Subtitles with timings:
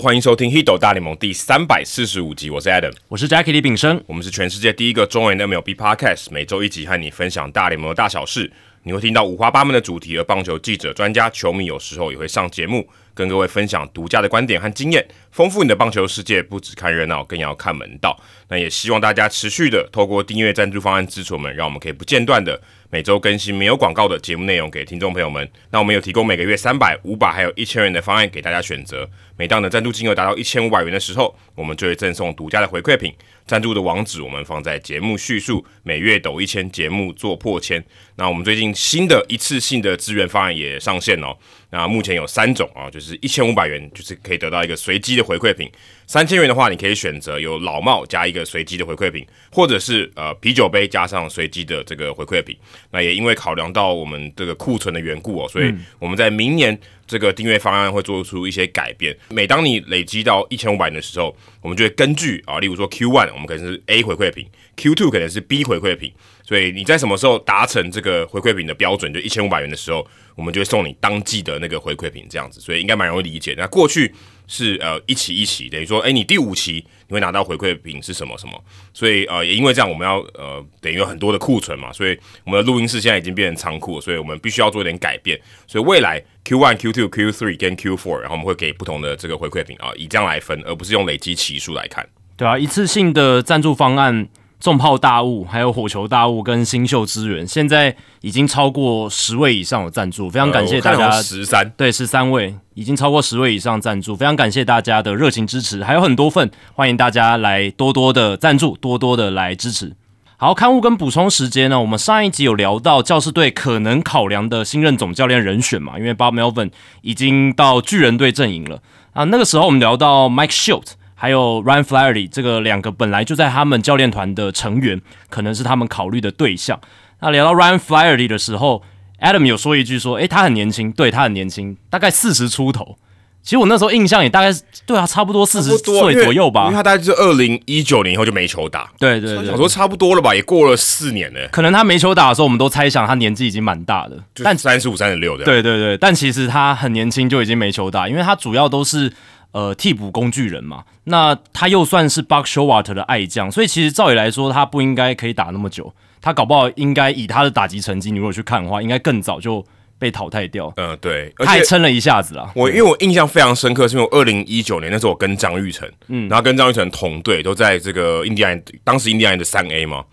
[0.00, 8.52] 欢迎收听《h i d o 大联盟》第三百四十五集，我是 Adam，我是 Jackie 李炳生，我们是全世界第一个中文的 MLB Podcast，每周一集和你分享大联盟的大小事。
[8.84, 16.40] 你会听到五花八门的主题，而棒球记者、专家、球迷有时候也会上节目，跟各位分享独家的观点和经验，丰富你的棒球世界。
[16.40, 18.16] 不只看热闹，更要看门道。
[18.48, 22.58] 那也希望大家持续的透过订阅赞助方案支持我们，让我们可以不间断的
[22.90, 25.50] 每周更新没有广告的节目内容给听众朋友们。
[25.70, 29.10] 那我们有提供每个月三百、五百还有一千元的方案给大家选择。
[29.36, 33.12] 每当的赞助金额达到一千五百元的时候，我们就会赠送独家的回馈品。
[33.46, 35.66] 赞助的网址我们放在节目叙述。
[35.82, 37.82] 每月抖一千，节目做破千。
[38.16, 41.36] 那我们最近新的一次性的资源方案也上线哦。
[41.70, 45.68] 那目前有三种啊，就是一千五百元，就是可以得到一个随机的回馈品；
[46.06, 52.56] 三千元的话，你可以选择有老帽加一个随机的回馈品，或者是呃啤酒杯加上随机的这个回馈品。
[52.90, 56.78] 那也因为考量到我们这个库存的缘故哦，所以我们在明年。
[57.08, 59.16] 这个订阅方案会做出一些改变。
[59.30, 66.12] 每当你累积到一千五百元的时候，我们就会根据啊，例如说 Q one，我们可能是 A 回馈品；Q two 可能是 B 回馈品。
[66.42, 70.06] 所以你在什么时候达成这个回馈品的标准，就一千五百元的时候，
[70.38, 72.60] 我们就会送你当季的那个回馈品，这样子。
[72.60, 73.56] 所以应该蛮容易理解。
[73.58, 74.14] 那过去
[74.46, 78.64] 是呃一期一期，等于说，哎，你第五期你会拿到回馈品是什么什么？
[78.94, 85.36] 所以呃也因为这样，我们要呃等于有很多的库存嘛，所以我们的录音室现在已经变成仓库，所以我们必须要做一点改变。
[85.66, 92.08] 所以未来 Q one、Q two、Q three 跟 Q four，然后我们会给不同的这个回馈品啊，以这样来分，而不是用累积期数来看。
[92.36, 94.28] 对啊，一次性的赞助方案。
[94.60, 101.10] 重炮大物，还有火球大物跟新秀资源，现在已经超过十位以上有赞助，非常感谢大家。
[101.22, 109.94] 十三对十三位，已经超过十位以上赞助，非常感谢大家的热情支持，还有很多份，欢迎大家来多多的赞助，多多的来支持。
[110.36, 116.72] 好，刊物跟补充时间呢，我们上一集有聊到教士队可能考量的新任总教练人选嘛，因为 Bob Melvin
[117.02, 118.80] 已经到巨人队阵营了
[119.12, 120.86] 啊，那个时候我们聊到 Mike Short。
[121.20, 126.80] 还有 Ryan Flaherty 这个两个本来就在他们教练团的成员，可能是他们考虑的对象。
[127.20, 128.84] 那聊到 Ryan Flaherty 的时候
[129.20, 132.96] ，Adam 有说一句说：“诶，他很年轻，对他很年轻，大概四十出头。”
[133.42, 134.56] 其实我那时候印象也大概
[134.86, 136.64] 对啊，差不多四十岁左右吧。
[136.64, 141.48] 因为他大概是二零一九年以后就没球打，对对，想说差不多了吧，也过了四年了。
[141.48, 145.44] 可能他没球打的时候，我们都猜想他年纪已经蛮大的，但三十五、三十六的。
[145.44, 149.12] 对对对，但其实他很年轻就已经没球打，因为他主要都是。
[149.52, 155.92] 呃，替补工具人嘛，那他又算是 Buck Showalter 的爱将，所以其实照理来说，他不应该可以打那么久。
[156.20, 159.64] 他搞不好应该以他的打击成绩，你如果去看的话，应该更早就
[159.98, 160.72] 被淘汰掉。
[160.76, 162.50] 嗯，对，他还撑了一下子啦。
[162.54, 170.04] 我因为我印象非常深刻，是因为二零一九年那时候我跟张玉成，嗯，然后跟张玉成同队，都在这个印第安，当时印第安的三 A 嘛。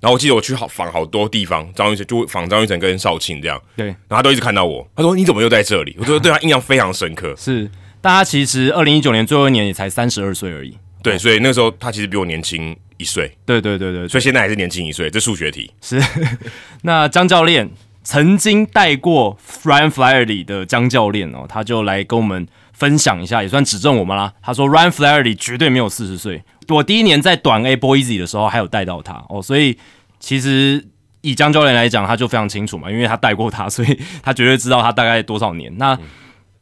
[0.00, 5.96] 然后我记得我去好访好多地方，张玉成就访张玉成跟少庆这样，对，然后他都一直看到我，他说你怎么又在这里？
[5.98, 7.70] 我觉得对他印象非常深刻，是。
[8.04, 15.72] 但他其实二零一九年最后一年也才三十二岁而已，对，所以那时候他其实比我年轻一岁，对对对对，所以现在还是年轻一岁，这数学题。
[15.80, 15.98] 是。
[16.84, 17.70] 那张教练
[18.02, 24.30] 曾经带过 Ryan Flaherty 的张教练哦，他就来跟我们分享一下，也算指正我们啦。
[24.42, 29.24] 他说 Ryan Flaherty 绝对没有四十岁，我第一年在短 A Boise 的时候还有带到他。
[29.30, 29.78] 哦，所以
[30.20, 30.86] 其实
[31.22, 35.74] 以张教练来讲，他就非常清楚嘛，因为他带过他，所以他绝对知道他大概多少年。
[35.78, 35.98] 那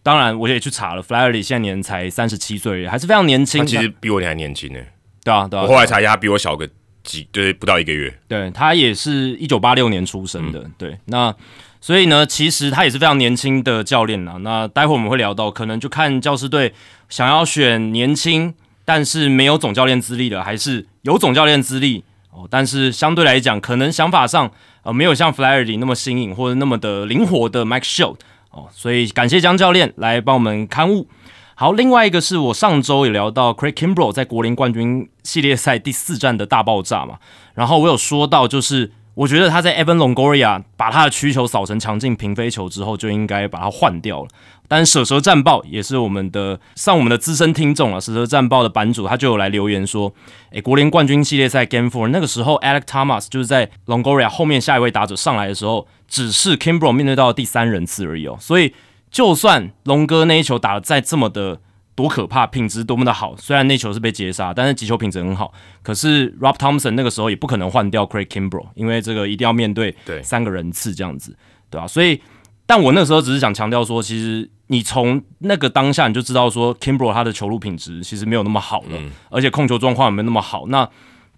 [0.03, 3.65] 当然，我也去查了，Flaherty 现在年才三十七岁，还是非常年轻。
[3.65, 4.81] 其实比我还年轻呢。
[5.23, 5.63] 对啊，对啊。
[5.63, 6.69] 我后来查一下，他比我小个
[7.05, 8.13] 几，就是不到一个月。
[8.27, 10.69] 对他也是一九八六年出生的。
[10.77, 11.33] 对，那
[11.81, 14.35] 所以呢，其实他也是非常年轻的教练啦。
[14.41, 16.75] 那待会我们会聊到，可能就看教师队
[17.09, 18.53] 想要选年轻
[18.85, 24.51] 但是没有总教练资历的，还是有总教练资历哦，但是相对来讲，可能想法上
[24.83, 31.09] 呃没有像 Flaherty 那么新颖或者那么的灵活的 Mike s h o t 哦，所以感谢江教练来帮我们刊物。
[31.55, 37.19] 好，另外一个是我上周也聊到 Craig Kimbrel 在国联冠军系列赛第四战的大爆炸嘛，
[37.55, 38.93] 然后我有说到就是。
[39.15, 44.29] 我觉得他在 Evan Longoria 把他的曲球扫成强劲平飞球之后，就应该把他换掉了。
[44.69, 50.15] 但蛇蛇战报也是我们的上我们的资深听众啊，蛇蛇战报的版主他就有来留言说：，
[50.53, 58.39] 诶，国联冠军系列赛 Game Four 那个时候，Alex Thomas 就是在 Longoria 后面下一位打者上来的时候，只是 Kimbro 面对到第三人次而已哦。
[58.41, 58.73] 所以
[59.11, 61.61] 就算龙哥那一球打的再这么的。
[61.95, 63.37] 多可怕，品质多么的好。
[63.37, 65.53] 虽然那球是被截杀，但是击球品质很好。
[65.83, 71.37] 可是 Rob Thompson 那个时候也不可能换掉 Craig Kimbrel，因为这个一定要面对三个人次这样子，
[71.69, 71.87] 对吧？
[71.87, 72.21] 所以，
[72.65, 78.99] 但我那时候只是想强调说，其实你从那个当下你就知道说，Kimbrel 他的球路品质其实没有那么好了，
[79.31, 80.67] 而且控球状况也没那么好。
[80.69, 80.89] 那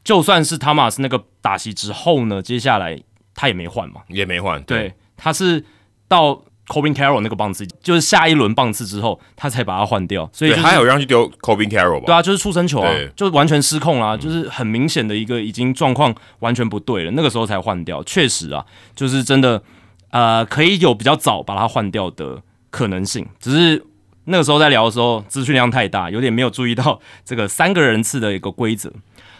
[0.04, 3.02] 就算是 Thomas 那个打席之后呢，接下来
[3.34, 4.62] 他也没换嘛，也没换。
[4.62, 5.64] 对，他是
[6.06, 6.42] 到。
[6.66, 10.28] Cobin Carroll 那个棒次，就是下一轮棒次之后，他才把它换掉。
[10.32, 12.06] 所以对，就是他有让去丢 Cobin Carroll 吧？
[12.06, 18.02] 对啊，就是出生球啊对，就完全失控啦、就是很明显的一个已经状况完全不对了，那个时候才换掉。
[18.04, 18.64] 确实啊，
[18.96, 19.62] 就是真的
[20.10, 22.40] 呃，可以有比较早把它换掉的
[22.70, 23.84] 可能性，只是
[24.24, 28.90] 那个时候在聊的时候资讯量太大，有点没有注意到这个三个人次的一个规则。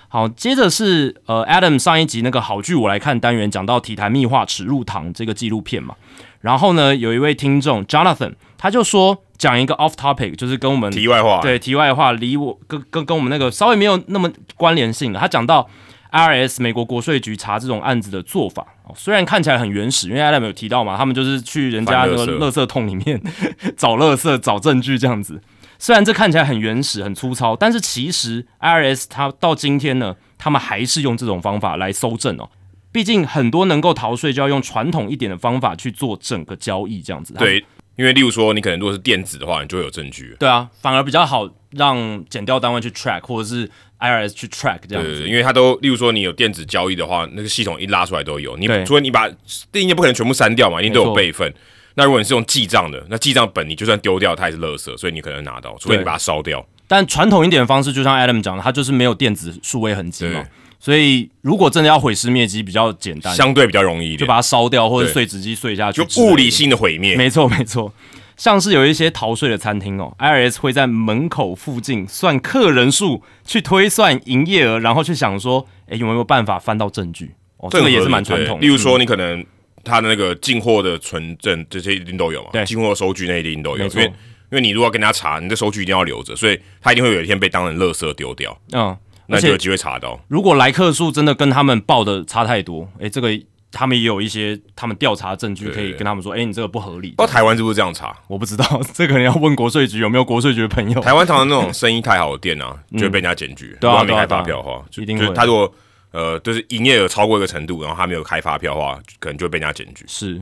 [0.08, 5.96] 好，接着是呃，Adam 上一集那个好剧我来看单元讲到体坛秘话耻入堂这个纪录片嘛，
[6.44, 15.18] 然后呢，有一位听众 Jonathan 他就说讲一个 off topic，就是跟我们题外话，对，题外话，离我跟跟跟我们那个稍微没有那么关联性的。
[15.18, 15.66] 他讲到
[16.12, 23.18] IRS 美国国税局查这种案子的做法，哦虽然看起来很原始，因为 Adam 有提到嘛，他们就是去人家那个翻垃圾垃圾桶里面
[23.74, 25.40] 找垃圾、找证据这样子。
[25.78, 32.48] 虽然这看起来很原始、很粗糙，但是其实 IRS 它到今天呢，他们还是用这种方法来搜证哦。
[32.94, 37.34] 毕竟很多能够逃税，就要用传统一点的方法去做整个交易，这样子。
[37.34, 37.58] 对，
[37.96, 40.36] 因为例如说你可能如果是电子的话，你就会有证据。
[40.38, 43.68] 对啊，反而比较好让减掉单位去 track，或者是
[43.98, 45.22] IRS 去 track 这样子。
[45.22, 48.56] 对因为它都，例如说你有电子交易的话，那个系统一拉出来都有。
[48.56, 49.28] 你对除非你把
[49.72, 51.52] 定页不可能全部删掉嘛，一定都有备份。
[51.96, 56.64] 那如果你是用记账的，那记账本你就算丢掉，它也是垃圾，所以你可能拿到，除非你把它烧掉。
[56.86, 60.46] 但传统一点的方式，就像 Adam 讲的，它就是没有电子数位痕迹嘛对。
[60.84, 67.16] 所以如果真的要毁尸灭迹，比较简单，相对比较容易一点，就把它烧掉，或者碎纸机碎下去就物理性的毁灭。
[67.16, 67.90] 没错没错。
[68.36, 77.30] 像是有一些逃税的餐厅哦，IRS 会在门口附近算客人数，去推算营业额，然后去想说，哎，有没有办法翻到证据？
[77.56, 78.60] 哦，这个也是蛮传统的。
[78.60, 79.42] 例如说，嗯你可能
[79.82, 82.50] 他的那个进货的存证，这些一定都有嘛。
[82.52, 88.94] 对进货的收据那一定都有，因为因为你如果要跟他查，你的收据一定要留着，所以他一定会有一天被当成垃圾丢掉，嗯，
[89.26, 90.20] 那就有机会查到。
[90.28, 93.30] 如果来客数真的跟他们报的差太多，诶，这个
[93.72, 97.10] 他们也有一些他们调查证据可以跟他们说，诶，你这个不合理。
[97.12, 98.16] 不知道台湾是不是这样查？
[98.28, 101.00] 我不知道， 这可能要问国税局有没有国税局的朋友。
[101.00, 103.76] 台湾常常那种生意太好的店啊，就会被人家检举。
[103.80, 105.72] 对啊没开发票的话，就一定是他如果
[106.12, 110.04] 呃，就是营业额超过一个程度，然后他没有开发票的话，可能就会被人家检举。
[110.06, 110.40] 是，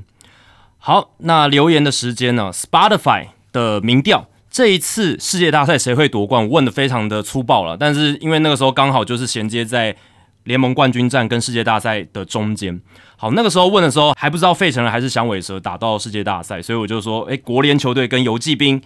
[0.76, 6.46] 好，那留言的时间呢？Spotify 的民调，这一次世界大赛谁会夺冠？
[6.46, 9.96] 问的非常的粗暴了，但是因为那个时候刚好就是衔接在
[10.44, 12.78] 联盟冠军战跟世界大赛的中间。
[13.16, 18.78] 好，那个时候问的时候还不知道费城人还是响尾蛇打到世界大赛，所以我就说，诶，国联球队跟游骑兵，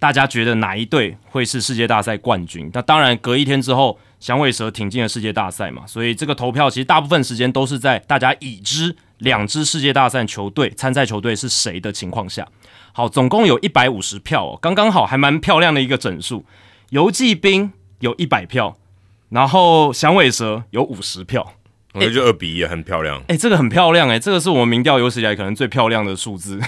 [0.00, 2.68] 大家觉得哪一队会是世界大赛冠军？
[2.74, 12.44] 那当然，隔一天之后，响尾蛇挺进了世界大赛嘛，所以这个投票其实大部分时间都是在大家已知两支世界大赛球队参赛球队是谁的情况下。
[12.96, 16.46] 好，总共有一百五十票哦，刚刚好，还蛮漂亮的一个整数。
[16.90, 18.76] 游骑兵有一百票，
[19.30, 21.54] 然后响尾蛇有五十票。
[21.92, 23.20] 我觉得就二比一，很漂亮。
[23.26, 26.60] 哎、这个很漂亮哎、这个是我们民调有史以来可能最漂亮的数字，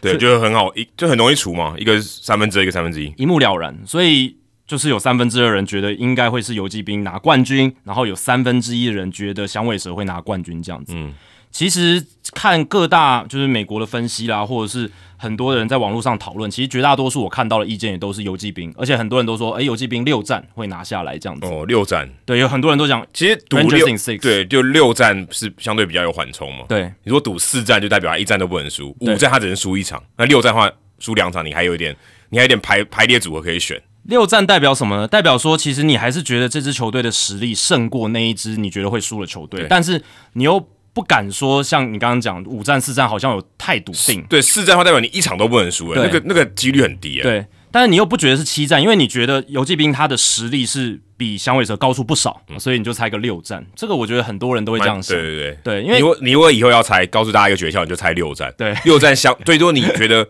[0.00, 3.14] 对，就很好，一就很容易除嘛，一个三分之二，一个三分之一。
[3.16, 3.76] 一目了然。
[3.86, 4.36] 所以
[4.66, 10.92] 就是有三分之二人觉得应该会是游骑兵拿冠军，然后有三分之一的人觉得响尾蛇会拿冠军这样子。
[10.96, 11.12] 嗯，
[11.52, 21.46] 其实看各大就是美国的分析啦，或者是很多人在网络上讨论，其实绝大多数我看到的意见也都是游击兵，而且很多人都说，哎，游击兵六战会拿下来这样子。
[21.46, 26.64] 哦，六战，对，有很多人都讲，其实赌六 in six 对，就六战是相对比较有缓冲嘛。
[26.68, 31.94] 对你如果赌四战，就代表他一战都不能输；五战他只能输一场，那六战的话输两场，你还有一点，
[32.30, 33.80] 你还有一点排排列组合可以选。
[34.04, 35.06] 六战代表什么呢？
[35.06, 47.22] 代表说，其实你还是觉得这支球队的实力胜过那一支你觉得会输的球队，但是你又不敢说像你刚刚讲五战四战好像有太笃定，对，四战的话代表你一场都不能输，哎，那个那个几率很低，哎。
[47.22, 53.64] 对，但是你又不觉得是七战，因为你觉得游骑兵他的实力是比响尾蛇高出不少，所以你就猜个六战。
[53.74, 55.58] 这个我觉得很多人都会这样想，对对对。
[55.64, 58.52] 对，因为你如果你如果以后要猜，告诉大家一个诀窍，你就猜六战。
[58.58, 60.28] 对六战相最多你觉得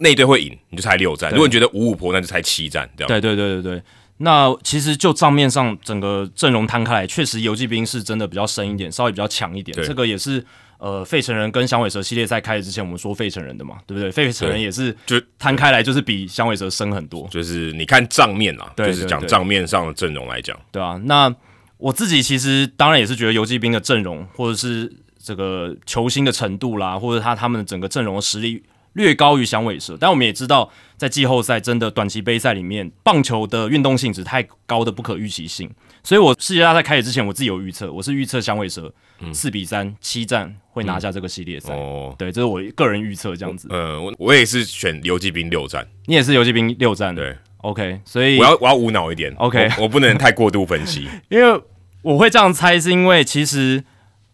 [0.00, 3.08] 那一队会赢，你就猜六战；如果你觉得五五婆，那就猜七战，这样。
[3.08, 3.82] 对对对对对。
[4.18, 9.74] 那其实就账面上整个阵容摊开来，确实游骑兵是真的比较深一点，稍微比较强一点。
[9.74, 10.44] 对这个也是
[10.78, 14.10] 呃费城人跟响尾蛇系列赛开始之前我们说费城人的嘛，对不对？
[14.10, 21.34] 费城人也是就摊开来就是比响尾蛇深很多，就是你看账面啦，就是讲账面上的阵容来讲，对啊，那
[21.76, 28.62] 我自己其实当然也是觉得游骑兵的阵容或者是这个球星的程度啦，或者他他们的整个阵容的实力
[28.98, 35.70] 略高于响尾蛇，但我们也知道，在季后赛真的短期杯赛里面，棒球的运动性质太高的不可预期性，
[36.02, 38.92] 所以我世界大赛开始之前，我自己有预测，我是预测响尾蛇
[39.32, 41.72] 四比三七战会拿下这个系列赛。
[41.72, 43.68] 哦，对，这是我个人预测，这样子。
[43.70, 51.60] 呃，我我也是选游击兵六战，你也是游骑兵六战，对，，OK，所以我要我要无脑一点 OK 我我不能太过度分析， 因为
[52.02, 53.84] 我会这样猜，是因为其实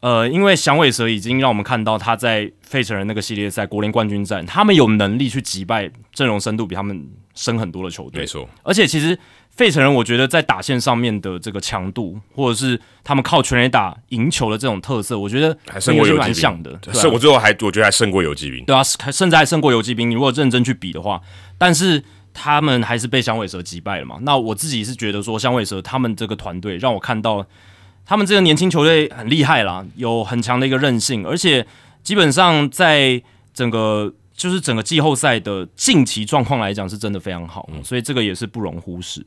[0.05, 8.21] 呃，因为响尾蛇已经让我们看到他在费城人那个系列赛国联冠军战，他们有能力去击败阵容深度比他们深很多的球队。
[8.21, 9.19] 没错，而且其实
[9.49, 16.79] 费城人，我觉得在打线上面的这个强度，或者是他们靠全垒打赢球的这种特色，我觉得还胜过游击兵蛮像的。
[16.93, 18.63] 胜我最后还我觉得还胜过游击兵。
[18.67, 20.11] 对啊，还甚至还胜过游击兵。
[20.11, 21.19] 你如果认真去比的话，
[21.57, 24.19] 但是他们还是被响尾蛇击败了嘛。
[24.21, 27.47] 那我自己是觉得说，响尾蛇他们这个团队让我看到
[28.07, 31.67] 他们这个年轻球队很厉害啦，有很强的一个韧性，而且
[32.03, 39.25] 基本上在整个就是整个季后赛的近期状况来讲，是真的非常好，所以这个也是不容忽视。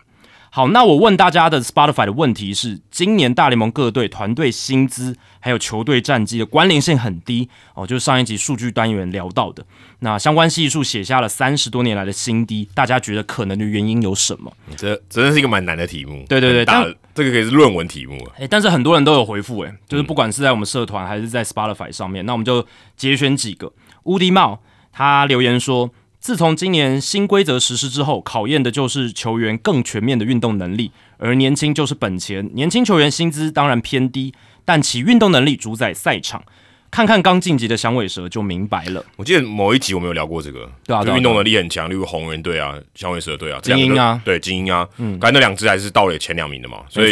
[0.49, 9.63] 好，那我问大家的 Spotify 的问题是：今年大联盟各队团队薪资还有球队战绩的关联性很低哦，就是上一集数据单元聊到的。
[9.99, 14.51] 那相关系数写下了三十多年来的新低，大家觉得可能的原因有什么？
[14.75, 16.25] 这真的是一个蛮难的题目。
[16.27, 18.33] 对对对很大这个可以是论文题目啊。
[18.37, 23.71] 诶，但是很多人都有回复，诶，就是不管是在我们社团还是在 Spotify 上面，那我们就节选几个。
[24.03, 24.61] 乌迪帽
[24.91, 25.91] 他留言说。
[26.19, 32.49] 自从今年新规则实施之后，考验的就是球员更全面的运动能力，而年轻就是本钱。
[32.53, 34.33] 年轻球员薪资当然偏低，
[34.65, 36.43] 但其运动能力主宰赛场。
[36.89, 39.05] 看看刚晋级的响尾蛇就明白了。
[39.17, 44.19] 我记得某一集我们有聊过这个，对啊就运动能力很强，例如红人队啊、响尾蛇队啊、精英啊。
[44.23, 47.11] 对精英啊，嗯，刚才那两支还是到了前两名的嘛，所以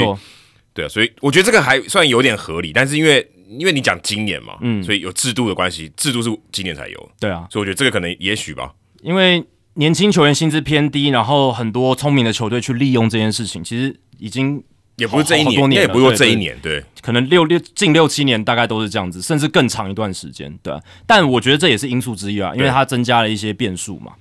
[0.73, 8.73] 对啊，所以我觉得这个还算有点合理，但是因为因为你讲今年嘛，嗯，所以有制度的关系，制度是今年才有，对啊，所以我觉得这个可能也许吧，
[9.05, 9.45] 因为
[9.75, 14.63] 年轻球员薪资偏低，然后很多聪明的球队去利用这件事情，其实已经
[14.95, 20.81] 也不是这一年，也不是这一年，对，可能六六近六七年大概都是这样子，甚至更长一段时间，对、啊。
[21.05, 24.13] 但我觉得这也是因素之一啊，因为它增加了一些变数嘛。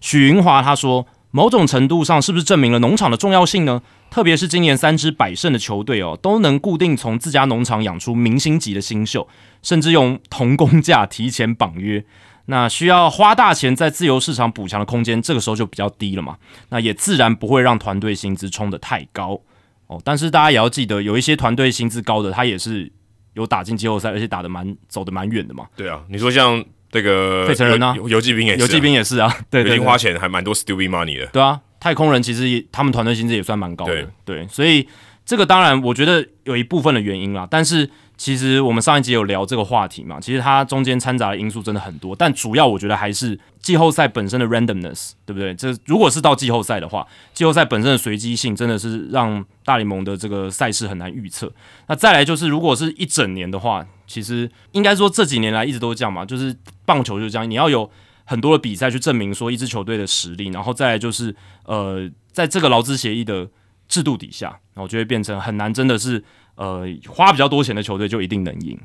[0.00, 3.82] 许云华他说，某种程度上是不是证明了农场的重要性呢？
[4.08, 9.26] 特别是今年三支百胜的球队哦，都能固定从自家农场养出明星级的新秀，
[9.62, 12.04] 甚至用同工价提前绑约。
[12.50, 16.38] 那需要花大钱在自由市场补强的空间，这个时候就比较低了嘛。
[16.70, 19.38] 那也自然不会让团队薪资冲得太高
[19.86, 20.00] 哦。
[20.02, 22.90] 但是大家也要记得，有一些团队薪资高的，他也是
[23.34, 25.66] 有打进季后赛，而且打得蛮走得蛮远的嘛。
[25.76, 34.88] 对啊，你说像这个费城人啊游游击兵也是啊，游击兵也是啊，对对对已经花钱还蛮多 stupid money 的，对啊，太空人其实也他们团队薪资也算蛮高的，对对，所以
[35.28, 45.54] 这个当然我觉得有一部分的原因啦，但是其实我们上一集有聊这个话题嘛，其实它中间掺杂的因素真的很多，但主要我觉得还是季后赛本身的 randomness，对不对？
[45.54, 51.52] 这如果是到季后赛的话，季后赛本身的随机性真的是让大联盟的这个赛事很难预测。
[51.88, 56.56] 那再来就是，如果是一整年的话，其实应该说这几年来一直都是这样嘛，就是
[56.86, 57.90] 棒球就是这样，你要有
[58.24, 63.50] 很多的比赛去证明说一支球队的实力，然后再来就是呃，在这个劳资协议的
[63.86, 66.22] 制度底下，然后就会变成很难，真的是
[66.54, 68.78] 呃花比较多钱的球队就一定能赢。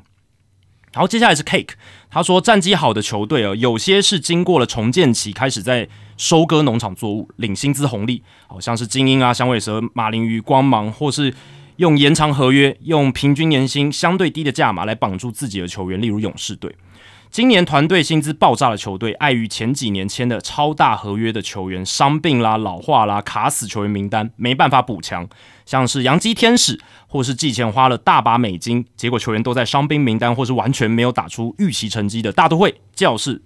[0.92, 1.74] 然后接下来是 Cake，
[2.10, 11.32] 他说战绩好的球队啊，有些是经过了重建期，开始在收割农场作物，领薪资红利，好像是精英啊、响尾蛇、马林鱼、光芒，或是
[11.76, 16.74] 用延长合约，用平均年薪相对低的价码来绑住自己的球员，例如勇士队。
[17.34, 25.28] 今年团队薪资爆炸的球队，碍于前几年签的超大合约的球员伤病啦、老化啦、卡死球员名单，没办法补强。
[25.66, 33.42] 像是洋基天使，或是季前花了大把美金，结果球员都在伤兵名单，或是完全没有打出预期成绩的大都会、教士。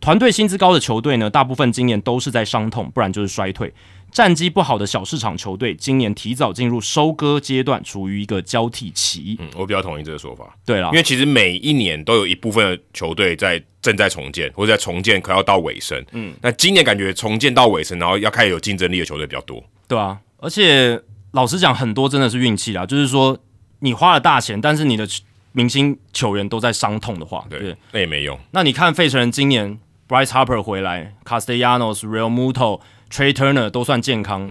[0.00, 3.72] 团队薪资高的球队呢，大部分今年都是在伤痛，不然就是衰退。
[4.12, 9.36] 战绩不好的小市场球队，今年提早进入收割阶段，处于一个交替期。
[9.38, 10.56] 嗯，我比较同意这个说法。
[10.66, 16.04] 对了因，为其实每一年都有一部分的球队在正在重建，或者在重建可要到尾声。
[16.12, 19.62] 嗯，那今年感觉重建到尾声，然后要开始有竞争力的球队比较多。
[19.86, 21.00] 对啊，而且
[21.32, 23.38] 老实讲，很多真的是运气啦，就是说
[23.78, 25.06] 你花了大钱，但是你的
[25.52, 28.38] 明星球员都在伤痛的话，对，对，那也没用。
[28.50, 34.48] 那你看费城人今年 Bryce Harper 回来，Castellanos、Real Muto、Trey Turner 都算健康，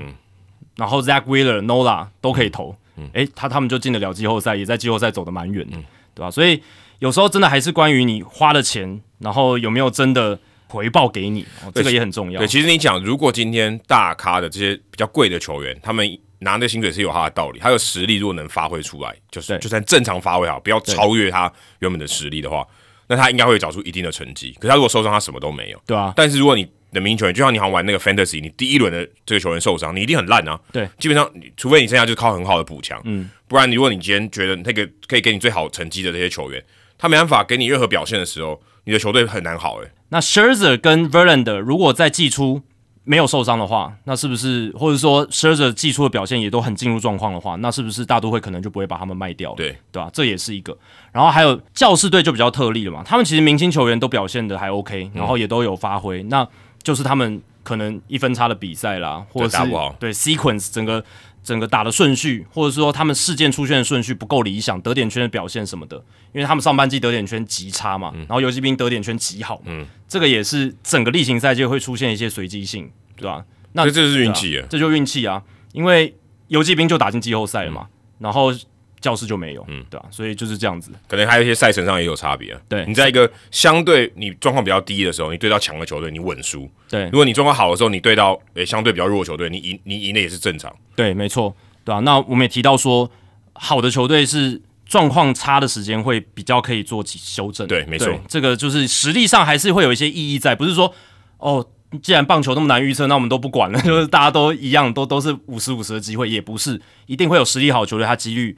[0.76, 2.76] 然后 Zach Wheeler、Nola 都可以投，
[3.14, 5.78] 诶、他他们就进得了季后赛，也在季后赛走得蛮远的，
[6.14, 6.62] 对吧、所以
[7.00, 10.38] 有时候真的还是关于你花了钱，然后有没有真的
[10.68, 12.40] 回报给你，哦、这个也很重要。
[12.40, 12.48] 对，。
[12.48, 16.06] 其实你讲，如果今天大咖的这些比较贵的球员，他们
[16.40, 22.66] 拿那薪水是有他的道理，他的实力，如果能发挥出来，就是就算正常发挥好，不要超越他原本的实力的话，
[23.08, 24.52] 那他应该会找出一定的成绩。
[24.60, 25.82] 可是他如果受伤，他什么都没有。
[25.86, 30.60] 对啊，但是如果你的名球员，就像你好像玩那个 fantasy，你第一轮的这个球员受伤，你一定很烂啊。
[30.72, 36.64] 对，基本上你除非你剩下就是靠很好的补强，嗯，不然如果你今天觉得那个可以给你最好成绩的这些球员，
[36.98, 42.62] 他没办法给你任何表现的时候，你的球队很难好诶、那 Scherzer 跟 Verlander 如果在季初
[43.06, 49.56] 没有受伤的话，那是不是或者说 Scherzer 季初的表现也都很进入状况的话，那是不是大都会可能就不会把他们卖掉了？
[49.56, 50.10] 对对吧？
[50.14, 50.78] 这也是一个。
[51.12, 56.48] 然后还有教士队就比较特例了嘛，他们其实明星球员都表现的还 OK，然后也都有发挥，那
[56.90, 59.64] 就是他们可能一分差的比赛啦，或者是
[60.00, 61.06] 对 sequence 整个。
[61.42, 65.96] 整个打的顺序，或者说他们事件出现的顺序不够理想，得点圈的表现什么的，
[66.34, 73.46] 因为他们上半季得点圈极差嘛，然后游击兵得点圈极好，嗯，这个也是整个例行赛季会出现一些随机性，对吧？
[73.72, 75.42] 那这就是运气啊，这就运气啊，
[75.72, 76.14] 因为
[76.50, 77.88] 游击兵就打进季后赛了嘛，
[78.20, 78.54] 然后。
[79.00, 80.06] 教室就没有，嗯，对吧？
[80.12, 82.58] 所以就是这样子，可能还有一些赛程上也有差别。
[82.68, 86.70] 对，你在一个相对你状况比较低的时候，你对到强的球队，你稳输。
[86.90, 90.74] 对，如果你状况好的时候，你对到诶相对比较弱的球队，你赢你赢的也是正常。
[90.96, 92.00] 对，没错，对啊。
[92.00, 93.10] 那我们也提到说，
[93.54, 97.68] 好的球队是状况差的时间会比较可以做修正。
[97.68, 100.94] 对，没错，这个就是实力上还是会有一些意义在，不是说
[101.38, 101.66] 哦，
[102.02, 108.58] 既然棒球那么难预测，那我们都不管了， 就是大家都一样，都都是五十五十的机会，也不是一定会有实力好球队，他几率。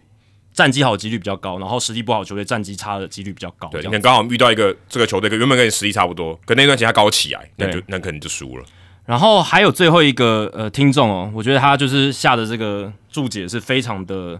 [0.53, 3.69] 战绩好几率比较高，然后实力不好球队战绩差的几率比较高。
[3.69, 8.65] 对，你看刚好遇到一个这个球队，原本跟你实力差不多，可那段时间他高起来，那就那可能就输了。
[9.05, 14.39] 然后还有最后一个呃听众哦，我觉得他就是下的这个注解是非常的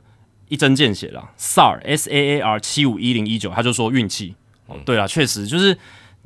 [0.49, 1.31] 一针见血了。
[1.39, 4.35] SAR S A A R 七五一零一九，他就说运气。
[4.67, 5.77] 哦，对啊，确实就是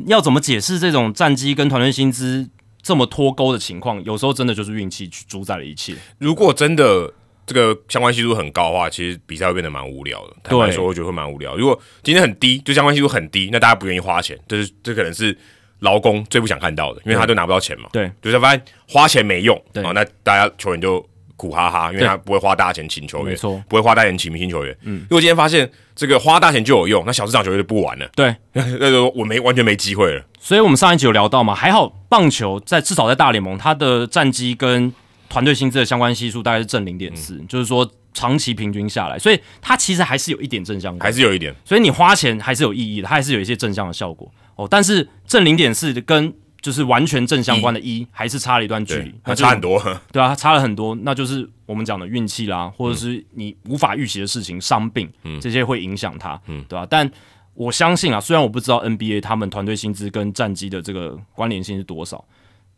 [0.08, 2.50] 要怎么解释这种战绩跟团队薪资
[2.82, 5.96] 这么脱钩的情况，有时候真的就是运气去主宰了一切。
[6.18, 7.13] 如果真的。
[7.46, 10.34] 这个相关系数很高的话，其实比赛会变得蛮无聊的。
[10.44, 11.56] 坦白说，我觉得会蛮无聊。
[11.56, 15.38] 如果今天很低，就相关系数很低，那大家不愿意花钱，这是这可能是
[15.80, 17.90] 劳工最不想看到的，因为他都拿不到钱嘛。
[17.92, 21.06] 对，就是发现花钱没用啊，那大家球员就
[21.38, 24.75] 苦哈哈，因为他不会花大钱请球员，没错，不会花大钱请明星球员。
[24.84, 28.10] 嗯，如果今天发现这个花大钱就有用，那小市场球员就不玩了。
[28.16, 30.24] 对， 那就我没完全没机会了。
[30.40, 34.94] 所以我们上一集有聊到嘛，还好棒球在至少在大联盟，它的战绩跟
[35.36, 37.90] 团队薪资的相关系数大概是正零点四，就是说。
[38.18, 41.54] 长期平均下来，所以它其实还是有一点正向，还是有一点。
[41.66, 44.66] 所以你花钱还是有意义的，它还是有一些正向的效果哦。
[44.72, 50.98] 但是正零点四跟就是完全正相关的一，还是差了一段距离，那差很多，对啊，差了很多。
[51.02, 56.88] 那就是我们讲的运气啦，或者是你无法预期的事情、伤病，这些会影响它，嗯，对吧？
[56.90, 57.12] 但
[57.54, 62.24] 我相信啊，虽然我不知道 NBA 他们团队薪资跟战绩的这个关联性是多少。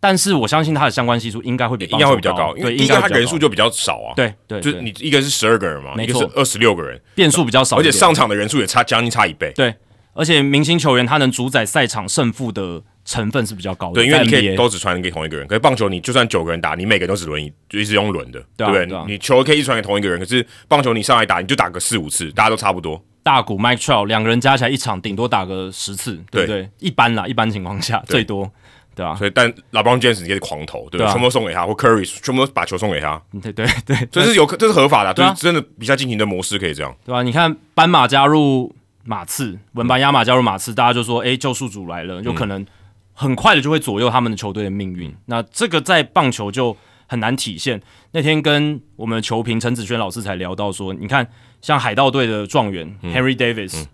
[0.07, 4.15] 但是我相信它的相关系数应该会比应该会比较高，因为应该它人数就比较少啊。
[4.15, 9.51] 对对，就你一个是十二个人嘛，一个是二十六个人，变数比较少，而且上场的人数也差将近差一倍。
[9.53, 9.75] 对，
[10.13, 13.95] 而且明星球员他能主宰赛场胜负的成分是比较高的。
[13.95, 18.87] 对，因为你可以都只传给同一个人，可是棒球你就算九个人打，你每个人都只轮一，就一直用轮的，对不对？
[19.05, 23.03] 你球可以一传给同一个人，可是棒球你上来打，你就打个四五次，大家都差不多。
[23.23, 26.69] 大股 Mike Trout 两个人加起来一场顶多打个十次，对不对？
[26.79, 28.49] 一般啦，一般情况下最多。
[28.97, 31.13] 对啊，所以但老邦 James 也是狂投，对吧？
[31.13, 37.21] 全部送给他，或 Curry 全部把球送给他，对 对对，这是有这是合法的，就是真的比赛进行的模式可以这样，对吧？
[37.21, 42.65] 你看斑马加入马刺，文班亚马加入马刺，大家就说，哎，救赎主来了，有可能
[43.13, 45.15] 很快的就会左右他们的球队的命运。
[45.27, 47.79] 那这个在棒球就很难体现。
[48.13, 51.27] 那天跟我们的球评陈子轩老师才聊到说，你看
[51.61, 53.85] 像海盗队的状元 Henry Davis，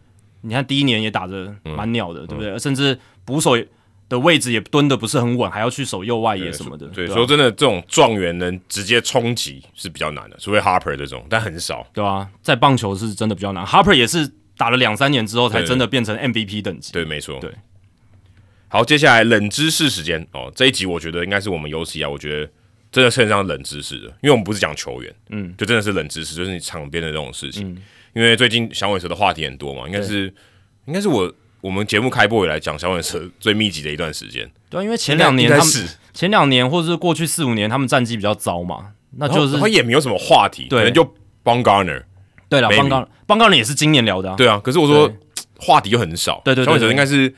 [0.42, 2.58] 你看第一年也打着蛮鸟的，对不对？
[2.58, 3.58] 甚至捕手。
[4.14, 6.86] 的位置也蹲的不是很稳，还要去守右外野什么的。
[6.90, 11.84] 对，说真的，这种状元能直接冲击是比较难的，除非 Harper 这种，但很少。
[11.92, 13.66] 对啊，在棒球是真的比较难。
[13.66, 16.94] Harper 也是打了两三年之后才真的变成 MVP 等级。
[16.94, 17.40] 对，没错。
[17.40, 17.52] 对。
[18.68, 22.52] 好，接下来冷知识时间哦，这一集我觉得应该是我们有史以来我觉得
[22.92, 27.76] 真的称得上冷知识的，因为我们不是讲球员，嗯，就真的是冷知识，就是你场边的这种事情。
[28.14, 30.32] 因为最近响尾蛇的话题很多嘛，应该是
[30.86, 31.34] 应该是我。
[31.64, 35.66] 我们节目开播以来讲小尾蛇最密集的一段时间，对，因为前两年他们
[36.14, 41.10] 前两年或者是过去四五年他们战绩比较糟嘛，那就是他也没有什么话题，可能就
[41.42, 42.04] 邦 Garner，
[42.50, 44.36] 对了，邦 Garner，邦 Garner 也是今年聊的，啊。
[44.36, 45.10] 对啊，可是我说
[45.58, 47.34] 话题就很少，对对，小尾蛇应该是应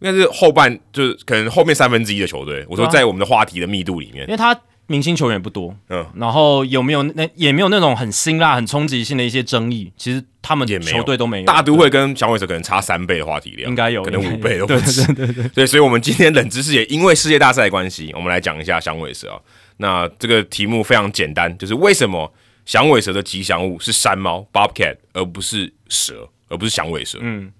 [0.00, 4.60] 该是后半就是可能后面三分之一的球队，我说在我们的话题的密度里面，因为他。
[4.90, 9.92] 明星球员不多，嗯，然后有没有那也没有那种很辛辣、很冲击性的一些争议？
[9.98, 11.44] 其实他们球队都没有。
[11.44, 15.04] 大都会跟响尾蛇可能差三倍的话题量，应该有，可能五倍都不止。
[15.12, 19.38] 对对对对，所以，我们今天冷知识也因为世界大赛的关系，我们来讲一下响尾蛇啊。
[19.76, 22.32] 那这个题目非常简单，就是为什么
[22.64, 27.18] 响尾蛇的吉祥物是山猫 （Bobcat） 而不是蛇，而不是响尾蛇？
[27.20, 27.52] 嗯，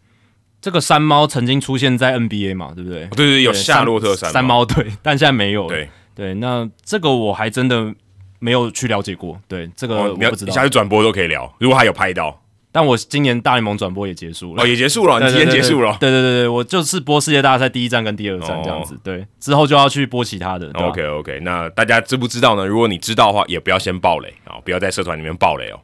[0.62, 3.01] 这个山猫曾经出现在 NBA 嘛，对不对？
[3.09, 5.69] 对对对，有夏洛特山山猫队，但现在没有。
[5.69, 5.91] 对。
[6.19, 7.95] 对，那这个我还真的
[8.41, 9.41] 没有去了解过。
[9.47, 10.53] 对，这个我不知道。
[10.53, 12.43] 下次转播都可以聊，如果他有拍到。
[12.73, 15.97] 但我今年大联盟转播也结束了，哦，也结束了， 你今天结束了。
[16.01, 18.99] 对对对对，我就是播世界大赛第一站跟第二站这样子。
[19.05, 20.69] 对，之后就要去播其他的。
[20.73, 22.67] OK OK，那大家知不知道呢？
[22.67, 25.79] 如果你知道的话，也不要先爆雷啊，不要在社团里面爆雷哦。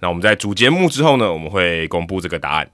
[0.00, 2.70] 那我们在主节目之后呢，我们会公布这个答案。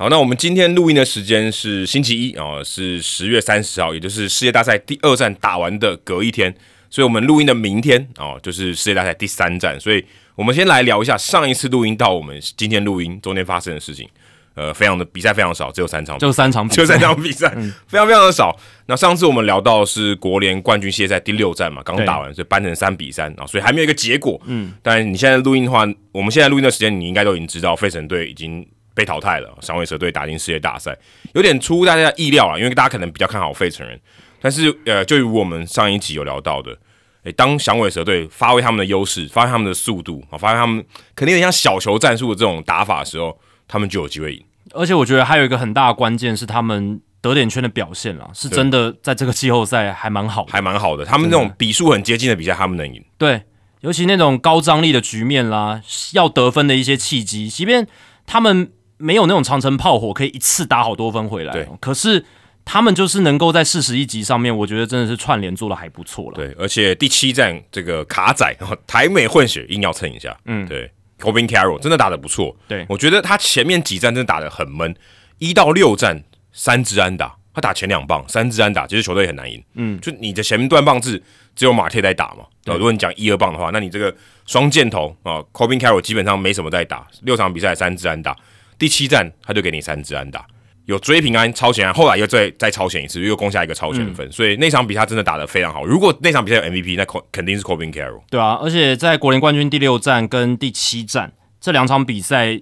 [0.00, 6.54] 好，那我们今天录音的时间是星期一哦，是十月三十号，也就是世界大赛第二站打完的隔一天，
[6.88, 10.02] 所以我们录音的明天哦，就是世界大赛第三站，所以
[10.36, 14.08] 我们先来聊一下上一次录音到我们今天录音中间发生的事情。
[14.54, 17.50] 呃，非常的比赛非常少，只有三场，就三场，就三场比赛，
[17.86, 18.58] 非常非常的少。
[18.86, 24.40] 那上次我们聊到是国联冠军系列赛第六战嘛，刚打完，所以扳成三比三啊，所以还没有一个结果。
[24.46, 28.66] 嗯，但你现在录音的话，我们现在录音的时间，你应该都已经知道，费城队已经。
[28.94, 30.96] 被淘汰了，响尾蛇队打进世界大赛，
[31.34, 33.98] 有点出乎大家意料啊，因为大家可能比较看好费城人，
[34.40, 36.76] 但是呃，就如我们上一集有聊到的，
[37.22, 44.44] 诶，当响尾蛇队发挥他们的优势，发挥他们的速度啊，发挥他们肯定有点像小球战术的这种打法的时候，他们就有机会赢。
[44.72, 51.04] 而且我觉得还有一个很大的关键是他们得点圈的表现啦，是真的在这个季后赛还蛮好，还蛮好的。
[51.04, 53.04] 他们那种比数很接近的比赛，他们能赢。
[53.16, 53.42] 对，
[53.80, 55.80] 尤其那种高张力的局面啦，
[56.12, 57.86] 要得分的一些契机，即便
[58.26, 58.72] 他们。
[59.00, 61.66] 没有那种长城炮火可以一次打好多分回来，对。
[61.80, 62.24] 可是
[62.64, 66.36] 他们就是能够在四十一集上面，我觉得真的是串联做的还不错了。
[66.36, 70.90] 对，而且第七站这个卡仔台美混血硬要蹭一下，嗯，对。
[71.20, 74.96] Corbin Carroll 真的打的不错，对我觉得他前面几站真的打的很闷，
[75.36, 79.62] 一到六站三支安打，他打前两棒三支安打，其实球队很难赢。
[79.74, 81.22] 嗯，就你的前段棒制
[81.54, 84.14] 只有马特在打嘛，如果你讲一二棒的话，那你这个
[84.46, 88.34] 双箭头啊，Corbin Carroll 基本上没什么在打，六场比赛三支安打。
[88.80, 90.44] 第七站他就给你三支安打，
[90.86, 95.84] 有追平安超前安，后来又再再超前一次，又攻下一个超前分，所以那场比赛真的打得非常好。
[95.84, 98.22] 如果那场比赛有 MVP，那肯肯定是 Corbin Carroll。
[98.30, 102.58] 对啊，而且在国联冠军第六站跟第七站这两场比赛，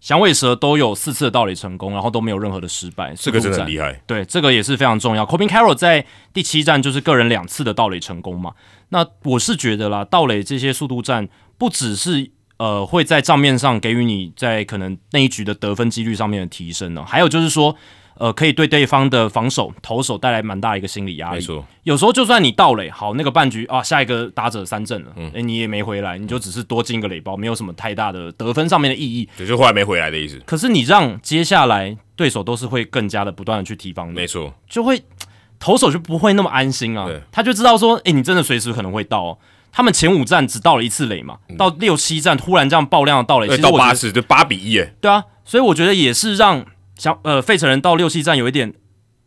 [0.00, 4.00] 响尾蛇都有四次的盗垒成功，然后都没有任何的失败，这个真的很厉害。
[4.06, 5.26] 对，这个也是非常重要。
[5.26, 8.54] Corbin Carroll 在第七站就是个人两次的盗垒成功嘛，
[8.88, 11.28] 那我是觉得啦，盗垒这些速度战
[11.58, 12.30] 不只是。
[12.58, 17.04] 呃，会在账面上给予你在可能那一局的得分几率上面的提升呢。
[17.06, 17.76] 还有就是说，
[18.14, 21.36] 呃，可以对对方的防守投手带来蛮大一个心理压力。
[21.36, 29.28] 没错，有时候就算你到垒好那个半局啊，下一个打者三振了，哎，你也没回来，你就只是多进一个垒包，没有什么太大的得分上面的意义。
[29.36, 30.40] 对就后来没回来的意思。
[30.44, 34.14] 可是你让接下来对手都是会更加的不断的去提防的。
[34.14, 35.00] 没错，就会
[35.60, 37.08] 投手就不会那么安心啊。
[37.30, 39.38] 他就知道说，哎，你真的随时可能会到。
[39.72, 44.94] 他们前五站只到了一次垒嘛，到六七站突然这样爆量的到垒，到八次就八比一耶。
[45.00, 46.64] 对啊，所以我觉得也是让
[46.96, 48.74] 像呃费城人到六七站有一点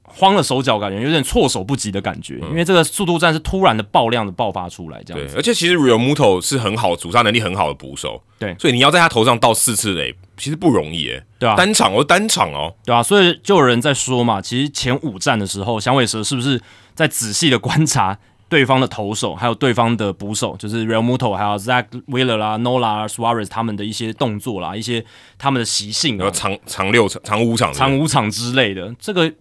[0.03, 5.35] 慌了手脚，感觉有点措手不及的感觉，因为这个速度战是突然的爆量的爆发出来这样子。
[5.37, 11.23] 而且其实 Real Muto 是很好阻杀能力很好的捕手，对，所以你要在他头上到四次垒，其实不容易哎。
[11.39, 16.61] 对啊，单场哦，单场哦，对啊，所以就有人在说嘛，其实前五站的时候，响尾蛇是不是
[16.93, 18.17] 在仔细的观察？
[18.51, 25.05] 对方的投手，还有对方的捕手，就是 Real Muto，还有 Zach Wheeler 啦、Nola Suarez 他们的一些动作啦，一些
[25.37, 29.31] 他们的习性，然后长长六场、长五场、长五场之类的，这个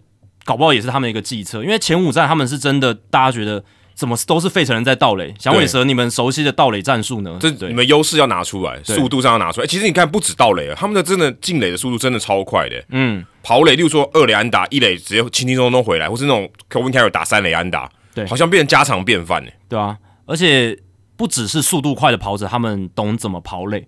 [0.45, 1.61] 搞不好也是他们一个计策。
[1.61, 3.61] 因为前五战他们是真的，大家觉得
[3.93, 5.35] 怎么都是费城人在盗垒。
[5.37, 7.37] 响尾蛇，你们熟悉的盗垒战术呢？
[7.41, 9.67] 这你们优势要拿出来，速度上要拿出来。
[9.67, 12.81] 其实你看，不止盗垒啊，他们的真的进垒的速度真的超快的。
[12.91, 17.91] 嗯，跑垒，例如说二垒安打，一垒直接轻轻松松回来，或是那种 Kevin Carroll 打三垒安打。
[18.13, 19.51] 对，好像变成家常便饭呢。
[19.69, 20.77] 对啊，而且
[21.15, 23.87] 不只是速度快的跑者，他们懂怎么跑垒。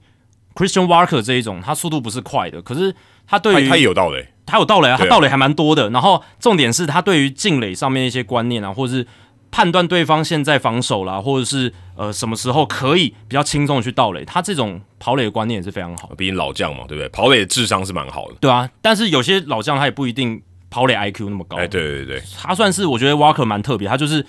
[0.56, 5.90] Christian Walker 这一种，他速度不是快的，可是他对于他有道垒，他有道垒啊，他道垒还蛮多的。
[5.90, 9.08] 然后重点是他对于进垒上面一些观念啊，或者是
[9.50, 16.12] 判断对方现在防守啦，或者是呃什么时候可以比较轻松的去盗垒，他这种跑垒的观念也是非常好。
[16.16, 17.10] 毕竟老将嘛，对不对？
[17.10, 18.36] 跑垒的智商是蛮好的。
[18.40, 20.42] 对啊，但是有些老将他也不一定。
[20.74, 24.26] 跑垒 IQ 那么高，哎，对对对，他算是我觉得 Walker 蛮特别，他就是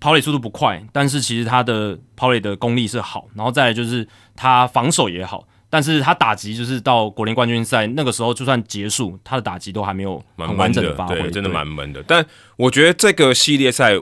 [0.00, 12.02] 跑垒速度不快，但是其实他的跑垒的功力是好，然后再来就是他防守也好，但是他打击就是到国联冠军赛那个时候就算结束，他的打击都还没有很完整的发挥，真的蛮闷的。
[12.04, 13.92] 但我觉得这个系列赛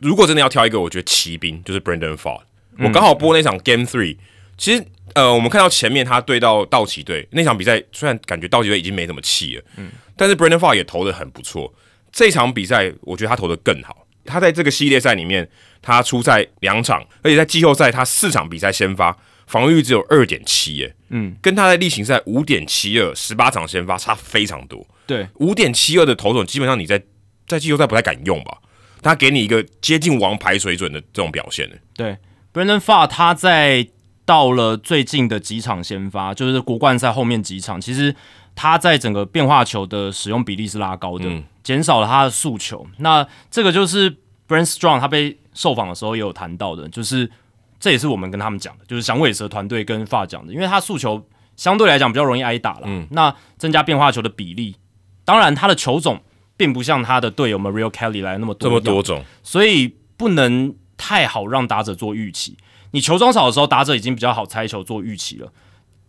[0.00, 2.40] 如果真的要挑一个，我觉得骑兵就是 Brandon Ford，
[2.78, 4.16] 我刚好播那场 Game Three，
[4.56, 4.86] 其实。
[5.14, 11.72] 呃，我们看到前面他对到道奇队那场比赛，虽然感觉道奇队已经没什么气了，嗯，但是 Brandon Far 也投的很不错。
[12.12, 14.06] 这场比赛我觉得他投的更好。
[14.24, 15.48] 他在这个系列赛里面，
[15.82, 24.86] 他出赛两场，而且在季后赛他四场比赛先发，防御率只有二点七，耶，嗯，跟他在例行赛五点七二十八场先发差非常多。
[25.06, 27.02] 对，五点七二的投手基本上你在
[27.46, 28.58] 在季后赛不太敢用吧？
[29.02, 31.76] 他给你一个接近王牌水准的这种表现呢？
[31.94, 32.16] 对
[32.54, 33.86] ，Brandon Fa 他在
[34.24, 38.14] 到了最近的几场先发，就是国冠赛后面几场，其实
[38.54, 41.28] 他在整个变化球的使用比例是拉高的，
[41.62, 42.86] 减少了他的诉求。
[42.98, 44.10] 那这个就是
[44.48, 47.30] Brand Strong 他被受访的时候也有谈到的，就是
[47.78, 54.76] 这也是我们跟他们讲的，就是响尾蛇团队跟发讲的，因为他诉求相对来讲比较容易挨打了，那增加变化球的比例，
[55.24, 56.22] 当然他的球种
[56.56, 62.56] 并不像他的队友 Mario Kelly 来那么多这么多种，所以不能太好让打者做预期。
[62.92, 65.52] 你球装少的时候，打者已经比较好猜球做预期了。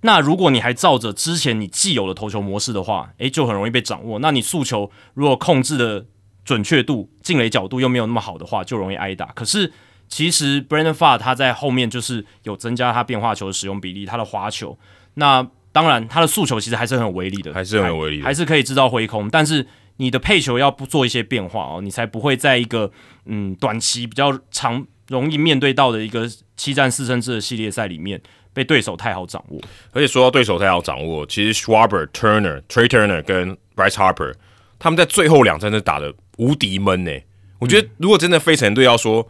[0.01, 4.19] 那如果你还照着之前你既有的投球模式的话，诶，就很容易被掌握。
[4.19, 6.05] 那你速球如果控制的
[6.43, 9.25] 准确度、进垒角度又没有那么好的话，就容易挨打。
[9.27, 9.73] 可是
[10.07, 14.77] 其实 Brandon Fa 他在后面就是有增加他变化球的使用比例，他的滑球。
[15.15, 19.27] 那当然他的速球其实还是很有威力的，还是很有威力，还是可以制造挥空。
[19.29, 19.65] 但是
[19.97, 22.91] 你的配球要不做一些变化哦，你才不会在一个
[23.25, 24.85] 嗯短期比较长。
[25.09, 26.27] 容易面对到的一个
[26.57, 28.19] 七战四胜制的系列赛里面，
[28.53, 29.61] 被对手太好掌握。
[29.91, 34.33] 而且说到对手太好掌握，其实 Schwarber、Turner、Trey Turner 跟 Bryce Harper
[34.79, 37.11] 他们在最后两战是打的无敌闷呢。
[37.59, 39.27] 我觉得如果真的费城队要说，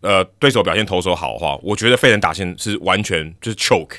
[0.00, 3.98] 呃，对手表现投手好的话，我觉得费城打线是完全就是 choke，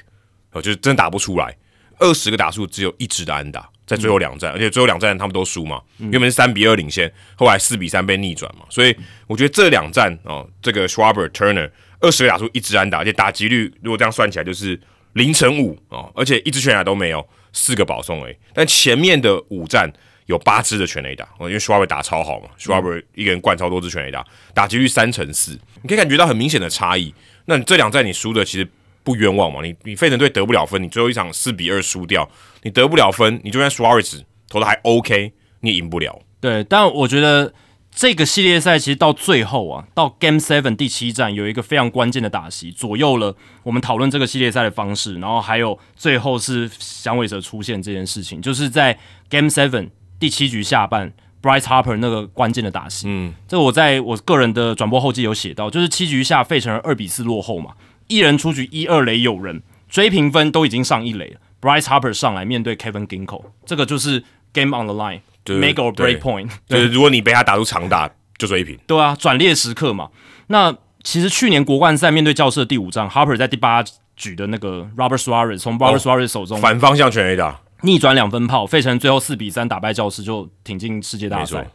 [0.53, 1.55] 呃，就是真打不出来。
[1.99, 3.69] 二十个打数只有一支的安打。
[3.85, 11.67] 在最后两战，而且最后两战他们都输嘛，原本是三比二领先，后来四比三被逆转嘛，所以我觉得这两战哦，这个 Schwaber Turner
[11.99, 14.79] 二十个打出一支安打，而且打击率如果这样算起来就是
[15.13, 19.91] 零乘五哦，而且一支全垒都没有，四个保送诶，但前面的五战
[20.27, 27.11] 有八支的全垒打，哦，因为 Schwaber 打超好嘛，Schwaber 一个人灌超多支全垒打，打击率三乘四，你可以感觉到很明显的差异。
[27.45, 28.69] 那这两战你输的其实。
[29.09, 29.63] 不冤枉嘛？
[29.63, 32.29] 你你费城队得不了分，你最后一场四比二输掉，
[32.61, 36.21] 你得不了分，你就算 Suarez 投的还 OK，你也赢不了。
[36.39, 37.51] 对，但我觉得
[37.91, 45.15] 这个系列赛其实到最后啊，到 Game Seven 第七战有一个非常关键的打席，左右了我们讨论这个系列赛的方式。
[45.15, 53.07] 然后还有最后是响尾蛇出现这件事情，就是在 Game Seven 第七局下半，Bryce Harper 那个关键的打戏。
[53.09, 57.71] 嗯，这我在我个人的转播后记有写到，就是七局下费城人二比四落后嘛。
[58.09, 61.39] 一人出局，一二垒有人追平分，都已经上一垒了。
[61.61, 66.49] Bryce Harper 上来面对 Kevin Ginkel，这个就是 Game on the line，make or break point。
[66.67, 68.77] 就是如果你被他打出长打，就追平。
[68.87, 70.09] 对啊，转捩时刻嘛。
[70.47, 73.83] 那其实去年国冠赛面对教室的第五仗，Harper 在第八
[74.15, 81.67] 局的那个 Robert Suarez 从 Robert Suarez 手中反方向全 A 打，逆转两分炮，费城最后四比三打败教室，就挺进世界大赛。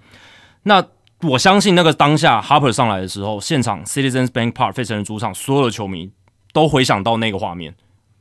[0.64, 0.84] 那
[1.20, 6.10] 我相信那个当下 Harper 上来的时候，现场 Citizens Bank Park 费城人主场所有的球迷。
[6.54, 7.74] 都回想到那个画面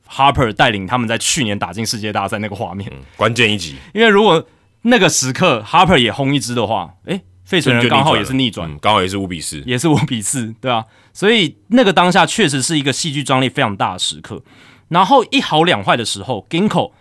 [0.09, 3.77] ，Harper 带领他们在去年打进世界大赛那个画面，关键一集。
[3.93, 4.45] 因为如果
[4.81, 10.83] 那个时刻 Harper 也轰一支的话，诶，费城人刚好也是逆转，刚好也是五比四，也是五比四，对啊。
[11.13, 14.41] 所以那个当下确实是一个戏剧张力非常大的时刻。
[14.89, 16.91] 然后一好两坏的时候，Ginko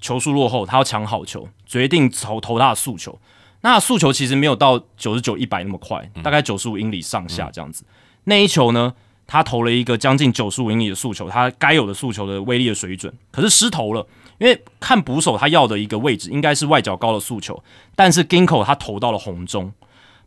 [0.00, 3.20] 球速落后，他要抢好球，决定投投他的速球。
[3.60, 7.84] 那速球其实没有到九十九一百那么快，大概九十五英里上下这样子。
[8.24, 8.94] 那一球呢？
[9.26, 14.06] 他投了一个将近九十五英里的速球，他该有的速球的威力的水准，可是失投了。
[14.38, 17.62] 因为看捕手他要的一个位置应该是外角高的速球，
[17.94, 19.72] 但是 Ginkle 他投到了红中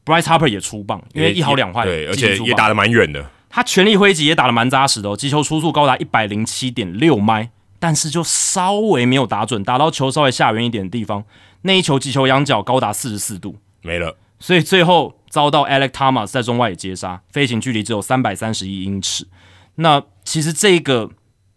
[0.05, 3.29] ，Bryce Harper 也出棒，因为一好两坏，对，而且也打得蛮远的。
[3.49, 11.25] 他全力挥击也打得蛮扎实的哦，击球出速高达一百零七点六迈，但是就稍微没有打准，打到球稍微下远一点的地方，
[11.63, 14.15] 那一球击球仰角高达四十四度，没了。
[14.39, 15.16] 所以最后。
[15.29, 19.27] 遭到 Alec Thomas 在中外野接杀，飞行距离只有三百三十一英尺。
[19.75, 21.09] 那其实这个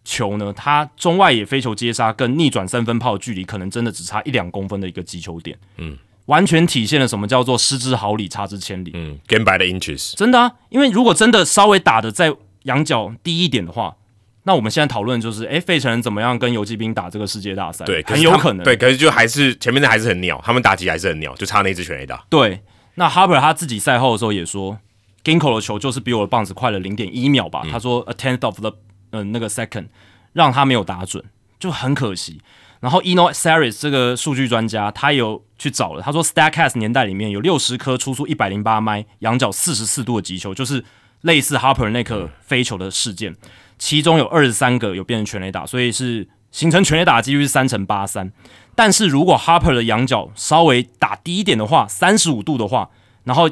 [0.03, 5.57] 球呢，它中外野飞球接杀跟逆转三分炮距离，可能真的只差一两公分的一个击球点。
[5.77, 8.91] 嗯，完全体现了什么叫做失之毫厘，差之千里。
[8.93, 10.51] 嗯，Game by the inches，真的啊。
[10.69, 13.95] 因为如果真的稍微打的在仰角低一点的话，
[14.43, 17.85] 那我们现在讨论就是，哎，费城人怎么样跟游击兵打这个世界大赛？
[17.85, 18.63] 对，很有可能。
[18.63, 22.23] 对，可是就还是前面的还是很鸟，他们打击还是很鸟，就差那支全 A 打。
[22.29, 22.61] 对。
[23.01, 24.77] 那 Harper 他自己赛后的时候也说
[25.23, 27.63] ，Ginko 的球就是比我的棒子快了零点一秒吧。
[27.71, 28.77] 他说 a tenth of the
[29.09, 29.87] 嗯那个 second
[30.33, 31.25] 让他没有打准，
[31.59, 32.39] 就很可惜。
[32.79, 40.85] 然后 Eno Saris 这个数据专家他有去找了，他说 Statcast 年代里面有六十颗出速一百零八迈、仰角四十四度的击球，就是
[41.21, 43.35] 类似 Harper 那颗飞球的事件，
[43.79, 48.31] 其中有二十三个有变成全垒打，所以是形成全垒打几率是三乘八三。
[48.75, 52.89] 但是如果 Harper 的仰角稍微打低一点的话，三十五度的话，
[53.23, 53.49] 然后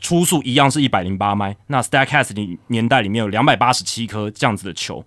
[0.00, 5.04] 初速一样是一百零八迈，那 Statcast 里年代里面有两百八十七颗这样子的球，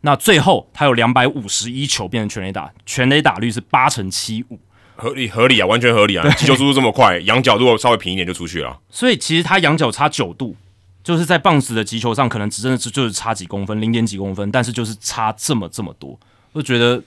[0.00, 4.58] 那最后他有两百五十一球变成全垒打，全垒打率是八成七五，
[4.96, 6.28] 合理合理啊，完全合理啊！
[6.30, 8.78] 击球速度这么快，仰角如果稍微平一点就出去了。
[8.90, 10.56] 所以其实他仰角差九度，
[11.02, 16.18] 就是在棒子的击球上，可能只真的是就是差几公分，零点几公分，但是就是差这么这么多，
[16.52, 17.02] 我觉得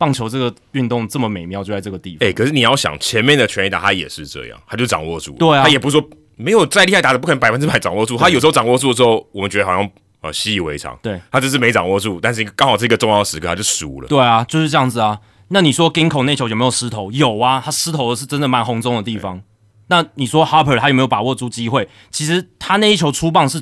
[0.00, 2.26] 棒球这个运动这么美妙就在这个地方。
[2.26, 9.90] 哎、可是你要想，前面的全垒打他也是这样，他就掌握住，对啊他也不是说没有再厉害打的不可能百分之百掌握住，他有时候掌握住之后，我们觉得好像
[10.22, 14.08] 呃习以为常，对他只是没掌握住，但是刚好这个重要时刻他就输了。
[14.08, 15.18] 对啊，就是这样子啊。
[15.48, 17.10] 那你说 Ginko 那球有没有失投？
[17.10, 19.42] 有啊，他失投的是真的蛮红中的地方。
[19.88, 21.88] 那你说 Harper 他有没有把握住机会？
[22.10, 23.60] 其实他那一球出棒是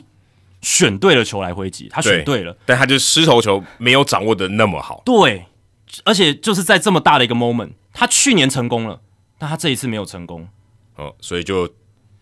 [0.60, 5.02] 选对了球来挥击，他选对了，但他就失头球没有掌握的那么好。
[5.06, 5.46] 对，
[6.04, 9.00] 而且就是在这么大的一个 moment，他去年成功了，
[9.38, 10.48] 但他这一次没有成功。
[10.96, 11.68] 哦，所以就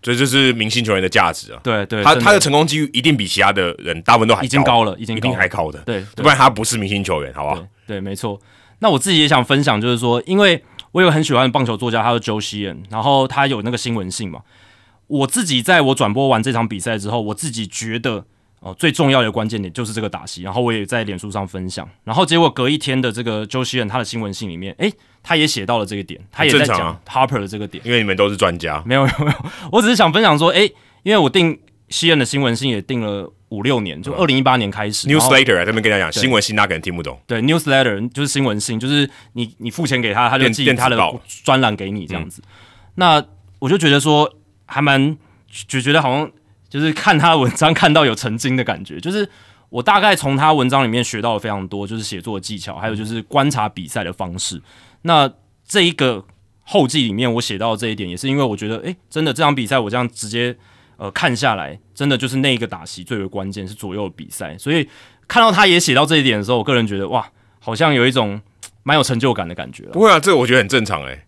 [0.02, 1.61] 这就是明星球员的价值啊。
[1.62, 5.79] 对对，真他他的成功几率一定比其他的人大部分都还已经高了，已经一定还高的。
[5.81, 7.57] 对对不然他不是明星球员，好不好？
[7.57, 8.40] 对对，没错。
[8.81, 14.42] 那我自己也想分享，就是说，因为我有很喜欢的棒球作家，他是 Joe Sheehan，然后他有那个新闻性嘛。
[15.07, 18.26] 我自己在我转播完这场比赛之后，我自己觉得
[18.66, 24.90] 哦、最重要的关键点就是这个打戏，然后我也在脸书上分享，然后结果隔一天的这个 Joe Sheehan 他的新闻信里面，哎，
[25.22, 27.81] 他也写到了这个点，他也在讲 Harper 的这个点。
[27.87, 28.83] 因为你们都是专家。
[28.85, 29.37] 没有没有没有，
[29.70, 30.68] 我只是想分享说，哎，
[31.05, 35.07] 因为我订西恩的新闻信也订了五六年，就二零一八年开始。
[35.07, 37.16] Newsletter 啊，这边跟大家讲，新闻信大家可能听不懂。
[37.26, 40.98] 对，newsletter 就是新闻信，就是你你付钱给他，他就电寄他的
[41.44, 42.42] 专栏给你这样子。
[42.96, 43.24] 那
[43.61, 44.33] 我就觉得说，
[44.66, 45.16] 还蛮
[45.68, 46.31] 就觉得好像
[46.68, 49.29] 就是看他的文章看到有成精的感觉，就是
[49.68, 54.61] 我大概从他文章里面学到了非常多，就是写作技巧，还有就是观察比赛的方式。
[55.02, 55.31] 那
[55.66, 56.24] 这一个
[56.62, 60.57] 后记里面我写到这一点，也是因为我觉得，诶，真的这场比赛我这样直接
[60.96, 64.57] 呃看下来，真的就是那一个打席最为关键，是左右比赛。
[64.59, 64.88] 所以
[65.29, 68.40] 看到他也写到这一点的时候，我个人觉得哇，好像有一种
[68.85, 69.85] 蛮有成就感的感觉。
[69.87, 71.25] 不会啊，这个我觉得很正常哎、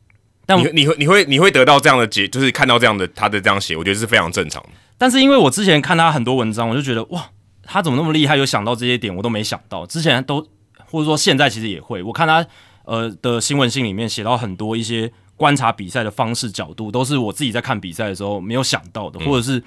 [0.49, 4.71] 但你你会你会你会得到这样的结，就是看到这样的他的这样写，我觉得是非常正常的。
[4.97, 7.29] 但是因为我之前看他很多文章，我就觉得哇，
[7.65, 9.85] 他怎么那么厉害，有想到这些点，我都没想到。
[9.85, 10.41] 之前都
[10.87, 12.47] 或者说现在其实也会，我看他
[12.85, 19.63] 呃的新闻信里面写到很多一些观察比赛的方式角度，都是我自己在看比赛的时候没有想到的，或者是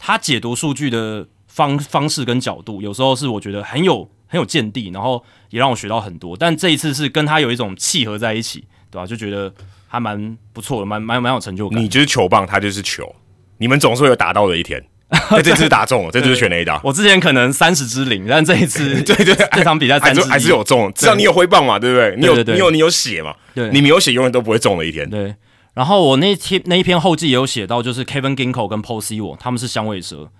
[0.00, 6.36] 他解读数据的方方式跟角度，有时候是我觉得很有很有见地，然后也让我学到很多。
[6.36, 9.54] 但这一次是跟他有一种契合在一起，对吧、就觉得
[9.94, 11.80] 还蛮不错的，蛮蛮蛮有成就感。
[11.80, 13.14] 你就是球棒，他就是球，
[13.58, 14.84] 你们总是会有打到的一天。
[15.30, 16.80] 那 这次打中了，这就是全垒打。
[16.82, 22.16] 我之前可能三十支零，但这一次 对对，这场比赛还是还是有中，至少你有挥棒嘛，对不对？
[22.18, 25.08] 你有你有你有血嘛，对你没有血永远都不会中的一天。
[25.08, 25.36] 对，
[25.74, 30.32] 然后我那天那一篇后记也有写到，就是 Kevin Ginko 跟 Paul s e w 他们是响尾蛇，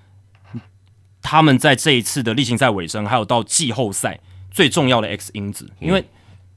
[1.23, 4.19] 他们在这一次的例行赛尾声，还有到季后赛
[4.51, 6.05] 最重要的 X 因子，因为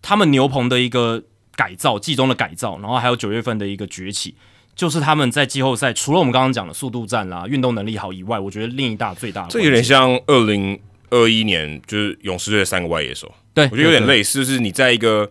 [0.02, 1.22] 他们牛棚的一个
[1.58, 4.36] 改造，季中的改造，然后还有九月份的一个崛起，
[4.76, 14.06] 就是他们在季后赛除了我们刚刚讲的速度战啦、运动能力好以外，我觉得另一大最大的这有点像二零二一年就是勇士队的三个外野手，对，我觉得有点。
[14.06, 15.30] 类似，就是你在一个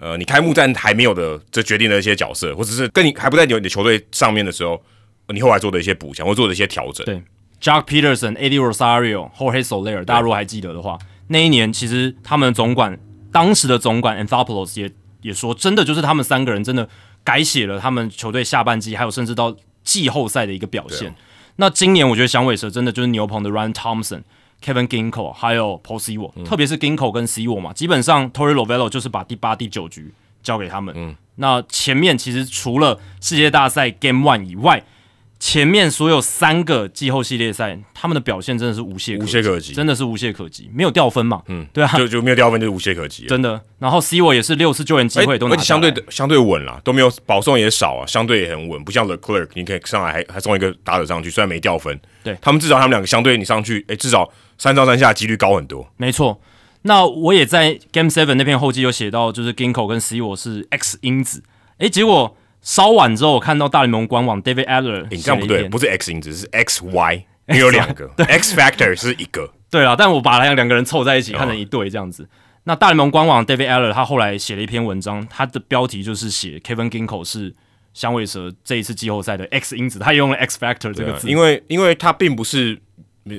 [0.00, 4.82] 呃你开幕战还没有的这决定的一些角色，或者是跟你还不在你的球队上面的时候，
[5.28, 7.04] 你后来做的一些补强或做的一些调整。
[7.04, 7.22] 对
[7.60, 12.98] Jack Peterson、Eddie Rosario、Jorge Soler，大家如果还记得的话，那一年其实他们总管
[13.32, 14.90] 当时的总管 Anthopoulos 也
[15.26, 16.88] 也说，真的就是他们三个人真的
[17.24, 21.12] 改写了他们球队下半季，还有甚至到季后赛的一个表现。
[21.56, 24.22] 那今年我觉得响尾蛇真的就是牛棚的 Ryan Thompson、
[24.62, 28.30] Kevin Ginko 还有 Paul s e w a 特别是 Ginko 跟 s e w a 嘛，基本上
[28.30, 30.12] Torey Lovello 就是把第八、第九局
[30.42, 30.94] 交给他们。
[30.96, 34.84] 嗯，那前面其实除了世界大赛 Game One 以外，
[35.38, 41.42] 前面所有三个季后系列赛，他们的表现真的是无懈无懈可击真的是无懈可击，没有掉分嘛？
[41.48, 43.26] 嗯，对啊，就就没有掉分，就是无懈可击。
[43.26, 43.60] 真的。
[43.78, 55.86] 然后 C 我也是六次救援机会都拿而且相对的相对稳啦，都没有保送也少啊，相对也很稳，不像 The Clerk，你可以上来还还送一个打者上去，虽然没掉分，对他们至少他们两个相对你上去，哎、至少三上三下几率高很多。
[55.98, 56.40] 没错。
[56.82, 61.42] 那我也在 Game Seven 那篇后记有写到，就是 Ginko 跟 C 我是 X 因子，
[61.78, 67.14] 诶，结果稍晚之后，我看到大联盟官网 David Adler 你这样不对，不是 X 因子，是 X Y，
[67.46, 71.38] 因为有两个，X Factor 是一个， 对啊，但我把两两个人凑在一起哦。
[71.38, 72.28] 看成一对这样子。
[72.64, 77.54] 那大联盟官网 David aller 他后来写了一篇文章，他的标题就是写 Kevin Ginko 是
[77.94, 82.76] 响尾蛇这一次季后赛的 X 因子，他也用了 X Factor 这个字，因为因为他并不是，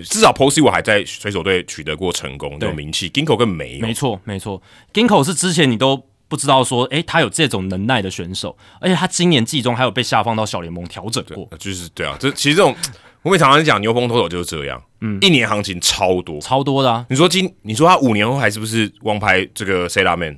[0.06, 2.70] 至少 Posey 我还在水手队取得过成功对。
[2.70, 3.82] 有名气，Ginko 根本没有。
[3.86, 3.94] 没。
[3.94, 4.62] 错没错
[4.94, 12.76] ，Ginko 是之前你都不知道说，哎，他有这种能耐的选手，而且他今年季中还有被下放到小联盟调整过，就是对啊，这其实这种
[13.24, 16.40] 我们常常讲牛棚投手就是这样，嗯，一年行情超多。
[16.40, 20.38] 超多的啊，你说今你说他五年后还是不是王牌这个 C 拉 man？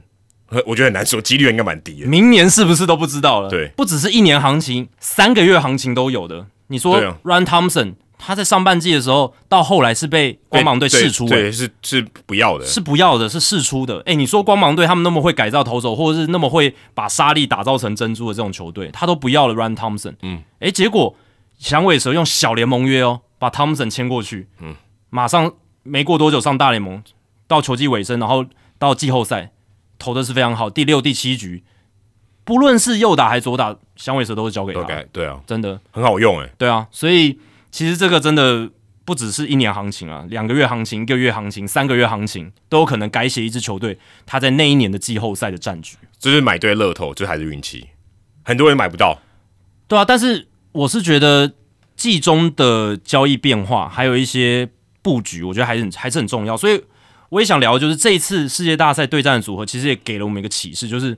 [0.65, 2.07] 我觉得很难说，几率应该蛮低的。
[2.07, 3.49] 明年是不是都不知道了？
[3.49, 6.47] 对不只是一年行情，三个月行情都有的。
[6.67, 14.03] 你说对啊 Run Thompson 他在上半季的时候，到后来是被光芒队释出、欸，对，是是不要的，是不要的，是试出的。
[14.05, 20.15] 哎、你说光芒队他们那么会改造投手，或者是那么会把沙粒打造成珍珠的这种球队，他都不要了 Run Thompson。
[20.21, 21.15] 嗯，哎、结果
[21.57, 24.49] 响尾蛇用小联盟约哦，把 Thompson 签过去。
[24.59, 24.75] 嗯，
[25.09, 25.53] 马上
[25.83, 27.01] 没过多久上大联盟，
[27.47, 28.45] 到球季尾声，然后
[28.77, 29.51] 到季后赛
[29.97, 31.63] 投的是非常好，第六、第七局，
[32.43, 35.79] 不论是右打还是左打，响尾蛇都是交给他对啊，真的。
[35.91, 36.49] 很好用哎。
[36.57, 37.39] 对啊，所以
[37.71, 38.69] 其实这个真的
[39.05, 45.97] 不只是一年行情啊，两个月行情、一个月行情、三个月行情都有可能改写一支球队他在那一年的季后赛的战局。
[46.17, 47.87] 就是买对乐透，就还是运气，
[48.43, 49.19] 很多人买不到。
[49.87, 51.53] 对啊，但是我是觉得
[51.95, 54.69] 季中的交易变化，还有一些
[55.01, 56.55] 布局，我觉得还是很还是很重要。
[56.55, 56.83] 所以
[57.29, 61.17] 我也想聊，就是这一次世界大赛对战的组合，其实也给了我们一个启示，就是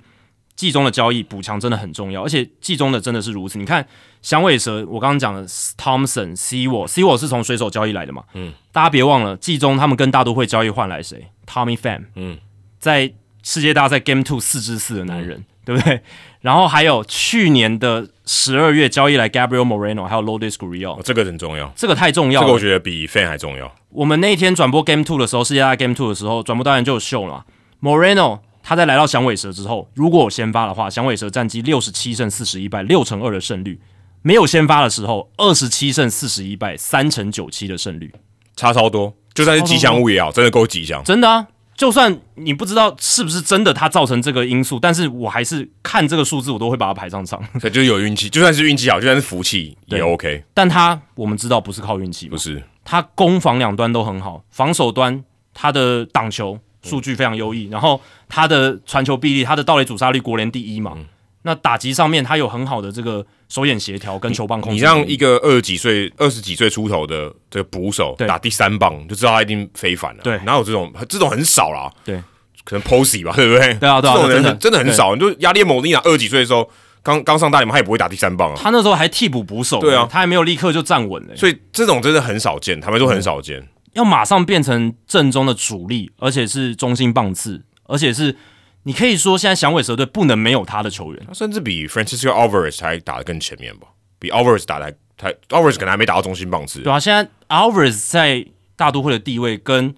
[0.62, 3.58] 季中的交易补强真的很重要，而且季中的真的是如此。
[3.58, 3.84] 你看
[4.22, 12.38] 响尾蛇，我刚刚讲的 Thompson、C 我 C 我是从水手交易来的嘛，嗯，大家别忘了季中他们跟大都会交易换来谁？Tommy Pham，嗯，
[12.78, 16.00] 在世界大赛 Game Two 四支四的男人，对不对？
[16.42, 22.46] 然后还有去年的十二月交易来 Gabriel Moreno，还有 Lourdes Gurriel，哦这个很重要，这个太重要了。
[22.46, 23.76] 这个我觉得比 fan 还重要。
[23.90, 27.46] 我们那一天转播 Game Two 的时候，世界大赛 Game Two 的时候，转播导演就有秀了。
[27.82, 28.42] Moreno
[28.72, 33.78] 他在来到响尾蛇之后，如果有先发的话，响尾蛇战绩六十七胜四十一败，六成二的胜率；
[34.22, 38.14] 没有先发的时候，二十七胜四十一败，三成九七的胜率。
[38.56, 41.04] 差超多，就算是吉祥物也好，真的够吉祥。
[41.04, 41.46] 真的啊，
[41.76, 47.44] 就算你不知道是不是真的，它造成这个因素，但是我还是看这个数字，我都会把它排上场。
[47.60, 52.64] 所以就是有运气，就算是运气好，就算是福气也 OK，但他我们知道不是靠运气不，是？
[52.86, 55.22] 他攻防两端都很好，防守端
[55.54, 60.98] 他的挡球数据非常优异，然后他的传球臂力、他的盗垒阻杀率国联第一嘛。
[61.44, 64.82] 那打击上面他有很好的这个手眼协调跟球棒控制你。
[64.82, 70.22] 让一个二十几岁、二十几岁出头的这个捕手打第三棒，就知道他一定非凡了。
[70.24, 71.92] 对哪有这种这种很少啦？
[72.06, 72.22] 对，
[72.64, 73.74] 可能 Posey 吧，对不对？
[73.74, 75.16] 对啊对啊这种人真的很真的很少。
[75.16, 76.70] 你就亚列某利娜二十几岁的时候，
[77.02, 78.60] 刚刚上大联盟，他也不会打第三棒啊。
[78.62, 83.68] 他那时候还替补捕手，对啊他还没有立刻就站稳嘞，所以这种真的很少见，他们说很少见。
[83.94, 88.36] 要马上变成正中的主力，而且是中心棒次，而且是
[88.84, 91.24] 你可以说现在响尾蛇队不能没有他的球员。
[91.28, 93.88] 他甚至比 Francisco Alvarez 还打得更前面吧，
[94.18, 94.86] 比 Alvarez 打的
[95.18, 96.82] 还还 Alvarez 可能还没打到中心棒次。
[96.82, 99.94] 对啊，现在 Alvarez 在大都会的地位跟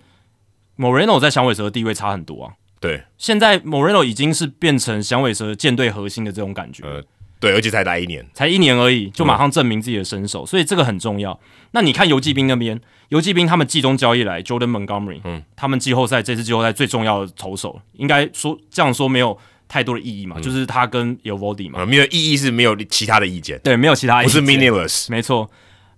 [0.78, 2.54] Moreno 在响尾蛇的地位差很多啊。
[2.80, 7.02] 对现在 Moreno 已经是变成响尾蛇舰队核心的这种感觉，呃
[7.44, 11.38] 对，而且才来一年，才一年而已，就马上证明自己的身手，所以这个很重要。
[11.72, 12.80] 那你看游击兵那边，
[13.10, 19.38] 游击兵他们季中交易来 Jordan Montgomery，嗯，他们季后赛这次季后赛最重要的投手，应该说这样说没有
[19.68, 25.08] 太多的意义嘛，就是他跟 Eovaldi 嘛，啊，没有意义是没有其他的意见，对，没有其他意义，不是 meaningless。
[25.10, 25.50] 没错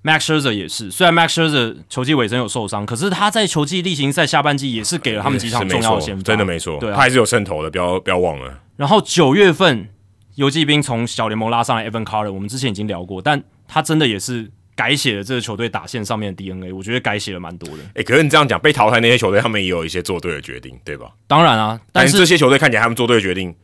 [0.03, 0.89] ，Max Scherzer 也是。
[0.89, 8.61] 虽然 Max Scherzer 球季尾声有受伤，可是他在球季例行赛下半季也是给了他们几场重要的先发，真的没错，对啊他还是有渗透的，不要不要忘了。
[8.77, 9.89] 然后九月份
[10.35, 17.83] 游击兵从小联盟拉上来 Evan Carter，我们之前已经聊过，但他真的也是改写了这个球队打线上面的 DNA，我觉得改写了蛮多的。
[17.95, 21.11] 哎、可是你这样讲，被淘汰那些球队，他们也有一些做对的决定，对吧？
[21.27, 23.55] 当然啊，但但是是这些球队看起来他们做对的决定，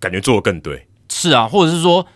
[0.00, 0.86] 感觉做的更对。
[1.10, 2.06] 是啊，或者是说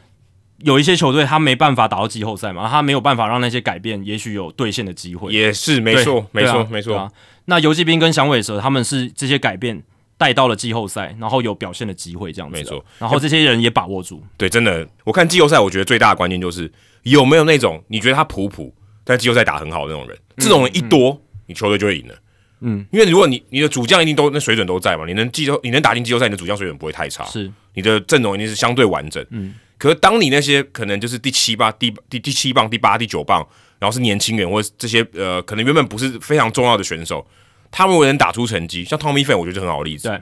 [0.60, 5.30] 有一些球队他没办法打到季后赛嘛，他没有办法让那些改变，也许有兑现的机会。
[5.30, 6.96] 也是没错，没错，没错。
[6.96, 7.12] 啊。
[7.44, 9.82] 那游击兵跟响尾蛇他们是这些改变
[10.18, 12.56] 带到了季后赛，然后有表现的机会，这样子。
[12.58, 14.22] 没错然后这些人也把握住。
[14.36, 16.70] 对，真的，我看季后赛，我觉得最大的关键就是
[17.04, 22.14] 有没有那种你觉得他普普，但季后赛打很好的那种人，这种人一多，你球队就会赢了。
[22.60, 29.24] 嗯，因为如果你你的主将一定都那水准都在嘛，你能季后你能打进季后赛，你的主将水准不会太差，是，你的阵容一定是相对完整。
[29.30, 33.46] 嗯，可是当你那些可能就是第七棒、第第第七棒、第八、第九棒，
[33.78, 37.24] 然后是年轻人或者这些呃，可能原本不是非常重要的选手，
[37.70, 40.08] 他们能打出成绩，像 Tommy Fan，我觉得就很好的例子。
[40.08, 40.20] 对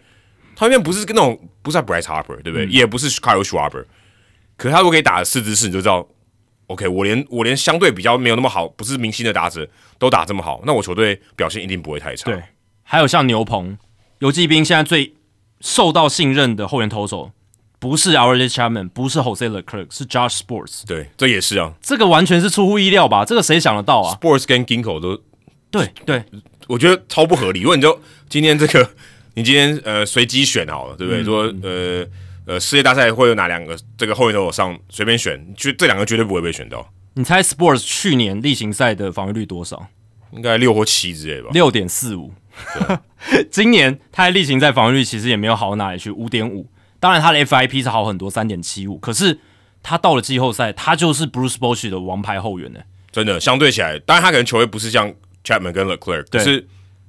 [0.56, 2.66] ，，Tommy Fan 不是跟那种不是 Bryce Harper，对不对？
[2.66, 3.84] 也不是 Kyle Schwarber，
[4.56, 6.06] 可是他如果可以打四支四，你就知道
[6.66, 9.68] ，OK，我连我连相对比较没有那么好，不是明星的打者
[9.98, 12.30] 都打这么好，那我球队表现一定不会太差。
[12.30, 12.42] 对，
[12.82, 13.78] 还有像牛棚、
[14.18, 15.14] 游击兵现在最
[15.60, 17.30] 受到信任的后援投手，
[17.78, 20.86] 不是 o u r l y Chapman，不是 Jose Leclerc，是 Josh Sports。
[20.86, 23.24] 对，这也是啊这个完全是出乎意料吧？
[23.24, 25.20] 这个谁想得到啊？，Sports 跟 Ginkgo 都
[25.70, 26.24] 对对，
[26.66, 27.60] 我觉得超不合理。
[27.60, 28.90] 如果你就今天这个，
[29.34, 31.24] 你今天呃随机选好了，对不对？
[31.24, 32.06] 说呃
[32.46, 39.88] 呃世界大赛会有哪两个这个后援都有上，随便选，绝这两个绝对不会被选到，你猜 Sports 去年例行赛的防御率多少？
[40.32, 41.50] 应该六或七之类吧。
[41.52, 42.32] 六点四五。
[43.50, 46.68] 今年他的例行赛防御率其实也没有好到哪里去，五点五。
[46.98, 49.38] 当然他的 FIP 是好很多，三点七五，可是
[49.82, 52.80] 他到了季后赛，他就是 Bruce b o s h 的王牌后援呢。
[53.12, 55.12] 真的，相对起来，当然他可能球位不是像
[55.46, 56.66] Chapman 跟 Leclerc，可是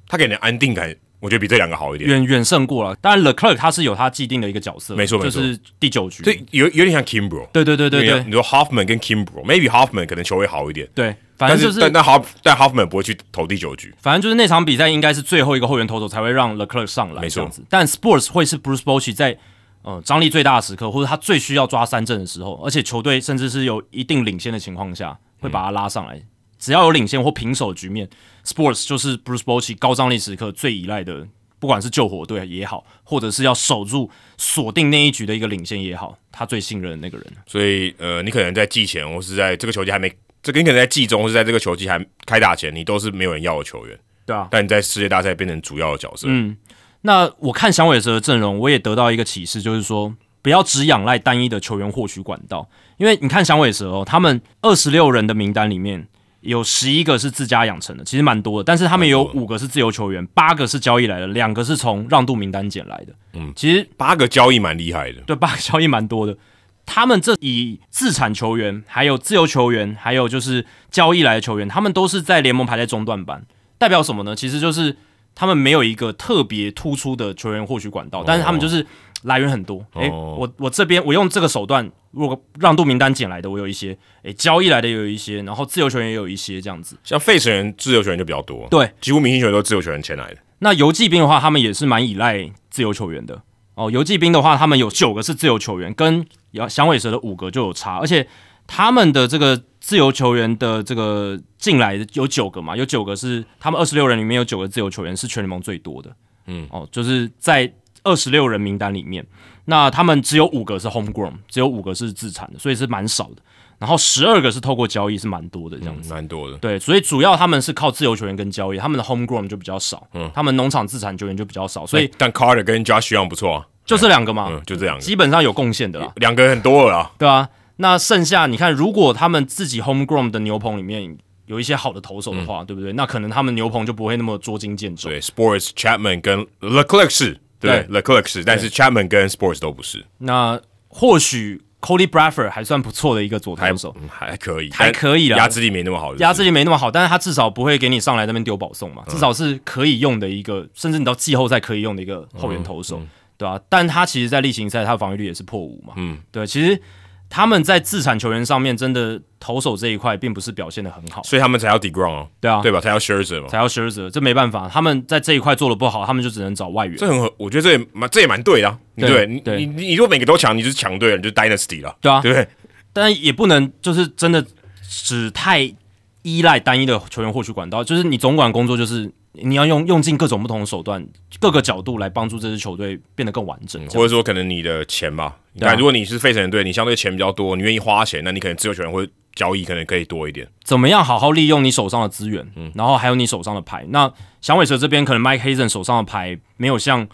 [0.08, 2.96] 他给你的安定感，我觉得比这两个好一点，远远胜过了。
[3.02, 8.24] 当然 Leclerc 他是有他既定的一个角色，没错没错，就是第九局，对，有有点像 Kimbro，对对对对对。
[8.24, 17.50] 你说 Hoffman 跟 Kimbro，maybe Hoffman 可能球会好一点，对，反正就是但但 Hoff 但 Hoffman 不会去投第九局，反正就是那场比赛应该是最后一个后援投手才会让 Leclerc 上来，没错。
[17.68, 19.38] 但 Sports 会是 Bruce Bochy 在
[19.82, 26.22] 呃张力最大的时刻，或者他最需要抓三振的时候，而且球队甚至是有一定领先的情况下，会把他拉上来。
[26.60, 28.10] 只要有领先或平手局面
[28.46, 31.28] ，Sports 就是 Bruce Bochy 高张力时刻最依赖的，
[31.60, 37.28] 不管是救火队也好，或者是要守住锁定那一局的一个领先也好，他最信任的那个人。
[37.46, 44.48] 所以，呃，你可能在季前，或是在这个球季还没，这个你可能在季中，或是在这个球季还开打前，你都是没有人要的球员，对啊。
[44.50, 46.28] 但你在世界大赛变成主要的角色。
[46.30, 46.58] 嗯，
[47.02, 56.08] 那我看响尾蛇的阵容，我也得到一个启示，就是说不要只仰赖单一的球员获取管道，因为你看响尾蛇哦，他们二十六人的名单里面。
[56.48, 63.14] 有十一个是自家养成的，其实蛮多的，但是他们有五个是自由球员，八个是交易来的，两个是从让渡名单捡来的。
[63.34, 66.38] 嗯，其实八个交易蛮厉害的，对，八个交易蛮多的。
[66.86, 73.46] 他们这以自产球员、还有自由球员、还有就是交易来的球员，他们都是在联盟排在中段班，
[73.78, 74.34] 代表什么呢？
[74.34, 74.96] 其实就是
[75.36, 78.88] 他们没有一个特别突出的球员获取管道，但是他们就是
[79.24, 79.86] 来源很多。
[79.96, 81.92] 诶，我我这边我用这个手段。
[82.18, 86.98] 如果让渡名单捡来的，我有一些；诶，交易来的也有一些，然后自由球员也有一些，这样子。
[87.04, 90.38] 像费城人自由球员就比较多，对，几乎明星球员都是自由球员签来的。
[90.60, 93.40] 那游击兵的话，他们也是蛮依赖自由球员的
[93.76, 93.92] 哦。
[93.92, 96.26] 游击兵的话，他们有九个是自由球员，跟
[96.68, 98.28] 响尾蛇的五个就有差，而且
[98.66, 106.16] 他们的这个自由球员的这个进来的有九个嘛，有九个是他们二十六人里面有九个自由球员是全联盟最多的，
[106.48, 107.72] 嗯，哦，就是在
[108.04, 109.24] 二十六人名单里面。
[109.70, 113.42] 那他们只有五个是 homegrown，只有五个是自产的，所以是蛮少的。
[113.80, 116.58] 然后十二个是透过交易，是蛮多的这样子，蛮多的。
[116.58, 121.86] 对，所以主要他们是靠自由球员跟交易，他们的 homegrown 就比较少，嗯，他们农场自产球员就比较少。
[121.86, 126.12] 所以，但 Carter 跟 Josh Young 不错啊，就这两个嘛，就这两个，基本上有贡献的啦。
[126.16, 127.50] 两个很多了啦，对啊。
[127.76, 131.16] 那剩下你看，如果他们自己 homegrown 的牛棚里面
[131.46, 132.92] 有一些好的投手的话，对不对？
[132.94, 135.10] 那可能他们牛棚就不会那么捉襟见肘。
[135.10, 137.40] 对，Sports Chapman 跟 Leclerc 是。
[137.68, 140.06] 对，Leclerc 是，但是 Chapman 跟 Sports 都不是。
[140.18, 145.38] 那或许 Cody Bradford 还算不错的一个左投手，还可以，还可以啦。
[145.38, 153.02] 压制力没那么好，压制力没那么好，但是他至少不会给你上来那边丢保送嘛，至少是可以用的一个，甚至你到季后赛可以用的一个后援投手，
[153.38, 153.60] 对吧？
[153.70, 156.82] 但他其实，在例行赛他的防御率也是破五嘛，嗯，对，其实。
[157.30, 162.80] 他们在自产球员上面，真的投手这一块并不是表现的很好，所以他们才要 Degrom 哦，对啊，对吧？
[162.80, 166.96] 才要 Scherzer 嘛，才要 Scherzer，这没办法，他们在这一块做的不好，他们就只能找外援。
[166.98, 172.48] 这很，我觉得这也蛮，这也蛮对的，对，你你你如果每个都强，你就是强队了，你就 Dynasty 了，对啊，对不对？
[172.94, 174.46] 但也不能就是真的
[174.90, 175.74] 只太
[176.22, 179.12] 依赖单一的球员获取管道，就是你总管工作就是。
[179.42, 181.06] 你要用用尽各种不同的手段，
[181.40, 190.48] 各个角度来帮助这支球队变得更完整，或者说可能你的钱吧，对，如果你是费城人队，你相对钱比较多，你愿意花钱，那你可能自由球员会交易可能可以多一点。
[190.64, 193.86] 怎么样好好利用你手上的资源，嗯，然后还有你手上的牌。
[193.90, 194.12] 那
[194.42, 197.08] 响尾蛇这边可能 Mike Hazen 手上的牌没有像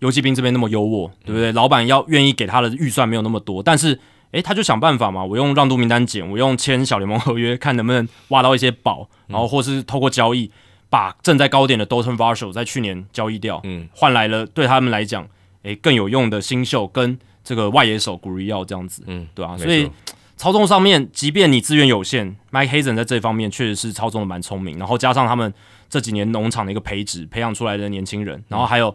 [0.00, 1.52] 游击兵这边那么优渥，对不对？
[1.52, 3.98] 老板要愿意给他的预算没有那么多，但是
[4.32, 10.50] 诶，他就想办法嘛，我用让渡名单减，我用签小联盟合约，看能不能挖到一些宝，然后或是透过交易。
[10.90, 15.26] 把正在高点的 Dalton Varsho 在去年交易掉，嗯，换来了对他们来讲，
[15.62, 19.88] 诶更有用的新秀跟这个外野手 g r i e 这样子，嗯，对啊，所以
[20.36, 25.52] 操纵上面，即便你资源有限，Mike Hazen 在这方面确实是操纵的蛮聪明，然后加上他们
[25.88, 28.94] 这几年农场的一个培植培养出来的年轻人，然后还有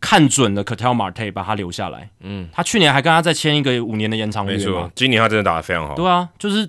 [0.00, 4.56] 看准了 c a t e l Marte 把他留下来，嗯，他去年还跟他再签一个五年的延长约。
[4.68, 6.68] 嘛，今年他真的打得非常好，对啊，就是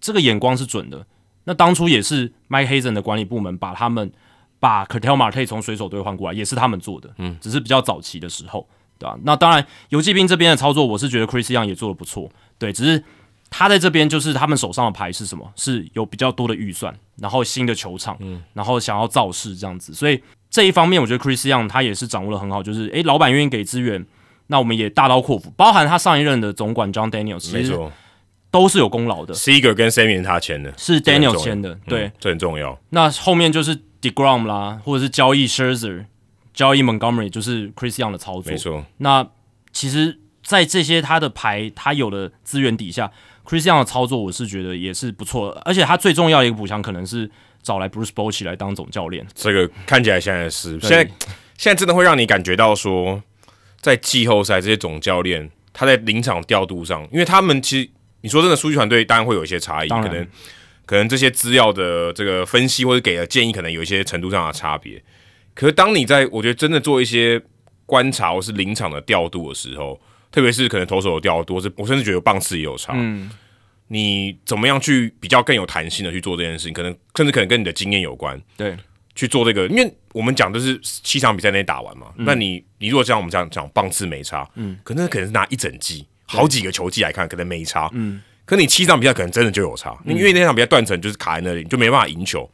[0.00, 1.06] 这个眼光是准的。
[1.44, 4.12] 那当初也是 Mike Hazen 的管理部门把他们
[4.60, 9.16] 把 c a r t e l Marte 从水手队换过来，也是他们做的，嗯，只是比较早期的时候，对吧？
[9.24, 13.02] 那当然游击兵这边的操作，我是觉得 Chris Young 也做的不错，对，只是
[13.48, 15.50] 他在这边就是他们手上的牌是什么？
[15.56, 24.06] 是有比较多的预算，然后新的球场，嗯，然后想要造势这样子，所以这一方面我觉得 Chris Young 他也是掌握的很好，就是诶，老板愿意给资源，
[24.46, 27.90] 那我们也大刀阔斧，包含他上一任的总管 John Daniels，没错。
[28.52, 29.34] 都是有功劳的。
[29.34, 32.78] Seger 跟 Sammy 他签的，是 Daniel 签的，对，这很重要。
[32.90, 36.04] 那后面就是 Degrom 啦，或者是交易 Scherzer、
[36.54, 38.52] 交易 Montgomery，就是 Chris Young 的操作。
[38.52, 38.84] 没错。
[38.98, 39.26] 那
[39.72, 43.10] 其实，在这些他的牌、他有的资源底下
[43.44, 45.60] ，Chris Young 的操作，我是觉得也是不错的。
[45.64, 47.28] 而且他最重要的一个补强，可能是
[47.62, 49.26] 找来 Bruce Bochy 来当总教练。
[49.34, 51.04] 这个看起来现在是现在
[51.56, 53.22] 现在真的会让你感觉到说。
[53.80, 57.90] 在季后赛这些总教练他在临场调度上，因为他们其实
[58.22, 60.26] 你说真的，数据团队当然会有一些差异，可能
[60.86, 65.02] 可能这些资料的这个分析或者给的建议，可能有一些程度上的差别。
[65.54, 67.40] 可是当你在我觉得真的做一些
[67.84, 70.00] 观察或是临场的调度的时候，
[70.30, 72.94] 特别是可能投手的调度，是我甚至觉得棒次也有差。
[72.96, 73.30] 嗯，
[73.88, 76.72] 你怎么样去比较更有弹性的去做这件事情？
[76.72, 78.40] 可能甚至可能跟你的经验有关。
[78.56, 78.74] 对，
[79.14, 82.06] 去做这个，因为我们讲的是七场比赛内打完嘛。
[82.16, 86.06] 那你你如果像我们这样讲棒次没差，嗯，可能可能是拿一整季
[86.36, 87.88] 好几个球季来看，可能没差。
[87.92, 92.48] 嗯，可你七场比赛可能真的就有差，因为那场比赛断层就是卡在那里，就没办法赢球。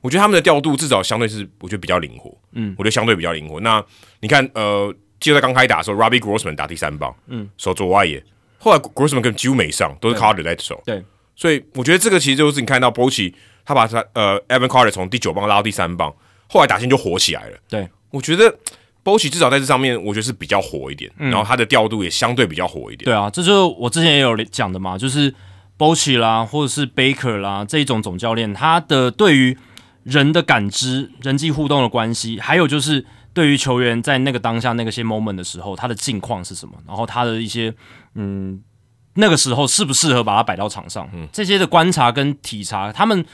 [0.00, 2.36] 我觉得他们的调度至少相对是，我觉得比较灵活。
[2.52, 3.58] 嗯，我觉得相对比较灵活。
[3.60, 3.82] 那
[4.20, 8.22] 你看，呃，季后赛刚开打的时候，Robbie Grossman 打第三棒，嗯，守左外野。
[8.58, 10.82] 后来 Grossman 跟几乎没上，都是 Carter 在守。
[10.84, 11.02] 对，
[11.34, 13.34] 所以我觉得这个其实就是你看到 b o c h i
[13.64, 16.14] 他把他呃 Evan Carter 从第九棒拉到第三棒，
[16.48, 17.58] 后来打线就火起来了。
[17.66, 18.54] 对，我觉得
[19.04, 21.08] b o c h i 至少在这上面，我觉得是比较火一点。
[21.18, 23.04] 然后他的调度也相对比较火一点。
[23.04, 25.30] 对啊，这就是我之前也有讲的嘛，就是
[25.76, 29.56] b o c h i 啦，或者是 Baker 啦这一种总教练，他的对于
[30.02, 37.74] 人的感知、人际互动的关系，还有就是对于球员在那个当下那个些 moment 的时候，他的境况是什么，然后他的一些
[38.14, 38.62] 嗯，
[39.14, 43.24] 那个时候适不适合把他摆到场上，嗯这些的观察跟体察，他们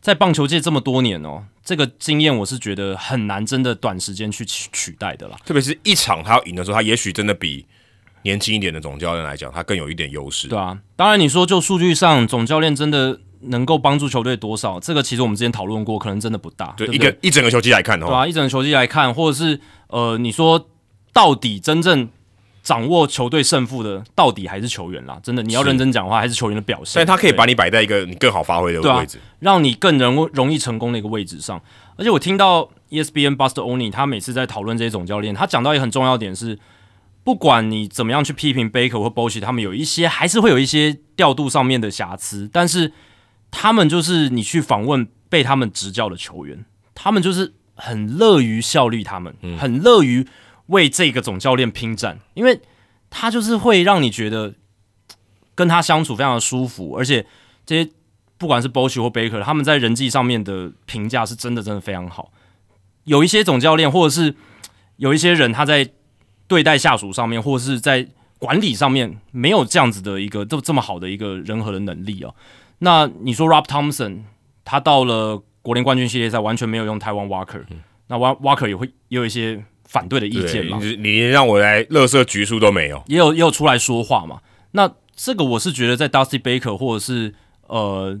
[0.00, 5.36] 在棒球界这么多年哦，这个经验我是觉得很难真的短时间去取取代的啦。
[5.44, 7.66] 特别是一场他要赢的时候，他也许真的比
[8.22, 10.48] 年轻一点的总教练来讲，他更有一点优势。
[10.48, 13.20] 对啊，当然你说就数据上，总教练真的。
[13.44, 14.78] 能够帮助球队多少？
[14.80, 16.74] 这个其实我们之前讨论过，可能真的不大。
[16.76, 20.68] 对，一个一整个球季来看，对啊，一整个球季来看，或者是呃，你说
[21.14, 22.06] 到底真正
[22.62, 25.18] 掌握球队胜负的，到底还是球员啦。
[25.22, 27.00] 真的，你要认真讲话，还是球员的表现。
[27.00, 31.60] 但他可以把你摆在一个你更好发挥的位置，让你更容容易成功的一个位置上。
[31.96, 36.58] 而且我听到 ESPN Buster Oni 他每次在讨论这些总教练，他讲到一个很重要点是，
[37.24, 42.92] 不管你怎么样去批评 Baker 或 Bosch，他们有一些还是会有一些调度上面的瑕疵，但是。
[43.52, 50.24] 他们就是你去访问被他们执教的球员，他们就是很乐于效力，他们很乐于
[50.70, 52.60] 为这个总教练拼战，因为
[53.10, 54.54] 他就是会让你觉得
[55.54, 57.24] 跟他相处非常的舒服，而且
[57.66, 57.90] 这些
[58.38, 62.32] 不管是 Bosch 或 Baker，他们在人际上面的评价是真的真的非常好。
[63.04, 64.34] 有一些总教练或者是
[64.96, 65.90] 有一些人，他在
[66.46, 68.08] 对待下属上面，或者是在
[68.38, 72.34] 管理上面没有这样子的一个这这么好的一个人和的能力哦。
[72.78, 74.20] 那你说 Rob Thompson
[74.64, 77.62] 他到了国联冠军系列赛完全没有用台湾 Walker，
[78.06, 80.78] 那 Walker 也会也有一些反对的意见嘛？
[80.80, 84.38] 你连让我来乐色局数都没有，也有也有出来说话嘛？
[84.70, 87.34] 那这个我是觉得在 Dusty Baker 或者是
[87.66, 88.16] 呃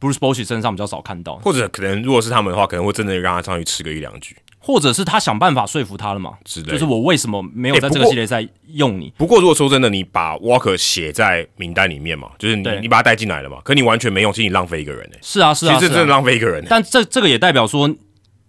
[0.00, 4.34] Bruce Bochy 身上比较少看到，或者可能如果是他们的话，可能会真的让他上去吃个一两局。
[4.62, 6.32] 或者是他想办法说服他了嘛？
[6.44, 9.10] 就是我为什么没有在这个系列赛用你？
[9.16, 15.18] 不过如果说真的，你把 Walker 写在名单里面嘛，就是你你把他带进来了嘛，可你完全没用，其实你浪费一个人哎。
[15.22, 16.62] 是啊是啊，其实真的浪费一个人。
[16.68, 17.90] 但这这个也代表说，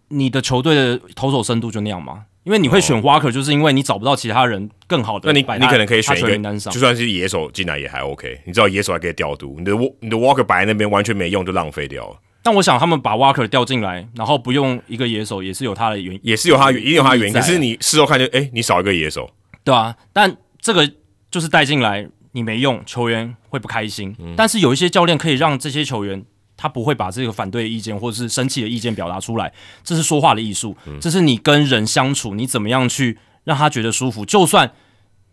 [0.09, 2.25] 你的球队的投手深度就那样嘛？
[2.43, 5.31] 因为你会选 Walker，就是因为你找不到其他人更好的。
[5.31, 8.41] 那你你可能可以选一个，就算是野手进来也还 OK。
[8.45, 12.17] 你知道野手还可以调度，你的你的 Walker 摆在那边完全没用，就浪费掉了。
[12.43, 17.33] 但我想他们把 Walker 调进来，然后不用一个野手，也是有他的原因，也是有他原，一定有他原因。
[17.33, 19.29] 可是你事后看就，哎，你少一个野手，
[19.63, 19.95] 对啊。
[20.11, 20.91] 但这个
[21.29, 24.15] 就是带进来，你没用，球员会不开心。
[24.35, 26.25] 但是有一些教练可以让这些球员，
[26.61, 29.51] 他不会把这个反对意见或者是生气的意见表达出来。
[29.83, 34.23] 这是说话的艺术，这是你跟人相处，你怎么样去让他觉得舒服。
[34.23, 34.71] 就算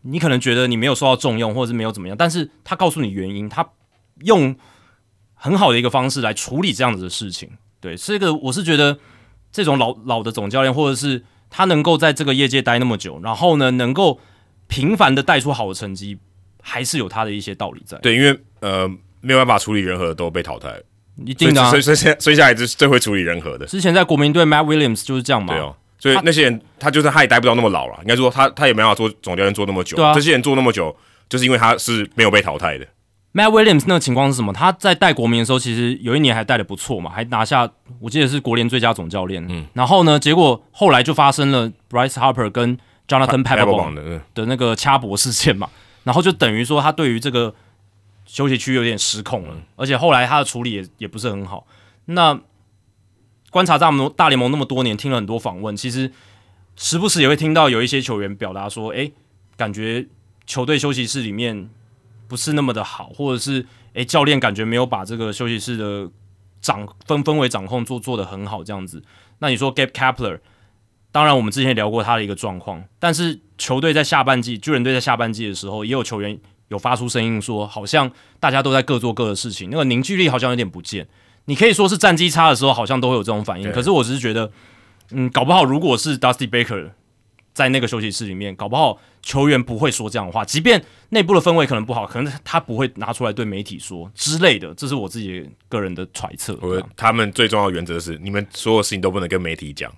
[0.02, 3.68] 你可能觉得你没有受到重用，或者是没有怎么样，但是他告诉你原因，他
[4.24, 4.56] 用。
[5.40, 7.48] 很好的一个方式来处理这样子的事情，
[7.80, 8.98] 对，这个我是觉得
[9.52, 14.18] 这种老老的总教练，或者是他能够在这个业界待那么久，然后呢，能够
[14.66, 16.18] 频繁的带出好的成绩，
[16.60, 17.96] 还是有他的一些道理在。
[17.98, 20.82] 对，因为呃没有办法处理人和都被淘汰，
[21.24, 23.66] 一定的，所以所以所以下来是最会处理人和的。
[23.66, 25.54] 之前在国民队，Matt Williams 就是这样嘛。
[25.54, 29.96] 对哦，所以那些人他就是他也待不到那么老了，应该说他他也没办法做总教练做那么久。
[29.96, 30.94] 对啊，这些人做那么久，
[31.28, 32.86] 就是因为他是没有被淘汰的。
[33.34, 34.52] Matt Williams 那个情况是什么？
[34.52, 37.68] 他在带国民的时候，其实有一年还带的不错嘛，还拿下
[38.00, 39.44] 我记得是国联最佳总教练。
[39.48, 45.68] 嗯，然后呢，结果后来就发生了 Bryce Harper 跟 Jonathan Papelbon 的的那个掐脖事件嘛，
[46.04, 47.54] 然后就等于说他对于这个
[48.28, 51.66] 休息区有点失控了，而且后来他的处理也也不是很好。
[52.04, 52.40] 那
[53.50, 56.12] 观察这么多大联盟那么多年，听了很多访问，其实
[56.76, 59.10] 时不时也会听到有一些球员表达说：“哎，
[59.56, 60.06] 感觉
[60.46, 61.68] 球队休息室里面。”
[62.28, 63.64] 不是那么的好，或者是
[63.94, 66.10] 诶，教练感觉没有把这个休息室的
[66.60, 69.02] 掌分氛围掌控做做的很好，这样子。
[69.38, 70.38] 那你说 Gabe Kapler
[71.10, 81.06] 当然我们之前聊过他的一个状况，但是球队在下半季，巨人队在下半季的时候，也有球员有发出声音说，好像大家都在各做各的事情，那个凝聚力好像有点不见。
[81.46, 83.72] 你可以说是战绩差的时候，好像都会有这种反应。
[83.72, 84.50] 可是我只是觉得，
[85.12, 86.90] 嗯，搞不好如果是 Dusty Baker
[87.54, 94.74] 在那个休息室里面，搞不好球员不会说这样的话，即便内部的氛围可能不好，可能他不会拿出来对媒体说之类的。
[94.74, 96.58] 这是我自己个人的揣测。
[96.60, 99.90] 我他们最重要的原则是，你们所有事情都不能跟媒体讲。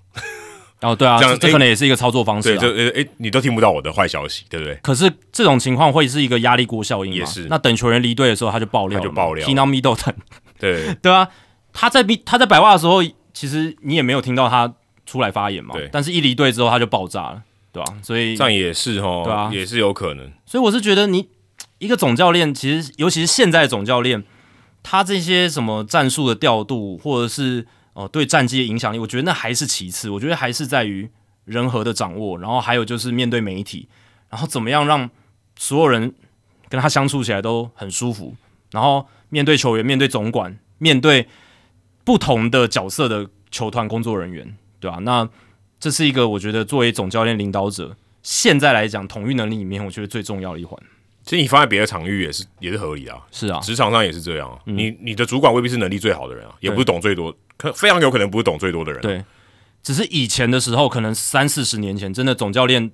[0.83, 2.57] 哦，对啊，这样这可能也是一个操作方式。
[2.57, 4.75] 对，就呃，诶，你都听不到我的坏消息，对不对？
[4.83, 7.47] 可是这种情况会是一个压力锅效应也是。
[7.51, 9.47] 那等球员离队的时候，他就爆料，他就爆料。
[9.47, 10.15] T Now Middleton，
[10.59, 11.29] 对 对啊，
[11.73, 13.03] 他在他在百袜的时候，
[13.35, 14.73] 其实你也没有听到他
[15.05, 15.75] 出来发言嘛。
[15.75, 15.89] 对。
[15.93, 17.95] 但是一离队之后，他就爆炸了，对吧？
[18.03, 20.33] 所以这样也是哦，对啊，也是有可能。
[20.47, 21.29] 所以我是觉得，你
[21.79, 24.25] 一个总教练，其实尤其是现在的总教练，
[24.83, 30.11] 他这些什么战术的调度，或者是哦对战绩的影响力，我觉得那还是其次。
[30.11, 31.11] 我觉得还是在于。
[31.47, 33.89] 人和的掌握，然后还有就是面对媒体，
[34.29, 35.11] 然后怎么样让
[35.57, 36.15] 所有人
[36.69, 38.37] 跟他相处起来都很舒服，
[38.71, 41.27] 然后面对球员、面对总管、面对
[42.05, 44.99] 不同的角色的球团工作人员，对吧？
[44.99, 45.29] 那
[45.81, 50.81] 这是一个我觉得作为总教练、领导者，现在来讲统御能力里面，我觉得最重要的一环。
[51.31, 54.61] 其实你放在别的场域也是也是合理的，是啊，职场上也是这样。
[54.65, 59.01] 你你的主管未必是能力最好的人啊，也不是懂最多，可非常有可能不是懂最多的人。
[59.01, 59.25] 对。
[59.81, 62.91] 只是以前的时候，可能三四十年前，真的总教练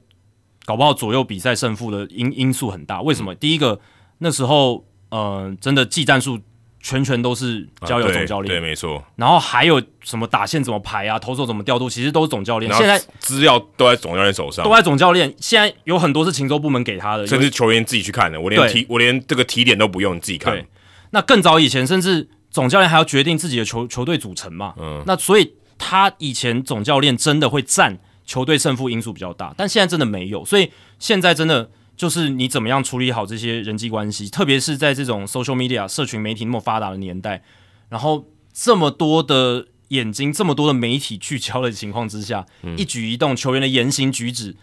[0.66, 3.01] 搞不好左右比赛胜负的因因素很大。
[3.01, 3.34] 为什么？
[3.34, 3.80] 第一个，
[4.18, 6.39] 那时候呃，真的技战术
[6.87, 9.03] 全全都是交由总教练，对，没错。
[9.16, 12.72] 然后还有什么打线怎么排啊，投手怎么调度，其实都是总教练。
[12.74, 15.34] 现在资料都在总教练手上，都在总教练。
[15.41, 18.41] 现在有很多是禽州部门给他的，甚至球员自己去看的。
[18.41, 20.55] 我连提我连这个提点都不用，你自己看。
[20.55, 20.64] 对
[21.11, 24.74] 那更早以前，甚至总教练还要决定自己的球球队组成嘛。
[24.78, 25.55] 嗯，那所以。
[25.78, 37.42] 他以前总教练真的会占球队胜负因素比较大，但现在真的没有，所以现在真的就是你怎么样处理好这些人际关系，特别是在这种 social media 社群媒体那么发达的年代，
[37.88, 42.44] 然后这么多的眼睛、这么多的媒体聚焦的情况之下，
[42.76, 44.57] 一举一动、球员的言行举止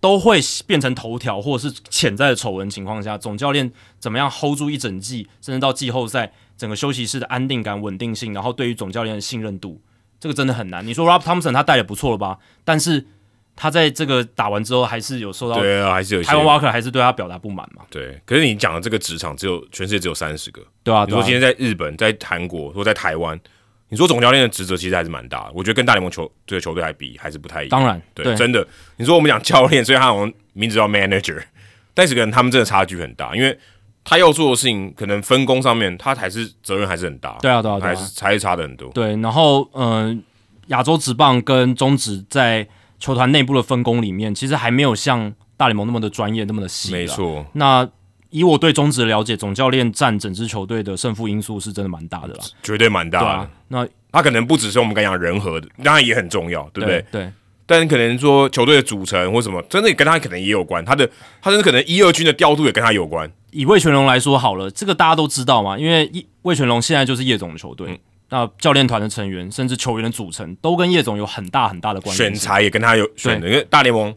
[0.00, 9.80] 都会变成头条或者是潜在的丑闻情况下，总教练怎么样 hold 住一整季，甚至到季后赛整个休息室的安定感、稳定性，然后对于总教练的信任度。
[10.18, 10.86] 这个真的很难。
[10.86, 12.38] 你说 Rob Thompson 他带的不错了吧？
[12.62, 13.06] 但是
[13.60, 17.84] 他在这个打完之后，还是有受到对啊，还是有台湾 Walker 还是对他表达不满嘛？
[17.90, 18.18] 对。
[18.24, 21.04] 可是你讲的这个职场只有全世界只有三十个，对啊。
[21.06, 23.38] 你说今天在日本、在韩国或在台湾，
[23.90, 25.50] 你说总教练的职责其实还是蛮大的。
[25.54, 27.70] 我觉得跟大联盟球这个球队还比还是不太一样。
[27.70, 28.66] 当然，对，真的。
[28.96, 31.42] 你说我们讲教练，所以他好像名字叫 Manager，
[31.92, 33.58] 但是可能他们真的差距很大，因为。
[34.02, 37.36] 他要做的事情，可能分工上面，他还是责任还是很大。
[37.42, 38.90] 对啊，对啊，还是还是差的很多。
[38.92, 40.24] 对，然后嗯，
[40.68, 42.66] 亚洲职棒跟中职在
[43.00, 46.92] 球团内部的分工里面，其实还没有像大联盟那么的专业，那么的细。
[46.92, 47.44] 没错。
[47.54, 47.88] 那
[48.28, 53.50] 以我对中职的了解，总教练占整支球队的胜负因素是真的蛮大的啦，绝对蛮大的。
[53.66, 57.04] 那他可能不只是我们刚讲人和的，当然也很重要，对不对？
[57.10, 57.32] 对。
[57.66, 60.84] 但可能说球队的组成或什么，真的跟他可能也有关。
[60.84, 61.08] 他的
[61.40, 63.30] 他真的可能一二军的调度也跟他有关。
[63.52, 66.10] 以魏全龙来说好了，这个大家都知道嘛，因为
[66.42, 68.00] 魏全龙现在就是叶总的球队，
[68.30, 72.22] 那教练团的成员甚至球员的组成都跟叶总有很大很大的关系。
[72.22, 74.14] 选材也跟他有选的，因为大联盟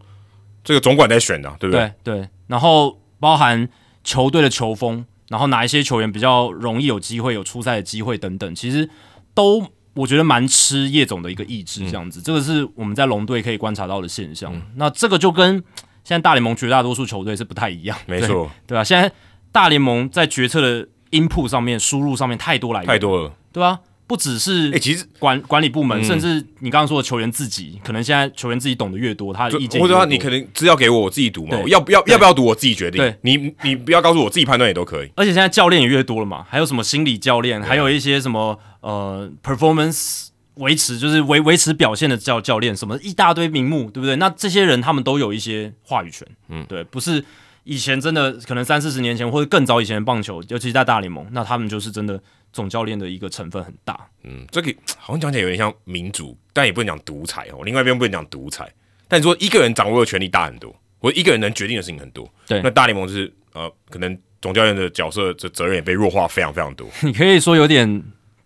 [0.63, 1.91] 这个总管在选的，对不对？
[2.03, 2.29] 对。
[2.47, 3.67] 然后包含
[4.03, 8.89] 球队的球风，然后哪一些球员比较容易有机会有出赛的机会等等，其实
[9.33, 9.67] 都。
[9.95, 14.51] 我觉得蛮吃叶总的一个意志，这样子，这个是我们在龙队可以观察到的现象。
[14.73, 15.63] 那这个就跟
[16.03, 18.83] 现在大联盟绝大多数球队是不太一样，没错，对吧？
[18.83, 19.11] 现在
[19.51, 23.81] 大联盟在决策的 input 上面、输入上面太多来源，太多了，对吧？
[24.05, 33.01] 不只是哎，其实管管理部门，甚至你刚刚说的球员自己，可能现在球员自己懂得越多，他的意见或者说你可能资料给我，我自己读嘛，要不要要不要读，我自己决定。
[33.01, 35.09] 对你你不要告诉我自己判断也都可以。
[35.15, 40.27] 而且现在教练也越多了嘛，还有什么心理教练，还有一些什么呃 performance。
[40.57, 44.15] 维持就是维维持表现的教教练什么一大堆名目，对不对？
[44.17, 47.25] 那这些人他们都有一些话语权，嗯，对，不是
[47.63, 52.21] 以前真的可能三四十年前或者更早以前的棒球，尤其是在大联盟，那他们就是真的
[52.53, 54.07] 总教练的一个成分很大。
[54.23, 57.59] 嗯，这个 好像讲起来有点像民主，但也不能讲独裁哦。
[57.65, 58.71] 另外一边不能讲独裁，
[59.09, 66.87] 但你说一个人掌握的权力大很多，或一个人能决定的事情很多，对，那大联盟就是呃，可能总教练的角色这责任也被弱化非常非常多。
[67.03, 68.03] 你可以说有点。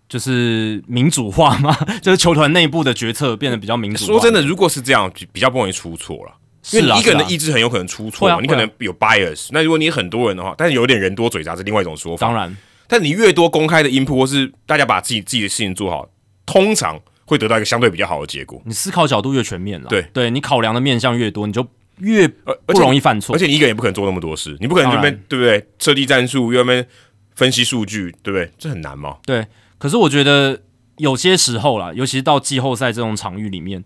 [0.09, 1.77] 就是民主化吗？
[2.01, 4.05] 就是球团内部的决策变得比较民主。
[4.05, 6.31] 说真的，如果是这样，比较不容易出错了。
[6.71, 9.49] 因为你一个人的意志很有可能出错，你可能有 bias。
[9.51, 12.25] 那如果你很多人的话，但是有点人多嘴杂是另外一种说法。
[12.25, 12.55] 当然，
[12.87, 16.09] 但你越多公开的 input 或是大家把自己自己的事情做好，
[16.45, 18.61] 通常会得到一个相对比较好的结果。
[18.65, 21.67] 你思考角度越全面了，对对你考量的面向越多，你就
[21.99, 23.39] 越而不容易犯错而。
[23.39, 25.67] 且你一个人也不可能做那么多事，你不可能这边对不对？
[25.79, 26.87] 设计战术又在那边
[27.35, 28.51] 分析数据，对不对？
[28.57, 29.17] 这很难吗。
[29.25, 29.45] 对，
[29.77, 30.61] 可是我觉得
[30.97, 33.83] 有些时候啦，尤其是到季后赛这种场域里面，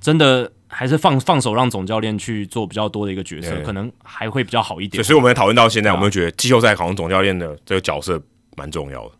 [0.00, 5.02] 真的还是放放手让总教练去做比较多的一个角色，可能还会比较好一点。
[5.02, 8.22] 所以我们讨论到现在，啊我们会觉得季后赛好像总教练的这个角色
[8.56, 9.12] 蛮重要的。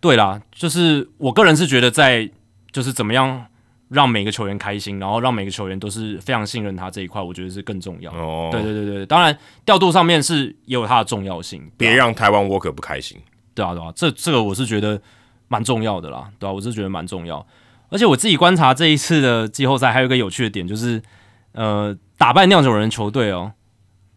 [0.00, 2.30] 对啦，就是我个人是觉得在
[2.72, 3.46] 就是怎么样
[3.88, 8.12] 让每个球员开心，然后让每个球员都是非常信任他这一块，我觉得是更重要。
[8.12, 13.18] 哦，对对对对，当然调度上面是也有它的重要性，别让台湾 Walker 不开心。
[13.54, 15.00] 对啊对啊，这这个我是觉得
[15.48, 17.46] 蛮重要的啦，对啊，我是觉得蛮重要。
[17.88, 21.00] 而且我自己观察这一次的季后赛，还有一个有趣的点就是，
[21.52, 23.52] 呃，打败酿酒人球队哦，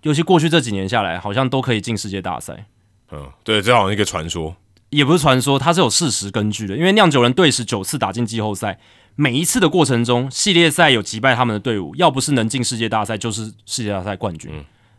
[0.02, 2.66] 尤其过去这几年下来，好像都可以进世界大赛。
[3.12, 4.56] 嗯，对，这好像一个传说。
[4.90, 6.76] 也不是传说，它是有事实根据的。
[6.76, 8.80] 因为酿酒人队史九次打进季后赛，
[9.16, 14.52] 每一次的过程中，系列赛有击败他们的队伍，要不是能进世界大赛，就是世界大赛冠军。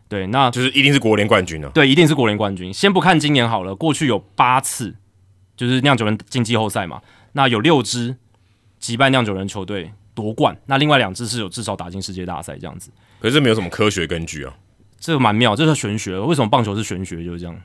[0.07, 1.71] 对，那就是一定是国联冠军啊。
[1.73, 2.73] 对，一定是国联冠军。
[2.73, 4.95] 先不看今年好了，过去有八次，
[5.57, 7.01] 就是酿酒人进季后赛嘛，
[7.33, 8.15] 那有六支
[8.79, 14.53] 击败酿酒人球队夺冠，那另外两支是有至少打进世界大赛这样子，可是这没有什么科学根据啊。
[14.99, 16.19] 这个蛮妙，这是玄学。
[16.19, 17.23] 为什么棒球是玄学？
[17.23, 17.59] 就是这样。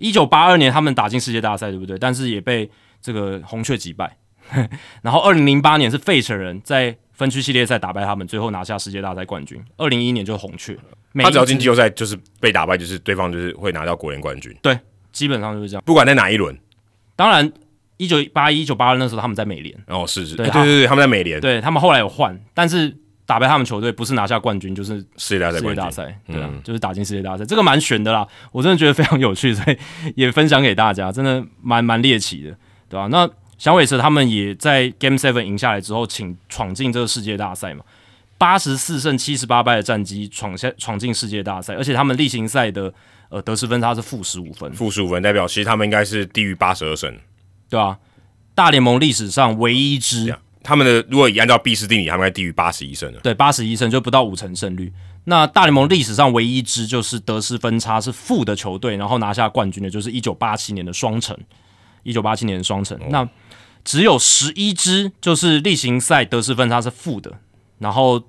[0.00, 1.98] 一九八二年他们打进世界大赛，对不对？
[1.98, 2.68] 但是也被
[3.00, 4.16] 这个红雀击败。
[5.02, 9.62] 然后二零零八年是费城人在分区系列赛打败他们，最后拿下世界大赛冠军。
[9.76, 10.76] 二零一一年就是红雀，
[11.14, 14.76] 他只要进季后赛，就是被打败，就是对方就是会拿到国联冠军，对，
[15.12, 15.82] 基本上就是这样。
[15.86, 16.58] 不管在哪一轮。
[17.14, 17.52] 当然，
[17.98, 22.96] 一九八一、一九八二那时候他们在美联，哦，是是，对对对，他们在美联对他们后来有换，但是
[23.30, 25.74] 打败他们球队不是拿下冠军，就是世界大赛世界。
[25.76, 26.60] 大赛，对啊，嗯。
[26.64, 29.78] 就是打进世界大赛，这个蛮悬的啦，我真的觉得非常有趣，所以
[30.16, 32.50] 也分享给大家，真的蛮蛮猎奇的，
[32.88, 37.84] 对吧、那响尾蛇他们也在 Game Seven 赢下来之后，请闯进这个世界大赛嘛，
[38.36, 42.92] 八十四胜七十八败的战绩闯下闯进世界大赛，而且他们例行赛的
[43.28, 47.16] 呃得失分差是负十五分，负十五分，代表其实他们应该是低于八十二胜。
[47.68, 47.96] 对吧、
[48.52, 53.20] 大联盟历史上唯一一支他们的如果以按照毕氏定理，他们应该低于八十一胜的。
[53.20, 54.92] 对，八十一胜就不到五成胜率。
[55.24, 61.36] 那大联盟历史上唯一一支就是得失分差是负的球队，然后拿下冠军的，就是一九八七年的双城。
[62.02, 63.28] 一九八七年的双城，那
[63.84, 67.30] 只有十一支就是例行赛得失分差是负的，
[67.78, 68.22] 然后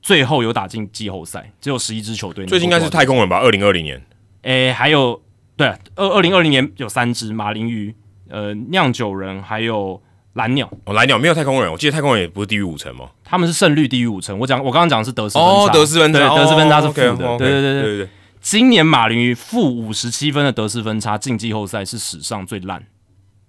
[0.00, 3.38] 最后有打进季后赛，只有十一支球队最近应该是太空人吧？
[3.38, 4.00] 二零二零年
[4.42, 5.20] 诶，还有
[5.56, 5.66] 对
[5.96, 7.92] 二二零二零年有三支马林鱼、
[8.28, 10.00] 呃酿酒人还有
[10.38, 13.10] 蓝鸟，哦，蓝鸟没有太空人，我记得太空人也不是低于五成吗？
[13.24, 14.38] 他们是胜率低于五成。
[14.38, 17.82] 我讲我刚刚讲的是得失分差，哦，得失分差，对得失分差是负的，对对对对。
[17.82, 18.08] 对对。
[18.40, 22.86] 今年马林鱼负五十七分的得失分差进季后赛是史上最烂，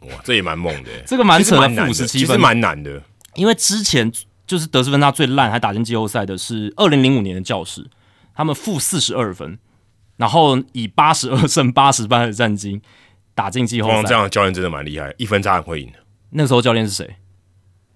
[0.01, 2.41] 哇，这也蛮猛的，这个蛮扯负十七其实分。
[2.41, 3.01] 蛮难的。
[3.35, 4.11] 因为之前
[4.47, 7.85] 就是得失分差最烂还打进季后赛的是二零零五年的教士，
[8.33, 9.59] 他们负四十二分，
[10.17, 12.81] 然后以八十二胜八十败的战绩
[13.35, 14.03] 打进季后赛。
[14.03, 15.89] 这样的教练真的蛮厉害，一分差很会赢。
[16.31, 17.15] 那时候教练是谁？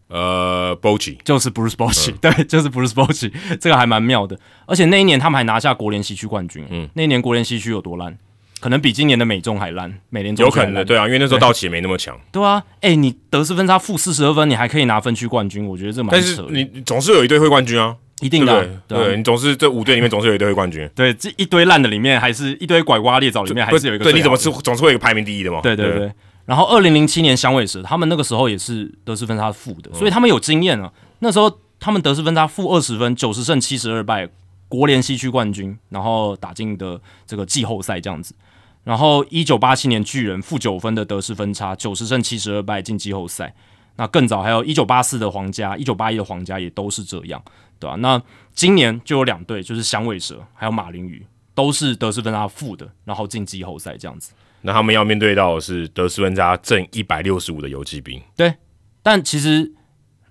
[0.09, 4.38] 呃 b o c h i 就是 Bruce Bochy，、嗯对，就是 Bruce Bochy， 这个还蛮妙的。
[4.67, 6.65] 而且那一年他们还拿下国联西区冠军。
[6.69, 8.15] 嗯，那一年国联西区有多烂？
[8.59, 12.17] 可能比今年的美中还烂，美联中有可能的，对啊，因为那时候道奇也没那么强。
[12.31, 16.49] 对啊，哎、你得失分差负四十二分，你还可以拿分区冠军，我觉得这蛮但是扯的。
[16.51, 20.88] 你你总是有一队会冠军啊，一定的啊、对你总是这五队里面总是有一队会冠军。
[20.95, 24.51] 对，这一堆烂的里面，还是一堆拐瓜裂枣里面，还是有一个对，你怎么是？
[24.51, 25.59] 是总是会有排名第一的嘛？
[25.61, 26.11] 对对对。
[26.45, 30.91] 然后二零零七年响尾蛇，他们那个时候也是得失分差负的，所以他们有经验啊。
[31.19, 34.27] 那时候他们得失分差负二十分，九十胜七十二败，
[34.67, 38.35] 国联西区冠军，然后打进的这个季后赛这样子。
[38.83, 43.55] 然后一九八七年巨人负九分的得失分差，九十胜七十二败进季后赛。
[43.95, 47.41] 那更早还有一九八四的皇家，一九八一的皇家也都是这样，
[47.79, 48.21] 对吧、那
[48.53, 54.33] 今年就有两队，就是响尾蛇还有马林鱼，都是得失分差负的，然后进季后赛这样子。
[54.66, 58.53] 那他们要面对到的是得失分差正一百六十五的游击兵，对
[59.01, 59.74] 但其实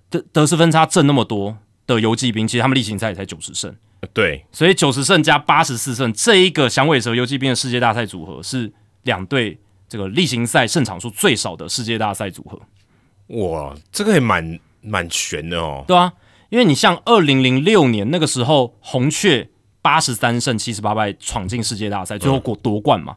[0.08, 3.74] 得得失分差正那么多的游击兵，其实他们例行赛也才九十胜，
[4.14, 8.72] 对，所以九十胜加八十四胜，这一个响尾蛇游击兵的世界大赛组合是
[9.02, 12.58] 两队这个例行赛胜场数最少的世界大赛组合，
[13.36, 15.84] 哇，这个也蛮蛮悬的哦。
[15.86, 16.10] 对啊，
[16.48, 19.50] 因为你像二零零六年那个时候，红雀
[19.82, 23.16] 八十三胜七十八败闯进世界大赛，最后夺夺冠嘛。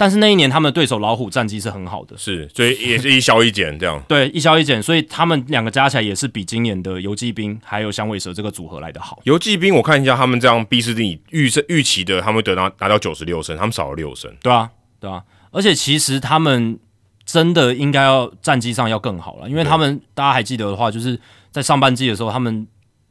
[0.00, 4.00] 但是那一年他们的对手老虎战绩是很好的，是，所以也是一消一减这样。
[4.06, 9.18] 对，一消一减，所以他们两个加起来也是比今年的游击兵还有响尾蛇这个组合来的好。
[9.24, 14.32] 游击兵，我看一下他们这样 B 四 D 预测预期的，他们得到拿到九十六胜，他们少了六胜。
[14.40, 14.70] 对啊，
[15.00, 16.78] 对啊，而且其实他们
[17.26, 21.20] 真的应该要战绩上要更好了，因为他们大家还记得的话，就是
[21.50, 22.64] 在上半季的时候，他们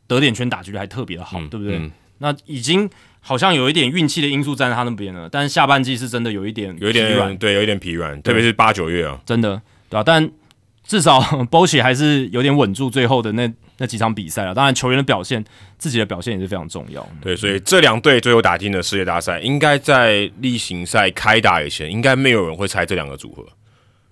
[0.08, 1.78] 得点圈打局率还特别的好，对不对？
[1.78, 2.90] 嗯那已经
[3.28, 10.32] 好像有一点运气的因素站在他那边了，但是下半季是真的有一点有一疲软点对，有一点疲软，特别是八九月啊，真的对吧、但
[10.86, 14.56] 至少 b o s h 还是有点稳住最后的那那几场比赛了。
[14.56, 15.44] 当然，球员的表现，
[15.78, 17.06] 自己的表现也是非常重要。
[17.20, 23.46] 对，所以这两队最后打进的世界大赛，应该在例行赛开打以前，应该没有人会猜这两个组合。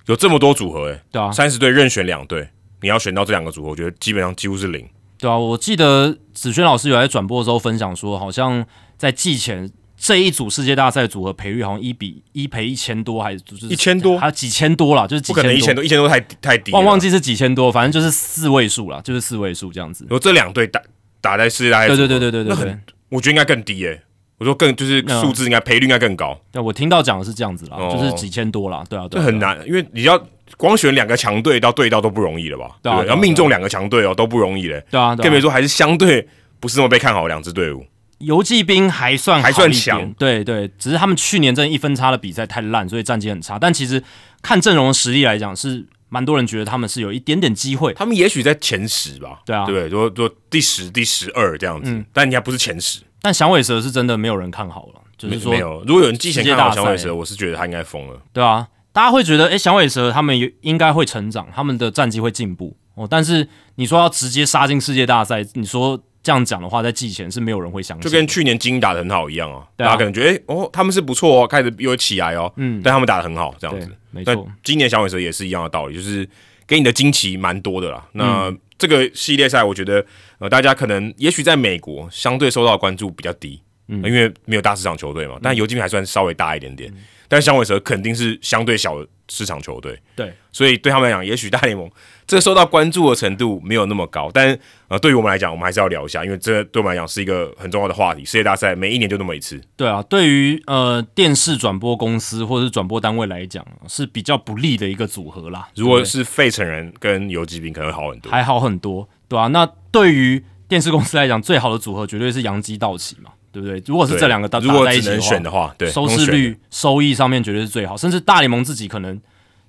[0.08, 2.50] 有这么多组合、欸，对啊，三十队任选两队，
[2.82, 4.86] 你要选到这两个组合，我觉得基本上几乎是零。
[5.18, 8.66] 对啊，我记得子轩老师有在转播的时候分享说，好像
[8.98, 16.78] 在季前这一组世界大赛组合赔率好像一比一赔一千多，还是就是一千多还有几千多啦，就是几不可能一千多，一千多太太低了。
[16.78, 20.10] 忘忘记是几千多，反正就是四位数啦，就是四位数这样子如。
[20.10, 20.82] 果这两队打
[21.22, 22.78] 打在世界大赛，对对对对对
[23.10, 24.02] 我觉得应该更低诶、
[24.38, 30.22] 我说更就是嗯数字应该赔率应该更高，对我听到讲的是这样子啦，哦就是几千多啦，对啊，对很难，因为你要
[30.58, 32.76] 光选两个强队到对到都不容易了吧？
[32.82, 36.28] 对要命中两个强队哦都不容易嘞，对啊，对啊更别说还是相对
[36.60, 37.86] 不是那么被看好的两支队伍。
[38.20, 43.60] 游骑兵还算还算强对对，只是他们去年真的一分差的比赛太烂，所以战绩很差。
[43.60, 44.02] 但其实
[44.42, 47.94] 看阵容的实力来讲，是蛮多人觉得他们是有一点点机会。
[47.94, 49.90] 他们也许在前十吧，对啊嗯对？
[49.90, 55.84] 说说第十、第十二这样子，但你还不是前十，但响尾蛇是真的没有人看好了，就是说没没，有。
[55.86, 58.22] 如果有人之前看响尾蛇，我是觉得他应该疯了。
[58.32, 63.06] 对啊，大家会觉得，诶，响尾蛇他们有应该会成长，他们的战绩会进步哦。
[63.10, 68.02] 但是你说要直接杀进世界大赛，你说这样讲的话，在季前是没有人会相信。
[68.02, 76.28] 就跟去年精英打的很好一样哦，啊大家可能觉得，哎、哦，他们是不错哦，开始又起来哦，嗯但他们打的很好，这样子。，但没错，今年小尾蛇也是一样的道理，就是
[76.66, 78.04] 给你的惊奇蛮多的啦。
[78.14, 80.06] 那、嗯这个系列赛，我觉得
[80.38, 85.40] 呃，大家可能也许在美国相对受到的关注比较低，嗯呃因为没有大市场球队嘛。
[85.42, 86.94] 但游击兵还算稍微大一点点，
[87.30, 91.90] 但响尾蛇肯定是相对小的市场球队，对，所以对他们来讲，也许大联盟
[92.28, 94.58] 这受到关注的程度没有那么高，但
[94.88, 98.26] 呃，对于我们来讲，我们还是要聊一下，因为这对我们来讲是一个很重要的话题。
[98.26, 105.68] 世界大赛每一年就那么一次，对啊，对于呃电视转播公司或者是转播单位来讲，是比较不利的一个组合啦。
[105.76, 108.32] 如果是费城人跟游击兵，可能会好很多。
[108.32, 113.82] 还好很多，对啊，那对于电视公司来讲，最好的组合绝对是洋基道奇嘛，对不对？
[113.86, 117.96] 如果是这两个打如果打在一起只能选的话，对，收视率、收益上面绝对是最好。
[117.96, 119.22] 甚至大联盟自己可能，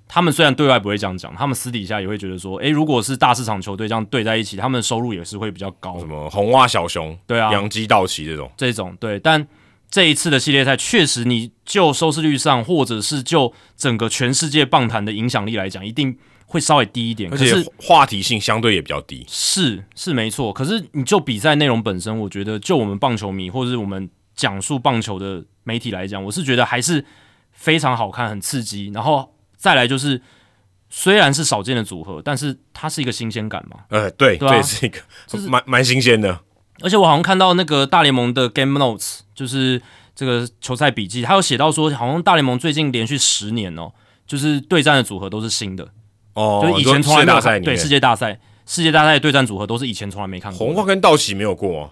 [0.07, 6.07] 他们虽然对外不会这样讲，他们私底下也会觉得说，诶，如果是大市场球队这样对在一起，他们的收入也是会比较高什。
[6.07, 9.47] 么红袜小熊、对啊，洋基道奇这种，这种对，但
[9.89, 17.31] 这一次的系列赛确实，你就收视率上，或者是就整个全世界棒坛的影响力来讲，一定会稍微低一点。
[17.31, 19.25] 而且话题性相对也比较低。
[19.29, 27.05] 是是没错，可是你就比赛内容本身，我觉得就我们棒球迷或者是我们讲述棒球的媒体来讲，我是觉得还是
[27.51, 28.91] 非常好看、很刺激。
[28.93, 30.21] 然后再来就是，
[30.89, 33.79] 虽然是少见的组合，但是它是一个新鲜感嘛。
[33.89, 36.39] 呃，对，对啊这也是一个就是蛮蛮新鲜的。
[36.81, 39.81] 而且我好像看到那个大联盟的 Game Notes，就是
[40.15, 43.91] 这个球赛笔记，他有写到说，好像大联盟最近连续十年哦，
[44.25, 45.89] 就是对战的组合都是新的，
[46.33, 48.39] 哦，就是以前从来没有看对世界大赛世界大赛。
[48.69, 51.91] 世界大赛的对战组合都是以前从来没看过，红袜跟道奇没有过吗？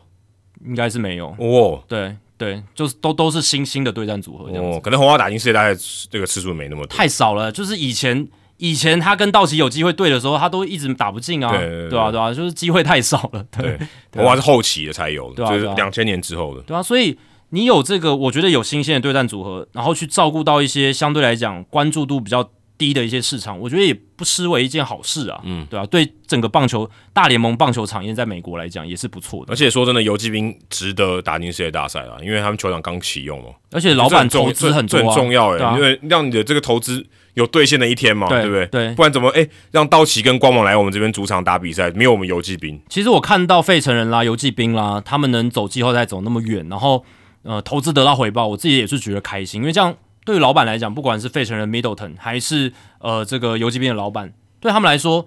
[0.66, 1.34] 应该是没有。
[1.39, 6.97] 哦对对，就是都都是新兴的对战组合这样子，哦，可能红花打进世界大赛这个次数没那么多。
[6.97, 7.51] 太少了。
[7.51, 8.27] 就是以前
[8.57, 13.77] 以前他跟道奇有机会对的时候，他都一直打不进啊，对啊对啊，就是机会太少了，对
[14.13, 16.61] 红花是后期的才有的，就是两千年之后的。
[16.63, 17.17] 对啊，所以
[17.49, 25.41] 你有这个，我觉得有新鲜的对战组合，然后去照顾到一些相对来讲关注度比较低的一些市场，我觉得也不失为一件好事啊。
[25.43, 33.49] 嗯，对啊，对整个棒球大联盟棒球产业在美国来讲也是不错的，而且说真的，游击兵值得打进世界大赛了，因为他们球场刚启用嘛。
[33.71, 38.67] 而且老板投资很重要哎、对啊因为让你的这个投资有兑现的一天嘛，对对不对？
[38.67, 47.03] 对不然怎么哎、让道奇跟光芒来我们这边主场打比赛，没有我们游击兵，其实我看到费城人啦、游击兵啦，他们能走季后赛走那么远，然后
[47.43, 49.93] 呃投资得到回报，我自己也是觉得开心，因为这样
[50.26, 55.26] 对于老板来讲，不管是费城人 Middleton 还是呃这个游击兵的老板，对他们来说，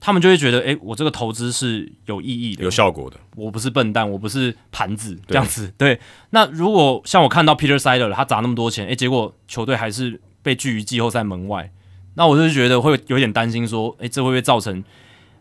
[0.00, 3.16] 他们就会觉得，诶，我这个投资是有意义的有，效果的。
[3.36, 5.72] 我不是笨蛋，我不是盘子这样子。
[5.78, 5.98] 对，
[6.30, 11.70] 那如果像我看到 Peter Sider 他砸那么多钱，诶，结果球队还是被拒于季后赛门外，
[12.14, 14.82] 那我就觉得会有点担心，说，诶，这会不会造成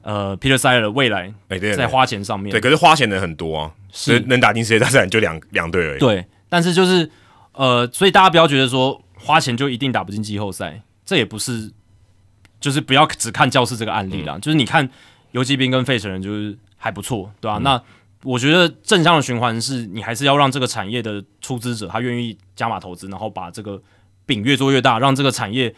[0.04, 1.34] 呃 Peter Sider 的未来
[1.76, 2.52] 在花钱上面？
[2.52, 6.00] 对，可是花钱的很多啊，是能能打进世界大赛就两两队而已。
[6.00, 7.10] 对，但是就是
[7.54, 11.72] 呃，所以大家不要觉得说花钱就一定打不进季后赛，这也不是，
[12.60, 14.90] 就是不要只看教室这个案例啦，就是你看
[15.32, 17.82] 游击兵跟费城人就是还不错，对吧、那
[18.24, 23.82] 我觉得正向的循环是你还是要让这个产业的出资者他愿意加码投资，然后把这个
[24.26, 25.74] 饼越做越大，让这个产业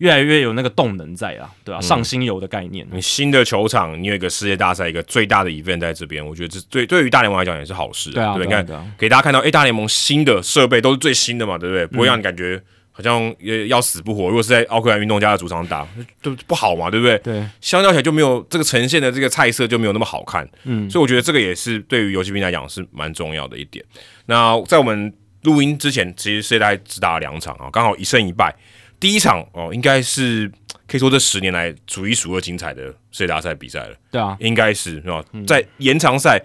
[0.00, 8.58] 越来越有那个动能在啊，对吧、嗯上新游的概念，你新的球场，你有一个世界大赛，一个最大的 event 在这边，我觉得这对对于大联盟来讲也是好事、对啊对不对？
[8.60, 11.86] 你看啊啊给大家看到，哎、大联盟新的设备都是最新的嘛，对不对？
[11.86, 12.58] 不会让你感觉
[12.92, 14.28] 好像也要死不活。
[14.28, 15.86] 如果是在奥克兰运动家的主场打，
[16.22, 17.18] 就不好嘛，对不对？
[17.18, 23.84] 对，相较起来就没有这个呈现的这个菜色就没有那么好看，嗯，所以我觉得这个也是对于游戏兵来讲是蛮重要的一点。
[24.24, 28.54] 那在我们录音之前，其实世界大赛只打了两场啊，刚好一胜一败。
[29.00, 30.52] 第一场哦，应该是
[30.86, 33.96] 可以说这十年来数一数二精彩的世界大赛比赛了。
[34.10, 35.24] 对啊，应该是是吧？
[35.46, 36.40] 在延长赛，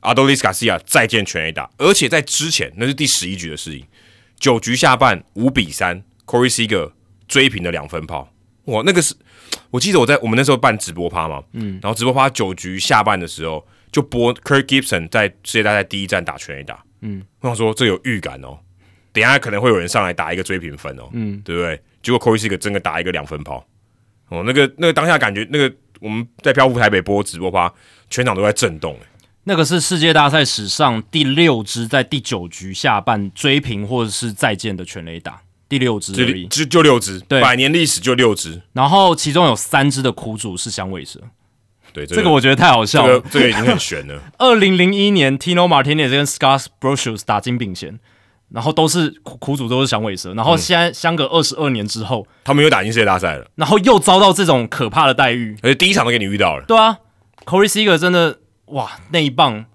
[0.00, 3.86] 阿多利斯卡西亚再见全 A 打，而且在之前那是第十一局的事情，
[4.38, 6.92] 九局下半五比三，Corey Seager
[7.26, 8.30] 追平的两分炮，
[8.66, 9.14] 哇，那个是
[9.70, 18.58] 我记得我在我们那时候办直播趴嘛，嗯，然后直播趴九局下半的时候就播 Kirk Gibson 在世界大赛第一站打全 A 打，嗯，我想说这有预感哦，
[19.16, 21.80] 等一下可能会有人上来打一个追平分哦，嗯，对不对？
[22.02, 23.66] 结果 Corey Seager 真的打一个两分炮，
[24.28, 27.72] 哦，那个那个当下感觉那个我们在漂浮台北播直播趴，
[28.10, 29.00] 全场都在震动，欸。
[29.44, 36.46] 那个是世界大赛史上第六支在第九局下半追平或者是再见的全垒打，第六支就而已。
[36.48, 37.40] 就就六支，对。
[37.40, 41.20] 百年历史就六支，然后其中有三支的苦主是响尾蛇，
[41.92, 43.20] 对，这这个我觉得太好笑了。
[43.20, 43.28] 个。
[43.30, 47.98] 这个已经很悬了， 二零零一年，Tino Martinez 跟 Scott Brosius 打金饼弦，
[48.50, 55.56] 然后都是苦苦主都是响尾蛇，然后现在相隔二十二年之后，他们又打进世界大赛了，然后又遭到这种可怕的待遇。
[55.62, 56.98] 而且第一场都给你遇到了，对啊
[57.44, 59.66] ，Corey Seager 真的哇，那一棒，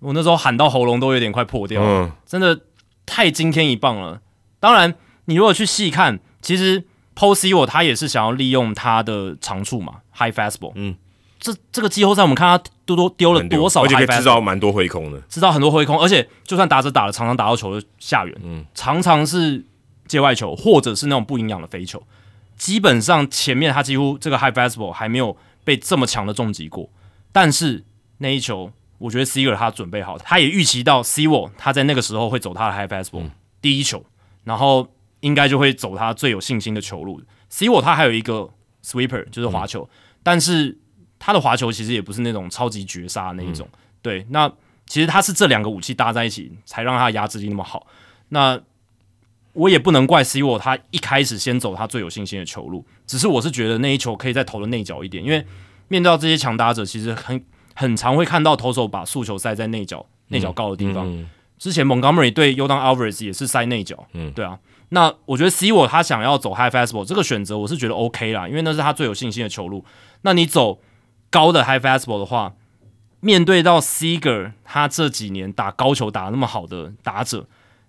[0.00, 2.60] 我那时候喊到喉咙都有点快破掉了，嗯，真的
[3.04, 4.20] 太惊天一棒了。
[4.60, 4.94] 当然，
[5.24, 6.84] 你如果去细看，其实
[7.16, 10.72] Posey 我他也是想要利用他的长处嘛，High Fastball。
[10.76, 10.94] 嗯，
[11.42, 19.64] 这这个季后赛我们看他多多丢了多少而且可以制造蛮多回空的，知道很多回空，而且就算打者打了，常常打到球的下缘，嗯，常常是
[20.06, 22.00] 界外球或者是那种不营养的飞球。
[22.56, 26.88] 基本上前面他几乎这个 high fastball 还没有被这么强的重击过，
[27.32, 27.82] 但是
[28.18, 33.28] 那一球，我觉得 s e g e r 他准备好，他也预期到 s e w a 他在那个时候会走他的 high fastball、
[33.60, 34.04] 第一球，
[34.44, 34.86] 然后
[35.20, 37.20] 应该就会走他最有信心的球路。
[37.48, 38.48] s e w a 他还有一个
[38.84, 39.88] sweeper 就是滑球，
[40.22, 40.78] 但是
[41.24, 43.68] 他的滑球其实也不是那种超级绝杀的那一种，
[44.02, 44.50] 对，那
[44.86, 47.86] 其实他是这两个武器搭在一起，才让他的压制力那么好。
[48.30, 48.60] 那
[49.52, 55.46] 我也不能怪 C 沃，他一开始先走他最有信心的球路，只是我是觉得那一球可以再投的内角一点，因为
[55.86, 57.40] 面对到这些强打者，其实很
[57.76, 61.28] 很常会看到投手把速球塞在内角内角高的地方。
[61.56, 64.58] 之前 Montgomery 对 u d o n Alvarez 也是塞内角，嗯，对啊。
[64.88, 69.84] 那我觉得 C 沃他想要走 High Fastball 这个选择，我是觉得 OK 啦，因为那是他最有信心的球路。
[70.22, 70.80] 那你走
[71.32, 72.54] 高的 High Fastball 的话，
[73.20, 77.46] 面对到 Seager 他这几年打高球打得那么好的打者，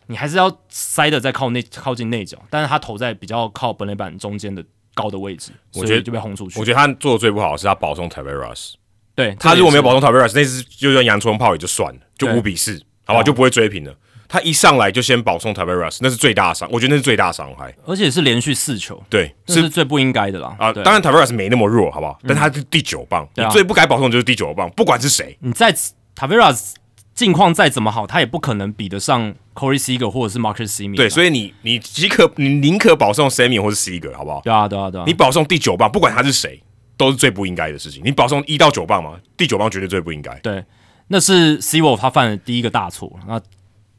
[0.08, 4.64] 你还是要塞的再靠内靠近内角，但是他投在比较靠本垒板中间的
[4.96, 6.58] 高的位置，我觉得就被轰出去。
[6.60, 8.74] 我觉得他做的最不好的是他保送 Taveras，
[9.14, 13.94] 对他如果没有保保，送 Taveras，那次就算洋葱炮也就算了，就对五比四，好吧，就不会追平了。
[14.34, 17.71] 他一上来就先保送 Taveras，那是最大伤，我觉得那是最大伤害。
[17.86, 20.55] 而且是连续四球，对，这是最不应该的啦。
[20.57, 22.17] 啊，对当然 Taveras 没那么弱，好不好？
[22.27, 25.38] 但他是第九棒，你最不该保送的就是第九棒，不管是谁。
[25.41, 25.71] 你在
[26.15, 26.73] Taveras
[27.13, 30.97] 近况再怎么好，他也不可能比得上 Corey Seager 或者是 Marcus Semien 啊。
[30.97, 34.41] 对，所以你你即可你宁可保送 Sammy 或是 Seager，好不好？
[34.43, 35.03] 对啊，对啊，对啊。
[35.05, 36.59] 你保送第九棒，不管他是谁，
[36.97, 38.01] 都是最不应该的事情。
[38.03, 40.34] 你保送一到九棒嘛，第九棒绝对最不应该。
[40.39, 40.65] 对，
[41.10, 43.19] 那是 C Wolf 他犯的第一个大错。
[43.27, 43.39] 那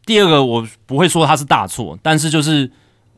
[0.07, 2.71] 第二个我不会说他是大错，但是就是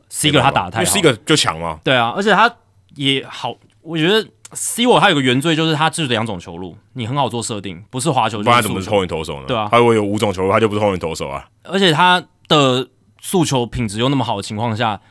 [0.09, 2.53] Seager 他打的太好因为 Seager 就强嘛，对啊，而且他
[2.95, 9.45] 也好，我觉得 C 我他有个原罪，就是他就是两种球路，你很好做设定，不是滑球不然他怎么是后援投手呢？
[9.47, 11.45] 对啊他如果有五种球路，他就不是后援投手啊。
[11.63, 12.87] 而且他的
[13.21, 15.01] 诉求品质又那么好的情况下，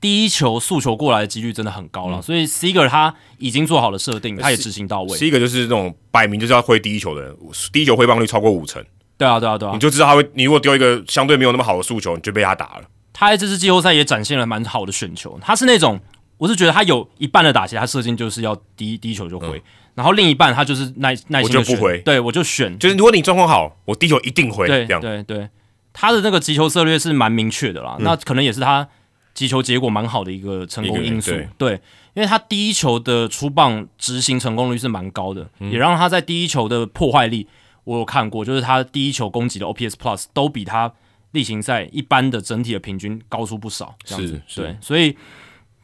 [0.00, 5.18] 第一球诉求过来的几率真的很高了，所以 Seager 他已经做好了设定，他也执行到位。
[5.18, 7.36] Seager 就是那种摆明就是要挥第一球的人，
[7.70, 8.82] 第一球挥棒率超过五成，
[9.18, 9.72] 对啊，对啊，对啊。
[9.74, 10.30] 你，就知道他会。
[10.34, 12.82] 你如果丢一个相对没有那么好的诉求，你就被他打了。
[13.12, 16.00] 他在这次季后赛也展现了蛮好的选球，他是那种
[16.36, 19.60] 我是觉得他有一半的打击，他射进就是要第一第一球就回，
[19.96, 21.98] 然后另一半他就是耐耐心就不回。
[22.02, 24.68] 对我就选，就是如果你状况好，我第一球一定回。
[24.68, 25.00] 对这样。
[25.00, 25.48] 对对，
[25.92, 28.86] 他的那个击球策略是蛮明确的啦，那可能也是他
[29.34, 31.32] 击球结果蛮好的一个成功因素。
[31.56, 31.72] 对，
[32.14, 35.72] 因为他第一球的出棒执行成功率是蛮高的，嗯。
[35.72, 37.48] 也让他在第一球的破坏力，
[37.88, 40.92] 我有看过，就是他第一球攻击的 OPS Plus 都比他
[41.30, 43.94] 例行赛一般的整体的平均高出不少。
[44.04, 45.16] 这样子是是对，所以。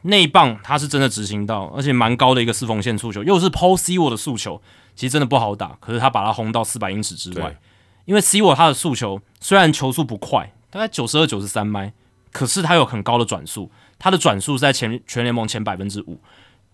[0.06, 4.60] 那一棒他是真的执行到，而且蛮高的一个四缝线速球，又是 e w a 的速球，
[4.94, 7.59] 其实真的不好打，可是他把它轰到四百英尺之外。
[8.05, 11.90] 因为 C 我他的速球虽然球速不快，大概九十二、九十三迈，
[12.32, 16.20] 可是他有很高的转速，他的转速是在前全联盟前百分之五，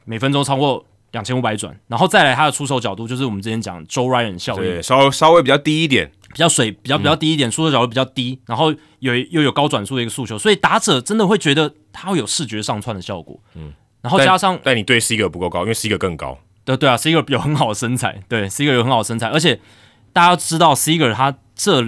[0.04, 13.72] 每分钟超过两千五百转，然后再来他的出手角度，就是我们之前讲 Joe Ryan 效应，对，稍稍微比较低一点，比较水，比较比较低一点，出手角度比较低，然后有又有高转速的一个诉求，所以打者真的会觉得他会有视觉上窜的效果，嗯，
[14.02, 19.60] 然后加上但你对 C 格不够高，因为 C 格更高，对对啊，C 格有很好的身材，对 C 格有很好的身材，而且
[20.12, 21.80] 大家要知道 C 格他这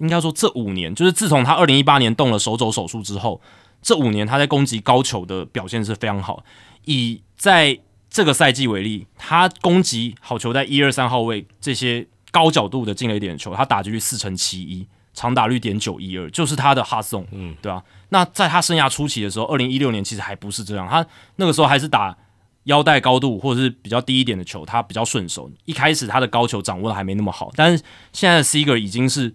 [0.00, 3.40] 应该说这五年，就是自从他二零一八年动了手肘手术之后，
[3.80, 6.44] 这五年他在攻击高球的表现是非常好，
[6.84, 7.78] 以在
[8.14, 21.04] 这个赛季为例，他攻击好球在一二三号位这些高角度的进了一点球，他打击率四成七一，长打率点九一二，就是他的 hard zone，嗯，对吧、那在他生涯初期的时候，二零一六年其实还不是这样，他
[21.34, 22.16] 那个时候还是打
[22.66, 25.50] 腰带高度或者是比较低一点的球，他比较顺手。
[25.64, 27.82] 一开始他的高球掌握的还没那么好，但是
[28.12, 29.34] 现在的 Seager 已经是，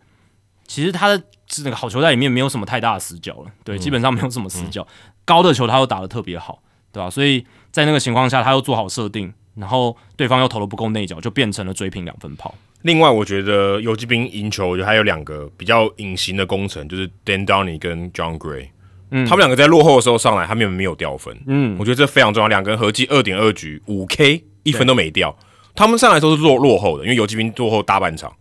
[0.66, 1.22] 其实他的
[1.66, 4.88] 那个好球在里面没有什么太大的死角了，对，基本上没有什么死角，
[5.26, 12.54] 高的球他又打的特别好，对吧、所以在那个情况下，他又做好设定，然后对方又投的不够内角，就变成了追平两分炮。
[12.84, 18.70] 另外，我觉得游击兵赢球我觉得还有两个比较隐形的功臣，就是 Dan Downey 跟 John Gray。
[19.12, 21.36] 嗯，他们两个在落后的时候上来，他们没有掉分。
[21.48, 22.48] 嗯，我觉得这非常重要。
[22.48, 25.36] 两个人合计二点二局，五 K 一分都没掉。
[25.76, 28.32] 他们上来都是落落后的，因为游击兵落后大半场，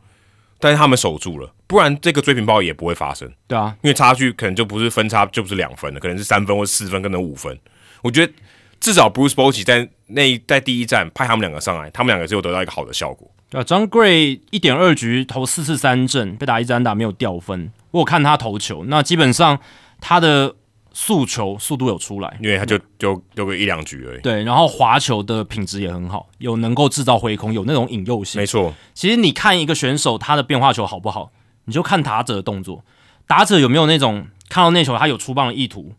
[0.58, 3.30] 但是他们守住了，不然这个追平炮也不会发生。
[3.46, 7.58] 对啊，因为差距可能就不是分差，就不是两分了，可能是三分或四分，可能五分。
[8.02, 8.32] 我觉得
[8.80, 13.30] 至少 Bruce Bochy 在那在第一站派他们两个上来，他们两个是有得到一个好的效果。
[13.50, 17.72] 对啊，John Gray 一点二局投四次三振，被打一支安打没有掉分。
[17.90, 19.58] 我有看他投球，那基本上
[20.00, 20.54] 他的
[20.92, 24.20] 速球速度有出来，因为他就就丢个一两局而已。
[24.20, 28.44] 对，然后滑球的品质也很好，有能够制造回空，有那种引诱性没。
[28.44, 31.32] 错，其实你看一个选手他的变化球好不好，
[31.64, 32.84] 你就看打者的动作，
[33.26, 35.94] 打者有没有那种看到那球他有出棒的意图，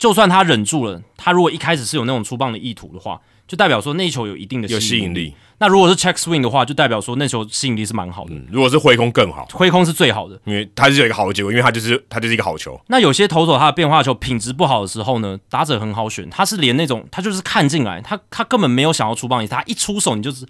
[0.00, 5.26] 就算他忍住了，他如果一开始是有那种出棒的意图的话，就代表说那球有一定的有吸引力。
[5.26, 5.34] 力。
[5.58, 10.40] 那如果是 check swing 的话，就代表说那球吸引力是蛮好的，嗯，如果是挥空更好，挥空是最好的。
[10.46, 12.80] 因为它是有一个好的结果，因为它就是它就是一个好球。
[12.86, 20.46] 那有些投手他的变化球品质不好的时候呢，打者很好选，他是连那种他就是看进来，他他根本没有想要出棒，他一出手你就是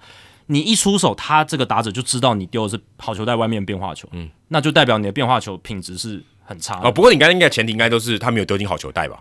[0.46, 6.88] 你一出手，他这个打者就知道你丢的是好球在外面变化球，嗯，那就代表你的变化球品质是很差的。
[6.88, 9.20] 哦，不过你刚才应该前提应该都是他没有丢进好球带吧？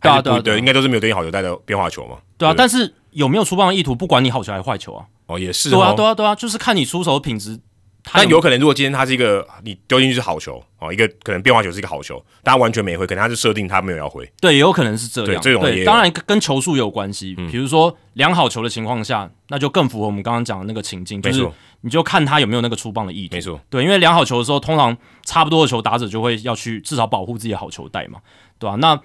[0.00, 2.16] 对啊对啊对啊应该都是没有丢进好球带的变化球嘛？
[2.36, 5.94] 对啊，但是有没有出棒的意图，不管你好球还是坏球啊，哦，也是对啊，哦。
[5.96, 7.58] 对啊，对啊，就是看你出手的品质。
[8.04, 14.26] 他但有可能，如果今天他是一个你丢进去是好球哦，一个可能变化球是一个好球，大家完全没回，可能他是设定他没有要回。
[14.40, 15.26] 对，也有可能是这样。
[15.26, 17.34] 对这种也当然跟跟球速也有关系。
[17.50, 23.34] 比如说量好球的情况下，那就更符合我们刚刚讲的那个情境，就是没错，你就看他有没有那个出棒的意图。
[23.34, 24.96] 没错，对，因为量好球的时候，通常
[25.26, 28.20] 差不多的球，打者就会要去至少保护自己的好球带嘛，
[28.58, 28.98] 对吧、那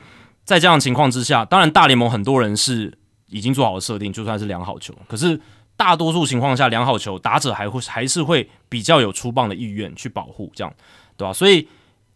[0.44, 2.98] 在这样的情况之下，当然大联盟很多人是
[3.30, 5.40] 已经做好了设定，就算是良好球，可是
[5.76, 10.74] 大多数情况下，良好球，打者还会还是会比较有出棒的意愿去保护，这样
[11.18, 11.68] 对吧、所以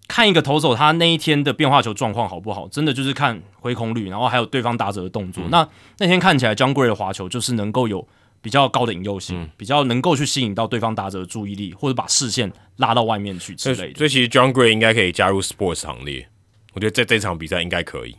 [0.07, 5.43] 看一个投手他那一天的变化球状况好不好，真的就是看回空率，然后还有对方打者的动作。
[5.49, 5.67] 那
[5.99, 8.07] 那天看起来，Junggray 的滑球就是能够有
[8.41, 13.81] 比较高的引诱性，比较能够去吸引到对方打者的注意力，或者把视线拉到外面去之类的。
[13.83, 16.29] 所以所以其实 John Gray 应该可以加入 Sports 行列。
[16.73, 18.15] 我觉得在这场比赛应该可以。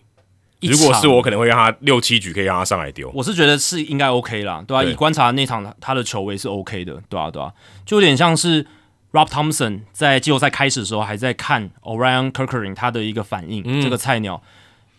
[0.60, 3.08] 如果是我，可能会让他六七局可以让他上来丢。
[3.14, 7.52] 我是觉得是应该 OK 啦，对吧、对以观察那场他的球威是 OK 的，对啊、对啊、
[7.86, 8.66] 就有点像是
[9.12, 14.42] Rob Thompson 在季后赛开始的时候还在看 Orion Kirkering 他的一个反应，嗯这个菜鸟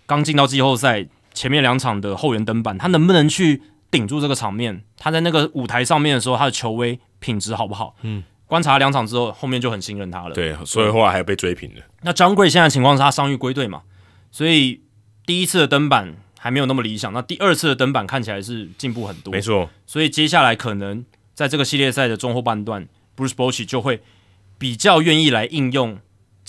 [0.05, 3.61] 刚进到季后赛前面两场的后援登板，他能不能去
[3.91, 4.81] 顶住这个场面？
[4.97, 7.95] 他在那个舞台上面的时候，他的球威品质好不好？
[8.03, 10.33] 嗯，观察两场之后，后面就很信任他了。
[10.33, 11.81] 对，所以后来还被追平了。
[12.01, 13.83] 那 John Gray 现在情况是他伤愈归队嘛，
[14.31, 14.81] 所以
[15.27, 21.05] 第一次的登板还没有那么理想，那第二次的登板看起来是进步很多，没错，所以接下来可能
[21.35, 24.01] 在这个系列赛的中后半段，Bruce Bochy 就会
[24.57, 25.99] 比较愿意来应用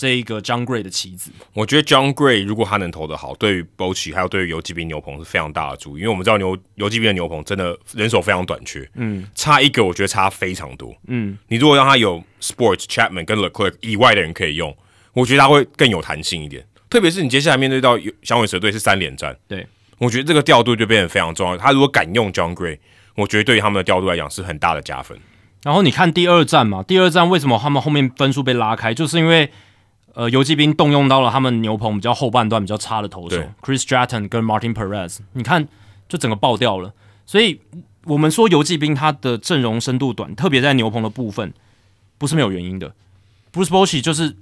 [0.01, 1.29] 这一个 John Gray 的棋子。
[1.53, 14.75] 我觉得 John Gray 如果他能投得好，对于 Bochy 还有对于游击兵牛棚是非常大的助益，因为我们知道牛游击兵的牛棚真的人手非常短缺，嗯，差一个我觉得差非常多，嗯，你如果让他有 Sports Chapman 跟 Leclerc 以外的人可以用，
[15.13, 16.65] 我觉得他会更有弹性一点。
[16.89, 19.67] 特别是你接下来面对到响尾蛇队是三连战，对，
[19.99, 21.55] 我觉得这个调度就变得非常重要。
[21.55, 22.79] 他如果敢用 John Gray，
[23.15, 25.15] 我觉得对于他们的调度来讲是很大的加分。
[25.63, 29.51] 然后你看第二战嘛，第二战为什么他们后面分数被拉开，就是因为
[30.13, 35.67] 呃游击兵动用到了他们牛棚比较后半段比较差的投手 Chris Stratton 跟 Martin Perez，你看
[36.07, 36.93] 就整个爆掉了。
[37.25, 37.59] 所以
[38.05, 41.53] 我们说游击兵他的阵容深度短，特别在牛棚的部分，
[42.17, 42.93] 不是没有原因的。
[43.53, 44.35] Bruce Bochy 就是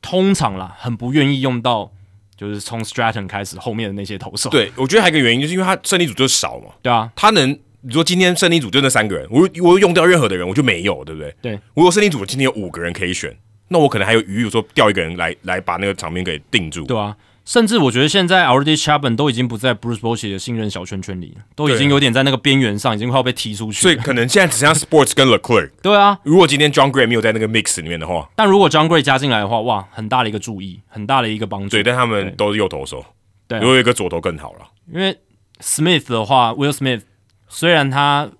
[0.00, 1.90] 通常啦，很不愿意用到
[2.36, 4.48] 就是从 Stratton 开始后面的那些投手。
[4.50, 11.34] 对，我觉得还有一个原因，就是因为他胜利组就少嘛，对啊，他能你说今天胜利组就那三个人，我我用掉任何的人，我就没有，对不对？
[11.42, 13.36] 对，我有胜利组，今天有五个人可以选，
[13.68, 16.84] 那我可能还有余裕说调一个人来来把那个场面给定住。
[16.84, 23.80] 对啊，甚至我觉得现在 Already Chapman 都已经不在 Bruce Bochy 的信任小圈圈里了，都已经有点在那个边缘上，已经快要被踢出去。
[23.80, 25.70] 所以可能现在只剩下 Sports 跟 Leclerc。
[25.82, 31.68] 对啊，如果今天 John Gray 没有在那个 mix 里面的话，但如果 John Gray 加进来的话，哇，很大的一个注意，很大的一个帮助。
[31.68, 33.04] 对，但他们都是右投手，
[33.46, 34.66] 对啊、如果有一个左投更好了。
[34.92, 35.18] 因为
[35.60, 37.02] Smith 的话，Will Smith
[37.48, 38.30] 虽然他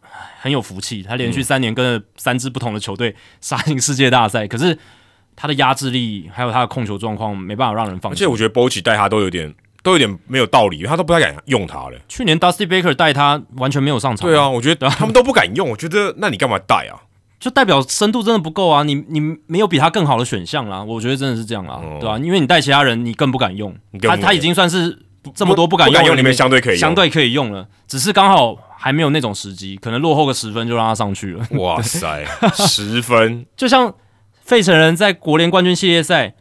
[0.41, 4.79] 很有福气，他连续三年跟着三支不同的球队杀进世界大赛，可是
[5.41, 8.17] 他的压制力还有他的控球状况没办法让人放心。
[8.17, 9.55] 而且我觉得 Bochy 带他都有点
[9.85, 11.93] 都有点没有道理，他都不太敢用他了。
[12.09, 17.07] 去年 Dusty Baker 带他完全没有上场，对啊，我觉得他们都不敢用， 我觉得那你干嘛带啊？
[17.39, 18.83] 就代表深度真的不够啊！
[18.83, 22.19] 你你没有比他更好的选项啦，我觉得真的是这样啦，对吧、啊？
[22.19, 24.99] 因为你带其他人，你更不敢用，他他已经算是
[25.37, 31.47] 这么多不敢用里里面相对可以用相对可以用了，只是刚好还没有那种时机，可能落后个十分就让他上去了。
[31.53, 32.25] 哇塞，
[32.55, 33.47] 十分！
[33.57, 33.95] 就像
[34.49, 36.33] 费城人在国联冠军系列赛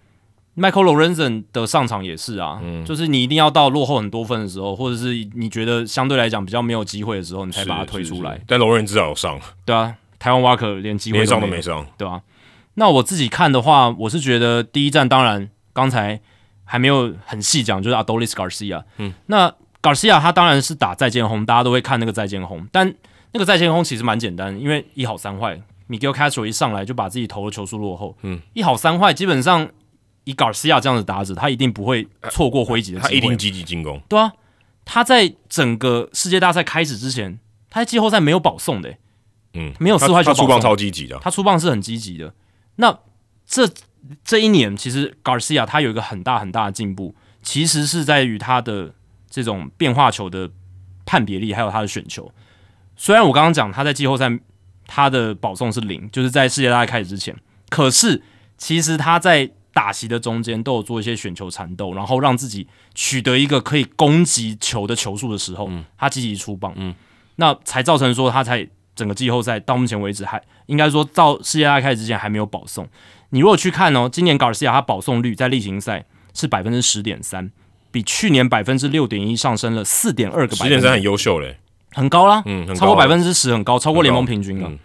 [0.56, 9.94] ，Michael Lorenzen 的上场也是啊，嗯就是你一定要到落后很多分的时候，或者是你觉得相对来讲比较没有机会的时候，你才把他推出来，但 Lorenzen 至少有上，对啊。
[10.18, 11.86] 台湾瓦克连机会连上都没有都没上。
[11.98, 12.22] 对啊、
[12.76, 16.20] 那我自己看的话，我是觉得第一站当然刚才
[16.64, 18.84] 还没有很细讲，就是 Adolis Garcia。
[18.98, 22.92] 嗯，那 Garcia 他当然是打再见轰，大家都会看那个再见轰，但
[23.34, 28.18] 那个再见轰其实蛮简单，因为一好三坏，Miguel Castro 一上来就把自己投的球数落后。
[28.24, 29.70] 嗯，一好三坏，基本上
[30.24, 33.10] 以 Garcia 这样子打者，他一定不会错过挥击的机会。
[33.10, 34.34] 他一定积极进攻，对啊，
[34.86, 37.40] 他在整个世界大赛开始之前，
[37.70, 38.98] 他在季后赛没有保送的、欸
[39.54, 42.34] 嗯，没有四坏球他他出棒超积极的，他出棒是很积极的。
[42.76, 43.00] 那
[43.46, 43.68] 这
[44.24, 48.94] 这一年，其实 Garcia 他有一个很大很大的进步，其实是在于他的
[49.30, 50.52] 这种变化球的
[51.06, 52.32] 判别力，还有他的选球。
[52.96, 54.30] 虽然我刚刚讲他在季后赛
[54.88, 57.36] 他的保送是零，就是在世界大赛开始之前，
[57.70, 58.24] 可是
[58.58, 66.96] 其实他在打席的中间都有做一些选球缠斗，然后让自己取得一个可以攻击球的球数的时候，他积极出棒，嗯，
[67.36, 72.90] 那才造成说他才整个季后赛到目前为止还应该说到世界大赛开始之前还没有保送。
[73.30, 77.52] 你如果去看哦，今年 Garcia 他保送率在例行赛是百分之十点三，
[77.92, 81.60] 比去年百分之六点一上升了四点二个百分点，十点三很优秀嘞，
[81.98, 84.78] 很高啦，嗯，超过百分之十，很高，超过联盟平均了嗯。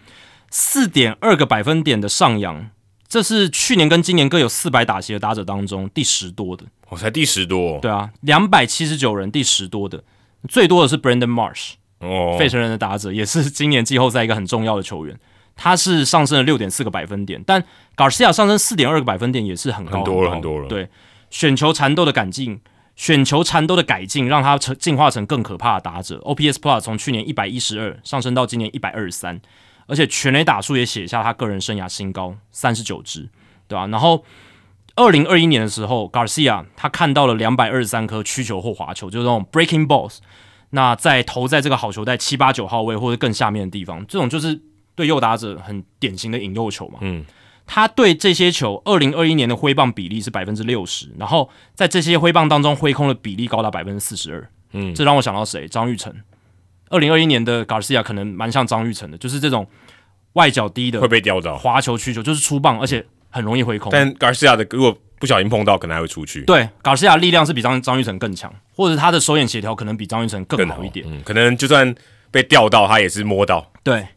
[0.51, 2.71] 四点二个百分点的上扬，
[3.07, 6.65] 这是去年跟今年各有四百打席的打者当中第十多的。
[6.89, 7.79] 我才第十多。
[7.81, 10.03] 对啊，两百七十九人，第十多的，
[10.49, 15.19] 最多的是 Brandon Marsh，哦，费城人的打者，也是今年季后赛一个很重要的球员。
[15.55, 17.63] 他是上升了六点四个百分点，但
[17.95, 20.67] Garcia 上升四点二个百分点也是很高很多了很多了。
[20.67, 20.89] 对，
[21.29, 22.59] 选球缠斗的感进，
[23.03, 26.21] 选球缠斗的改进，让他成进化成更可怕的打者。
[26.21, 29.41] OPS Plus 从去年一百一十二上升到今年一百二十三，
[29.89, 33.29] 而且全垒打数也写下他个人生涯新高三十九支，
[33.67, 34.25] 对吧、然后
[34.95, 40.19] 二零二一年的时候，Garcia 他看到了两百二十三颗曲球或滑球，就是那种 breaking balls。
[40.71, 44.63] 那在投在这个好球带七八九号位或者更下面的地方，这种就是
[44.95, 47.01] 对右打者很典型的引诱球嘛。
[47.01, 47.25] 嗯，
[47.75, 54.47] 他对这些球，二零二一年的挥棒比例是百分之六十，然后在这些挥棒当中挥空的比例高达百分之四十二。
[54.75, 55.67] 嗯这让我想到谁？
[55.67, 56.15] 张玉成。
[56.91, 59.67] 二零二一年的 Garcia 可能蛮像张玉成的，就是这种
[60.35, 63.91] 外角低的会被吊到，滑球曲球，就是出棒，而且很容易挥空。
[63.91, 71.07] 但 Garcia 的如果不小心碰到，可能还会出去，对，Garcia 力量是比张张玉成更强，或者他的手眼协调可能比张玉成更更好一点。
[71.09, 71.95] 嗯，可能就算
[72.31, 74.09] 被吊到，他也是摸到，对，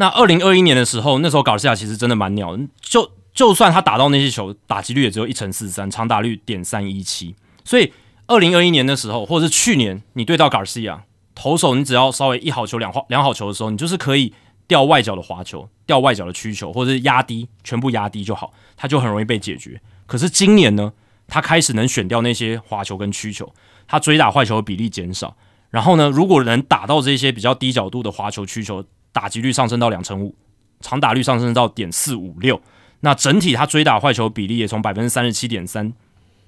[0.00, 7.34] 那二零二一年的时候，那时候搞西亚其实真的蛮鸟的，就就算他打到那些球，打击率也只有一成四三，长打率点三一七。
[7.66, 7.92] 所以
[8.26, 11.00] 二零二一年的时候，或者是去年，你对到 Garcia
[11.34, 14.32] 投手，你只要稍微一好球两好两好球的时候，你就是可以
[14.66, 19.78] 掉外角的滑球，掉外角的曲球，或者是压低，全部压低就好，它就很容易被解决。
[20.06, 20.94] 可是今年呢，
[21.28, 23.52] 他开始能选掉那些滑球跟曲球，
[23.86, 25.36] 他追打坏球的比例减少。
[25.68, 28.82] 然后呢，如果能打到这些比较低角度的滑球、曲球，
[29.12, 30.34] 打击率上升到两成五，
[30.80, 32.60] 长打率上升到点四五六，
[33.00, 35.92] 那整体他追打坏球比例也从百分之三十七点三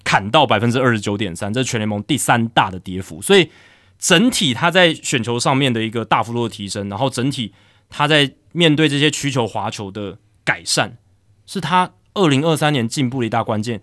[0.04, 3.20] 砍到百分之二十九点三，这是全联盟第三大的跌幅。
[3.22, 3.50] 所以
[3.98, 7.52] 整体他在选球上面的一个大幅度的提升，然后整体
[7.88, 10.98] 他在面对这些曲球、滑球的改善，
[11.46, 13.80] 是他二零二三年进步的一大关键。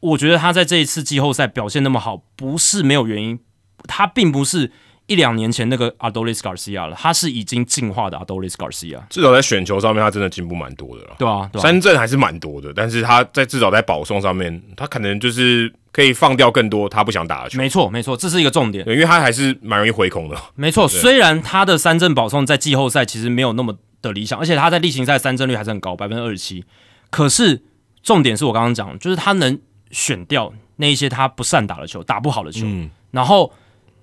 [0.00, 3.38] 我觉得他在这一次季后赛表现那么好，不是没有原因，
[3.86, 4.72] 他并不是
[5.06, 11.16] 一两年前那个 Adolis Garcia 了，他是已经进化的 Adolis Garcia，至少在选球上面，他真的进步蛮多的了。
[11.18, 17.58] 对啊，对啊，三振还是蛮多的，但是他在至少在保送上面，他可能就是可以放掉更多他不想打的球。
[17.58, 18.84] 没错，没错，这是一个重点。
[18.84, 20.36] 对，因为他还是蛮容易回空的。
[20.54, 26.64] 没错，虽然他的三振保送在季后赛其实没有那么的理想，而且他在例行赛三振率还是很高，百分之二十七。
[27.10, 27.62] 可是
[28.02, 29.58] 重点是我刚刚讲，就是他能
[29.90, 33.52] 选掉那一些他不善打的球，打不好的球，嗯然后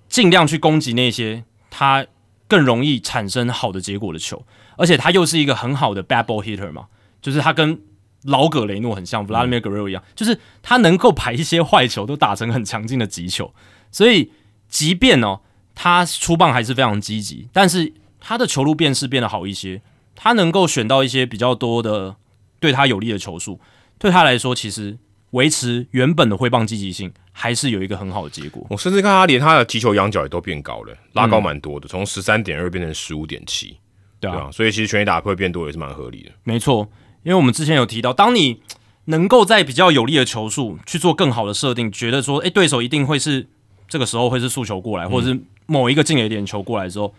[0.09, 2.05] 尽量去攻击那些他
[2.47, 4.43] 更容易产生好的结果的球。
[4.75, 6.87] 而且他又是一个很好的 bad ball hitter 嘛，
[7.21, 7.81] 就是他跟
[8.23, 13.53] 老葛雷诺很像，Vladimir Guerrero 一样，就是他能够把一些坏球都打成很强劲的击球。
[13.91, 14.31] 所以，
[14.69, 15.41] 即便哦，
[15.75, 17.91] 他出棒还是非常积极，但是
[18.21, 19.81] 他的球路辨识变得好一些，
[20.15, 22.15] 他能够选到一些比较多的
[22.61, 23.59] 对他有利的球数，
[23.97, 24.97] 对他来说，其实
[25.31, 28.65] 维持原本的挥棒积极性还是有一个很好的结果。
[28.69, 33.77] 我甚至看他连他的击球仰角也都变高了，拉高蛮多的，从十三点二变成十五点七。
[34.19, 36.31] 对啊，所以其实全垒打会变多也是蛮合理的。
[36.43, 36.89] 没错，
[37.23, 38.61] 因为我们之前有提到，当你
[39.05, 43.47] 能够在比较有利的球数去做更好的设定，觉得说，哎，对手一定会是
[43.87, 47.13] 这个时候会是速球过来，或者是某一个进垒点球过来之后，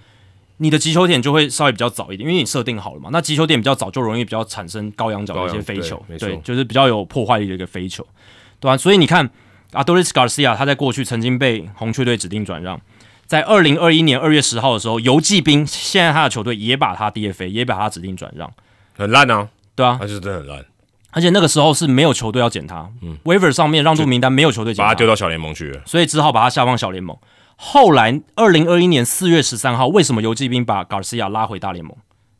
[0.62, 3.09] 你的击球点就会稍微比较早一点，因为你设定好了嘛。
[3.11, 8.07] 那击球点比较早，就容易比较产生高仰角的一些飞球，对，就是比较有破坏力的一个飞球，
[8.61, 8.77] 对吧？
[8.77, 9.31] 所以你看，
[9.73, 12.78] 阿多里斯·卡西亚他在过去曾经被红雀队指定转让。
[13.27, 18.53] 在二零二一年二月十号的时候，游击兵现在他的球队也把他 DFA，也把他指定转让，
[18.99, 20.65] 很烂啊，对啊，他是真的很烂，
[21.12, 27.16] 而且那个时候是没有球队要捡他，嗯，Waiver 上面让渡名单没有球队捡，把他丢到小联盟去了，所以只好把他下放小联盟。
[27.62, 31.95] 后来二零二一年四月十三号，为什么游击兵把 Garcia 拉回大联盟？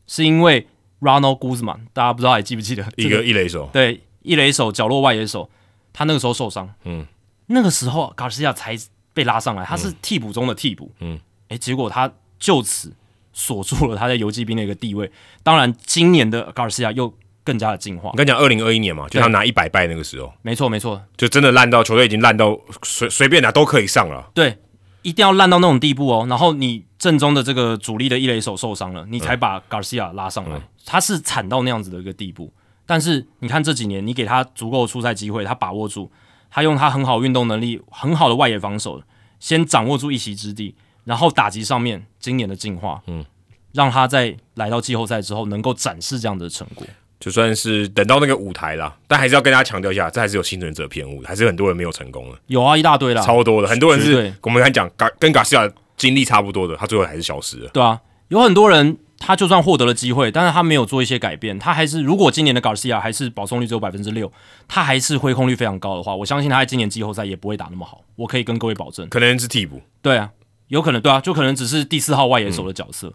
[0.07, 0.67] 是因为
[1.01, 3.69] Ronald Guzman，大家不知道还记不记得一个一垒手？
[3.73, 5.51] 对，一垒手角落外野手，
[5.93, 7.07] 他那个时候受伤，嗯，
[7.47, 8.77] 那个时候 Garcia 才。
[9.13, 11.19] 被拉上来，他是替补中的替补，嗯，
[11.49, 12.95] 诶，结果他就此
[13.33, 15.11] 锁住了他在游击兵的一个地位。
[15.43, 18.11] 当然，今年的高尔西亚又更加的进化。
[18.11, 24.31] 我跟你讲，二零二一年嘛，就他拿一百败那个时候，没错没错，就真的烂到球队已经烂到随随便拿都可以上了。
[24.33, 24.57] 对，
[25.03, 26.27] 一定要烂到那种地步哦。
[26.29, 30.61] 然后你正中的这个主力的一垒手受伤了，你才把 Garcia 拉上来。
[30.85, 32.53] 他是惨到那样子的一个地步。
[32.87, 36.11] 但是你看这几年，你给他足够的出赛机会，他把握住。
[36.53, 39.01] 他用他很好运动能力，很好的外野防守，
[39.39, 40.75] 先掌握住一席之地，
[41.05, 43.25] 然后打击上面今年的进化，嗯，
[43.73, 46.85] 让他在来到季后赛之后能够展示这样的成果，
[47.21, 52.37] 就算是等到那个舞台啦，但还是要跟大家强调一下，这还是有幸存者偏误，还是很多人没有成功了。
[52.47, 57.69] 有啊，一大堆啦，超多的，很多人是我们刚讲，跟跟 c i a 经历差不多的，他最后还是消失了。
[57.75, 58.99] 对啊，有很多人。
[59.23, 64.33] 他就算获得了机会，但是他没有做一些改变，他还是如果今年的 Garcia 还是保送率只有百分之六，
[64.67, 68.03] 他还是挥空率非常高的话，我相信他在今年季后赛也不会打那么好。
[68.17, 69.83] 我可以跟各位保证，可能是替补。
[70.01, 70.31] 对啊，
[70.69, 73.13] 有可能对啊，就可能只是第四号外野手的角色。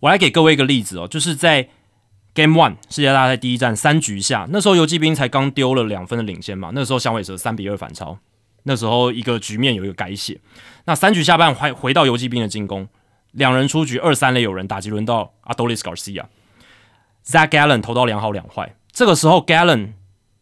[0.00, 1.68] 我来给各位一个例子哦，就是在
[2.34, 8.18] Game One 世界大赛第一战三局下，那时候游击兵才刚丢了两分的领先嘛，那时候响尾蛇三比二反超，
[8.64, 10.40] 那时候一个局面有一个改写，
[10.86, 12.88] 那三局下半回回到游击兵的进攻。
[13.32, 18.76] 两人出局，二三垒有人，打击轮到 Adolis Garcia，Zach Gallen 投到两好两坏。
[18.92, 19.94] 这个时候，Gallen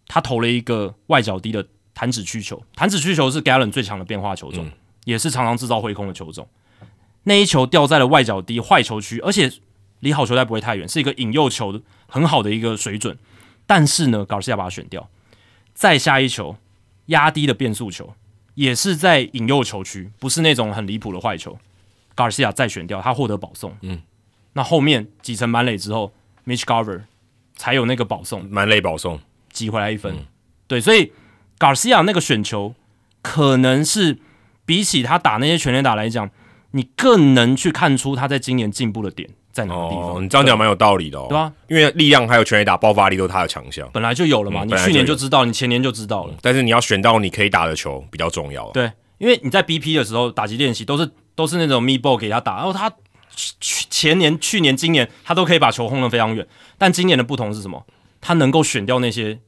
[0.07, 4.71] 他投了一个外角低的弹指曲球，弹指曲球是 Gallen 最强的变化球种，
[5.05, 6.47] 也是常常制造挥空的球种。
[7.23, 9.51] 那一球掉在了外角低坏球区，而且
[10.03, 13.17] 离好球带不会太远，是一个引诱球很好的一个水准。
[13.67, 15.09] 但是呢，Garcia 把它选掉。
[15.73, 16.57] 再下一球
[17.07, 18.15] 压低的变速球，
[18.55, 21.57] 也是在引诱球区，不是那种很离谱的坏球。
[22.17, 23.75] Garcia 再选掉，他获得保送。
[23.81, 24.03] 嗯，
[24.55, 26.13] 那后面几层满垒之后
[26.45, 27.03] ，Mitch Garver
[27.55, 29.21] 才有那个保送，满垒保送
[29.51, 30.27] 挤回来一分。
[30.67, 31.13] 对，所以
[31.59, 32.75] Garcia 那个选球，
[33.23, 34.19] 可能是
[34.67, 36.31] 比起他打那些全垒打来讲，
[36.73, 40.25] 你更能去看出他在今年进步的点在哪个地方。
[40.25, 41.53] 你这样讲蛮有道理的，哦，对吧？
[41.69, 44.65] 因为力量还有全垒打爆发力都是他的强项，本来就有了嘛。
[44.65, 46.35] 你去年就知道，你前年就知道了。
[46.41, 48.69] 但是你要选到你可以打的球比较重要。
[48.71, 51.11] 对，因为你在 BP 的时候打击练习都是。
[51.35, 52.91] 都是那种 me ball 给他打，然后他
[53.35, 56.47] 去前年、去年、今年他都可以把球轰得非常远。
[56.77, 57.87] 但今年的不同是什么？
[58.21, 59.41] 他能够选掉那些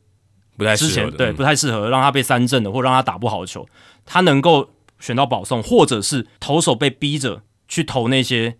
[0.56, 3.68] 不太适合对不太适合让他被三振的，或让他打不好的球。
[4.06, 8.56] 他能够选到保送，或者是投手被逼着去投那些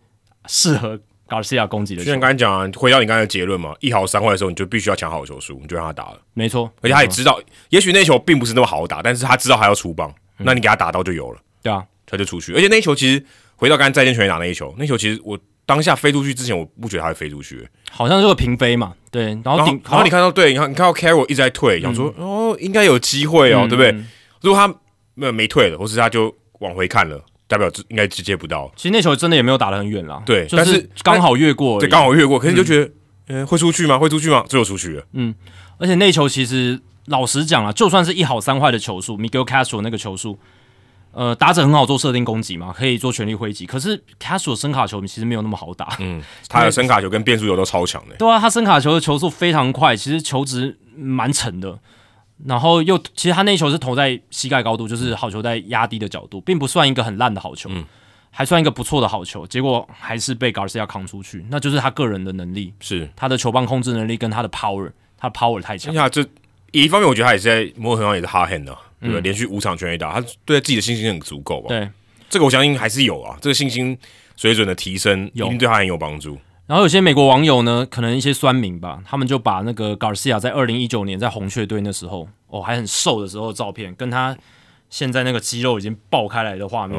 [0.47, 2.05] 适合 Garcia 攻击的。
[2.05, 6.21] 就像刚才讲啊，回到你刚才的结论嘛，一好三坏的时候，你就必须要抢好球数，你就让他打了。
[6.35, 7.41] 没错，而且他也知道，
[7.71, 11.41] 也许那球并不是那么好打，但是他知道他要出棒，那你给他打到就有了。
[11.63, 11.85] 对啊。
[12.07, 13.25] 他就出去，而且那一球其实
[13.57, 23.91] 回到刚才再见全垒打那一球，那球其实我当下飞出去之前，我不觉得他会飞出去，好像是个平飞嘛，对，然后顶，然后你看到对，你看你看到 Carroll 一直在退，想说哦应该有机会哦，对不对？
[24.43, 24.69] 如果他
[25.15, 28.71] 没有没退了，或是他就往回看了，代表应该直接不到。
[28.77, 32.91] 其实那球真的也没有打得很远啦，对，但是刚好越过，对，刚好越过，可是你就觉得，
[33.27, 33.99] 呃，会出去吗？
[33.99, 34.45] 会出去吗？
[34.49, 35.35] 最后出去了，嗯，
[35.79, 40.39] 而且那球其实老实讲啊，就算是一好三坏的球速，Miguel Castro 那个球速，
[41.13, 43.67] 呃，打者很好做设定攻击嘛，可以做全力挥击。
[43.67, 48.17] 可是 Castro 声卡球其实没有那么好打，嗯， 他的声卡球跟变速球都超强的。
[48.17, 51.79] 对啊，他声卡球的球速非常快，其实球值蛮沉的。
[52.45, 57.71] 然后又，其实他那球是投在膝盖高度，就是好球在压低的角度，并不算一个很烂的好球，
[58.31, 59.47] 还算一个不错的好球。
[59.47, 65.95] 结果还是被 Garcia 扛出去，那就是他个人的能力，是他的球棒控制能力跟他的 power，他 power 太强。
[65.95, 66.27] 呀，这
[66.73, 69.21] 一方面我觉得他也是在磨合上也是 hard hand 的，对不对？
[69.21, 71.69] 连续五场全垒打，他对自己的信心很足够吧？
[71.69, 71.89] 对，
[72.29, 73.97] 这个我相信还是有啊，这个信心
[74.37, 76.37] 水准的提升一定对他很有帮助。
[76.67, 84.35] 然后有些美国网友呢，可能一些酸民吧，他们就把那个 Garcia 在二零一九年在红雀队那时候哦还很瘦的时候的照片，跟他
[84.89, 86.99] 现在那个肌肉已经爆开来的画面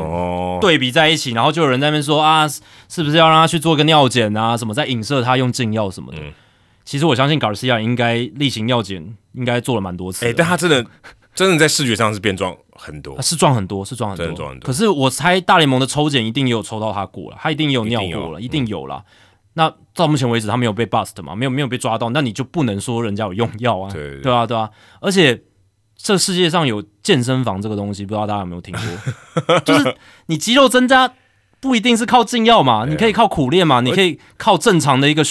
[0.61, 4.55] 对比在一起，然后就有人在那边说啊，是不是要让他去做个尿检啊？
[4.55, 6.19] 什么在影射他用禁药什么的？
[6.83, 10.27] 其实我相信 Garcia 应该例行尿检应该做了蛮多次。
[10.27, 10.85] 哎，但他真的
[11.33, 14.67] 真的在视觉上是变壮很多， 是壮很多，是壮很多，壮很多。
[14.67, 19.03] 可是我猜大联盟的抽检一定也有抽到他过了，他一定也有尿过了，一定有了。
[19.57, 21.33] 那到目前为止，他没有被 bust 嘛？
[21.33, 23.89] 没有没有被抓到，那你就不能说人家有用药啊？
[23.89, 24.69] 对对啊对啊！
[24.99, 25.43] 而且
[25.97, 29.59] 这世界上有健身房这个东西，不知道大家有没有听过？
[29.63, 29.95] 就是
[30.25, 31.13] 你肌肉增加
[31.61, 35.23] 不一定是靠禁药嘛，你可以靠苦练嘛，你可以靠正常的一个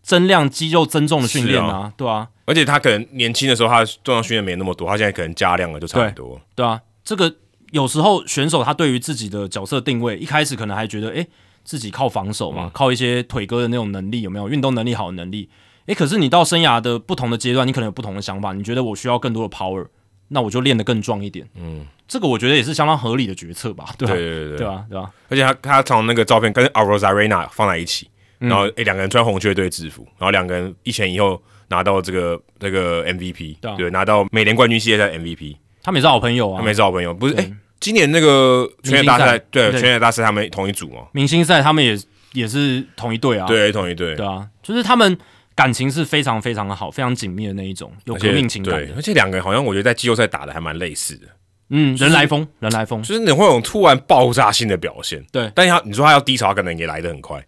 [0.00, 2.28] 增量肌肉增重的训练啊，对啊。
[2.44, 6.40] 而且他可能年轻的时候他重量训练没那么多，他现在可能加量了就差不多。
[6.54, 7.34] 对啊，这个
[7.72, 11.26] 有时候选手他对于自己的角色定位，一开始可能还觉得哎。
[11.64, 14.48] 自己靠防守嘛，靠一些腿哥的那种能力有没有？
[14.48, 15.48] 运动能力好的能力，
[15.86, 18.52] 诶，可是你到生涯的不同的阶段，你可能有不同的想法。
[18.52, 19.86] 你觉得我需要更多的 power，
[20.28, 21.48] 那我就练得更壮一点。
[21.56, 23.86] 嗯，这个我觉得也是相当合理的决策吧？
[23.98, 24.84] 对对对对，对吧？
[24.88, 25.10] 对吧？
[25.28, 28.08] 而且他他从那个照片跟 a r o z a r e n a 放在一起，
[28.38, 35.56] 然后诶两个人穿红雀队制服，然后两个人一前一后拿到这个这个 MVP，对，拿到美联冠军系列赛 MVP。
[35.84, 37.34] 他们也是好朋友啊，他们也是好朋友，不是？
[37.34, 37.52] 诶，
[37.82, 41.02] 今年那个全垒大赛，对全垒大赛他们同一组嘛？
[41.12, 41.98] 明星赛他们也。
[42.32, 45.18] 也是同一队啊，对，同一队，对啊，就是他们
[45.54, 48.74] 感情是非常非常的好，非常紧密的那一种，有革命情感。
[48.74, 51.26] 对，而且两个人好像我觉得在季后赛打的还蛮类似的。
[51.68, 55.22] 嗯，人来疯，人来疯，就是你会有突然爆炸性的表现。
[55.30, 57.38] 对，但他你说他要低潮，可能也来的很快，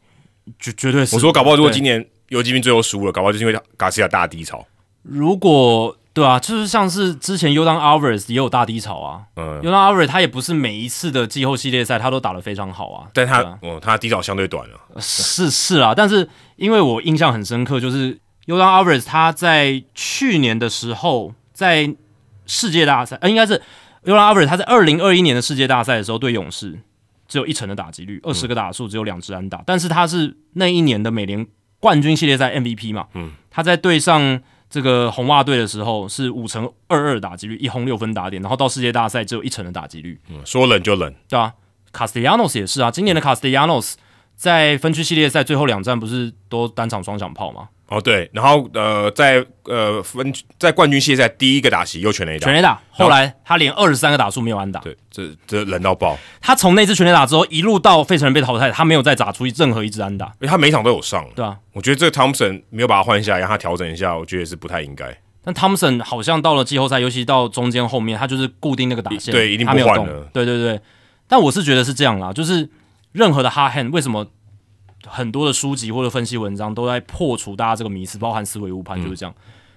[0.59, 1.17] 绝绝对是。
[1.17, 4.67] 我说搞不好如果今年游击兵最后输了，搞不好就是因为卡西亚大低潮。
[5.03, 9.23] 如果对啊，就是像是之前 Udan Alvarez 也有大低潮啊。
[9.35, 13.09] 嗯，Udan Alvarez 他也不是每一次的季后系列赛他都打得非常好啊。
[13.13, 14.79] 但他哦，他低潮相对短了。
[15.01, 18.17] 是是啊，但是因为我印象很深刻，就是
[18.47, 21.93] Udan Alvarez 他在去年的时候在
[22.47, 23.61] 世界大赛，呃，应该是
[24.05, 26.79] Udan Alvarez 他在二零二一年的世界大赛的时候对勇士
[27.27, 31.45] 只有一成的打击率，二十个打数只有两支安打，但是他是那一年的美联
[31.81, 33.09] 冠军系列赛 MVP 嘛。
[33.15, 34.41] 嗯，他在对上。
[34.75, 40.21] 这个红袜队的时候是五成二二打击率，一轰六分打点，然后到世界大赛只有一成的打击率。
[40.29, 41.55] 嗯，说冷就冷，对啊。
[41.93, 43.93] Castellanos 也是啊，今年的 Castellanos
[44.35, 47.69] 在分区系列赛最后两战不是都单场双响炮吗？
[47.95, 56.19] 哦，对，然后呃，在呃分在冠军系列赛第一个打席又全垒打，全垒打，后来他连二十三个打数没有安打，对，这这冷到爆。
[56.41, 61.57] 他从那次全垒打之后，一路到费城人被淘汰，他没有再打出任何一支安打，因为他每场都有上，对啊。
[61.73, 65.17] 我觉得这个汤普森没有把他换下来，让他调整一下，我觉得是不太应该。
[65.45, 70.81] 但汤普森好像到了季后赛，尤其到中间后面，他就是固定那个打线，对，一定不换了，对对对。
[71.29, 72.69] 但我是觉得是这样啦，就是
[73.13, 74.27] 任何的 hard hand 为什么？
[75.07, 79.35] 很多的书籍或者分析文章都在破除大家这个迷思，包含思维误判，就是这样。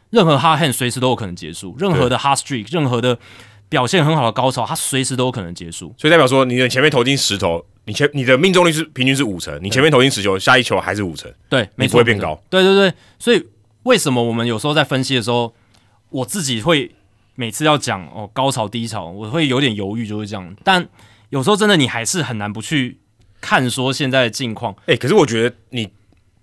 [0.09, 3.17] 任何 hard hand 随时都有可能结束，任何的 hard streak，任何的
[3.67, 5.93] 表现很好的高潮，它随时都有可能结束。
[5.97, 12.41] 所以代表说，你的前面投进十投，你前你的命中率是平均是五成，你前面投进十球，下一球还是五成，对，没不会变高。
[12.49, 13.45] 对对对，所以
[13.83, 15.53] 为什么我们有时候在分析的时候，
[16.09, 16.95] 我自己会
[17.35, 20.55] 每次要讲哦高潮低潮，我会有点犹豫，就是这样。
[20.63, 20.87] 但
[21.29, 22.99] 有时候真的你还是很难不去。
[23.41, 25.89] 看说现在的境况，哎，可是我觉得你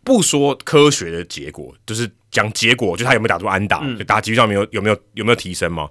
[0.03, 5.89] 不说科学的结果，就是讲结果，就他有没有打出安打，就打击率上面有有没有有没有提升吗？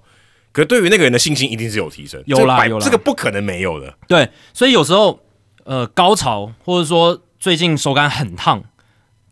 [0.52, 3.92] 可是对于那个人的信心，一定是有提升，有啦有啦，这个不可能没有的。
[4.06, 5.18] 对，所以有时候
[5.64, 8.62] 呃高潮，或者说最近手感很烫，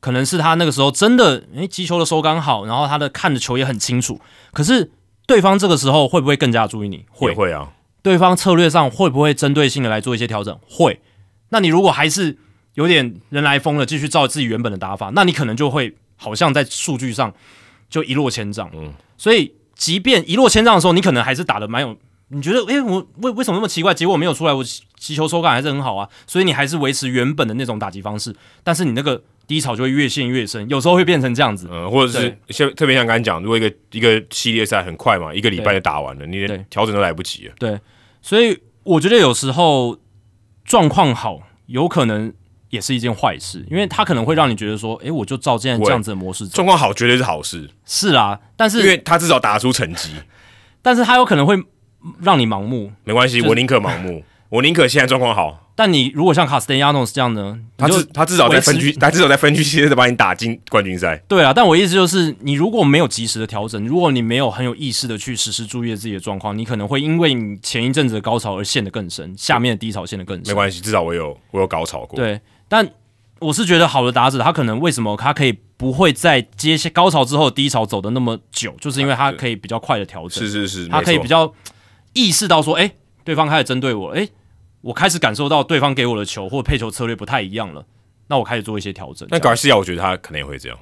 [0.00, 4.20] 可能是他那个时候真的诶击球的手感好，然后他的看的球也很清楚。
[4.52, 4.90] 可是
[5.26, 7.04] 对方这个时候会不会更加注意你？
[7.10, 7.72] 会会啊。
[8.02, 10.58] 对方策略上会不会针对性的来做一些调整？
[10.68, 11.00] 会。
[11.52, 12.36] 那你如果还是
[12.74, 17.32] 有点人来疯了，继续照自己原本的打法，那你可能就会好像在数据上
[17.88, 18.70] 就一落千丈。
[18.74, 21.96] 嗯，所以即便一落千丈的时候，你可能还是打的蛮有，
[22.28, 23.92] 你觉得诶，我为为什么那么奇怪？
[23.92, 24.64] 结果没有出来，我
[24.96, 26.08] 击球手感还是很好啊。
[26.26, 28.34] 所以你还是维持原本的那种打击方式，
[28.64, 31.68] 但是你那个低潮就会越陷越深，有时候会变成这样子。
[31.70, 37.54] 嗯，或者是像特别像刚才讲，如果一个一个系列赛很快嘛，一个礼拜就打完了，你连调整都来不及了。
[37.58, 37.78] 对，
[38.22, 39.98] 所以我觉得有时候
[40.64, 42.32] 状况好，有可能
[42.70, 47.68] 也是一件坏事，因为他可能会让你觉得说，哎，我就照现在这样子的模式，状况好绝对是好事。
[47.84, 50.10] 是啊，但是因为他至少打出成绩，
[50.80, 51.56] 但是他有可能会
[52.20, 52.92] 让你盲目。
[53.04, 55.70] 没关系，我宁可盲目，我宁可现在状况好。
[55.74, 57.58] 但你如果像卡斯蒂亚诺是这样呢？
[57.78, 61.16] 他至他至少在分区，他至少在分区系列赛把你打进冠军赛。
[61.26, 70.48] 对啊，但我意思就是，你如果没有及时的调整，如果你没有很有意识的去实时注意自己的状况，你可能会因为你前一阵子的高潮而陷得更深，下面的低潮陷得更深。
[70.48, 72.16] 没关系，至少我有我有高潮过。
[72.16, 72.38] 对，
[72.68, 72.86] 但
[73.38, 80.46] 我是觉得好的打者，他可能为什么他可以不会在接下高潮之后低潮走的那么久，就是因为他可以比较快的调整。
[80.46, 81.50] 是是是，他可以比较
[82.12, 82.92] 意识到说，哎，
[83.24, 84.28] 对方开始针对我，哎。
[84.82, 87.84] 我开始感受到对方给我的球或配球策略不太一样了，
[88.26, 89.26] 那我开始做一些调整。
[89.30, 90.78] 那格西亚，我觉得他可能也会这样，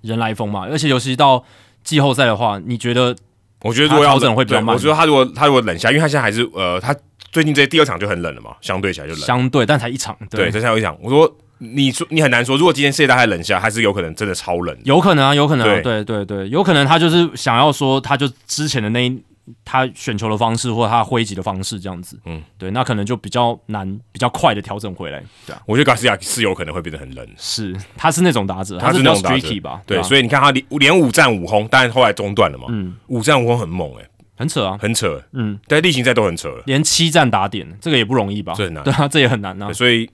[0.00, 0.66] 人来疯嘛。
[0.70, 1.44] 而且尤其到
[1.82, 3.14] 季后赛的话，你觉得？
[3.62, 4.76] 我觉得如果调整会比较慢。
[4.76, 6.94] 我觉得他如果他如果冷下，因为他现在还是呃，他
[7.32, 9.22] 最近这第二场就很冷了嘛，相对起来就冷。
[9.22, 10.14] 相对，但才一场。
[10.30, 10.96] 对，才一场。
[11.00, 14.76] 我说，你说你很难说，如果今天世界大赛冷下，还是有可能真的超冷。
[14.84, 15.66] 有可能啊，有可能。
[15.66, 19.22] 啊对对对，有可能他就是想要说，他就之前的那一。
[19.64, 25.22] 他选球的方式，或者他挥击的方式，这样子，嗯，对，那可能就比较难，比较快的调整回来。
[25.46, 29.60] 对啊，我觉得卡斯亚是有可能会变得很冷，是，他是那种打者，他是那种打者。
[29.60, 29.82] 吧？
[29.86, 38.54] 对，所以你看他连连五战五轰，但是后来中断了嘛，嗯，五战五轰很猛哎，很扯啊，很扯，嗯，但例行赛都很扯了，连七战打点，这个也不容易吧？
[38.56, 39.72] 这很难， 对啊，这也很难啊。
[39.72, 40.08] 所以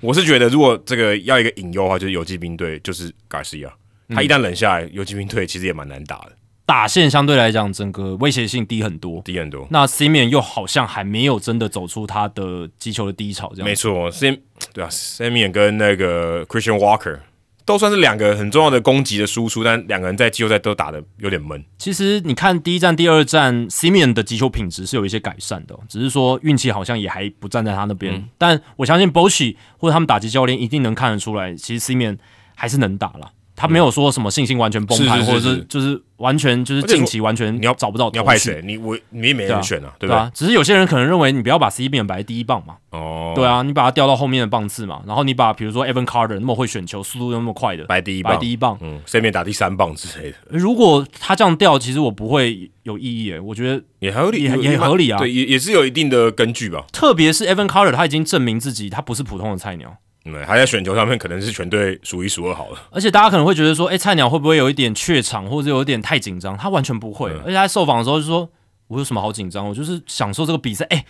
[0.00, 3.72] 我是觉得，如果这个要一个隐忧的话，就是游击兵队就是卡斯亚，
[4.08, 6.32] 他一旦冷下来，游击兵队其实也蛮难打的。
[6.64, 9.66] 打线相对来讲，整个威胁性低很多，低很多。
[9.70, 14.10] 那 C 面又好像还没有真的走出他的击球的低潮，这样没错。
[14.10, 14.40] C
[14.72, 17.18] 对啊，C 面跟那个 Christian Walker
[17.64, 21.62] 都算是两个很重要的攻击的输出，但两个人在季后赛都打的有点闷。
[21.78, 28.28] 其实你看第一站、第二站，C 面的击球品质是有一些改善的，只是说运气好像也还不站在他那边。
[28.38, 32.18] 但我相信 b o s h i 或者他们打击教练一定能看得出来，其实 C 面
[32.54, 33.32] 还是能打了。
[33.54, 38.62] 他没有说什么信心完全崩盘，或者是就是完全就是近期完全你要找不到你要派谁？
[38.64, 40.30] 你我你也没人选啊，对吧？
[40.34, 42.76] 只是有些人可能认为你不要把 C 变摆在第一棒嘛。
[42.90, 45.02] 哦，对啊，你把它调到后面的棒次嘛。
[45.06, 50.36] 然后你把比如说 Evan Carter 那么会选球，速度又那么快的摆第一棒，摆第一棒，嗯，C 面打第三棒之类的。
[50.48, 53.40] 如果他这样调，其实我不会有异议诶。
[53.40, 55.18] 我觉得也合理，也也合理啊。
[55.18, 56.84] 对，也也是有一定的根据吧。
[56.92, 59.96] 特别是 Evan Carter，他已经证明自己，他不是普通的菜鸟。
[60.24, 62.78] 对，还在选球上面可能是全队数一数二好了。
[62.90, 66.56] 而且大家可能会觉得说，哎，菜鸟会不会有一点怯场，或者有一点太紧张？
[66.56, 67.30] 他完全不会。
[67.44, 68.48] 而且他受访的时候就说
[68.86, 69.68] ：“我有什么好紧张？
[69.68, 70.86] 我就是享受这个比赛。
[70.90, 71.04] 哎，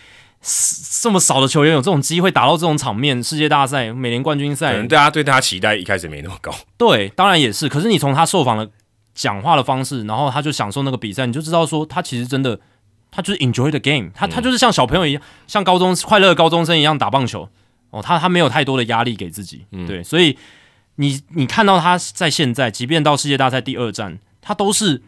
[0.99, 6.51] 这么少的球员有这种机会打到这种场面，世界大赛、美联冠军赛，可能大家对他期待一开始没那么高。
[6.75, 7.69] 对，当然也是。
[7.69, 8.67] 可是你从他受访的
[9.13, 12.59] 讲话的方式，然后他就享受那个比赛，你就知道说他其实真的，
[13.11, 14.09] 他就是 enjoy the game。
[14.15, 17.47] 他他就是像小朋友一样，像高中快乐高中生一样打棒球。
[17.93, 20.35] 哦，他他没有太多的压力给自己，对，所以
[20.95, 24.99] 你你看到他在现在，即便到世界大赛第二站，他都是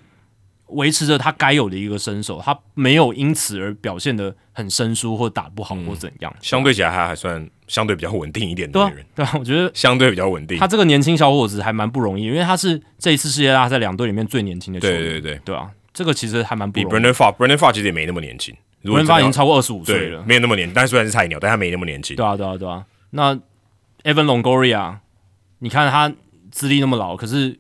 [0.67, 6.31] 维持着他该有的一个身手，他没有因此而表现的很生疏或打不好或怎样。
[6.39, 10.59] 相对起来，他还算相对比较稳定一点的人，对啊，我觉得相对比较稳定。
[10.59, 18.55] 他这个年轻小伙子还蛮不容易，因为他是这一次世界大赛两队里面最年轻的球员，对对对，对啊，这个其实还蛮比 Brandon Fa，Brandon Fa 其实也没那么年轻
[18.93, 22.15] ，Brandon Fa 已经超过二十五岁了，没有那么年，但虽然是菜鸟，但他没那么年轻。
[22.15, 23.39] 对啊，对啊，对啊，那。
[24.05, 24.97] Evan Longoria，
[25.57, 26.13] 你看他
[26.51, 27.57] 资历那么老，可是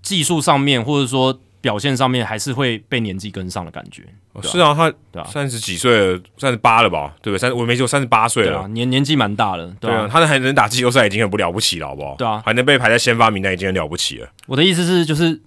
[0.00, 4.02] 技术上面或者说表现上面还是会被年纪跟上的感觉。
[4.42, 7.14] 是啊，他对啊，三十几岁了，三十八了吧？
[7.20, 7.38] 对不对？
[7.38, 9.70] 三我没记错，三十八岁了，年年纪蛮大了。
[9.78, 12.14] 对啊，他还能打季后赛已经很不了不起了，好不好？
[12.16, 14.30] 对啊，还能被排在先发名单已经很了不起了。
[14.46, 15.38] 我的意思是，就是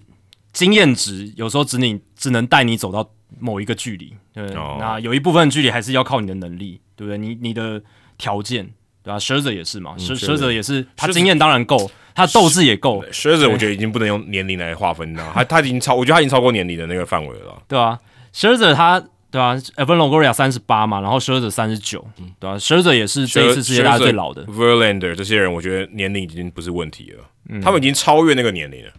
[0.52, 3.10] 经验值有时候只你只能带你走到
[3.40, 4.46] 某一个距离，对，
[4.78, 7.18] 那有一部分距离还是要靠你的能力，对不对？
[7.18, 7.82] 你你的
[8.18, 8.70] 条件。
[9.04, 13.04] 对啊，蛇者也是嘛，蛇蛇者也是，他经验当然够，他斗志也够。
[13.10, 17.60] 蛇者我觉得已经不能用年龄来划分了，他他已经超，我觉得他已经超过年龄的那个范围了。
[17.66, 17.98] 对啊，
[18.32, 22.06] 蛇者他对啊，Evan Longoria 三十八嘛，然后蛇子三十九，
[22.38, 24.44] 对啊，蛇子也是这一次世界大赛最老的。
[24.46, 28.92] Verlander 这些人，我觉得年龄已经不是问题了，他们已经超越那个年龄了。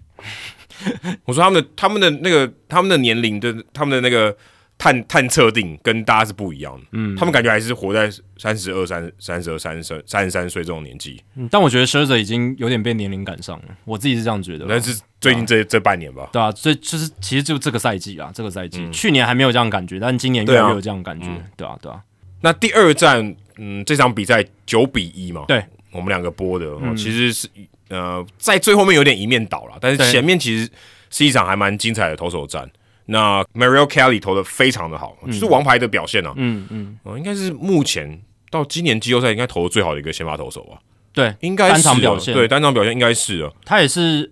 [1.26, 4.36] 我说他们的他们的那个他们的年龄的他们的那个。
[4.76, 11.22] 探探测定跟大家是不一样的，嗯，他们感觉还是活在三十二、三三十二、三十三十三岁这种年纪。
[11.36, 14.66] 嗯，但我觉得 s h i r z e r 已经有点被年龄赶上了，我自己是这样觉得。
[14.68, 22.02] 但是最近这这半年吧，对啊，所以就是其实就这个赛季啊，这个赛季，去年还没有这样感觉，但今年越来越有这样感觉，对啊，对啊。
[22.42, 26.66] 那第二站，嗯，这场比赛九比一嘛，对，我们两个播的，
[26.98, 27.48] 其实是
[27.90, 30.70] 呃，在最后面有点一面倒了，但是前面其实
[31.10, 32.70] 是一场还蛮精彩的投手战。
[33.06, 36.34] 那 Mario Kelly 投的非常的好，就是王牌的表现啊。
[36.38, 40.80] 嗯嗯，呃，应该是目前到今年季后赛应该投的最好的一个先发投手吧？
[41.12, 43.52] 对，应该是单场啊表现对单场表现应该是啊。
[43.66, 44.32] 他也是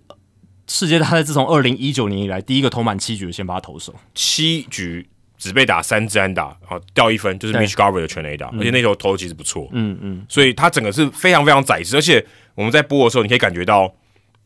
[0.66, 3.94] 世界大赛自从二零一九年以来第一个投满七局的先发投手。
[4.14, 5.06] 七局
[5.42, 12.24] 只被打三支安打，啊，掉一分，就是 Mitch Garver 的全垒打，而且那球投的其实不错，嗯嗯，所以他整个是非常非常宰制，而且
[12.54, 13.92] 我们在播的时候，你可以感觉到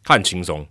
[0.03, 0.67] 他很轻松，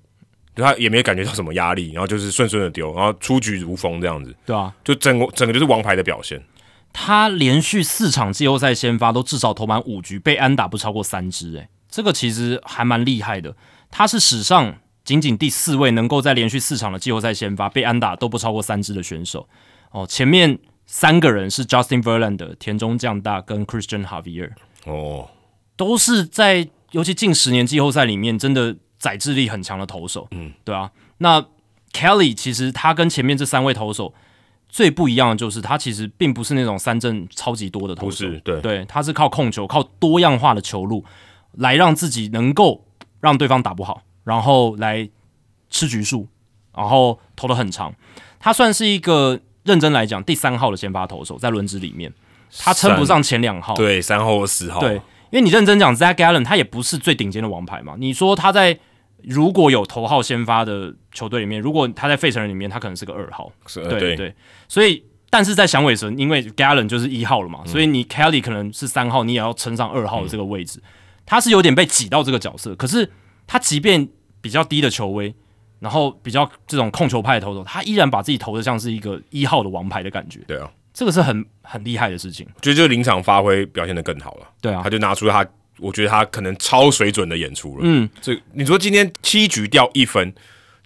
[0.55, 6.43] 就他也没有感觉到什么压力，然后就是顺顺的丢，然后出局如风这样子，对啊，就整个整个就是王牌的表现。
[6.91, 13.55] 他连续四场季后赛先发都至少投满五局，被安打不超过三支，诶，这个其实还蛮厉害的。
[13.91, 19.47] 他是史上仅仅第四位能够在连续四场的季后赛先发被安打都不超过三支的选手。
[19.95, 24.51] 哦，前面三个人是 Justin Verlander、田中将大跟 Christian Javier，
[24.83, 25.29] 哦，
[25.77, 30.27] 都是在尤其近十年季后赛里面真的载智力很强的投手。
[30.31, 30.91] 嗯，对啊。
[31.19, 31.41] 那
[31.93, 34.13] Kelly 其实他跟前面这三位投手
[34.67, 41.05] 最不一样的就是，他其实并不是那种三振超级多的投手，对，对，他是靠控球、靠多样化的球路
[41.53, 42.85] 来让自己能够
[43.21, 45.09] 让对方打不好，然后来
[45.69, 46.27] 吃局数，
[46.75, 47.95] 然后投的很长。
[48.41, 52.13] 他算是一个认真来讲第三号的先发投手，在轮值里面，
[52.59, 53.73] 他称不上前两号。
[53.75, 57.95] 对，三号或四号，对，因为你认真讲，Zach Gallen 他也不是最顶尖的王牌嘛。
[57.97, 58.79] 你说他在
[59.23, 63.51] 如果有头号先发的球队里面，如果他在费城人里面，他可能是个二号。
[63.65, 64.33] 是，对对，
[64.67, 70.79] 所以但是在响尾蛇，因为 Gallen 就是一号了嘛，所以你 Kelly 可能是三号，你也要称上二号的这个位置，
[71.25, 72.75] 他是有点被挤到这个角色。
[72.75, 73.11] 可是
[73.47, 74.07] 他即便
[74.41, 75.33] 比较低的球威，
[75.79, 82.47] 然后比较这种控球派的投手，他依然把自己投的像是一个一号的王牌的感觉，对啊，这个是很很厉害的事情。
[82.55, 84.81] 我觉得就临场发挥表现的更好了，对啊。
[84.83, 85.45] 他，就拿出他，
[85.79, 87.81] 我觉得他可能超水准的演出了。
[87.83, 90.33] 嗯，这你说今天七局掉一分，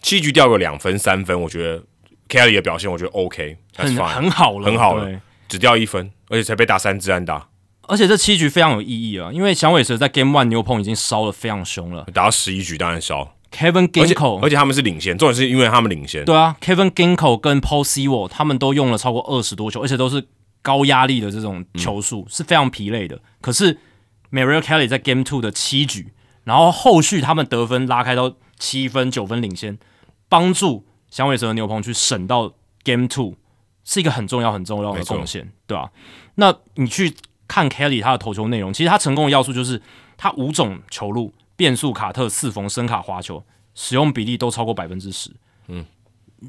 [0.01, 1.83] 七局掉个两分三分，我觉得
[2.27, 7.47] Kelly 的表现我觉得 OK，很很好了，很好了只掉一分，而且才被打三支安打，
[7.87, 12.05] 而且这七局非常有意义啊，因为响尾蛇在 Game One 牛棚已经烧的非常凶了。
[12.13, 20.27] 打到十一局当然烧，，Kevin Ginkle 而且他们是领先，重点是因为他们领先，对啊，Kevin Ginkle 跟 Paul Sewell 他们都用了超过二十多球，而且都是
[20.61, 23.21] 高压力的这种球数，是非常疲累的。
[23.41, 23.77] 可是
[24.31, 26.13] Mario Kelly 在 Game Two 的七局，
[26.43, 29.77] 然后后续他们得分拉开到七分、九分领先，
[30.27, 32.53] 帮助响尾蛇的牛棚去省到
[32.83, 33.35] Game Two，
[33.83, 35.89] 是一个很重要、很重要的贡献，对吧、
[36.35, 37.15] 那你去
[37.47, 39.81] 看 Kelly 他的投球内容，其实他成功的要素就是
[40.17, 43.43] 他五种球路、变速、卡特、四缝、声卡、滑球
[43.75, 45.29] 使用比例都超过百分之十。
[45.67, 45.85] 嗯，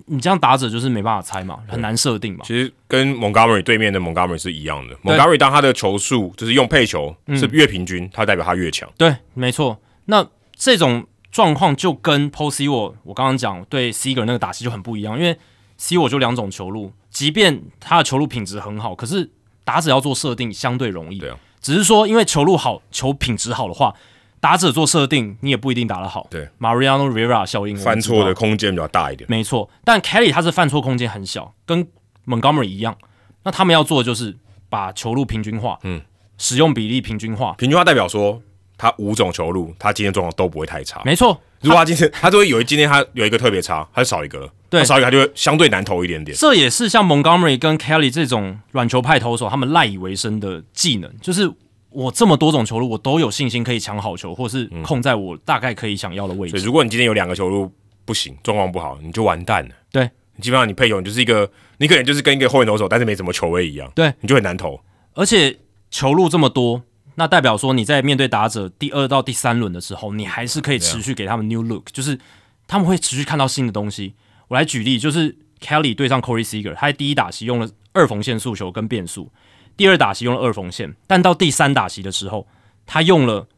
[0.07, 2.45] 你这样打者就是没办法猜嘛，很难设定嘛。
[2.47, 9.81] 其实跟 Montgomery 对面的 Montgomery 是一样的，Montgomery 当他的球速就是用配球是越平均，他代表他越强，对，没错。
[10.05, 10.25] 那
[10.55, 15.37] 这种状况就跟 p o s e 我我刚刚讲对 Seager 那个打戏就很不一样，因为
[15.77, 19.29] C 我就两种球路，即便他的球路品质很好，可是
[19.65, 21.19] 打者要做设定相对容易。
[21.19, 23.95] 对啊，只是说因为球路好，球品质好的话，
[24.41, 26.27] 打者做设定你也不一定打得好。
[26.31, 29.29] 对，Mariano Rivera 效应，犯错的空间比较大一点。
[29.31, 31.87] 没错，但 Kelly 他是犯错空间很小，跟
[32.27, 32.97] Montgomery 一样。
[33.45, 34.37] 那他们要做的就是
[34.69, 36.01] 把球路平均化，嗯，
[36.39, 37.53] 使用比例平均化。
[37.59, 38.41] 平均化代表说，
[38.77, 41.03] 他五种球路，他今天状况都不会太差。
[41.05, 46.37] 没错，如果他今天他就会有一今天他有一个特别差，他就少一个了，对少一个他就会相对难投一点点。
[46.37, 51.51] 这也是像 Montgomery 跟 Kelly 这种软球派投手他们赖以为生的技能，就是
[51.91, 56.53] 我这么多种球路，我都有信心可以抢好球，或是控在我大概可以想要的位置。
[56.53, 57.73] 所以如果你今天有两个球路
[58.05, 59.75] 不行，状况不好，你就完蛋了。
[59.91, 60.09] 对
[60.41, 64.81] 基本上你配球，你就是一个，你可能就是跟一个后援投手，但是没什么球位一样，对，你就很难投。
[65.13, 65.59] 而且
[65.91, 66.83] 球路这么多，
[67.17, 72.19] 那代表说你在面对打者第二到第三轮的时候，你还是可以持续给他们 new look，就是
[72.67, 74.15] 他们会持续看到新的东西。
[74.49, 79.31] 我来举例，就是 Kelly 对上 Corey Seager，他在第一打席用了二缝线速球跟变速，
[79.77, 82.47] 第二打席用了二缝线，但到第三打席的时候，
[82.87, 83.49] 他用了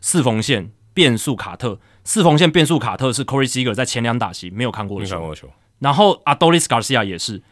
[0.00, 1.78] 四缝线变速卡特。
[2.04, 5.50] 四缝线变速卡特是 Corey Seager 在前两打席没有看过的球，
[5.80, 7.42] 然后 Adolis Garcia 也是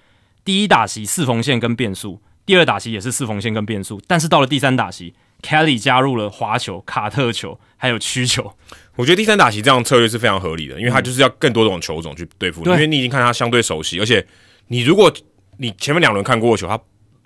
[0.45, 5.13] 第一打席四缝线跟变速，第二打席也是四缝线跟变速，但是到了第三打席
[5.43, 8.55] ，Kelly 加入了滑球、卡特球还有曲球，
[8.95, 14.25] 我觉得第三打席这样策略是非常合理的，因为他就是要更多种球种去对付因为你已经看他相对熟悉，而且
[14.69, 15.13] 你如果
[15.57, 16.79] 你前面两轮看过的球，他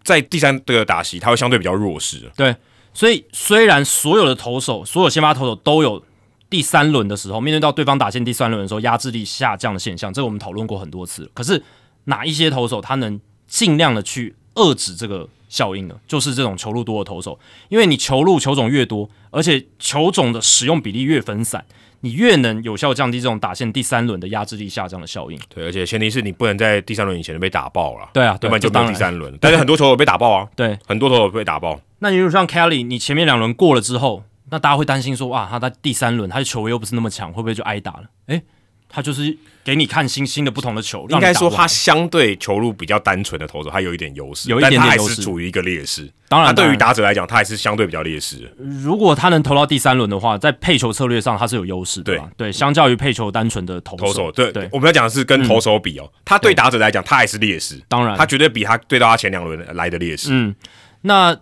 [0.09, 2.31] 在第三个打席他会相对比较弱势。
[2.35, 2.57] 对，
[2.95, 6.03] 所以虽然所有的投手，所有先发投手都有
[6.49, 11.31] 第三轮的时候面对到对方打线第三轮的时候压制力下降的现象，这个我们讨论过很多次。
[11.35, 11.63] 可是
[12.05, 15.95] 哪一些投手他能尽量的去遏制这个效应呢？
[16.07, 21.63] 就是这种球路多的投手，因为你球路球种越多，而且球种的使用比例越分散，
[22.01, 25.41] 你越能有效降低这种打线第三轮的压制力下降的效应。
[25.49, 29.37] 对，而且前提是你不能在第三轮以前就被打爆了，对啊，要不然就没当第三轮。
[29.41, 30.79] 但是很多球手被打爆啊， 对。
[30.87, 31.81] 很多球手被打爆。
[31.99, 38.05] 那你如果像 Kelly，你前面两轮过了之后，那大家会担心说，哇，他在第三轮他的球威又不是那么强，会不会就挨打了？
[38.29, 38.43] 诶，
[38.89, 46.11] 他就是给你看新新的不同的球，应该说他相对球路比较单纯的投手，他有一点优势，有一点点但他还优势是处于一个劣势。
[46.29, 48.51] 当然对于打者来讲，他还是相对比较劣势。
[48.59, 60.29] 如果他能投到第三轮的话，在配球策略上他是有优势的啦，对，相较于配球单纯的投投手对对，我们要讲的是跟投手比哦，他对打者来讲，他还是劣势，当然他绝对比他对到他前两轮来的劣势。
[60.31, 60.55] 嗯，
[61.03, 61.39] 那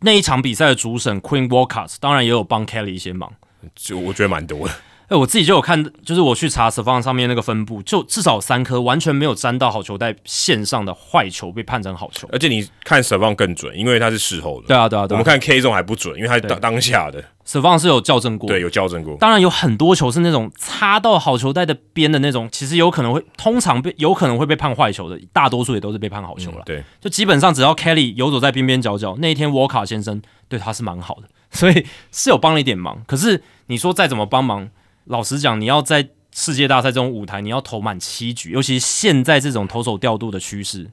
[0.00, 3.30] 那一场比赛的主审 Queen Walker 当然也有帮 Kelly 一些忙。
[3.74, 4.74] 就我觉得蛮多的。
[5.08, 12.28] 哎、我自己就有看，就是我去查 s a v a n 上面那个分布，就至少三颗完全没有沾到好球带线上的坏球被判成好球。
[12.30, 14.66] 而且你看 s e v a n 更准，因为他是事后的。
[14.66, 19.16] 对啊，对啊，对啊我们看 K 中还不准，因为他是当当下的，s a v a n 是有校正过，对，有校正过。
[19.16, 26.62] 当然有很多球是那种擦到好球带的边的那种，其实有可能会，通常被有可能会被判坏球的，大多数也都是被判好球了。
[26.66, 33.02] 对，就基本上只要 Kelly 游走在边边角角，那一天 Walker 先生对他是蛮好的，所以是有帮了一点忙。
[33.06, 34.68] 可是你说再怎么帮忙，
[35.08, 40.90] 老实讲，你要在世界大赛这种舞台，你要投满七局，尤其是现在这种投手调度的趋势，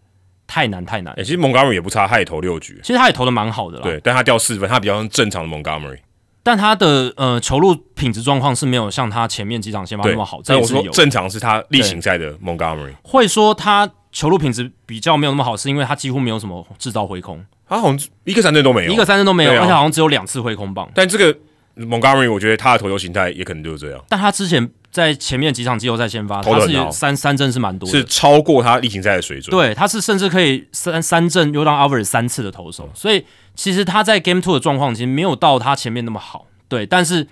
[0.47, 1.23] 太难太难哎、。
[1.23, 5.99] 其实 Montgomery 也不差，他也投六局，其实他也投的蛮好的啦，对，但他掉四分，他比较像正常的 Montgomery。
[6.41, 20.87] 但他的呃球路品质状况是没有像他前面几场先发那么好，这但我说正常是他例行赛的 Montgomery，会说他球路品质比较没有那么好，是因为他几乎没有什么制造挥空，他好像一个三振都没有，一个三振都没有，啊而且好像只有两次挥空棒。
[20.93, 21.35] 但这个
[21.77, 29.51] Montgomery，我觉得他的投球形态也可能就是这样，但他之前在前面几场季后赛先发，他是三三振是蛮多的，是超过他例行赛的水准。
[29.51, 33.25] 对，他是甚至可以三三振又让 Alvarez 三次的投手，所以
[33.55, 37.27] 其实他在 Game Two 的状况其实没有到他前面那么好，对，但是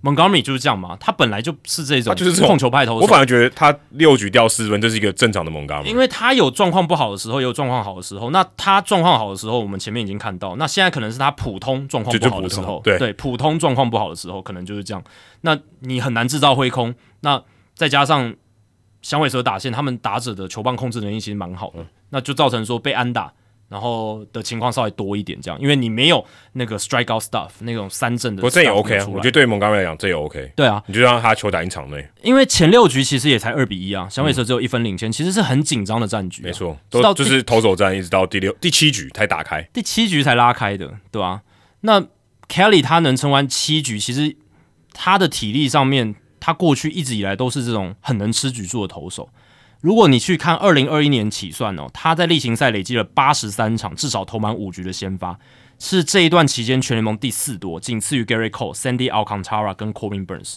[0.00, 5.84] Montgomery 就是这样嘛，他本来就是这种就是控球派投手，我反而觉得他六局掉四分，这是一个正常的 Montgomery。
[5.86, 8.30] 因为他有状况不好的时候，也有状况好的时候。
[8.30, 10.54] 那他状况好的时候，我们前面已经看到。
[10.54, 15.02] 那现在可能是他普通状况不好的时候，对普通状况不好的时候，可能就是这样。
[15.40, 16.94] 那你很难制造挥空。
[17.22, 17.42] 那
[17.74, 18.32] 再加上
[19.02, 23.32] 响尾蛇打线，他们打者的球棒控制能力其实蛮好的，那就造成说被安打。
[23.68, 26.24] 然后的情况稍微多一点，这样，因为你没有
[26.54, 39.62] 那个 strikeout stuff 那种三振的不过这也 OK 啊，我觉得对 Montgomery 来讲这也 OK，对啊，你就让他球打进场内，因为前六局其实也才二比一啊，响尾蛇只有一分领先，其实是很紧张的战局、啊，没错，直到就是投手战，一直到第六、第七局才打开。
[39.72, 41.42] 第七局才拉开的，对吧、
[41.80, 42.00] 那
[42.48, 44.34] Kelly 他能撑完七局，其实
[44.94, 49.28] 他的体力上面，他过去一直以来都是这种很能吃局数的投手。
[49.80, 55.38] 如果你去看二零二一年起算哦，他在例行赛累积了八十三场，至少投满五局的先发，
[55.78, 60.56] 是这一段期间全联盟第四多，仅次于 Gary Cole、Sandy Alcantara 跟 Corbin Burns。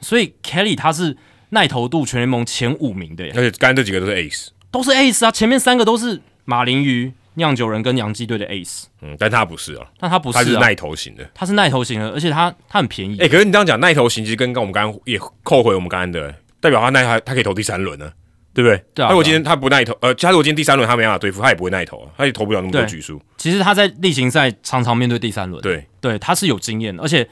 [0.00, 1.16] 所以 Kelly 他是
[1.50, 11.28] 耐投度全联盟前五名的耶，而且刚才这几个都是 Ace，都是 Ace 啊，前面三个都是马林鱼、酿酒人跟洋基队的 Ace，嗯，但他不是啊，但他不是、啊，他是耐投型的。
[11.34, 13.18] 他是耐投型的，而且他他很便宜。
[13.18, 18.12] 哎、可是你这样讲，耐投型其实跟跟我们刚刚也扣回我们刚刚的，代表他耐他他可以投第三轮呢，
[18.54, 18.84] 对不对？
[18.94, 23.20] 对啊他如果今天他不耐投，呃，他如果今天第三轮他没办法对付，他也不会耐投啊，他也投不了那么多局数。
[23.36, 27.28] 其实他在例行赛常常面对第三轮，对，对，他是有经验的，而且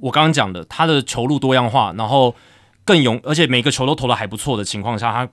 [0.00, 2.34] 我刚刚讲的，他的球路多样化，然后
[2.84, 5.28] 更勇，而且每个球都投的还不错的情况下，他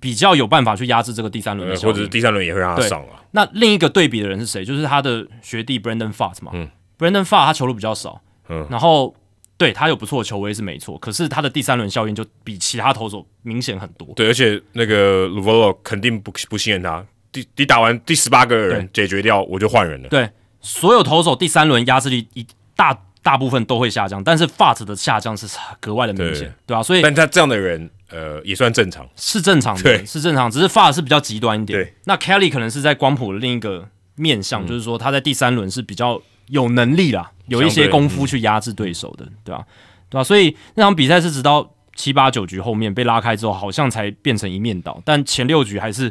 [0.00, 1.92] 比较有办法去压制这个第三轮呃，的效应。
[1.92, 3.08] 或者是第三轮也会让他上了。
[3.32, 4.64] 那另一个对比的人是谁？
[4.64, 6.52] 就是他的学弟 Brandon Fart 嘛。
[6.54, 6.68] 嗯
[6.98, 9.14] Brandon Fart 他球路比较少，嗯然后
[9.58, 14.08] 对他有不错的球威是没错，可是他的第三轮效应就比其他投手明显很多。
[14.14, 20.08] 对，而且那个 o l o 肯定不不信任他，第你打完第十八个人解决掉，我就换人了。
[20.08, 20.30] 对，
[20.60, 25.46] 所有投手第三轮压制力一大大部分都会下降，但是 Fart 的下降是
[25.80, 29.06] 格外的明显，对吧、所以但他这样的人，呃，也算正常。
[29.16, 31.78] 是正常的，对是正常，只是 Fart 是比较极端一点。
[31.78, 39.64] 对，那 Kelly 可能是在光谱的另一个面向，就是说他在第三轮是比较有能力啦，有一些功夫去压制对手的，对吧、
[40.08, 46.08] 对吧、所以那场比赛是直到七八九局后面被拉开之后，好像才变成一面倒，但前六局还是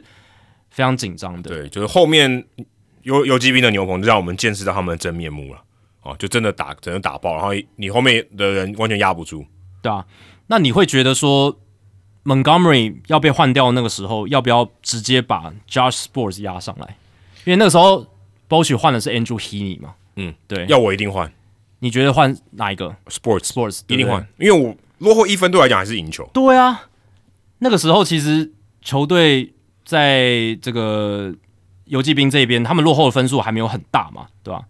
[0.70, 1.50] 非常紧张的。
[1.50, 2.46] 对，就是后面
[3.04, 5.64] 游游击兵的牛棚，就让我们见识到他们的真面目了。
[6.04, 9.46] 哦，就真的打，真的打爆，然后你后面的人完全压不住。
[9.82, 10.06] 对啊，
[10.48, 11.60] 那你会觉得说
[12.24, 16.98] Montgomery 要被换掉那个时候，要不要直接把 Josh Sports 压上来？
[17.44, 18.06] 因为那个时候
[18.48, 21.32] Bosch 换的是 Andrew Heaney 嘛，嗯，对，要我一定换。
[21.80, 22.96] 你觉得换哪一个？
[23.88, 23.96] 不对？
[23.96, 26.30] 一定换，因为我落后一分对我来讲还是赢球。
[26.34, 26.90] 对啊，
[27.60, 29.54] 那个时候其实球队
[29.86, 31.34] 在这个
[31.86, 34.64] 游击兵这边，他们落后的分数还没有很大嘛，对吧、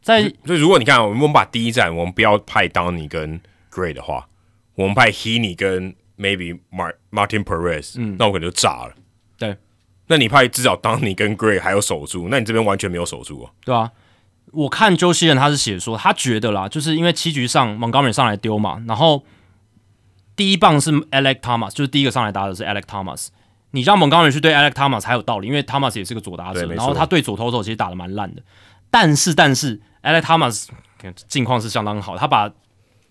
[0.00, 3.40] 在所以如果你看，我们把第一站我们不要派当尼跟
[3.72, 4.28] Gray 的话，
[4.76, 8.94] 我们派 Heaney 跟 maybe Mar Martin Perez，嗯，那我可能就炸了。
[9.36, 9.56] 对，
[10.06, 13.50] 那你派至少当你跟 Gray 还有守住，那你这边完全没有守住啊。
[13.64, 13.90] 对啊，
[14.56, 19.22] 我看周希人他是写说，他觉得啦，就是因为七局上 Montgomery 上来丢嘛，然后
[20.34, 23.28] 第一棒是 Alex Thomas，就是第一个上来打的是 Alex Thomas。
[23.72, 28.42] 你让 Montgomery 去对 Alex Thomas 还有道理，因为 Thomas 也是个左打者，然后他对左投手其实打的蛮烂的。
[28.90, 30.68] 但是但是 Alex Thomas
[31.28, 32.50] 近况是相当好，他把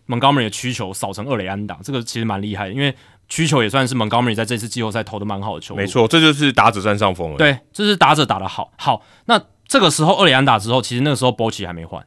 [0.08, 2.96] Montgomery 的曲球扫成二垒安打，这个其实蛮厉害的，因为
[3.30, 5.76] 曲球也算是 Montgomery 在这次季后赛投的蛮好的球。
[5.76, 8.72] 没错，这就是打者占上风了。，对，这是打者打的好。
[8.78, 12.06] 好，那这个时候二里安打之后，其实那个时候波奇还没换。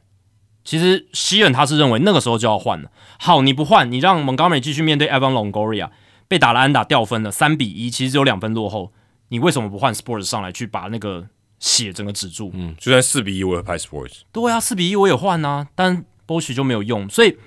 [0.63, 2.91] 其实希恩他是认为那个时候就要换了。
[3.17, 5.89] 好，你不换，你让 Montgomery 继续面对 Evan Longoria
[6.27, 8.93] 被打了安打掉分了，三比一，其实只有两分落后，
[9.29, 11.27] 你为什么不换 Sports 上来去把那个
[11.59, 12.51] 血整个止住？
[12.53, 14.21] 嗯，就算四比一，我也拍 Sports。
[14.31, 17.37] 对啊，四比一我也换啊，但 Bosch 就没有用，所以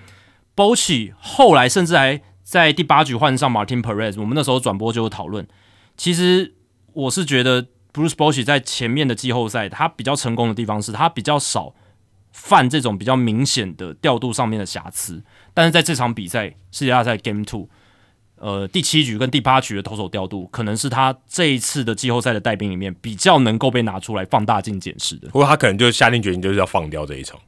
[0.56, 4.20] Bosch 后来甚至还在第八局换上 Martin Perez。
[4.20, 5.46] 我们那时候转播就有讨论，
[5.96, 6.54] 其实
[6.92, 11.74] 我是觉得 Bruce Bosch 在前面的季后赛他比较成功的地方是他比较少
[12.32, 17.68] 犯这种比较明显的调度上面的瑕疵，但是在这场比赛世界大赛 Game Two。
[18.36, 25.28] 呃，第七局跟第八局的投手调度，可能是他这一次的季后赛的带兵里面比较能够被拿出来放大镜检视的。
[25.28, 27.38] 不过他可能就下定决心，就是要放掉这一场。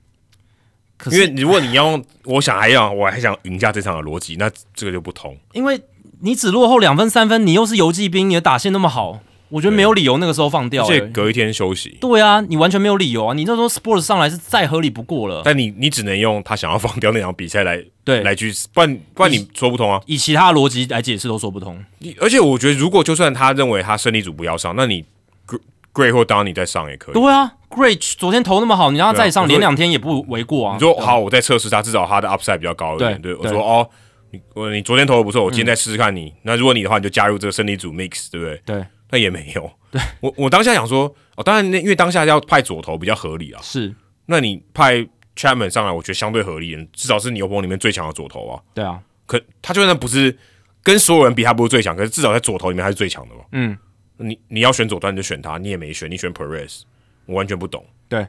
[0.96, 5.36] 可是因为如果你要用，我想还要，我还想赢下这场的逻辑，那这个就不同。
[5.52, 5.82] 因为
[6.20, 9.18] 你只落后两分三分，你又是游击兵，你的打线那么好，
[9.48, 10.94] 我觉得没有理由那个时候放掉、欸。
[10.94, 13.34] 而且隔一天休息，对啊，你完全没有理由啊！
[13.34, 15.42] 你那时候 Sports 上来是再合理不过了。
[15.44, 20.00] 但你你只能用他想要放掉那场比赛来对，来去，不然不然你说不通啊。
[20.06, 21.82] 以其他的逻辑来解释都说不通。
[21.98, 25.04] 你而且我觉得，如果就算他认为他胜利组不要上，那你
[25.46, 25.60] Gr-
[25.92, 27.14] Gray 或 Donny 再上也可以。
[27.14, 30.74] 对啊，Great 昨天投那么好，你让他再上，连两天也不为过啊。
[30.74, 33.20] 你说好，我再测试他，至少他的 upside 比较高一点。
[33.22, 33.88] 对，对我说哦，
[34.32, 36.32] 你我你昨天投的不错，我今天再试试看你。
[36.42, 38.60] 那如果你的话，你就加入这个胜利组 mix，对不对？
[38.66, 39.70] 对，那也没有。
[39.90, 43.60] 对我我当下想说，哦，当然那因为当下要派左投比较合理啊。
[43.62, 43.94] 是，
[44.26, 45.06] 那你派
[45.36, 48.60] Chapman 上来，我觉得相对合理，至少是牛棚里面最强的左投啊。
[48.74, 50.36] 对啊，可他就算不是
[50.82, 53.42] 跟所有人比，他不是最强，可是至少在左投里面他是最强的嘛。
[53.52, 53.76] 嗯，
[54.16, 56.82] 你你要选左端你就选他，你也没选，你选 Perez，
[57.26, 57.84] 我完全不懂。
[58.08, 58.26] 对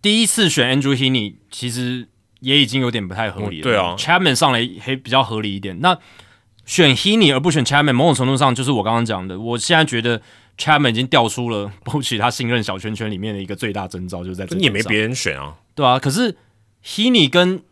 [0.00, 2.06] 第一次选 Andrew Heaney 其实
[2.40, 3.62] 也已经有点不太合理了。
[3.62, 5.80] 嗯对啊，Chapman 上来还比较合理一点。
[5.80, 5.98] 那
[6.64, 10.20] 选 Heaney 而不选 Chapman，某种程度上就是我刚刚讲的，我现在觉得
[10.58, 15.98] Chapman 已经掉出了 b o c h 他信任小圈圈里面的一个最大征兆，就是在这你也没别人选啊，对啊。
[15.98, 16.36] 可是
[16.84, 17.62] Heaney 跟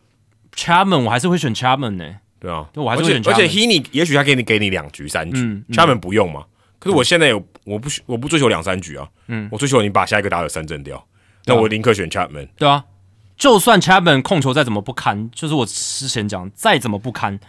[0.55, 5.73] Chapman，我还是会选 Chapman 呢、对啊，对我还是会选而且而且 Chapman Heaney 也许他给你给你两局三局、嗯嗯。
[5.73, 6.45] C h a p m a n 不用嘛。
[6.79, 11.01] 可是我现在有我不我不追求两三局啊，嗯，我追求你把下一个打者三振掉，
[11.45, 12.49] 那我宁可选 Chapman。
[12.57, 12.83] 对啊，
[13.37, 17.39] 就算 Chapman 控球再怎么不堪，就是我之前讲再怎么不堪，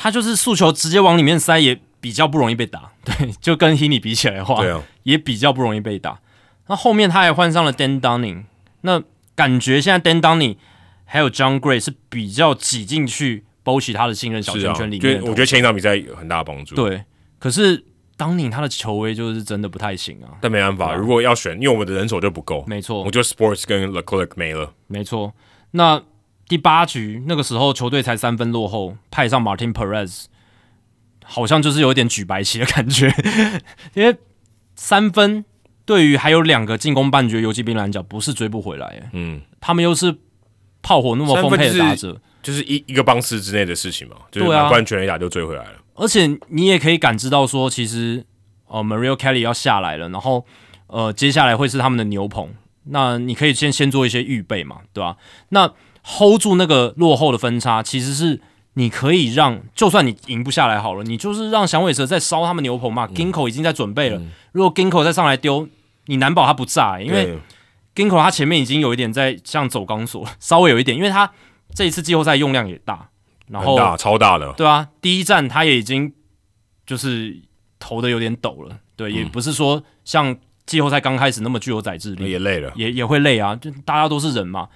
[0.00, 2.92] 他就是速球直接往里面塞，也比较不容易被打。
[3.04, 6.20] 对，就跟 Heaney 比起来的话，对啊，也比较不容易被打。
[6.68, 8.44] 那后面他还换上了 Dan Dunning，
[8.82, 9.02] 那
[9.34, 10.56] 感觉现在 Dan Dunning
[11.04, 17.04] 还有 John Gray 是比较挤进去包起他的信任小圈圈里面我觉得前一场比赛有很大的帮助。，对，
[17.38, 17.84] 可是
[18.16, 20.38] Dunning 他的球威就是真的不太行啊。
[20.40, 24.72] 但没办法，啊如果要选，因为我们的人手就不够，没错我，觉得 Sports 跟 Leclerc 没了。
[24.86, 25.32] 没错。
[25.70, 26.02] 那
[26.48, 30.24] 第八局那个时候球队才三分落后，派上 Martin Perez，
[31.22, 33.12] 好像就是有点举白旗的感觉，
[33.94, 34.16] 因为
[34.74, 35.44] 三分
[35.84, 40.16] 对于还有两个进攻半局的游击兵来讲不是追不回来，嗯，他们又是
[40.80, 44.62] 炮火那么丰沛的打者，就是一一个棒次之内的事情嘛，就是对啊。
[44.62, 45.72] 满贯全垒打就追回来了。
[45.94, 48.24] 而且你也可以感知到说，其实
[48.68, 50.46] 呃 Mario Kelly 要下来了，然后
[50.86, 52.54] 呃接下来会是他们的牛棚，
[52.84, 55.16] 那你可以先先做一些预备嘛，对吧、
[55.48, 55.70] 那
[56.08, 58.40] hold 住那个落后的分差，其实是
[58.74, 64.20] 你可以让，就算你赢不下来好了，你就是让响尾蛇在烧他们牛棚嘛、g i n k o 已经在准备了，
[64.52, 65.68] 如果 Ginko 再上来丢，
[66.06, 67.38] 你难保他不炸、欸因为
[67.94, 71.30] Ginko 他前面已经有一点在像走钢索，稍微有一点，因为他
[71.74, 73.08] 这一次季后赛用量也大，
[73.48, 74.52] 然后大，超大的。
[74.52, 76.12] 对啊，第一站他也已经
[76.86, 77.36] 就是
[77.78, 84.68] 投的有点抖了，对，也不是说像季后赛刚开始那么具有载制力，也累了，也也会累啊，就大家都是人嘛。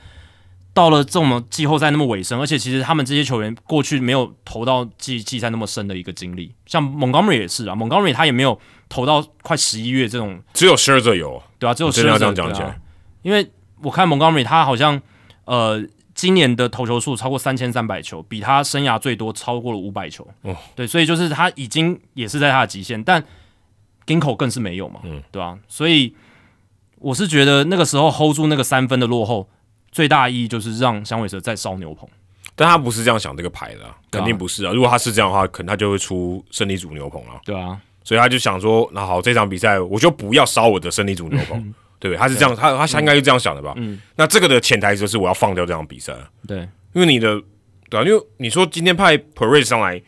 [0.74, 8.58] 到了这么季后赛那么尾声，而且其实他们这些球员过去没有投到季季赛那么深的一个经历，像 Montgomery 也是啊，Montgomery 他也没有
[8.88, 12.80] 投到快十一月这种只有 Scherzer 有，对啊，只有真的要这样讲起来，
[13.22, 13.50] 因为
[13.82, 15.00] 我看 Montgomery 他好像
[15.44, 15.84] 呃
[16.14, 20.26] 今年的投球数超过三千三百球，比他生涯最多超过了五百球。
[20.42, 23.22] 哦，对，所以就是他已经也是在他的极限，但
[24.06, 26.14] Ginko 更是没有嘛，嗯，对啊、所以
[26.98, 29.48] 我是觉得那个时候 hold 住那个三分的落后，
[29.92, 32.08] 最大意义就是让响尾蛇再烧牛棚。
[32.54, 34.72] 但他不是这样想这个牌的、肯定不是啊。
[34.72, 37.40] 如果他是这样的话，可能他就会出胜利组牛棚啊。
[37.44, 41.62] 对啊，所以他就想说，那好，这场比赛我就不要烧我的胜利组牛棚，
[41.98, 42.18] 对不 对？
[42.18, 43.72] 他是这样，他他他应该是这样想的吧？
[43.76, 46.12] 嗯那这个的潜台词是我要放掉这场比赛，
[46.46, 46.58] 对，
[46.92, 47.40] 因为你的
[47.88, 50.00] 对啊，因为你说今天派 Perez 上来，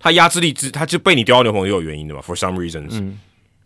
[0.00, 3.14] 他压制力之他就被你丢到牛棚也有原因的嘛，for some reasons，、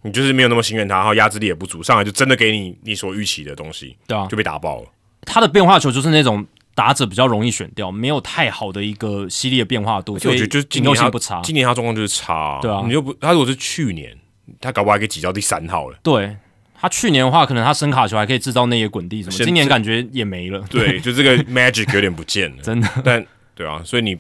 [0.03, 4.89] 你就是没有那么信任他，然后压制力也不足，上来就真的给你你所预期的东西，对啊，就被打爆了。
[5.27, 11.41] 他的变化球就是那种打者比较容易选掉，没有太好的一个犀利的变化度，所以就是今引诱年他性不差。
[11.43, 14.17] 今年他状况就是差、对啊你又不他如果是去年，
[14.61, 15.99] 他搞不好还可以挤到第三号了。
[16.03, 16.37] 对
[16.79, 20.63] 他去年的话，可能他声卡球还可以制造那些滚地什么，现今年感觉也没了。
[20.71, 22.89] 对，就这个 magic 有点不见了， 真的。
[23.03, 23.25] 但
[23.55, 24.15] 对啊，所以你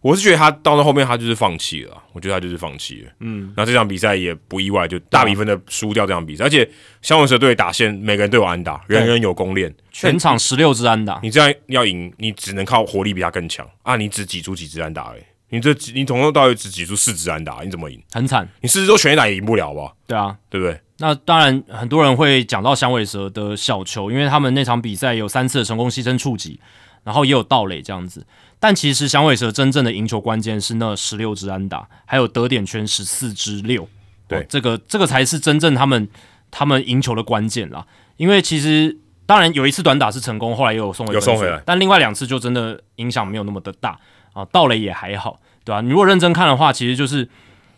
[0.00, 3.10] 我是觉得他到了后面他就是放弃了啊，我觉得他就是放弃了。
[3.20, 6.68] 嗯，那这场比赛也不意外，就大比分的输掉这场比赛，而且
[7.02, 13.96] 响尾蛇队打线每个人都有安打，人人有攻练，全场十六支安打，你这样要赢，你只能靠火力比他更强啊！
[13.96, 18.00] 你只挤出几支安打而已，你这你从头到尾只挤出四支安打，你怎么赢？
[18.12, 18.48] 很惨。
[18.60, 19.92] 你四支都全垒打也赢不了吧？
[20.06, 20.80] 对啊，对不对？
[21.00, 26.60] 那当然很多人会讲到响尾蛇的小球，因为他们那场比赛有三次的成功牺牲触及，
[27.04, 28.26] 然后也有盗垒这样子。
[28.60, 33.88] 但其实响尾蛇真正的赢球关键是那十六支安打，还有得点圈十四支六。
[34.26, 36.08] 对哦这个这个才是真正他们
[36.50, 37.86] 他们赢球的关键啦。
[38.16, 43.98] 因为其实当然有一次短打是成功，后来也有送回分数有送回来但另外两次就真的影响没有那么的大
[44.32, 47.28] 啊，盗垒也还好，对吧、你如果认真看的话，其实就是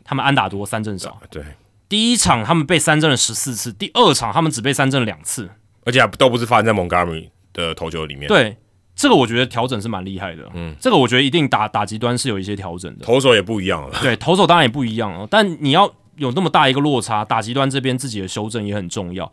[0.02, 1.20] 他们安打多，三振少。
[1.30, 1.42] 对，
[1.88, 5.50] 第一场他们被三振了十四次，第二场他们只被三振了两次。
[5.84, 8.56] 而且还都不是发生在 Montgomery 的投球里面，对，
[9.00, 10.46] 这个我觉得调整是蛮厉害的。
[10.52, 13.06] 嗯，这个我觉得一定打打击端是有一些调整的。
[13.06, 13.98] 投手也不一样了。
[14.02, 19.32] 对， 投手当然也不一样哦，但你要有那么大一个落差，打击端这边自己的修正也很重要。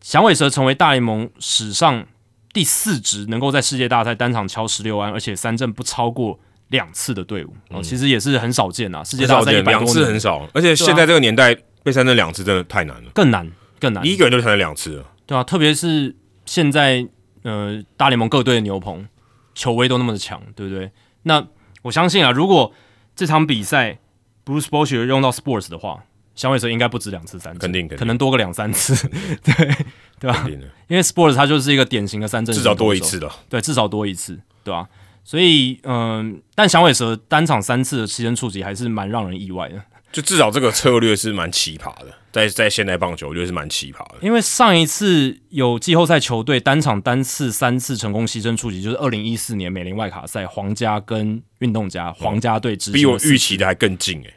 [0.00, 2.06] 响尾蛇成为大联盟史上
[2.54, 9.04] 第四支能够在世界大赛单场敲十六安，而且三振不超过两次的队伍哦，其实也是很少见啊。
[9.04, 13.46] 世界大赛两次很少，而且现在这个年代被三振两次真的太难了，更难
[13.78, 15.04] 更难你，一个人就三振两次了。
[15.26, 16.16] 对啊，特别是
[16.46, 17.06] 现在
[17.42, 19.06] 呃大联盟各队的牛棚
[19.54, 20.90] 球威都那么的强，对不对？
[21.24, 21.46] 那
[21.82, 22.72] 我相信啊，如果
[23.14, 23.98] 这场比赛
[24.44, 26.04] Bruce Bochy 用到 Sports 的话，
[26.34, 29.08] 响尾蛇应该不止两次三振，肯定肯定可能多个两三次，
[29.44, 29.76] 对
[30.18, 30.46] 对吧，
[30.88, 33.30] 因为 Sports 它就是一个典型的三振，至少多一，次的。
[33.48, 34.88] 对，至少多一次，对吧、
[35.24, 44.16] 所以，嗯、但响尾蛇单场三次的牺牲触及还是蛮让人意外的，就至少这个策略是蛮奇葩的，在在现代棒球，我觉得是蛮奇葩的。
[44.22, 54.34] 因为上一次有季后赛球队单场单次三次成功牺牲触及，就是二零一四年美林外卡赛皇家跟运动家皇家队之比我预期的还更近诶、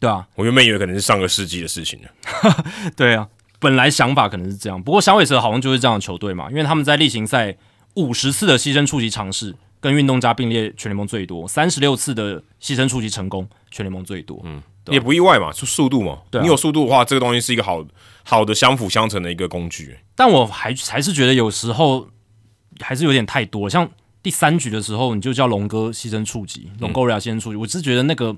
[0.00, 2.08] 对啊，我原本以为可能是上个世纪的事情呢。
[2.96, 7.56] 对啊，本来想法可能是这样，不过响尾蛇好像就是这样的球队嘛，因为他们在例行赛
[7.94, 14.40] 五十次的牺牲触及尝试，跟运动家并列全联盟最多，三十六次的牺牲触及成功，全联盟最多。
[14.44, 14.62] 嗯，
[14.92, 16.18] 也不意外嘛，就速度嘛。
[16.30, 17.84] 对啊你有速度的话，这个东西是一个好
[18.22, 19.98] 好的相辅相成的一个工具。
[20.14, 22.08] 但我还还是觉得有时候
[22.80, 23.88] 还是有点太多，像
[24.22, 28.34] 第三局的时候，你就叫龙哥牺牲触及，龙哥瑞亚牺牲触及，我只是觉得那个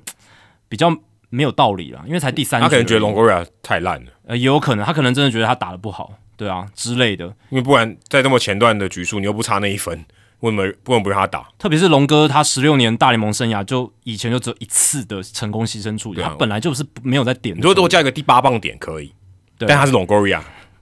[0.69, 0.95] 比较
[1.29, 7.27] 没有道理啦，因为才第三局，他可能觉得龙哥瑞亚太烂了，呃也有可能，他可能真的觉得他打的不好，对啊之类的。
[7.51, 10.05] 因为不然在这么前段的局数，你又不差那一分，
[10.41, 11.49] 为什么为什么不让他打？
[11.59, 17.57] 特别是龙哥，他十六年大联盟生涯就以前就只有一次的成功牺牲处理，啊他本来就是没有在点。
[17.57, 19.13] 你如果多加一个第八棒点可以，
[19.59, 20.41] 对但他是 Longoria，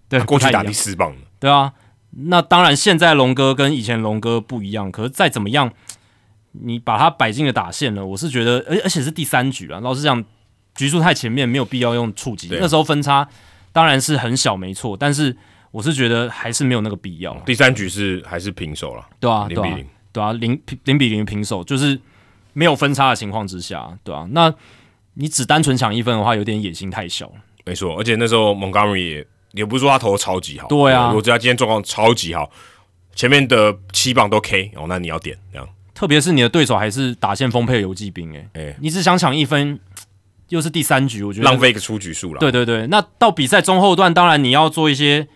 [0.09, 1.73] 对过去打第四棒的，对啊，
[2.11, 5.73] 那当然现在龙哥跟以前龙哥不一样，可是再怎么样，
[6.53, 10.25] 你把他摆进了打线了，我是觉得，而而且是第三局啊，老实讲，
[10.75, 12.49] 局数太前面，没有必要用触及。
[12.49, 13.29] 啊那时候分差
[13.73, 15.37] 当然是很小，没错，但是
[15.75, 19.87] 我是觉得还是没有那个必要，第三局是还是平手了，对啊，零比零。
[20.13, 22.01] 对啊，零零比零平手，就是
[22.53, 24.55] 没有分差的情况之下，对啊，那
[25.15, 27.33] 你只单纯抢一分的话，有点野心太小了。
[27.65, 32.49] 没错，而且那时候 Montgomery 也也不是说他投的超级好，对啊我觉得他今天状况超级好，
[33.17, 39.81] 前面的七棒都 K 哦，那你要点这样，特别是你的对手还是打线丰沛的游击兵、欸，哎、你只想抢一分，
[40.51, 42.39] 又是第三局，我觉得浪费一个出局数了。
[42.39, 45.27] 对对对，那到比赛中后段，当然你要做一些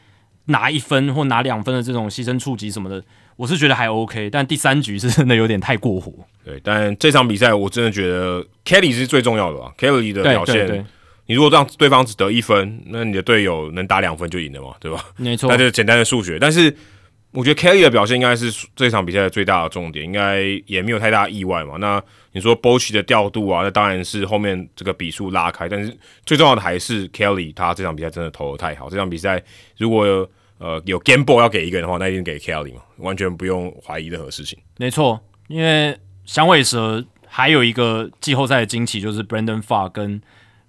[0.48, 3.02] 拿一分或拿两分的这种牺牲触及什么的，
[3.36, 6.12] 我是觉得还 OK，但第三局是真的有点太过火。
[6.44, 10.86] 对，但这场比赛我真的觉得 Kelly 是最重要的吧，Kelly 的表现，
[11.26, 15.04] 你如果让对方只得一分，那你的队友能打两分就赢了嘛，对吧？
[15.16, 16.38] 没错那，就是简单的数学。
[16.38, 16.74] 但是
[17.32, 21.76] 我觉得 Kelly 的表现应该是这场比赛的最大的重点，应该也没有太大意外嘛。
[21.78, 22.02] 那
[22.32, 25.94] 你说 Boch 的调度啊，那当然是后面这个比数拉开，但是
[26.24, 28.88] 最重要的还是 Kelly 他这场比赛真的投的太好。
[28.88, 29.42] 这场比赛
[29.76, 34.58] 如果有呃有 Game Ball 要给一个人的话，那一定给 Kelly 嘛，完全不用怀疑任何事情。
[34.76, 40.20] 没错，因为响尾蛇还有一个季后赛的惊奇，就是 Brandon Far 跟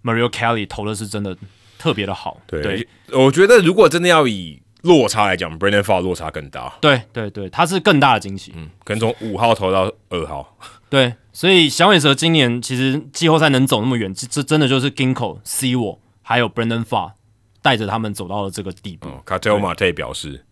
[0.04, 1.36] Mario Kelly 投的是真的
[1.78, 2.38] 特别的好。
[2.48, 6.78] 对，我觉得如果真的要以落差来讲，Brandon Far 落差更大。
[6.80, 8.54] 对对对，他是更大的惊喜。
[8.56, 10.58] 嗯，可能从五号投到二号。
[10.90, 17.12] 对，所以响尾蛇今年其实季后赛能走那么远，这这真的就是 Ginkle、C 我还有 Brandon Fa
[17.62, 19.10] 带着他们走到了这个地步。
[19.26, 20.46] 卡特马特表示，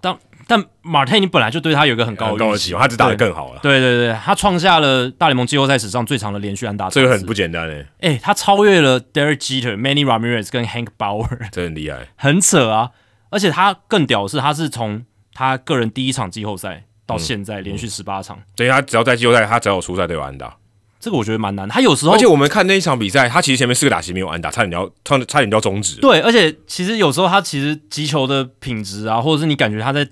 [0.00, 0.16] 但
[0.46, 3.60] 但马特你本来就对他有一个很高的期望，他只打得更好了。
[3.62, 7.86] 对对对，他创下了大联盟季后赛史上最长的连续安打，这个很不简单诶。
[8.00, 12.90] 哎，他超越了 Derek Jeter、Manny Ramirez 跟 Hank Bauer， 这很厉害，很扯啊！
[13.30, 16.84] 而且他更屌的是，他是从他个人第一场季后赛。
[17.06, 20.56] 到现在连续十八场，所以他只要在季后赛，他只要有出赛都有安打。
[21.00, 21.66] 这个我觉得蛮难。
[21.66, 25.98] 他有时候，而且我们看那一场比赛，他其实前面四个打席没有安打，差点要差差点就要终止。
[25.98, 30.06] 对，而且其实有时候他其实击球的品质啊，或者是你感觉他在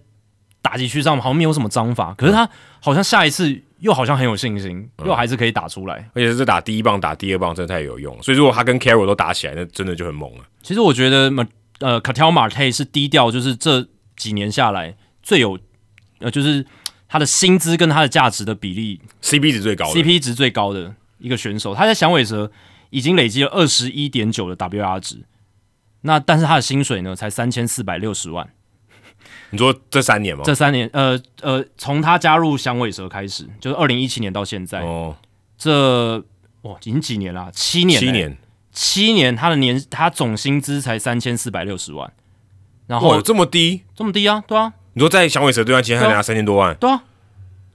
[0.62, 2.48] 打击区上好像没有什么章法，可是他
[2.81, 6.09] 好像下一次又好像很有信心，又还是可以打出来。
[6.15, 8.16] 而且是打第一棒、打第二棒，真的太有用。
[8.23, 10.44] 所以如果他跟 Carroll 都打起来，那真的就很猛了。
[10.62, 11.47] 其实我觉得马
[11.81, 13.86] 呃 c a t e l Marte 是低调，就是这
[14.16, 15.59] 几年下来最有
[16.20, 16.65] 呃就是。
[17.09, 22.53] 他的薪资跟他的价值的比例，CP 值最高，CP 值最高的一个选手，他在响尾蛇
[22.91, 25.25] 已经累积了二十一点九的 WR 值，
[26.03, 28.49] 那但是他的薪水呢才三千四百六十万。
[29.51, 30.43] 你说这三年吗？
[30.45, 35.17] 这三年，呃呃，从他加入响尾蛇开始，就是二零一七年到现在，哦，
[35.57, 36.19] 这
[36.63, 37.51] 哇，已经几年了？
[37.53, 38.37] 七年，七年，
[38.71, 42.13] 七年，他的年他总薪资才三千四百六十万，
[42.87, 44.45] 然后这么低，这么低啊？
[44.47, 44.75] 对啊。
[44.99, 47.01] 你说在响尾蛇这段期间，他拿三千多万，对啊，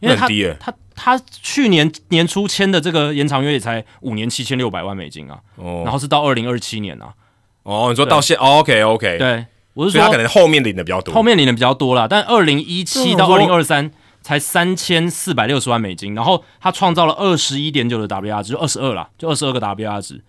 [0.01, 0.53] 因为很低诶。
[0.59, 7.13] 他他去年年初签的这个延长约也才五年七千六百万美金啊，哦，然后是到二零二七年啊，
[7.63, 13.89] 哦，你说到现，OK OK，对，我是说他可能后面领的比较多，后面领的比较多了，但二零一七到二零二三
[14.21, 20.21] 才三千四百六十万美金，然后他创造了二十一点九的 WR 值，就二十二啦，就二十二个 WR 值，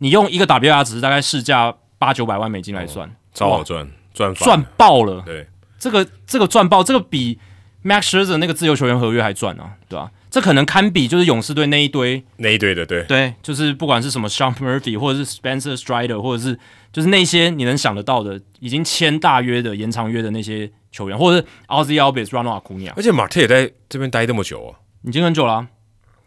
[0.00, 5.46] 你用一个 WR 值大概市价八九百万美金来算，超好赚，赚赚爆了，对。
[5.82, 7.40] 这个这个赚爆，这个比
[7.82, 10.12] Max Scherzer 那个自由球员合约还赚啊，对吧？
[10.30, 16.56] 这可能堪比就是勇士队那一堆那一堆的，对对，就是不管是什么 Sean Murphy 或者是 Spencer Strider，或者是
[16.92, 22.92] 就是那些你能想得到的已经签大约的延长约的那些球员，或者是 Ozzy Albies、Ronald Acuna。
[22.94, 25.66] 而且马特也在这边待这么久哦，已经很久了。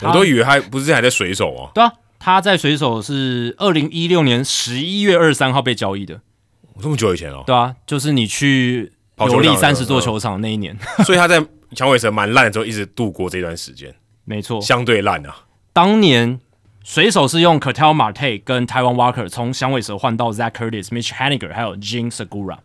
[0.02, 1.72] 我都以为他不是还在水手啊。
[1.73, 6.19] 对啊，他在水手是二零一六年十一月二十三号被交易的，
[6.82, 7.45] 这么久以前哦。
[7.48, 8.91] 对啊，就是你去。
[9.19, 13.93] 有力三十座球场那一年，所以他在响尾蛇蛮烂的时候，一直度过这段时间。
[14.25, 15.35] 没错，相对烂啊。
[15.71, 16.39] 当年
[16.83, 22.09] 水手是用 c a t e l Marte 跟 Taiwan Walker 从响尾蛇换到 Zach Curtis、Mitch Haniger 还有 Jin
[22.11, 22.57] Segura。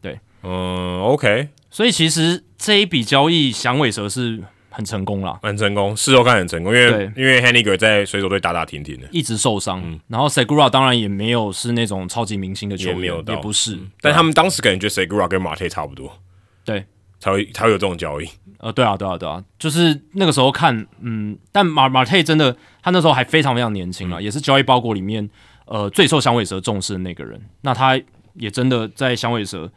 [0.00, 1.48] 对，嗯，OK。
[1.70, 4.42] 所以其实这一笔交易响尾蛇是。
[4.72, 16.18] 很成功了，很成功，事后看很成功，因为因为 Haniger 在水手队打打停停的，一直受伤，然后 Segura 当然也没有是那种超级明星的球员，也不是，但他们当时感觉 Segura 跟马 e 差不多，
[16.64, 16.84] 对，
[17.20, 18.28] 才会才会有这种交易，
[18.58, 25.28] 呃，对啊，对啊，对啊，就是那个时候看，嗯，但马马 e 真的，他那时候还非常非常年轻啊，也是交易包裹里面
[25.66, 28.00] 呃最受响尾蛇重视的那个人，那他
[28.34, 29.70] 也真的在响尾蛇，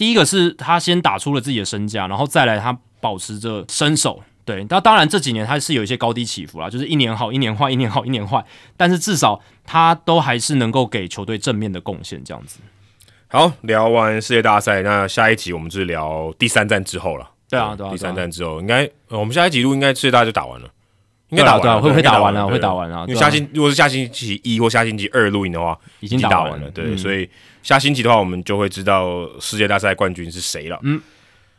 [0.00, 2.76] 第一个是他先打出了自己的身价，然后再来他。
[3.02, 8.44] 保持着身手，对，那当然这几年他是有一些高低起伏啦，就是一年好，一年坏，一年好，一年坏，
[8.76, 12.60] 但是至少他都还是能够给球队正面的贡献，这样子。
[13.28, 17.26] 好，聊完世界大赛，那下一集我们就是聊第三站之后了。
[17.48, 20.68] 对啊，对啊，第三站之后应该我们下一集录应该世界大赛就打完了，
[21.30, 23.06] 应该打完了，会会打完了，会打完了。
[23.08, 27.26] 因为下星如果是下星期一或下星期二录影的话，已经打完了，对，所以
[27.62, 30.78] 下星期的话，我们就会知道世界大赛冠军是谁了。
[30.82, 31.00] 嗯。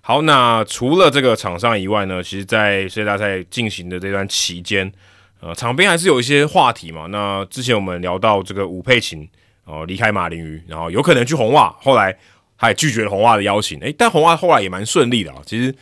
[0.04, 4.92] 好，那除了这个场上以外呢，其实，在世界大赛进行的这段期间，
[5.40, 7.06] 呃，场边还是有一些话题嘛。
[7.06, 9.30] 那之前我们聊到这个武佩琴
[9.64, 12.18] 哦离开马林鱼，然后有可能去红袜，后来
[12.58, 13.80] 他也拒绝了红袜的邀请。
[13.82, 15.74] 诶，但红袜后来也蛮顺利的啊，其实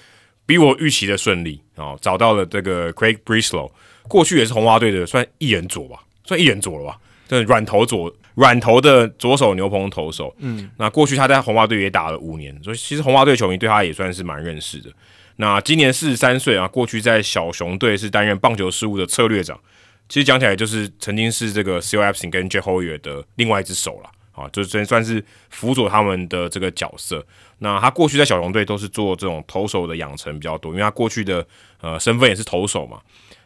[0.45, 3.71] 比我预期的顺利哦，找到了这个 Craig Brislow，
[4.09, 8.13] 过去也是红袜队的，算一人左吧，算一人左了吧，这软头左。
[8.39, 14.89] 软头的左手牛棚投手，嗯，那过去他在红袜队也打了五年，所以其实红袜队球迷对他也算是蛮认识的。
[15.35, 19.59] 那今年四十三岁啊，过去在小熊队是担任棒球事务的策略长，
[20.07, 21.97] 其实讲起来就是曾经是这个 C.
[21.97, 22.01] O.
[22.01, 22.61] Epson 跟 J.
[22.61, 27.25] Hoyer 的另外一只手了啊，就真算是辅佐他们的这个角色。
[27.57, 31.45] 那他过去在小熊队都是做这种投手的养成比较多，因为他过去的
[31.81, 33.01] 呃身份也是投手嘛。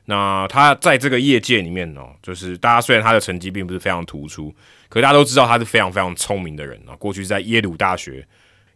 [0.06, 4.54] 那他在这个业界里面哦，就是大家虽然他的成绩并不是非常突出。
[4.90, 6.94] 可大家都知道他是非常非常聪明的人啊！
[6.98, 8.28] 过去在耶鲁大学，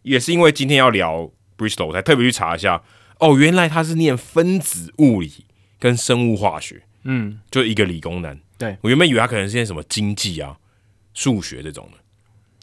[0.02, 2.82] 也是因为今天要聊 Bristol 才特别去查一下。
[3.20, 5.32] 哦，原来他是念分子物理
[5.78, 8.36] 跟生物化学，嗯，就一个理工男。
[8.56, 10.56] 对我原本以为他可能是念什么经济啊、
[11.14, 11.98] 数学这种的，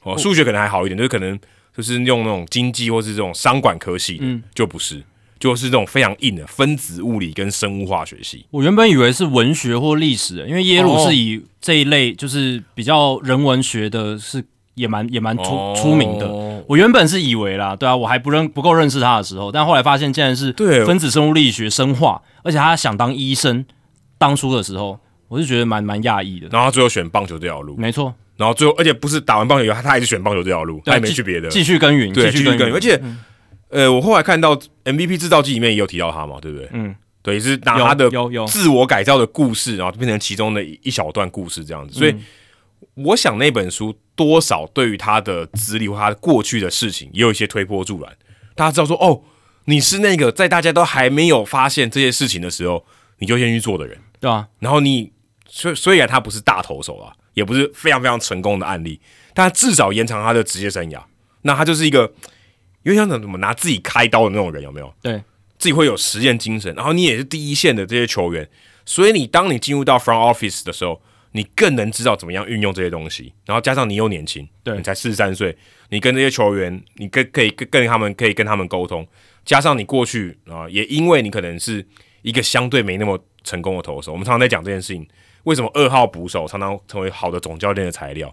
[0.04, 1.40] 哦，数学可能还好一点，就是可能
[1.74, 5.02] 就是用那种经济或是这种商管科系的，嗯就不是，
[5.40, 8.46] 就是这种非常硬的分子物理跟生物化学系。
[8.52, 14.44] 我原本以为是文学或历史，因为耶鲁哦是以这一类就是比较人文学的，是
[14.76, 16.28] 也蛮也蛮出、哦出名的。
[16.68, 23.66] 我原本是以为啦，对啊，我还不认不够认识他的时候，但后来发现竟然是对分子生物力学、生化，而且他想当医生，
[24.18, 26.48] 当初的时候，我是觉得蛮蛮讶异的。
[26.52, 32.74] 然后他最后选棒球这条路，没错，然后最后而且不是打完棒球以后，他他还是选棒球这条路，他也没继去别的，继续耕耘，对，继续耕耘。
[32.74, 33.00] 而且，
[33.76, 36.70] 呃，我后来看到 MVP 制造机里面也有提到他嘛，对不对？
[36.72, 38.10] 嗯，对，是拿他的
[38.48, 42.00] 自我改造的故事，然后变成其中的一一小段故事这样子。
[42.00, 42.16] 所以，
[42.94, 48.16] 我想那本书多少对于他的资历或他过去的事情也有一些推波助澜。
[48.56, 49.22] 大家知道说，哦，
[49.66, 52.86] 你是那个在大家都还没有发现这些事情的时候，
[53.20, 53.98] 你就先去做的人。
[54.22, 55.12] 对啊，然后你
[55.50, 59.02] 虽虽然他不是大投手啊，也不是非常非常成功的案例，
[59.34, 61.02] 但他至少延长他的职业生涯。
[61.42, 62.12] 那他就是一个
[62.86, 64.94] 有点像怎么拿自己开刀的那种人，有没有？
[65.02, 65.18] 对，
[65.58, 68.48] 自己会有实验精神，然后你也是第一线的这些球员，
[68.86, 71.02] 所以你当你进入到 front office 的时候，
[71.32, 73.34] 你更能知道怎么样运用这些东西。
[73.44, 75.58] 然后加上你又年轻，对你才四十三岁，
[75.90, 79.06] 你跟这些球员，你跟可以跟跟他们可以跟他们沟通，
[79.44, 81.84] 加上你过去啊，也因为你可能是
[82.22, 85.08] 一个相对没那么成功的投手，我们常常在讲这件事情，
[85.46, 88.32] 为什么二号捕手常常成为好的总教练的材料？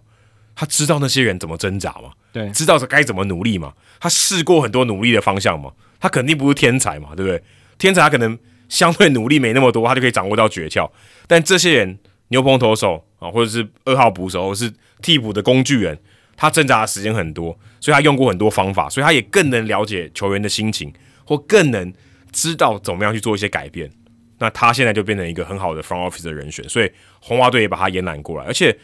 [0.54, 7.42] 他知道那些人怎么挣扎嘛，对知道该怎么努力嘛，他试过很多努力的方向嘛，他肯定不是天才嘛，对不对？
[7.78, 8.38] 天才他可能
[8.68, 10.90] 相对努力没那么多，他就可以掌握到诀窍。
[11.26, 11.98] 但这些人
[12.28, 15.98] 牛棚投手啊，或者是二号捕手，或是替补的工具人，
[16.36, 20.92] 他挣扎的时间很多，所以他用过很多方法，所以他也更能了解球员的心情，
[21.24, 21.92] 或更能
[22.30, 23.90] 知道怎么样去做一些改变。
[24.38, 28.76] 那他现在就变成一个很好的 front office 的人选，所以红袜队也把他延揽过来，而且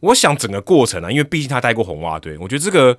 [0.00, 2.96] 我想整个过程啊，因为毕竟他带过红袜队，我觉得这个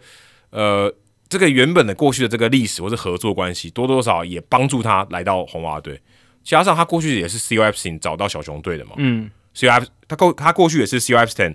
[0.50, 0.94] 呃
[1.28, 6.00] 这个原本的过去的这个历史或是合作关系，多多少少也帮助他来到红袜队。
[6.44, 11.54] 加上他过去也是 C O F 找到小熊队的嘛，嗯，C O F 他过他过去也是 C O F ten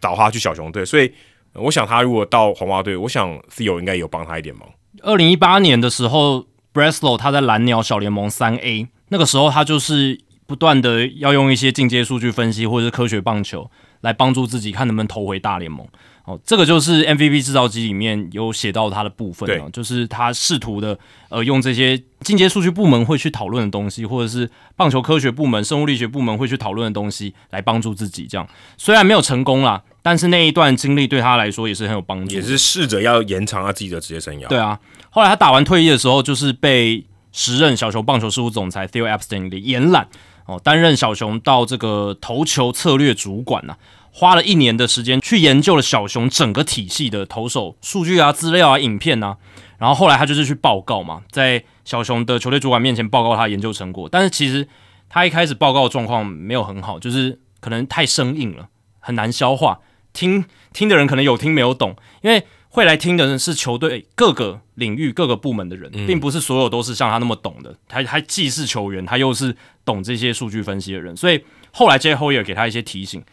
[0.00, 1.12] 找他去小熊队，所以
[1.54, 4.68] 呃我想他如果到红袜队，我想 Theo 应该有帮他一点忙。
[5.02, 13.70] 二零一八年的时候，Breslow 他在蓝鸟小联盟三 A，那个时候他就是不断的要用一些进阶数据分析或者是科学棒球
[14.00, 15.86] 来帮助自己看能不能投回大联盟。
[16.24, 20.98] 哦，这个就是 MVP 制造机里面有写到他的部分啊，就是他试图的
[21.30, 28.26] 呃用这些进阶数据部门会去讨论的东西，或者是棒球科学部门、生物力学部门会去讨论的东西来帮助自己。
[28.28, 28.46] 这样
[28.76, 34.46] 虽然没有成功啦，但是那一段经历对他来说也是很有帮助，也是试着要延长他自己的职业生涯。
[34.48, 37.02] 对啊，后来他打完退役的时候，就是被
[37.32, 40.06] 时任小球棒球事务总裁 Theo Epstein 的延揽
[40.48, 43.76] 哦，担任小熊到这个投球策略主管呐、
[44.10, 49.36] 花了一年的时间去研究了小熊整个体系的投手数据啊、资料啊、影片啊，
[49.76, 54.66] 然后后来他就是去报告嘛，在小熊的球队主管面前报告他的研究成果，但是其实
[55.10, 58.68] 他一开始报告的状况没有很好，就是可能太生硬了，
[59.00, 59.80] 很难消化，
[60.14, 67.74] 听听的人可能有听没有懂，因为会来听的人是球队各个领域各个部门的人，并不是所有都是像他那么懂的。
[67.88, 69.56] 他他既是球员，他又是
[69.88, 71.42] 懂这些数据分析的人，所以
[71.72, 73.24] 后来 J Hoyer 给他一些提醒，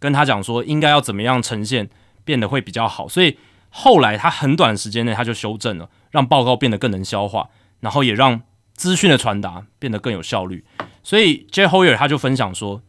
[0.00, 1.88] 跟他讲说应该要怎么样呈现
[2.24, 3.08] 变得会比较好。
[3.08, 3.38] 所以
[3.70, 7.48] 后来他很短时间内他就修正了，让报告变得更能消化，
[7.78, 8.42] 然后也让
[8.74, 10.64] 资讯的传达变得更有效率。
[11.04, 12.82] 所以 J Hoyer 他就分享说。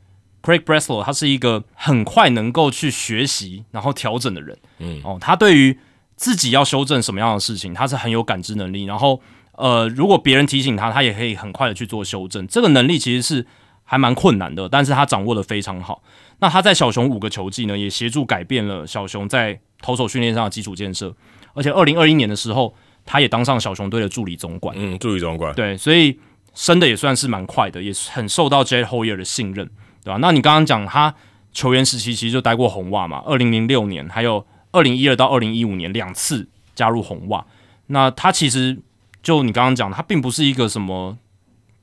[0.45, 5.79] Craig Breslow 他是一个很快能够去学习然后调整的人，嗯，哦，他对于
[6.17, 9.21] 自己要修正什么样的事情，他是很有感知能力，然后
[9.53, 13.45] 呃，如果别人提醒他，他也可以很快的去做修正，这个能力其实是
[13.83, 16.03] 还蛮困难的，但是他掌握的非常好。
[16.39, 21.15] 那他在小熊五个球季呢，也协助改变了小熊在投手训练上的基础建设，
[21.53, 22.73] 而且二零二一年的时候，
[23.05, 26.19] 他也当上小熊队的助理总管，嗯，助理总管，对，所以
[26.53, 29.69] 升的也算是蛮快的，也很受到 Jet Hoyer 的信任。
[30.03, 31.15] 对吧、那你刚刚讲他
[31.53, 37.45] 球员时期其实就待过红袜嘛，二零零六年还有二零一二到二零一五年两次加入红袜。
[37.87, 38.77] 那他其实
[39.23, 41.17] 就你刚刚讲的，他并不是一个什么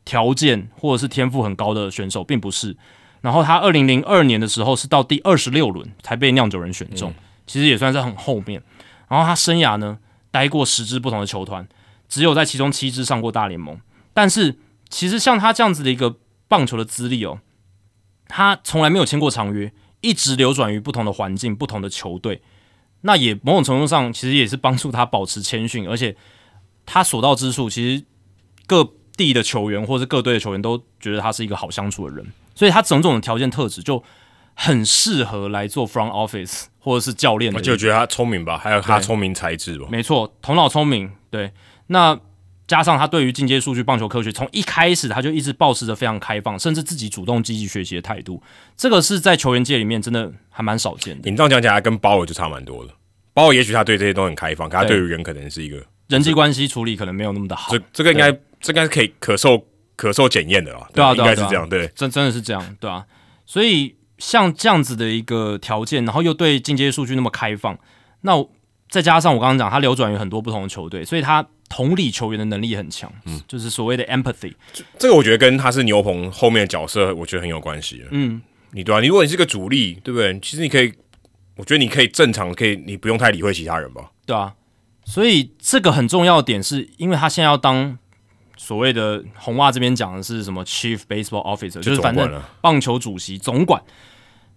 [0.04, 2.76] 条件或者是天赋很高的选手，并不是。
[3.22, 7.12] 然后他二零零二年的时候是到第二十六轮才被酿酒人选中，
[7.46, 8.62] 其实也算是很后面。
[9.08, 9.98] 然后他生涯呢
[10.30, 11.66] 待过十支不同的球团，
[12.08, 13.80] 只有在其中七支上过大联盟。
[14.14, 14.58] 但是
[14.88, 17.40] 其实像他这样子的一个棒球的资历哦。
[18.32, 19.72] 他从来没有签过长约，
[20.02, 22.40] 一直流转于不同的环境、不同的球队。
[23.00, 26.14] 那也某种程度上，其实也是帮助他保持谦逊，而且
[26.92, 28.04] 他所到之处，其实
[28.66, 32.26] 各地的球员或是各队的球员都觉得他是一个好相处的人，
[32.56, 34.02] 所以他种种的条件特质就
[34.54, 37.60] 很适合来做 front office 或者是教练我。
[37.60, 39.86] 就觉得他聪明吧，还有他聪明才智吧。
[39.88, 41.52] 没错，头脑聪明，对。
[41.86, 42.18] 那
[42.66, 48.42] 加上他对于进阶数据棒球科学，从一开始他就一直保持着非常开放，甚至自己主动积极学习的态度。
[48.76, 51.30] 这个是在球员界里面真的还蛮少见的。
[51.30, 52.90] 你这样讲起来，跟鲍尔就差蛮多了。
[53.32, 57.72] 鲍尔也许他对这些都很开放，可他对于人可能是一个人际关系处理可能没有那么的好。
[57.72, 58.30] 这这个应该
[58.60, 59.64] 这应该是可以可受
[59.96, 60.86] 可受检验的啦。
[60.92, 63.06] 对啊，应该是这样，对，真真的是这样，对啊。
[63.46, 67.78] 所以像这样子的一个条件，然后又对进阶数据那么开放，
[68.20, 68.32] 那
[68.88, 71.46] 再加上我刚刚讲他流转于很多不同的球队，所以他。
[71.72, 74.52] 同理球员的能力很强，嗯，就是所谓的 empathy。
[74.98, 78.04] 这个我觉得跟他是牛棚后面的角色，我觉得很有关系。
[78.10, 78.42] 嗯，
[78.72, 80.36] 你对啊，你如果你是个主力，对不对？
[80.40, 80.92] 其实你可以，
[81.54, 84.10] 我觉得你可以正常，可以你不用太理会其他人吧。
[84.26, 84.52] 对啊，
[85.04, 87.98] 所以这个很重要的点是，因为他现在要当
[88.56, 93.82] 所谓的红袜这边讲的是什么 chief baseball officer，就是反正棒球主席总管。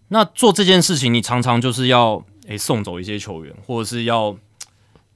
[0.10, 4.36] 那做这件事情，你常常就是要诶送走一些球员，或者是要。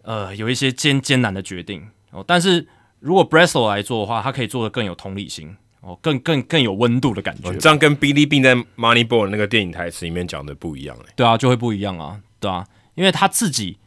[0.03, 2.65] 呃，有一些艰艰难的决定哦，但是
[3.01, 7.53] 如果 b r e s s e l 来做的话，他可以做的更有同理心哦，更更更有温度的感觉。
[7.55, 11.13] 这样跟 Billy Bean 在 Moneyball 那个电影台词里面讲的不一样哎。
[11.17, 13.77] 对啊，就会不一样啊，对啊，因为他自己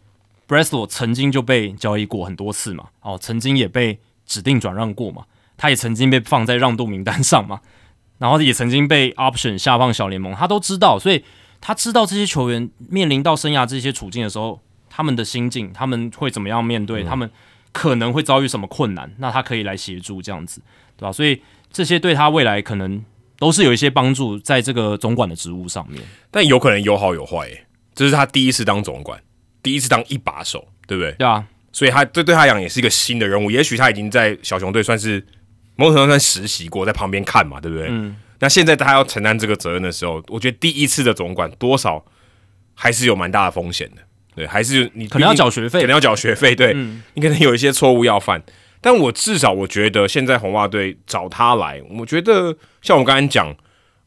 [0.51, 5.22] Breslow 曾经就被交易过很多次嘛，哦，曾经也被指定转让过嘛，
[5.56, 7.60] 他也曾经被放在让渡名单上嘛，
[8.18, 11.24] 然后也曾经被 Option 下放小联盟，他都知道，所以
[11.60, 14.60] 他知道这些球员面临到生涯这些处境的时候。
[14.93, 17.05] 他们的心境，他们会怎么样面对？
[17.05, 17.31] 他们
[17.70, 19.09] 可能会遭遇什么困难？
[19.18, 20.60] 那他可以来协助这样子，
[20.97, 21.12] 对吧？
[21.12, 21.40] 所以
[21.72, 23.02] 这些对他未来可能
[23.39, 26.02] 都是有一些帮助，在这个总管的职务上面。
[26.32, 27.48] 但有可能有好有坏，
[27.94, 29.22] 这是他第一次当总管，
[29.62, 31.12] 第一次当一把手，对不对？
[31.12, 33.51] 对啊，所以他这对他讲也是一个新的任务。
[33.51, 35.24] 也许他已经在小熊队算是
[35.77, 37.87] 某种程度上实习过，在旁边看嘛，对不对？
[37.91, 38.16] 嗯。
[38.43, 42.03] 那现在他要承担这个责任的时候，我觉得第一次的总管多少
[42.74, 44.03] 还是有蛮大的风险的。
[44.35, 46.55] 对，还是你可能要缴学费，可能要缴学费。
[46.55, 46.73] 对，
[47.15, 48.43] 你可能有一些错误要犯，
[48.81, 53.55] 但我至少我觉得现在红袜队找他来，我觉得像我刚才讲，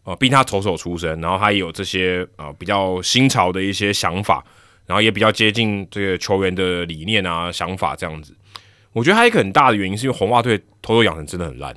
[0.03, 4.43] 呃，毕竟他投手出身，然后他也有这些呃比较新潮的一些想法，
[4.85, 8.35] 然后也比较接近这个球员的理念啊想法这样子。
[8.91, 11.75] 我觉得还有一个很大的原因是因为红袜队投手养成真的很烂。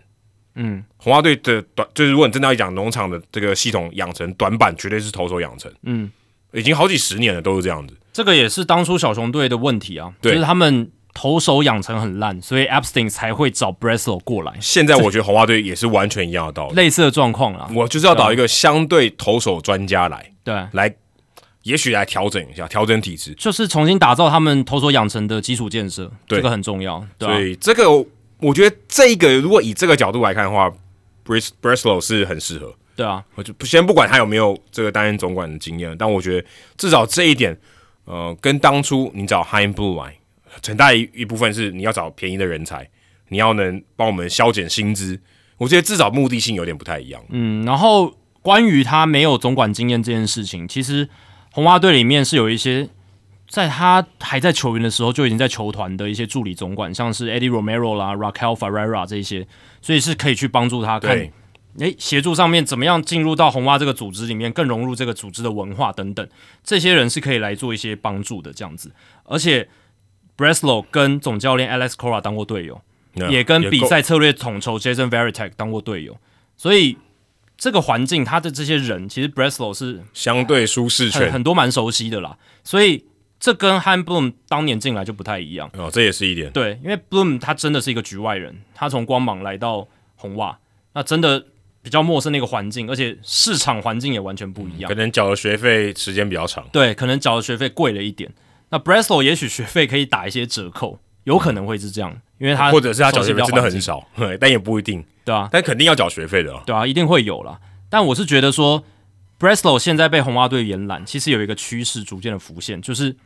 [0.55, 5.71] 嗯，红袜队的短就是如果你真的要讲农场的这个系统养成短板，绝对是投手养成。
[5.83, 6.11] 嗯，
[6.53, 7.95] 已经好几十年了，都是这样子。
[8.13, 14.55] 这个也是当初小熊队的问题啊，就是他们投手养成很烂，所以 Abstin 才会找 Breslow 过来。
[14.61, 17.71] 现在我觉得红袜队也是完全一样的道理，类似的状况啊。
[17.75, 20.95] 我就是要找一个相对投手专家来，对，来
[21.67, 27.05] 也许来调整一下，调整体质，就是重新打造他们投手养成的基础建设，这个很重要。
[27.19, 27.91] 所以这个
[28.39, 30.73] 我觉得这个如果以这个角度来看的话
[31.27, 32.73] ，Bres Breslow 是很适合。
[32.95, 37.59] 对啊，我就先不管他有没有这个担任总管的经验，但我觉得至少这一点。
[38.09, 40.17] 呃，跟当初你找 High Blue 来，
[40.65, 42.89] 很大一一部分是你要找便宜的人才，
[43.31, 45.19] 你要能帮我们削减薪资。
[45.57, 47.21] 我觉得至少目的性有点不太一样。
[47.31, 51.09] 嗯，然后关于他没有总管经验这件事情，其实
[51.57, 52.87] 红袜队里面是有一些
[53.49, 59.49] 在他还在球员的时候就已经在球团的一些助理总管，像是 Eddie Romero 啦、Raquel Ferreira 这些，
[59.81, 61.17] 所以是可以去帮助他看。
[61.79, 66.29] 诶，协助上面怎么样进入到红蛙这个组织里面，更融入这个组织的文化等等，
[66.63, 68.93] 这些人是可以来做一些帮助的这样子。
[69.25, 69.67] 而且
[70.37, 72.83] ，Breslow 跟总教练 Alex Cora 当过队友，
[73.31, 76.19] 也跟比赛策略统筹 Jason Veritek 当过队友，
[76.55, 76.99] 所以
[77.57, 82.37] 这个环境他的这些人，其实 Breslow 是相对舒适圈，很多蛮熟悉的啦。
[82.65, 83.05] 所以
[83.39, 86.51] 这跟 Han Bloom 当年进来就不太一样哦，这也是一点。
[86.53, 90.59] 对，因为 Bloom 他真的是一个局外人，他从光芒来到红袜，
[90.95, 91.47] 那真的。
[91.83, 94.89] 比较陌生的一个环境，而且市场环境也完全不一样。
[94.89, 98.29] 可能缴的学费时间比较长，对，可能缴的学费贵了一点。
[98.71, 104.07] 那 Breslow 也许学费可以打一些折扣，有可能会是这样，因为他或者是他缴学费真的很少，
[104.41, 107.59] 但也不一定，对啊，但肯定要缴学费的，对啊，一定会有啦。
[107.91, 108.85] 但我是觉得说
[109.41, 113.17] ，Breslow 现在被红袜队延揽，其实有一个趋势逐渐的浮现，就是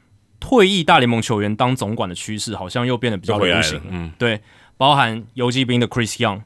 [0.41, 3.79] 退役大联盟球员当总管的趋势，好像又变得比较流行。
[3.91, 4.41] 嗯，对，
[4.79, 6.41] 包含游击兵的 Chris Young。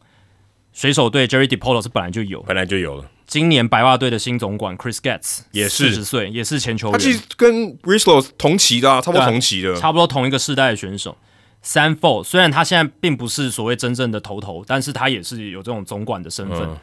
[0.72, 3.08] 水手队 Jerry DePolo 是本来就有，本来就有了。
[3.26, 6.92] 今年白袜队的新总管 Chris Getz 也是四十岁，也是前球员。
[6.92, 11.16] 他其实跟 Brislow 同期的，差不多同期的，差不多同一个世代的选手。
[11.64, 16.76] 三 Four 虽然他现在并不是所谓真正的头头，但是他也是有这种总管的身份。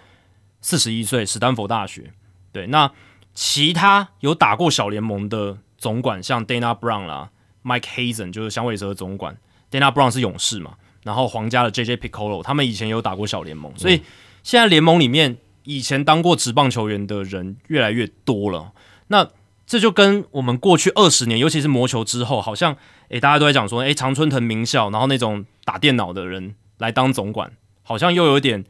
[0.59, 2.11] 四十一岁，史丹佛大学。
[2.51, 2.91] 对，那
[3.33, 7.29] 其他有打过小联盟的总管，像 Dana Brown 啦
[7.63, 9.37] ，Mike Hazen 就是响尾蛇总管
[9.69, 10.73] ，Dana Brown 是勇士嘛。
[11.03, 14.01] 然后皇家的 J J Piccolo，他们以前有打过小联盟，所以
[14.43, 18.71] 现在联盟里面以前当过职棒球员的人越来越多了。
[19.07, 19.27] 那
[19.71, 22.75] 这就跟我们过去二十年，尤其是魔球之后，好像
[23.07, 28.65] 诶大家都在讲说，诶常春藤名校，然后那种打电脑的人来当总管，好像又有点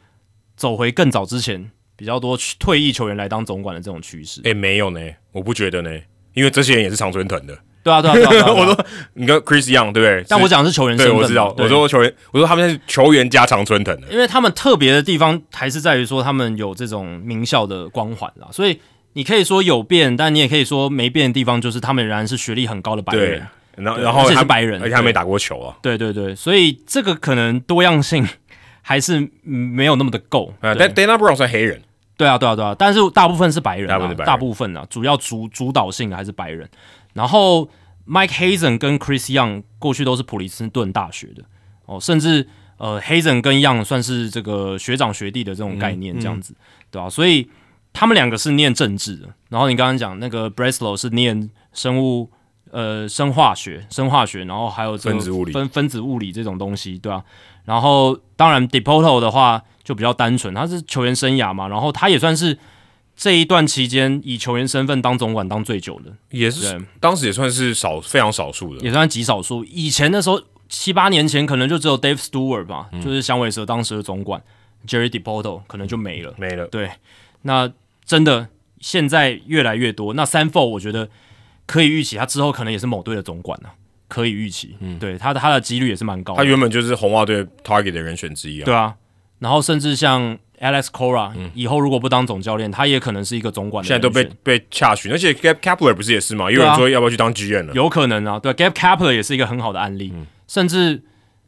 [0.55, 4.41] 走回更早之前比较多退役球员来当总管的这种趋势。
[4.43, 4.99] 哎，没有呢，
[5.31, 5.89] 我不觉得呢，
[6.35, 7.57] 因为这些人也是常春藤的。
[7.81, 8.53] 对啊，对啊，对啊。
[8.53, 10.23] 我说你跟 Chris Young 对不对？
[10.29, 11.51] 但我讲的是球员身份，我知道。
[11.57, 18.79] 我说球员，我说他们是球员加常春藤的，因为他们特别的地方还是在于说他们有这种名校的光环啦，所以
[19.13, 25.77] 你可以说有变，但你也可以说没变的地方就是他们仍然是学历很高的白人，然后然后他是白人，而且他没打过球啊。
[25.81, 28.27] 对对对，所以这个可能多样性
[28.81, 30.53] 还是没有那么的够。
[30.61, 31.81] 但 Dana Brown 算黑人。
[32.17, 36.69] 对啊，对啊，对啊，但是大部分是白人，大部分大部分啊，主要主主导性的还是白人。
[37.13, 37.67] 然后
[38.07, 41.43] Mike Hazen 跟 Chris Young 过去都是普林斯顿大学的
[41.87, 42.47] 哦，甚至
[42.77, 46.53] 呃 Hazen 跟 Young 算是这个学长学弟的这种概念，这样子，
[46.91, 47.09] 对吧？
[47.09, 47.49] 所以
[47.93, 49.27] 他们两个是念政治的。
[49.49, 52.29] 然后你刚刚讲那个 Breslow 是念生物
[52.71, 57.23] 呃生化学、生化学，然后还有分子物理、分分子物理这种东西，对吧？
[57.65, 59.63] 然后当然 Depoto 的话。
[59.83, 62.55] 就比较单纯，他是球员生涯嘛，然后他也算是
[63.15, 69.65] 这一段期间以球员身份当总管当最久的，也是当时也算是少非常少数的，也算极少数。
[69.65, 70.39] 以前的时候
[70.69, 74.39] 七八年前可能就只有 Dave Stewart 吧，就是响尾蛇当时的总管
[74.87, 76.67] Jerry Depoto 可能就没了，没了。
[76.67, 76.91] 对，
[77.41, 77.67] 那
[78.05, 78.49] 真的
[78.79, 80.13] 现在越来越多。
[80.13, 81.09] 那三 Four 我觉得
[81.65, 83.69] 可以预期，他之后可能也是某队的总管呢，
[84.07, 84.75] 可以预期。
[84.79, 86.35] 嗯，对，他的他的几率也是蛮高。
[86.35, 88.65] 他原本就是红袜队 Target 的人选之一啊。
[88.65, 88.95] 对啊。
[89.39, 93.83] 然后甚至像 Alex Cora，以后如果不当总教练，他也可能是一个总管。
[93.83, 96.51] 现在都被被洽询，而且 Gap Kapler 不是也是吗？
[96.51, 97.73] 有人说要不要去当 GM 了？
[97.73, 100.13] 有可能啊，对，Gap Kapler 也是一个很好的案例。
[100.47, 101.01] 甚至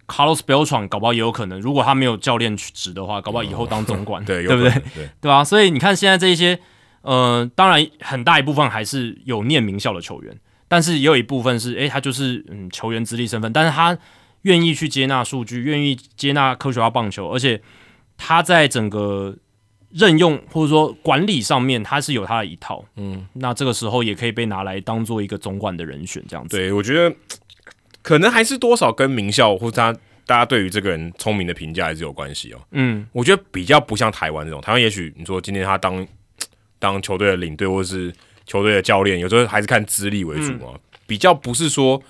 [0.07, 4.71] Carlos Beltran 搞不好也有可能，如果他没有教练职的话，搞不好以后当总管，对 对不对？
[4.71, 5.43] 对对吧？
[5.43, 6.59] 所以你看现在这一些，
[7.01, 13.97] 呃，当然很大一部分还是有念名校的球员，但是也有一部分是，诶，他就是嗯球员资历身份，但是他
[14.43, 17.61] 愿意去接纳数据，愿意接纳科学化棒球，而且。
[18.15, 19.35] 他在整个
[19.89, 26.55] 任用或者说管理上面，他是有他的一套，嗯，那这个时候也可以被拿来当做一个总管的人选，这样子。
[26.55, 27.13] 对，我觉得
[28.03, 29.91] 可能还是多少跟名校或者他
[30.27, 32.59] 大家对于这个人聪明的评价还是有关系哦。
[32.71, 36.05] 嗯，我觉得比较不像台湾这种，台湾也许你说今天他当
[36.77, 38.13] 当球队的领队或者是
[38.45, 40.73] 球队的教练，有时候还是看资历为主嘛，
[41.07, 42.03] 比较不是说。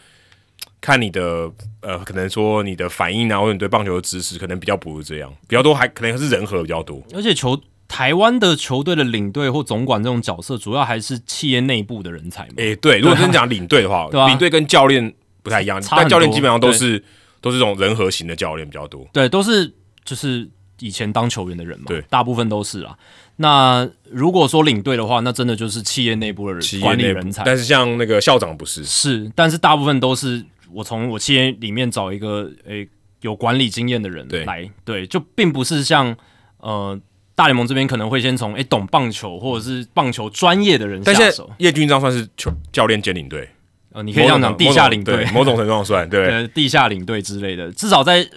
[0.82, 1.50] 看你的
[1.80, 7.02] 呃，可能说你的反应啊，或者你对棒球的知识，可能比较不是这样，比较多还可能是人和比较多。
[7.14, 7.58] 而且球
[7.88, 12.56] 台湾的球队的领队或总管这种角色，主要还是企业内部的人才嘛。
[12.58, 15.14] 诶，对，如果真讲领队的话， 领队跟教练
[15.44, 17.04] 不太一样，但教练基本上都是
[17.42, 19.08] 都是这种人和型的教练比较多。
[19.14, 19.72] 对，都是
[20.04, 20.50] 就是
[20.80, 22.98] 以前当球员的人嘛，对，大部分都是啊。
[23.36, 27.44] 那如果说领队的话，那真的就是企业内部的人管理人才。
[27.44, 30.44] 但是像那个校长不是，是，但是大部分都是。
[30.76, 32.90] 我从我企业里面找一个诶
[33.22, 36.18] 有管理经验的人来，对，就并不是像
[36.58, 37.00] 呃
[37.36, 41.48] 大联盟这边可能会先从诶懂棒球或者是棒球专业的人下手。
[41.60, 43.48] 叶军章算是球教练兼领队，
[43.94, 48.28] 呃，你可以这样讲，地下领队，某种程度上算 对，地下领队之类的，至少在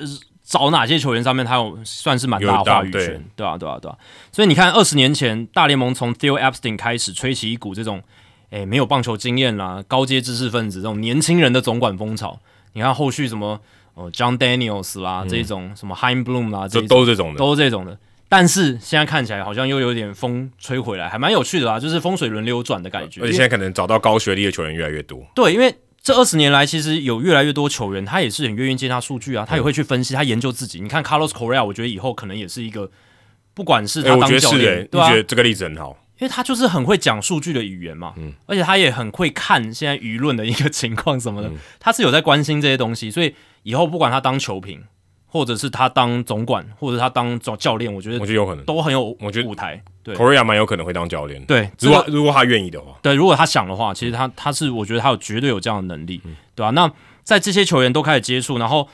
[0.45, 3.97] 找哪些球员上面，他有算是蛮大话语权，对啊，对啊，对啊。
[4.31, 8.03] 所以你看，二十年前大联盟从 Theo Epstein 开始吹起一股这种。
[8.51, 12.39] 诶，没有棒球经验啦，高阶知识分子这种年轻人的总管风潮，
[12.75, 13.61] 你看后续什么
[13.95, 17.99] 呃，John Daniels 啦，这种什么 Hein Bloom 啦，这都这种的，都是这种的。
[18.29, 23.21] 但是现在看起来好像又有点风吹回来，还蛮有趣的啦，就是风水轮流转的感觉。
[23.23, 25.25] 而且现在可能找到高学历的球员越来越多。
[25.35, 30.81] 对，因为这二十年来，其实有越来越多球员，他也是很愿意接纳数据啊，他也会去分析，他研究自己。
[30.81, 32.91] 你看 Carlos Correa，我觉得以后可能也是一个，
[33.55, 35.97] 不管是他当教练，对觉得这个例子很好。
[36.19, 43.35] 因为他就是很会讲数据的语言嘛，嗯，而且他也很会看现在舆论的一个情况什么的，他是有在关心这些东西，所以
[43.65, 44.83] 以后不管他当球评，
[45.27, 48.65] 或者是他当总管，或者他当总教练，我觉得我觉得有可能。
[48.65, 49.83] 都很有，我觉得舞台。
[50.03, 56.21] 对，Korea 蛮有可能会当教练，对，如果如果他愿意的话，对，如果他想的话，其实他他是我觉得他有绝对有这样的能力，
[56.55, 56.71] 对吧？
[56.71, 56.91] 那
[57.25, 58.89] 在这些球员都开始接触，然后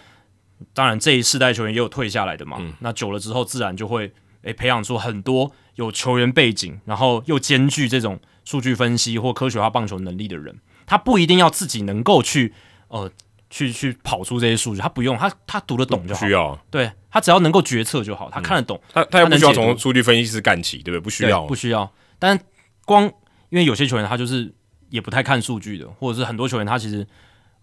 [0.72, 5.52] 当然这一世代球员也有退下来的嘛，那久了之后自然就会诶培养出很多。
[5.76, 10.54] 有球员背景，然后又兼具这种数据分析或科学化棒球能力的人，
[10.84, 12.52] 他不一定要自己能够去
[12.88, 13.10] 呃
[13.52, 16.26] 去去跑出这些数据，他不用，他他读得懂就好。
[16.26, 21.00] 需要，对他只要能够决策就好，他看得懂，他他又不需要从数据分析师干起，对不对？
[21.00, 21.92] 不需要，不需要。
[22.18, 22.38] 但
[22.86, 23.04] 光
[23.50, 24.50] 因为有些球员他就是
[24.88, 27.06] 也不太看数据的，或者是很多球员他其实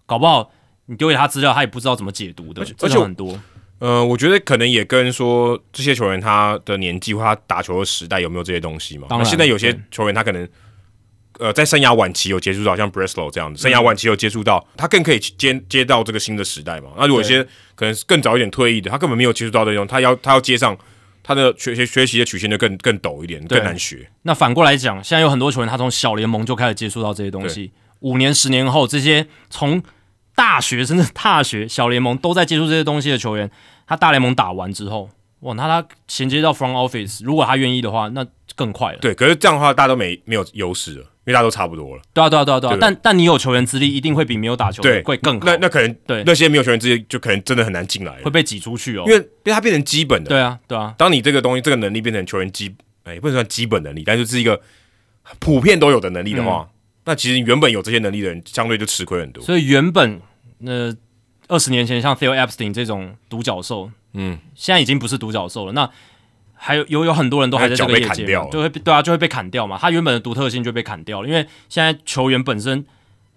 [0.05, 0.51] 搞不好
[0.85, 3.39] 你丢给他资料，他也不知道怎么解读的，而且很多。
[3.79, 9.07] 呃，我觉得可能也跟说这些球员他的年纪或他打球的时代有没有这些东西嘛。
[9.09, 10.47] 当然那现在有些球员他可能
[11.39, 16.89] 呃在生涯晚期有接触到，像 Breslow 这样子，生涯晚期有接触到，他更可以接接到这个新的时代嘛。
[16.97, 17.43] 那如果有些
[17.73, 20.77] 可能是更早一点退役的，他根本没有接触到这种，他要他要接上。
[21.21, 24.09] 他的学学学习的曲线就更更陡一点，更难学。
[24.23, 29.83] 那反过来讲，现在有很多球员他从小联盟就开始接触到这些东西，五年、十年后，这些从
[30.33, 33.51] 大学甚至大学、小联盟都在接触这些东西的球员，
[33.85, 35.07] 他大联盟打完之后，
[35.41, 38.25] 哇，那他衔接到 front office，如果他愿意的话，那
[38.55, 38.97] 更快了。
[38.99, 42.01] 对，可是这样的话，大家都没没有优势了，因为大家都差不多了。
[42.13, 42.77] 对啊，对啊，对啊，对啊。
[42.79, 49.03] 但但你有球员资历，一定会比没有打球的对会更好，那那可能对那些没有球员资历就可能真的很难进来会，被挤出去哦。
[49.07, 50.29] 因为因为它变成基本的。
[50.29, 52.73] 对啊，对啊，当你这个东西这个能力变成球员基，
[53.03, 54.59] 哎，也不能算基本能力，但就是一个
[55.39, 56.73] 普遍都有的能力的话，嗯
[57.05, 59.43] 那其实原本有这些能力的人，相对就吃亏很多。
[59.43, 60.21] 所以原本
[60.59, 60.95] 那
[61.47, 65.71] 二十年前像 Theo Epstein 这种独角兽，嗯，现在已经不是独角兽了。
[65.71, 65.89] 那
[66.61, 69.77] 还有有有很多人都还在这个业脚被砍掉了，界就会被对啊，就会被砍掉嘛。
[69.79, 72.85] 他原本的独特性就被砍掉了，因为现在球员本身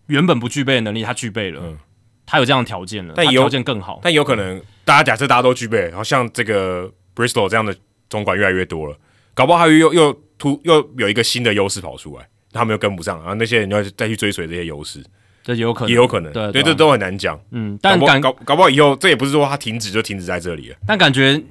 [0.06, 1.78] 原本不具备的能力，他具备了，嗯
[2.26, 4.00] 他有这样的条件了，但也有他条件更好。
[4.02, 7.74] 但有可能大家假设大家都具备，然后像这个 Bristol 这样的
[8.08, 8.96] 总管越来越多了，
[9.34, 15.04] 搞不好还有又又突又有一个新的优势跑出来，他们又跟不上，然后那些人要再去追随这些优势，
[15.42, 17.38] 这也有可能，也有可能，对对，这都很难讲。
[17.50, 21.42] 嗯，搞但感搞搞不好以后这也不是说他停止就停止在这里了，但感觉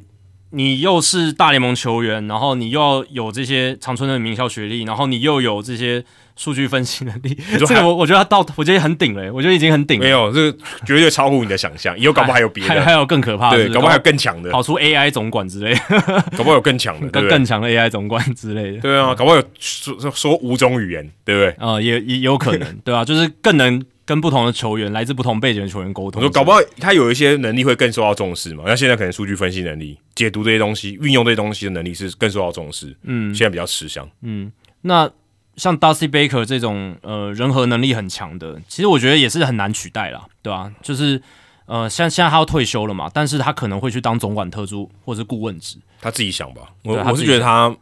[0.52, 6.04] 你又是大联盟球员，然后你又要有这些长春的名校学历，然后你又有这些
[6.36, 10.06] 数据分析能力，这个我我觉得他到，我觉得很顶了，我觉得已经很顶了。
[10.06, 15.80] 没有，这个绝对超乎你的想象，以后搞不好还有别的，还还有更可怕的，搞不好还有更强的，跑出 AI 总管之类的，
[16.38, 17.46] 搞不好有更强的，更更？
[17.46, 21.56] 强的 AI 总管之类的，对啊，搞不好有说说说五种语言，对不对？
[21.60, 26.22] 呃，也也有可能，对吧、就是更能跟不同的球员，来自不同背景的球员沟通。
[26.22, 33.34] 我说搞不好他有一些能力会更受到重视嘛，那现在可能数据分析能力、解读这些东西、运用这些东西的能力是更受到重视，嗯。
[33.34, 34.06] 现在比较吃香。
[34.20, 34.52] 嗯，
[34.82, 35.10] 那
[35.56, 41.22] 像 Dusty Baker 这种呃人和能力很强的，其实我觉得也是很难取代啦，对吧、就是
[41.68, 47.74] 呃，像现在他要退休了嘛，但是他可能会去当总管特助或者是顾问职，他自己想吧，我我是觉得他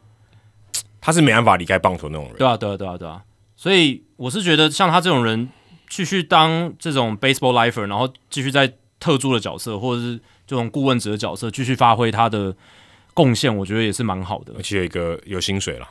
[1.01, 3.23] 他是没办法离开棒球那种人，对啊，对啊，对啊，对啊，
[3.55, 5.49] 所以我是觉得像他这种人
[5.89, 12.55] 继续当这种 baseball lifer，然后继续在特助的角色或者是这种顾问者的角色继续发挥他的
[13.13, 14.61] 贡献，我觉得也是蛮好的而。
[14.61, 15.87] 且有一个有薪水了，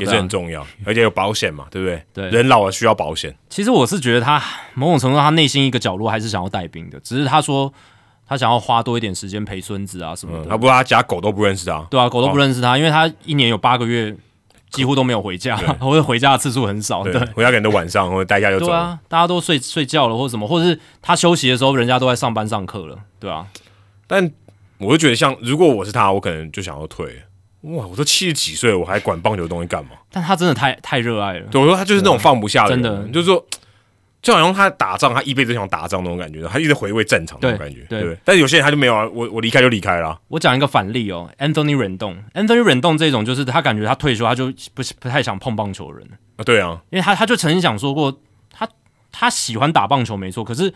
[0.00, 2.02] 也是很重要，而且有保险嘛，对不对？
[2.12, 4.42] 对人老了需要保险，其实我是觉得他
[4.74, 7.72] 某种程度上他内心一个角落还是想要带兵的，只是他说
[8.26, 10.50] 他想要花多一点时间陪孙子啊什么嗯，的。
[10.50, 14.16] 他不，他家狗都不认识他，对啊，狗都不认识他，因为他一年有八个月
[14.70, 17.02] 几乎都没有回家， 或者回家的次数很少。
[17.02, 18.66] 对对，回家可能都晚上或者待一下就走。
[18.66, 23.46] 对啊，大家都睡睡觉了或者什么，或者是他休息的时候，人家都在上班上课了，对啊。
[24.06, 24.30] 但
[24.78, 27.22] 我就觉得像，如果我是他，我可能就想要退。
[27.62, 29.90] 哇，我都七十几岁了，我还管棒球的东西干嘛？
[30.12, 33.44] 但他真的太太热爱了，对，我说他就是那种放不下的人，真的就是说，
[34.26, 38.18] 就好像他打仗，他一辈子想打仗那种感觉，他一直回味战场那种感觉，对。
[38.24, 40.08] 但是有些人他就没有啊，我我离开就离开了。
[40.08, 48.68] 啊，我讲一个反例哦，Anthony Rendon，Anthony Rendon 这种就是他感觉他退休他就不不太想碰棒球的人，啊对啊，因为他他就曾经讲说过，他
[49.12, 50.74] 他喜欢打棒球没错，可是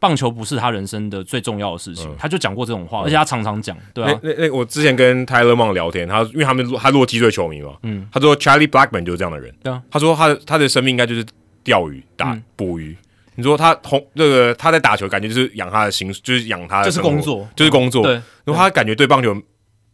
[0.00, 11.24] 棒球不是他人生的最重要的事情，他就讲过这种话，而且他常常讲，对啊，那那那我之前跟泰勒梦聊天，他因为他们他洛基队球迷嘛，嗯，他说 Charlie Blackman 就是这样的人，对啊，他说他的他的生命应该就是
[11.62, 12.96] 钓鱼打嗯捕鱼。
[13.36, 18.02] 你说他红这个他在打球，感觉就是养他的心，就是养他的这是工作就是工作。
[18.02, 18.14] 对
[18.44, 19.34] 然后他感觉对棒球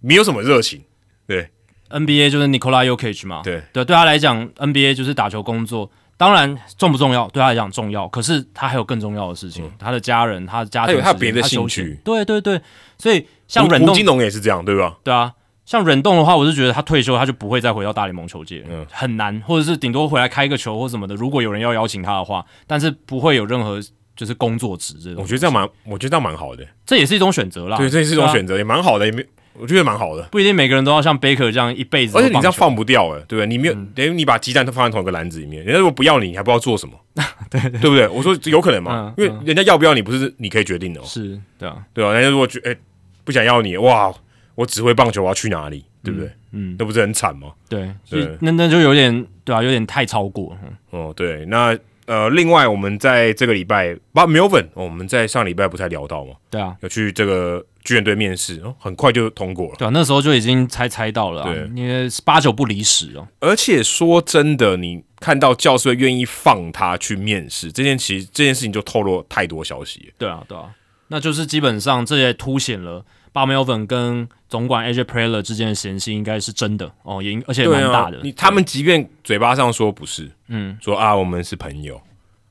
[0.01, 0.83] 没有什么热情，
[1.27, 1.49] 对
[1.91, 5.91] NBA 就是 Nikola Jokic 嘛，对对，对他来讲，NBA 就是打球工作。
[6.19, 8.09] 当然重不重要，对他来讲重要。
[8.09, 12.61] 可是他还有更重要的事情，他的家人，他的家庭时间，嗯他有他别的兴趣对对对，
[12.99, 14.97] 所以像忍动胡胡金龙也是这样，对吧？
[15.05, 15.33] 对啊，
[15.67, 21.15] 像忍动的话，我是觉得他退休他就不会再回到大联盟球界，嗯很难，或者是顶多回来开个球或什么的。
[21.17, 23.79] 如果有人要邀请他的话，但是不会有任何
[24.17, 25.21] 就是工作职这种。
[25.23, 26.65] 我觉得这样蛮，我觉得这样蛮好的。
[26.87, 27.77] 这也是一种选择啦。
[27.77, 30.23] 对，这也是一种选择，也蛮好的，也没，我觉得蛮好的。
[30.31, 32.17] 不一定每个人都要像 Baker 这样一辈子。
[32.17, 33.47] 而且你这样放不掉哎，对不对？
[33.49, 36.95] 你没有嗯等于你把鸡蛋都放在同一个篮子里面，人家如果不要你，你还不知道做什么，
[37.51, 38.07] 对对不对？
[38.07, 42.13] 我说有可能嘛，嗯因为人家要不要你不是你可以决定的哦，是，对啊，对啊？
[42.13, 42.77] 人家如果觉哎
[43.25, 44.15] 不想要你，哇，
[44.57, 45.85] 我只会棒球，我要去哪里？
[46.03, 46.31] 对不对？
[46.53, 47.53] 嗯，那不是很惨吗？
[47.69, 50.57] 对，对所以那那就有点对啊，有点太超过。
[50.65, 51.77] 嗯哦，对，那
[52.07, 59.75] 呃，另外我们在这个礼拜，把 Melvin，、哦、我们在上礼拜不才聊到吗，对啊，有去这个巨人队面试，哦，很快就通过了。
[59.77, 63.27] 对啊，那时候就已经猜猜到了、啊，对因为八九不离十哦。
[63.41, 70.15] 而且说真的，你看到教师会愿意放他去面试，这件其实这件事情就透露太多消息了。
[70.17, 70.71] 对啊，对啊，
[71.09, 73.05] 那就是基本上这也凸显了
[73.37, 78.19] Bob Melvin 跟总管 AJ Preller 之间的嫌隙应该是真的哦，也而且蛮大的。
[78.23, 82.01] 你他们即便嘴巴上说不是，嗯，说啊我们是朋友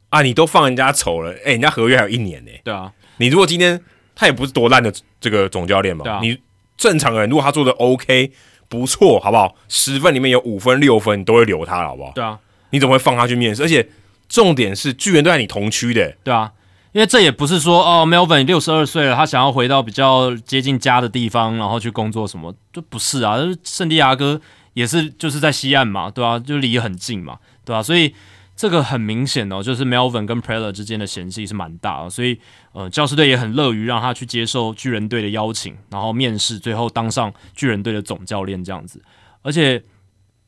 [0.09, 2.51] 啊，你都放人家丑了，哎，人家合约还有一年呢。
[2.63, 3.81] 对啊，你如果今天
[4.13, 6.37] 他也不是多烂的这个总教练嘛，你
[6.77, 8.31] 正常人如果他做的 OK
[8.69, 9.55] 不错，好不好？
[9.67, 12.11] 十分里面有五分六分，你都会留他，好不好？
[12.13, 12.37] 对啊，
[12.69, 13.63] 你怎么会放他去面试？
[13.63, 13.89] 而且
[14.29, 16.51] 重点是巨人都在你同区的，对啊。
[16.95, 23.37] 因为这也不是说哦，Melvin 六十二岁了，他想要回到比较接近家的地方，然后去工作什么，就不是啊。
[23.65, 24.39] 圣地亚哥
[24.75, 26.39] 也是就是在西岸嘛，对吧？
[26.39, 27.83] 就离很近嘛，对吧？
[27.83, 28.15] 所以
[28.55, 32.09] 这个很明显哦，就是 Melvin 跟 Preller 之间的嫌隙是蛮大的。
[32.09, 32.39] 所以
[32.71, 39.01] 呃，教师队也很乐于让他去接受巨人队的邀请，然后面试，最后当上巨人队的总教练这样子。
[39.41, 39.83] 而且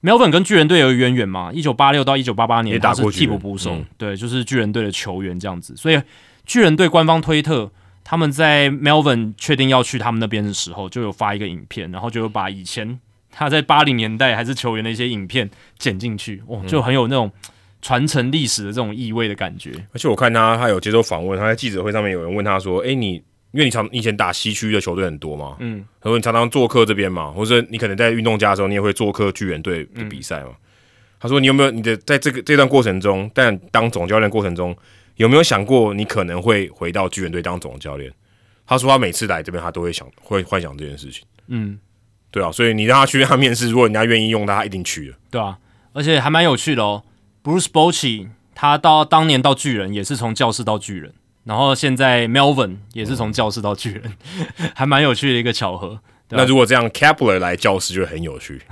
[0.02, 6.00] Melvin 跟巨人队有渊源嘛，一九八六到一九八八年他是替补捕手，对，就是巨人队的球员这样子，所以。
[6.48, 7.70] 巨人队官方推特，
[8.04, 12.98] 他们在 Melvin 确定要去他们那边的时候，就有发一个影片，然后就有把以前
[13.30, 17.30] 他在八零年代还是球员的一些影片剪进去，哇，就很有那种
[17.82, 19.72] 传承历史的这种意味的感觉。
[19.92, 23.16] 而且我看他，他有接受访问，他在记者会上面有人问他说：“哎，你
[23.52, 30.52] 因为你常以前打西区的球队很多嘛，嗯，他说你常常做客这边嘛，或者你可能在运动家的时候，你也会做客巨人队的比赛嘛。”
[31.20, 34.74] 他说：“你有没有你的在这个这段过程中，但当总教练过程中？”
[35.18, 38.12] 有没有想过你可能会回到巨人队当总教练？
[38.66, 41.24] 他说他每次来这边，他都会想会幻想这件事情。
[41.48, 41.80] 嗯，
[42.32, 45.18] 对啊，所以你让他去让他面试，如果人家愿意用他，他一定去了。
[45.32, 45.58] 对啊，
[45.94, 47.04] 而且还蛮有趣的哦。
[47.44, 51.14] Bruce Bochy 他到当年到巨人也是从教室到巨人，
[51.46, 54.18] 然后现在 Melvin 也是从教室到巨人，
[54.76, 56.00] 还蛮有趣的一个巧合。
[56.30, 58.62] 那如果这样，Kepler 来教室就很有趣。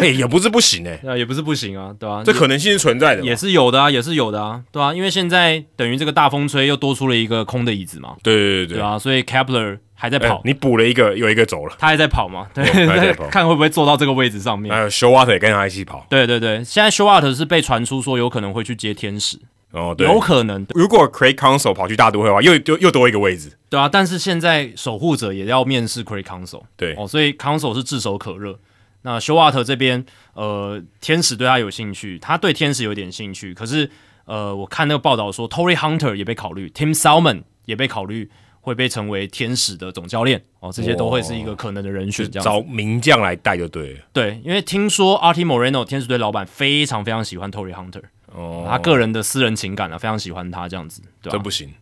[0.00, 2.22] 哎，也不是不行哎，那也不是不行啊，对吧？
[2.24, 8.80] 这可能性是存在的，也是有的啊，也是有的啊，对啊，因为现在等于这个大风吹又多出了一个空的椅子嘛，对对对对。
[8.80, 12.64] 啊，所以 Kepler 还在跑，你补了一个，有一个走了，他还在跑嘛，对，
[13.30, 14.74] 看会不会坐到这个位置上面。
[14.74, 19.38] 还有 Showart 也跟他一起跑，对对对，现在 Showart 是被传出说有可能会去接天使，
[19.72, 20.64] 哦，对，有可能。
[20.74, 28.58] 如果 Craig Council 跑去大都会的话，又又又多一个位置，对啊，但是现在守护者也要面试 Craig Council，对哦，所以 Council 是炙手可热。
[29.04, 33.52] 那休瓦特这边，呃，天使对他有兴趣，他对天使有点兴趣。
[33.52, 33.90] 可是，
[34.26, 42.30] 呃，我看那个报道说，Tory Hunter 也被考虑，Tim Salmon 也被考虑会被成为天使的总教练哦，这些都会是一个可能的人选。
[42.30, 44.00] 找名将来带就对了。
[44.12, 48.02] 对，因为听说 Artie Moreno 天使队老板非常非常喜欢 Tory Hunter，
[48.34, 51.72] 哦，他个人的私人情感啊，非常喜欢他这样子，对这不行。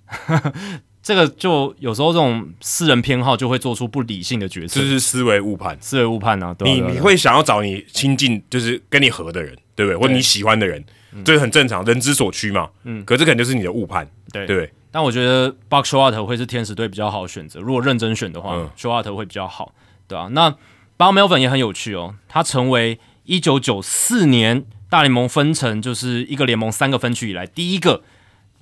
[1.03, 6.55] 这个就有时候这种私人偏好就会做出不理性的决策，这是思维误判，思维误判啊！
[6.61, 9.97] 你你会想要找你亲近，就是跟你合的人，对不对？
[9.97, 10.85] 或者你喜欢的人，
[11.25, 12.69] 这是很正常，人之所趋嘛。
[12.85, 14.71] 嗯，可这可能就是你的误判，对对。
[14.91, 19.73] 但我觉得 Buck Showart 会是天使队比较好的选择，如果认真选的话，Showart 会比较好，
[20.07, 20.29] 对啊？
[20.33, 20.51] 那
[20.99, 28.03] Buck Melvin 也很有趣哦，他成为一九九四年大联盟分成就是一个联盟三个分区以来第一个。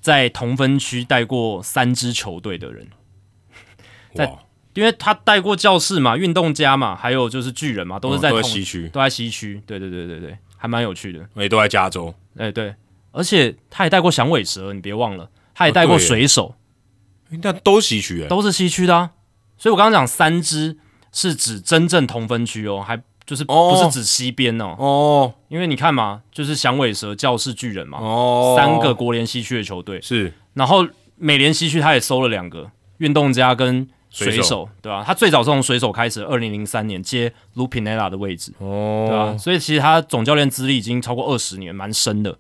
[0.01, 2.87] 在同分区带过三支球队的人，
[4.15, 4.33] 在，
[4.73, 9.61] 因为他带过教室嘛、运动家嘛，还有就是巨人嘛，都是在西区，都在西区。
[9.67, 11.29] 对对对对对，还蛮有趣的。
[11.35, 12.15] 也都在加州。
[12.37, 12.77] 哎对，
[13.11, 16.55] 而且他也带过响尾蛇，你别忘了，他也带过水手。
[17.43, 19.11] 那都西区，都是西区的啊。
[19.59, 20.79] 所以我刚刚讲三支
[21.11, 23.03] 是指真正同分区哦，还。
[23.29, 35.05] 就是不是指西边哦，哦，因为你看嘛，就是响尾蛇、教士、巨人嘛，哦，三个国联西区的球队是，然后美联西区他也收了两个运动家跟水手，对吧？
[35.07, 39.37] 他最早是从水手开始，二零零三年接 Lupinella 的位置，哦，对吧？
[39.37, 42.35] 所以其实他总教练资历已经超过二十年，蛮深的。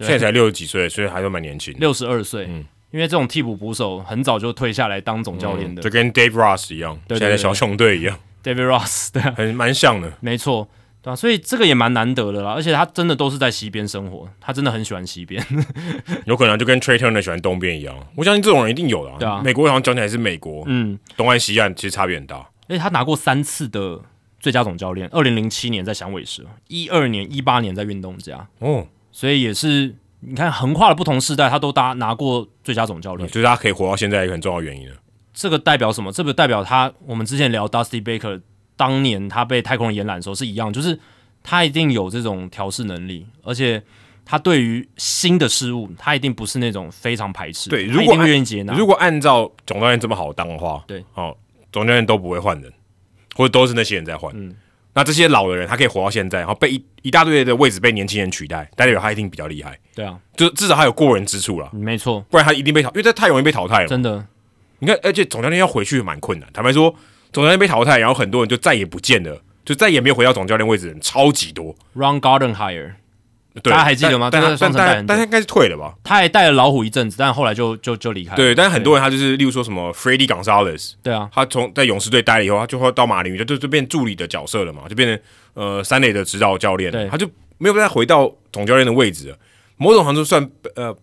[0.00, 2.44] 现在才六十几岁，所以还都蛮年轻，六十二岁。
[2.50, 8.18] 嗯，因为这种替补捕手很早就退下来当总教练的，就跟 Dave Ross 一样，现在小熊队一样。
[8.44, 10.68] David Ross 对，很蛮像的，没错，
[11.02, 11.16] 对吧？
[11.16, 15.44] 所以这个也蛮难得的啦，而且他真的都是在西边生活，他真的很喜欢西边，
[16.26, 17.96] 有可能就跟 t r a y Turner 喜欢东边一样。
[18.14, 19.40] 我相信这种人一定有的，对啊。
[19.42, 22.36] 美国好像讲起来是美国，嗯，东岸西岸其实差别很大。
[22.68, 24.00] 而且他拿过三次的
[24.38, 34.96] 最佳总教练，二零零七年在响尾蛇，一二年、一八年在运动家，哦，所以也是你看横跨了不同世代，他都搭拿过最佳总教练，就是他可以活到现在一个很重要原因了。
[35.34, 36.12] 这个代表什么？
[36.12, 38.40] 这个代表他，我们之前聊 Dusty Baker
[38.76, 40.98] 当年他被太空人延揽的时候是一样，就是
[41.42, 43.82] 他一定有这种调试能力，而且
[44.24, 48.72] 他对于新的事物，他一定不是那种非常排斥，对，如果愿意接纳。
[48.74, 51.36] 如果按照总教练这么好当的话，对，哦，
[51.72, 52.72] 总教练都不会换人，
[53.34, 54.32] 或者都是那些人在换。
[54.34, 54.54] 嗯，
[54.94, 59.78] 那这些老的人他可以活到现在，然后被一一大堆的位置被年轻人取代，代表他一定比较厉害。
[59.94, 61.68] 对啊，就至少他有过人之处了。
[61.72, 63.88] 没错，不然他一定被淘，因为他太容易被淘汰了。
[63.88, 64.24] 真的。
[64.84, 66.48] 你看，而且总教练要回去蛮困难。
[66.52, 66.94] 坦白说，
[67.32, 71.74] 总教练被淘汰，然后很多人就再也不见了，就再也没有回到总教练位置的人超级多。
[71.96, 72.92] Ron Gardenhire，
[73.62, 75.94] 对大家还记得吗但这个但但应该是退了吧？
[76.04, 78.36] 他还带了老虎一阵子，但后来就就就离开了。
[78.36, 85.18] 对，但是很多人他就是，例如说什么 Freddie Gonzalez，对啊，他从在勇士队待了以后，他就会到马林鱼，就就就变助理的角色了嘛，就变成
[85.54, 89.36] 呃三垒的指导教练他就没有再回到总教练的位置了。
[89.76, 90.96] 某种程度算呃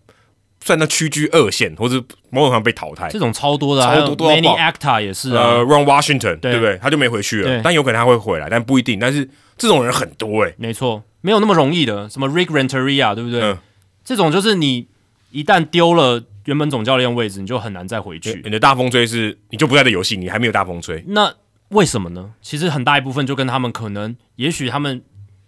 [0.64, 3.08] 算他屈居二线，或者某种上被淘汰。
[3.08, 6.78] 这种超多的啊，超多多到 Manny 爆 Acta 也是呃啊，，Ron Washington 对对不对？
[6.80, 8.98] 他就没回去了，但有可能他会回来，但不一定。
[8.98, 12.08] 但是这种人很多哎、没错，没有那么容易的。
[12.08, 13.42] 什么 Rick Renteria，对不对？
[13.42, 13.58] 嗯
[14.04, 14.88] 这种就是你
[15.30, 18.40] 一旦丢了原本总教练位置，你就很难再回去。
[18.44, 21.04] 你的大风吹是你就不在这游戏，你还没有大风吹。
[21.06, 21.32] 那
[21.68, 22.30] 为什么呢？
[22.42, 25.00] 其实很大一部分就跟他们可能，也许他们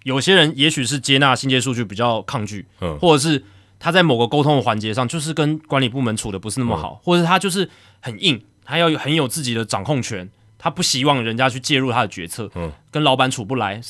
[0.04, 3.42] 有些人也许是接纳新界数据比较抗拒，嗯或者是
[3.78, 7.68] 他在某个沟通的环节上，就是跟管理部门处的不是那么嗯好，或者是他就是
[8.00, 10.28] 很硬，他要有很有自己的掌控权，
[10.58, 13.80] 他不希望人家去介入他的决策，嗯跟老板处不来，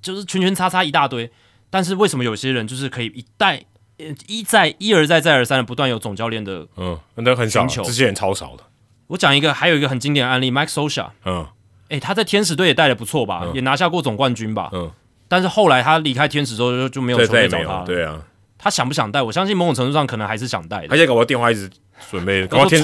[0.00, 1.30] 就是圈圈叉叉一大堆。
[1.70, 3.64] 但是为什么有些人就是可以一代
[3.96, 6.66] 呃一再一而再再而三的不断有总教练的？
[6.76, 8.64] 嗯，那很少，这些人超少的。
[9.06, 11.46] 我讲一个，还有一个很经典的案例，Mike Sosha，嗯
[11.88, 14.70] 诶，他在天使队也带的不错吧，也拿下过总冠军吧。
[14.72, 14.90] 嗯，
[15.28, 17.32] 但是后来他离开天使之后就就没有对，球。
[17.32, 17.84] 队找他了。
[17.86, 18.22] 对啊，
[18.62, 19.20] 他想不想带？
[19.20, 20.96] 我相信某种程度上可能还是想带的而。
[20.96, 21.68] 且搞我电话一直
[22.08, 22.80] 准备，搞我天，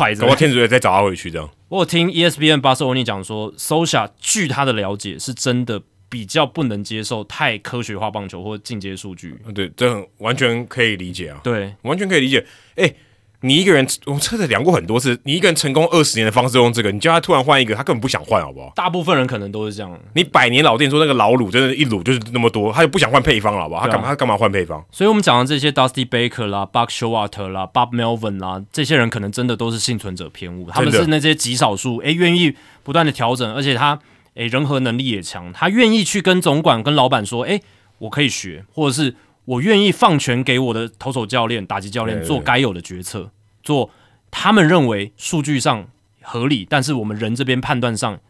[0.51, 1.49] 主也再找他回去这样。
[1.69, 9.39] 我有听 E ESPN 巴斯欧尼讲说，Sosha 据他的了解是真的比较不能接受太科学化棒球或进阶数据。
[9.55, 12.45] 对，这很完全可以理解啊，对，完全可以理解。
[12.75, 12.93] 哎、
[13.43, 18.73] 你一个人，我们真的量过很多次，你一个人成功二十年的方式用这个，你叫他突然换一个，他根本不想换，好不好？
[18.75, 19.97] 大部分人可能都是这样。
[20.15, 23.83] 你百年老店说那个老卤真的，一卤就是那么多，他就不想换配方了，好不好？
[23.83, 24.09] 他干嘛？
[24.09, 24.85] 他干嘛换配方？
[24.91, 33.99] 所以我们讲的这些 Dusty Baker 啦、Buck Showalter 啦、Bob Melvin 啦，这些人可能真的都是幸存者偏误，他们是那些极少数，诶，愿意不断的调整，而且他
[34.35, 37.63] 诶人和能力也强，他愿意去跟总管、跟老板说，诶，
[37.99, 39.15] 我可以学，或者是
[39.49, 43.31] 我愿意放权给我的投手教练、打击教练做该有的决策，
[43.63, 43.91] 做
[44.31, 45.89] 他们认为数据上
[46.21, 48.21] 合理，但是我们人这边判断上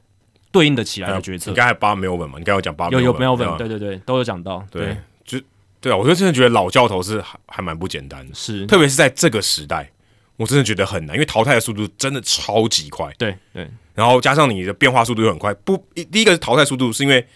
[0.52, 1.56] 对应的起来的决策你。
[1.56, 2.38] 刚才八没有问嘛？
[2.38, 5.40] 你刚才有讲八有有 Melvin，Melvin，吧对对对，都有讲到，对，就
[5.80, 9.90] 对啊，我就真的觉得老教头是还还蛮不简单的，是，特别是在这个时代，
[10.36, 15.52] 我真的觉得很难，因为淘汰的速度真的超级快，对对然后加上你的变化速度又很快。
[15.52, 17.26] 不，一第一个是淘汰速度，是因为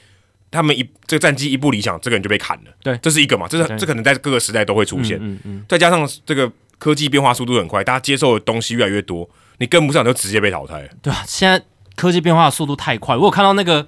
[0.52, 5.18] 他们一这个战绩一不理想，这个人就被砍了，对这是一个嘛，这是这可能在各个时代都会出现。
[5.20, 6.48] 嗯嗯，再加上这个
[6.78, 10.88] 科技变化速度很快，大家接受的东西越来越多，你跟不上就直接被淘汰了。
[11.00, 11.64] 对啊，现在
[11.96, 13.16] 科技变化的速度太快。
[13.16, 13.86] 我有看到那个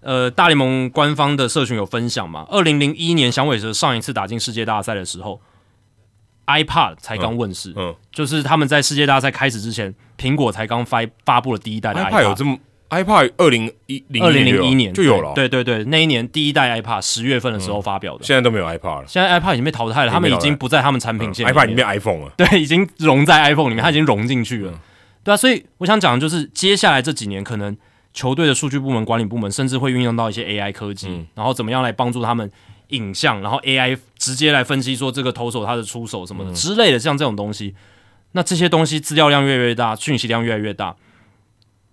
[0.00, 5.40] 呃大联盟官方的社群有分享嘛，二零零一年响尾蛇上一次打进世界大赛的时候
[6.46, 12.58] ，iPad 才刚问世，嗯就是他们在世界大赛开始之前，苹果才刚发发布了第一代的 iPad 有这么
[12.90, 18.24] iPad 二零一零二零零一年就有了哦，对对对，那一年第一代 iPad 十月份的时候发表的。
[18.24, 19.04] 现在都没有 iPad 了。
[19.06, 22.32] 现在 iPad 已经被淘汰了，他们已经不在他们产品线里面，iPad 已经变 iPhone 了。
[22.36, 24.72] 对，已经融在 iPhone 里面，它已经融进去了。
[25.22, 27.76] 对啊，所以我想讲的就是，接下来这几年可能
[28.12, 32.50] 球队的数据部门、管理部门，甚至会运用到一些 AI 科技，然后怎么样来帮助他们
[32.88, 37.74] 影像，然后 AI 直接来分析说这个投手他的出手什么的之类的，像这种东西。
[38.32, 40.94] 那这些东西资料量越来越大，讯息量越来越大，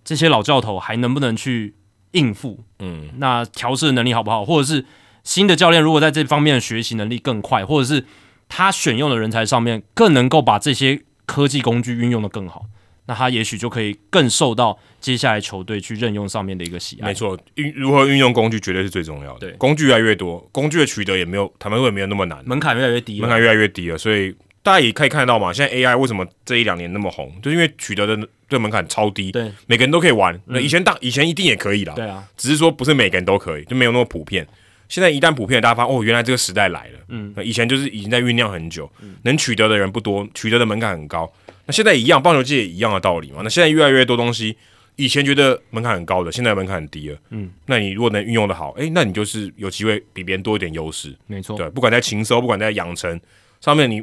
[0.08, 1.74] 这些老教头还能不能去
[2.12, 2.64] 应付？
[2.78, 4.86] 嗯，那调试的能力好不好，或者是
[5.22, 8.06] 新的教练如果在这方面的学习能力更快，或者是
[8.48, 12.64] 他选用的人才上面更能够把这些科技工具运用的更好，
[13.04, 17.08] 那他也许就可以更受到接下来球队去任用上面的一个喜爱。
[17.08, 19.40] 没错，运如何运用工具绝对是最重要的。
[19.40, 30.40] 对工具越来越多，工具的取得也没有，坦白说也没有那么难，门槛越来越低，门槛越来越低了，所以大家也可以看得到嘛，现在 AI 为什么这一两年那么红，就是因为取得的这门槛超低，对每个人都可以玩。
[30.46, 34.46] 那以前大以前一定也可以啦，对啊，只是说不是每个人都可以，就没有那么普遍。
[34.88, 36.98] 现在一旦普遍，大家发现哦，原来这个时代来了。
[37.08, 38.90] 嗯，以前就是已经在酝酿很久，
[39.24, 41.30] 能取得的人不多，取得的门槛很高。
[41.66, 43.40] 那现在一样，棒球界也一样的道理嘛。
[43.44, 44.56] 那现在越来越多东西，
[44.96, 47.18] 以前觉得门槛很高的，现在门槛很低了。
[47.28, 51.14] 嗯，那你如果能运用的好，诶、那你就是有机会比别人多一点优势。
[51.26, 53.20] 没错，对，不管在勤收，不管在养成
[53.60, 54.02] 上面，你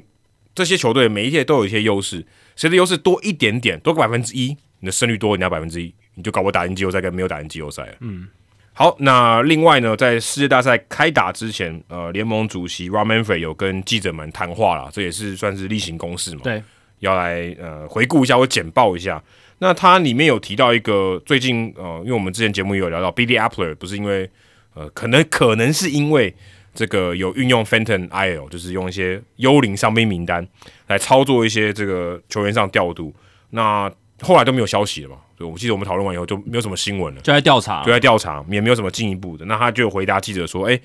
[0.54, 2.24] 这些球队每一届都有一些优势，
[2.56, 7.94] 谁的优势多一点点，多个百分之一，你的胜率多人家百分之一，你就搞不打进季后赛跟没有打进季后赛了。
[8.00, 8.28] 嗯，
[8.74, 16.42] 好，那另外呢，在世界大赛开打之前，呃，联盟主席 Ron Manfred 有跟记者们谈话了，这也是算是例行公事嘛。
[16.44, 16.64] 对，
[17.00, 19.22] 要来呃回顾一下或简报一下。
[19.60, 24.30] 那它里面有提到一个最近呃，因为我们之前节目也有聊到 Billy Appler，不是因为
[24.74, 26.36] 呃，可能可能是因为
[26.74, 30.46] 这个有运用 Fenton IL，就是用一些幽灵伤兵名单
[30.88, 33.14] 来操作一些这个球员上调度。
[33.52, 33.92] 那
[34.22, 35.18] 后来都没有消息了嘛。
[35.38, 39.44] 所以我记得我们讨论完以后就没有什么新闻了，就在调查就，在调查，也没有什么进一步的。
[39.44, 40.80] 那他就回答记者说：“哎、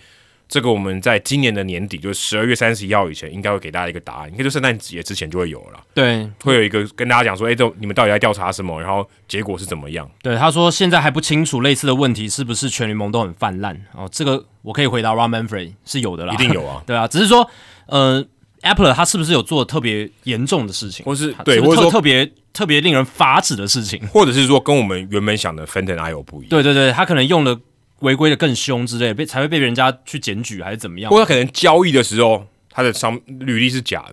[0.48, 10.10] 这个我们在今年的年底，就是十二月三十一号以前，应该会给大家一个答案，应该就圣诞节之前就会有了，对会有一个跟大家讲说，哎、这你们到底在调查什么，然后结果是怎么样。
[10.20, 17.48] 对，他说现在还不清楚类似的问题是不是全联盟都很泛滥哦，这个我可以回答 Ron Manfred 是有的啦，一定有啊 对啊，只是说
[17.86, 18.26] 呃
[18.62, 24.00] ，Apple 他是不是有做特别严重的事情，或是对或者说特特别特别令人发指的事情？
[24.08, 27.58] 或者是说跟我们原本想的 Fenton IO 不一样，对对对，他可能用的
[28.00, 31.18] 违规的更凶之类，被才会被人家去检举还是怎么样或？
[31.18, 34.05] 者他可能交易的时候他的商履历是假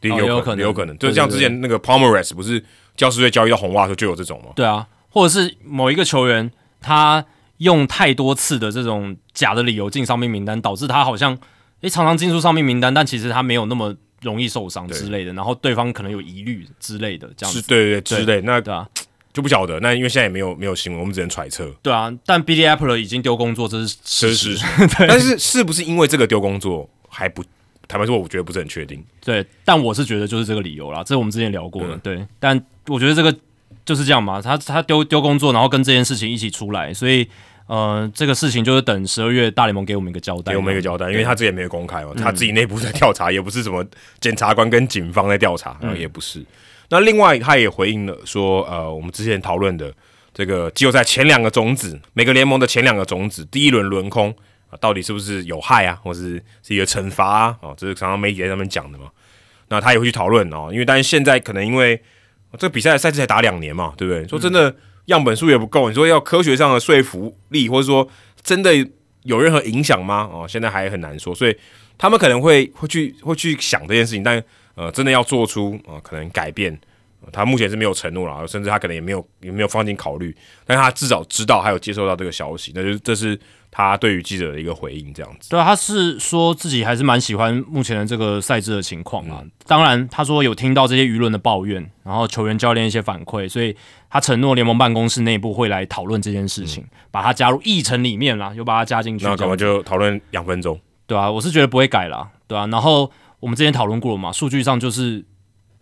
[0.00, 2.62] 的，也有可能，哦有可能就像之前那个 Palmeres 不是
[2.96, 4.50] 教师队交易到红袜的时候就有这种吗？
[4.56, 7.24] 对啊，或者是某一个球员他
[7.58, 11.36] 用太多次的这种假的理由进伤病名单，导致他好像
[11.82, 18.88] 诶常常进出上面名单，但其实他没有那么容易受伤之类的，然后对方可能有疑虑之类的这样子，对对对之类，那对啊，
[19.32, 19.78] 就不晓得。
[19.80, 21.72] 那因为现在也没有没有新闻，我们只能揣测。
[21.82, 24.58] 对啊，但 Billy Apple 已经丢工作，这是 事实，
[24.98, 27.44] 但是是不是因为这个丢工作还不
[27.86, 29.02] 坦白说，我觉得不是很确定。
[29.24, 33.32] 对，但我是觉得就是这个理由啦，这是我们之前聊过的，嗯对，但我觉得这个
[33.84, 37.28] 就是这样嘛，他他丢丢工作，然后跟这件事情一起出来，所以
[37.68, 43.84] 呃，这个事情就是等十二月大联盟给我们一个交代，给我们一个交代，因为他这也没有公开哦，他自己内部在调查，也不是什么
[44.20, 46.44] 检察官跟警方在调查，然后也不是。
[46.88, 49.92] 那另外，他也回应了说，呃，我们之前讨论的
[50.32, 54.34] 这个季后赛前两个种子，每个联盟的前两个种子，第一轮轮空
[54.70, 57.56] 啊，到底是不是有害啊，或是是一个惩罚啊？
[57.60, 59.10] 哦，这是常常媒体在上面讲的嘛。
[59.68, 62.02] 那他也会去讨论哦，因为但是现在可能因为
[62.52, 64.26] 这个比赛的赛制才打两年嘛，对不对？
[64.26, 64.74] 说真的，
[65.08, 68.08] 样本数也不够，你说要科学上的说服力，或者说
[68.42, 68.72] 真的
[69.24, 70.28] 有任何影响吗？
[70.32, 71.56] 哦，现在还很难说，所以
[71.98, 74.42] 他们可能会会去会去想这件事情，但
[74.74, 76.78] 呃，真的要做出啊、呃可能改变、
[77.32, 83.38] 他目前是没有承诺了，甚至他可能也没有也没有放进考虑，但他至少知道还有接收到这个消息，那就是这是
[83.86, 85.50] 他对于记者的一个回应，这样子。
[85.50, 89.42] 对啊，他是说自己还是蛮喜欢目前的这个赛制的情况啊。
[89.66, 93.76] 当然，他说有听到这些舆论的抱怨，然后球员教练一些反馈，所以
[94.10, 99.78] 他承诺联盟办公室内部会来讨论这件事情，把它加入议程里面啦，又把它加进去那可能这样子。
[99.78, 102.66] 就讨论两分钟，对啊，我是觉得不会改啦，对啊。
[102.66, 103.08] 然后
[103.38, 105.24] 我们之前讨论过了嘛，数据上就是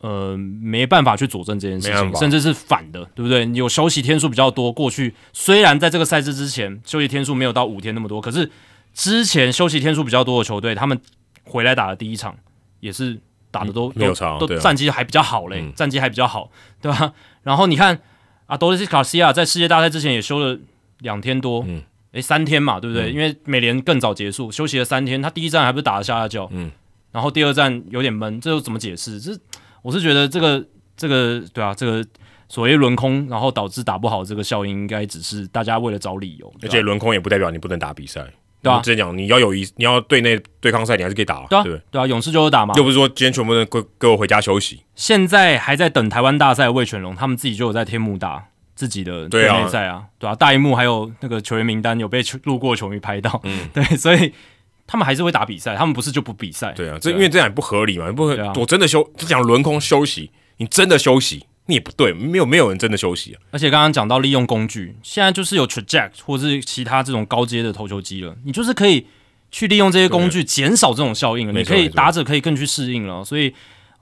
[0.01, 3.47] 呃没办法去佐证这件事情，甚至是反的，对不对？
[3.47, 8.51] 你有休息天数比较多，过去虽然在这个赛制之前休息天数没有到五天那么多，可是
[8.95, 11.01] 之前休息天数比较多的球队，他们
[11.45, 12.37] 回来打的第一场
[12.81, 13.19] 也是
[13.51, 16.51] 打的都、都战绩还比较好嘞，嗯战绩还比较好，
[16.81, 17.13] 对吧？
[17.43, 17.99] 然后你看
[18.47, 20.59] 啊，多利斯卡西亚在世界大赛之前也休了
[21.01, 23.11] 两天多，嗯诶，三天嘛，对不对？
[23.11, 26.71] 因为美联更早结束，休息了三天，他第一站还不是打了下下叫，嗯，
[27.13, 29.21] 然后第二站有点闷，这又怎么解释？
[29.21, 29.33] 这
[29.87, 30.67] 我是觉得这个
[30.97, 32.05] 这个对啊，这个
[32.49, 38.21] 所谓轮空，然后导致打不好这个效应，应该只是大家为了找理由，而且轮空也不代表你不能打比赛。
[38.63, 38.79] 对啊。
[38.79, 41.83] 我之前讲你要有一你要对内对抗赛，你还是可以打，对啊对不对？
[41.93, 49.63] 对啊，勇士就有打嘛，又不是说今天全部人给给我回家休息，现在还在等台湾大赛的魏全龙，他们自己就有在天幕打自己的对啊。
[49.63, 53.69] 内赛啊，对啊，大荧幕还有那个球员名单有被球路过球迷拍到，嗯。
[53.73, 54.33] 对，所以
[54.87, 58.53] 他们还是会打比赛，他们不是就不比赛，对啊，这因为这样也不合理嘛，不合对啊。
[58.57, 69.07] 我真的休，就讲轮空休息，你真的休息，你也不对，没有没有人真的休息啊，而且刚刚讲到利用工具，现在就是有 traject 或是其他这种高阶的投球机了，你就是可以
[69.51, 73.53] 去利用这些工具减少这种效应了，你可以打者可以更去适应了，所以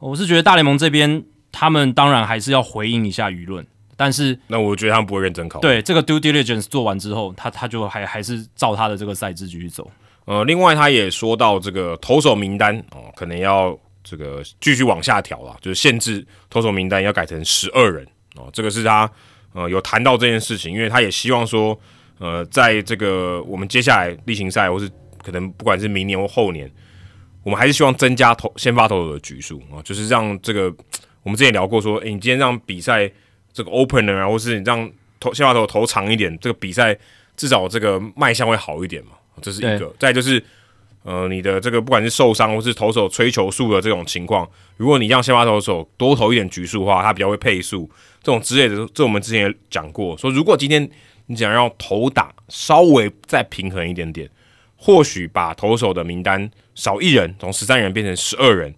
[0.01, 5.63] 我是觉得大联盟这边他们当然还是要回应一下舆论，但是那我觉得他们不会认真考虑。
[5.63, 9.91] 对这个 due diligence 做完之后，他他就还还是照他的这个赛制继续走。
[10.25, 19.11] 呃，另外他也说到这个投手名单哦，可能要这个继续往下调啦，就是限制投手名单要改成十二人哦，这个是他
[19.53, 21.79] 呃有谈到这件事情，因为他也希望说，
[22.19, 24.91] 呃，在这个我们接下来例行赛或是
[25.23, 26.71] 可能不管是明年或后年，
[27.43, 30.75] 我们还是希望增加投先发投手的局数啊、就是让这个
[31.23, 33.11] 我们之前聊过说，诶、你今天让比赛
[33.53, 36.97] 这个 opener 啊，或是你让投先发投投长一点，这个比赛
[37.37, 39.13] 至少这个卖相会好一点嘛，
[39.43, 39.95] 这是一个。
[39.99, 40.43] 再就是
[41.03, 44.49] 呃，你的这个不管是受伤或是投手吹球数的这种情况，
[44.79, 47.91] 如果你让先发投手多投一点局数的话，他比较会配速，
[48.23, 50.89] 这种之类的，这我们之前也讲过，说如果今天
[51.27, 54.29] 你想要投打稍微再平衡一点点，
[54.77, 58.75] 或许把投手的名单少一人，从十三人变成十二人，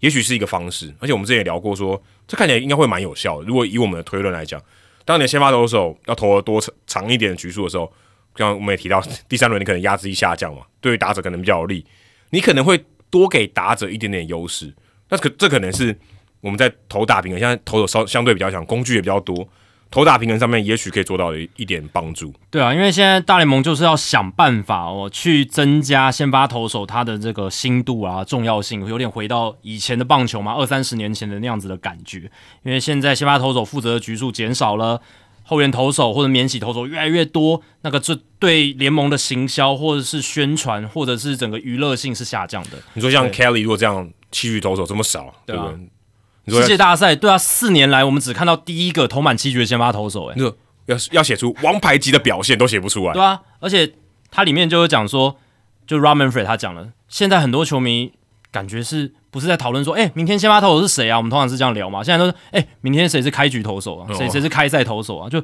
[0.00, 0.92] 也许是一个方式。
[0.98, 3.46] 而且我们之前也聊过说这看起来应该会蛮有效的。
[3.46, 4.60] 如果以我们的推论来讲，
[5.06, 7.90] 当你先发投手要投的多长长一点的局数的时候，
[8.34, 11.84] 刚刚我们也提到，第三轮你可能压制力下降嘛，对于打者可能比较有利，
[12.30, 14.72] 你可能会多给打者一点点优势。
[15.08, 15.98] 那可这可能是
[16.40, 19.46] 我们在投打平衡，现在投手稍相对比较强，工具也比较多，
[19.90, 22.32] 投打平衡上面也许可以做到一点帮助。
[22.48, 32.30] 对啊，因为现在大联盟就是要想办法哦，去增加先发投手他的这个心度啊、重要性，有点回到以前的棒球嘛，二三十年前的那样子的感觉。
[32.62, 35.02] 因为现在先发投手负责的局数减少了。
[35.50, 42.78] 后援投手或者免洗投手越来越多，那个这对联盟的行销或者是宣传或者是整个娱乐性是下降的。
[42.94, 45.74] 你说像 Kelly 如果这样七局投手这么少，对吧？
[46.46, 50.36] 世界大赛对啊，四年来我们只看到第一个投满七局的先发投手，哎，
[50.86, 53.40] 要要写出王牌级的表现都写不出来，对啊。
[53.58, 53.92] 而且
[54.30, 55.36] 它里面就有讲说，
[55.84, 58.12] 就 Ramanfrey 他讲了，现在很多球迷
[58.50, 59.12] 感觉是。
[59.32, 61.16] 不是在讨论说，哎，明天先发投手是谁啊？
[61.16, 62.02] 我们通常是这样聊嘛。
[62.02, 64.08] 现在都是，哎，明天谁是开局投手啊？
[64.12, 65.30] 谁谁是开赛投手啊？
[65.30, 65.40] 就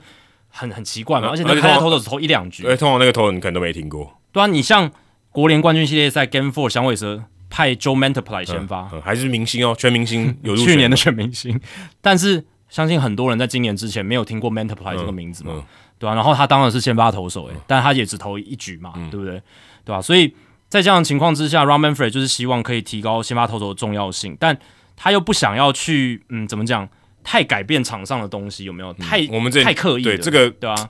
[0.49, 1.29] 很很奇怪嘛。
[1.29, 4.13] 而且那开赛投手只投一两局，哎，通常那个投手你可能都没听过。
[4.33, 4.91] 对啊，你像
[5.31, 11.61] 国联冠军系列赛 Game Four，响尾蛇派 Joe Mantiply 先发，还是明星哦，全明星 有去年的全明星。
[12.01, 15.63] 但是相信很多人在今年之前没有听过 Mantiply 这个名字嘛，
[16.01, 16.15] 对啊？
[16.17, 19.41] 然后他当然是先发投手，哎，但他也只投一局嘛，对不对？
[19.85, 20.03] 对吧？
[20.03, 20.35] 所以。
[20.77, 24.57] 在这样的情况之下 r o m a n f r e d 就是希望可以提高先发投手的重要性，但
[24.95, 26.89] 他又不想要去，嗯，怎么讲，
[27.25, 28.93] 太改变场上的东西，有没有？
[28.95, 30.89] 太我们这太刻意，对这个对啊，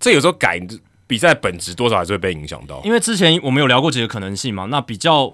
[0.00, 0.60] 这有时候改
[1.06, 2.82] 比赛本质多少还是会被影响到。
[2.84, 5.32] 因为之前我们有聊过几个可能性嘛，那比较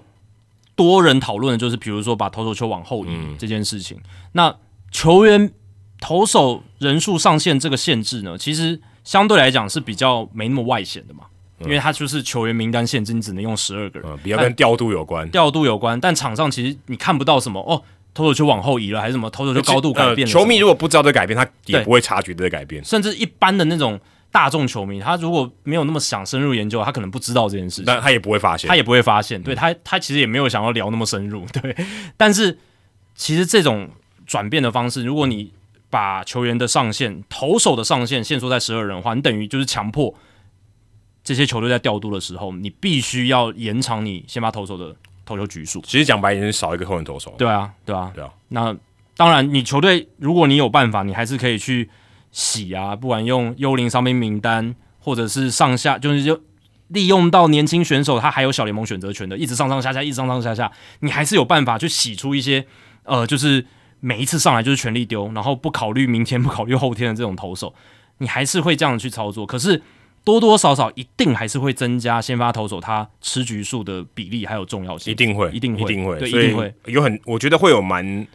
[0.75, 3.99] 多人讨论的就是，比如说把投手球往后移这件事情。
[4.31, 4.55] 那
[4.91, 5.51] 球员
[5.99, 11.25] 投手人数上限这个限制呢，其实相对来讲是比较没那么外显的嘛。
[11.59, 15.29] 因为他就是球员名单限制，你只能用十二个人，比较跟调度有关。
[15.29, 17.81] 调度有关，但场上其实你看不到什么哦，
[18.13, 20.31] 投手就往后移了，还是什么投手就高度改变了。
[20.31, 22.83] 球迷如果不知道这改变，他也不会察觉这改变。
[22.83, 23.97] 甚至一般的那种
[24.31, 29.41] 大众球迷，他如果没有那么想深入研究，他可能不知道这件事情，但他也不会发现，他也不会发现。
[29.41, 31.45] 对他，他其实也没有想要聊那么深入。
[31.53, 31.73] 对，
[32.17, 32.57] 但是
[33.15, 33.89] 其实这种
[34.27, 35.53] 转变的方式，如果你
[35.89, 40.13] 把球员的上限、投手的上限限缩在十二人的话，你等于就是强迫。
[41.25, 44.95] 这些球队在调度的时候，你必须要延长你先发投手的
[45.25, 45.81] 投球局数。
[45.81, 47.33] 其实讲白一点，是少一个后援投手。
[47.35, 48.29] 对啊，对啊，对啊。
[48.49, 48.73] 那
[49.17, 51.89] 当然，你球队如果你有办法，你还是可以去
[52.31, 56.39] 洗啊，不管用幽灵伤兵名单，或者是上下，就是就
[56.89, 62.63] 利用到年轻选手他还有小联盟选择权的，一直上上下下，一直上上下下，你还是有办法去洗出一些
[63.01, 63.65] 呃，就是
[63.99, 67.73] 每一次上来就是全力丢，然后不考虑明天、不考虑后天的这种投手，
[68.19, 69.43] 你还是会这样去操作。
[69.43, 69.81] 可是。
[70.25, 78.27] 多多少少一定还是会增加先发投手他吃局数的比例还有重要性，一定会，一定会，一定会，对，一定会有很，我觉得会有蛮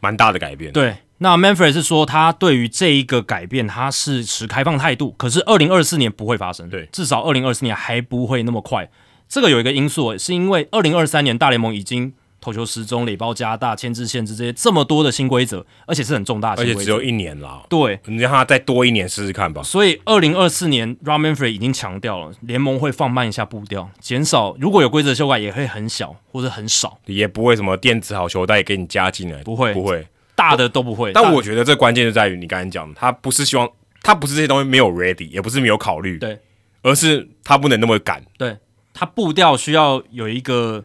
[0.00, 0.70] 蛮大的改变。
[0.72, 8.90] 对，那 Manfred 是说他对于这一个改变他是持开放态度，可是二零二四年不会发生，对，至少二零二四年还不会那么快。
[9.28, 12.12] 这个有一个因素，是因为二零二三年大联盟已经。
[12.46, 17.60] 投球时钟、垒包加大、牵制限制这些这么多的新规则，而且是很重大的，而且只有一年啦。
[17.68, 19.64] 对，你让他再多一年试试看吧。
[19.64, 31.10] 所以，二零二四年 r a m a n Free 已经强调了，联盟会放慢一下步调，减少如果有规则修改，也会很小或者很少，也不会什么电子好球带给你加进来，不会，不会，大的都不会。
[31.12, 33.68] 但我觉得这关键就在于你刚才讲，他不是希望，
[34.02, 36.38] 他不是这些东西没有 ready，也不是没有考虑，对，
[36.82, 38.56] 而是他不能那么赶，对
[38.94, 40.84] 他步调需要有一个。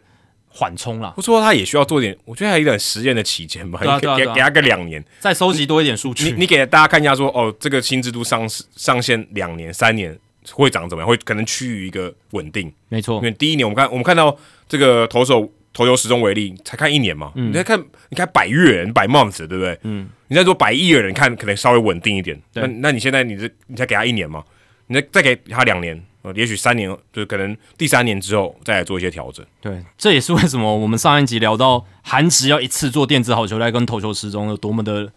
[0.53, 6.25] 缓冲了，不说他也需要做点，我觉得还有一点实验的期间吧，给给给他个两年，再收集多一点数据。
[6.25, 10.17] 你你给大家看一下，说哦，这个新制度上上线两年、三年
[10.51, 11.07] 会长怎么样？
[11.07, 13.15] 会可能趋于一个稳定，没错。
[13.15, 19.79] 因为第一年我们看我们看到这个投手投球时钟为例，才看一年嘛，你在看你看百月，人百 months 对不对？
[19.83, 24.43] 嗯，你在做百亿的人看可能稍微稳定一点，那那你现在你这你才给他一年嘛，
[24.87, 26.03] 你再再给他两年。
[26.23, 29.43] 呃，也许三年，就是可能第三年之后再来做一些调整。
[29.59, 35.11] 对，这也是为什么我们上一集聊到韩职要一次做电子好球带跟投球时钟有多么的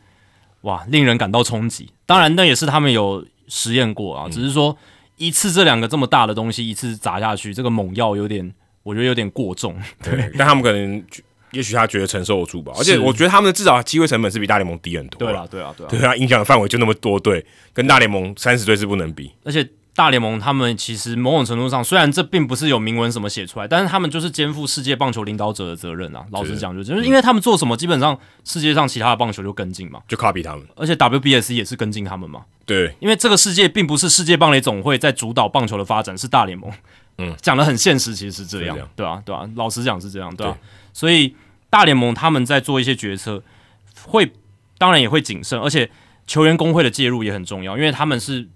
[0.63, 1.91] 哇，令人感到冲击。
[2.07, 4.75] 当然，那也是他们有实验过啊，只是说
[5.19, 9.77] 一次这两个这么大的东西一次砸下去，这个猛药有点，我觉得有点过重。
[10.03, 11.05] 对，但他们可能
[11.51, 12.73] 也许他觉得承受得住吧。
[12.79, 15.19] 而且我觉得他们的至少机会成本是比大联盟低很多。
[15.19, 19.69] 对啊，对啊，对啊，对啊，影响的范围就那么多队，跟大联盟三十队是不能比，而且。
[19.97, 26.27] 大联盟他们其实某种程度上，虽然这并不是有明文什么写出来，但是他们就是肩负世界棒球领导者的责任啊。
[26.33, 30.67] 老实讲，就是因为他们做什么，基本上世界上其他的棒球就跟进嘛，就 copy 他们。
[30.75, 32.43] 而且 WBS 也是跟进他们嘛。
[32.67, 36.69] 对，因为这个世界并不是世界棒垒总会在主导棒球的发展，是大联盟。
[37.19, 39.23] 嗯，讲的很现实，其实是这样，对吧？
[39.25, 39.49] 对吧？
[39.55, 40.59] 老实讲是这样，对吧？
[40.93, 41.37] 所以
[41.71, 43.41] 大联盟他们在做一些决策，
[44.03, 44.33] 会
[44.77, 45.89] 当然也会谨慎，而且
[46.27, 48.49] 球员工会的介入也很重要，因为他们是。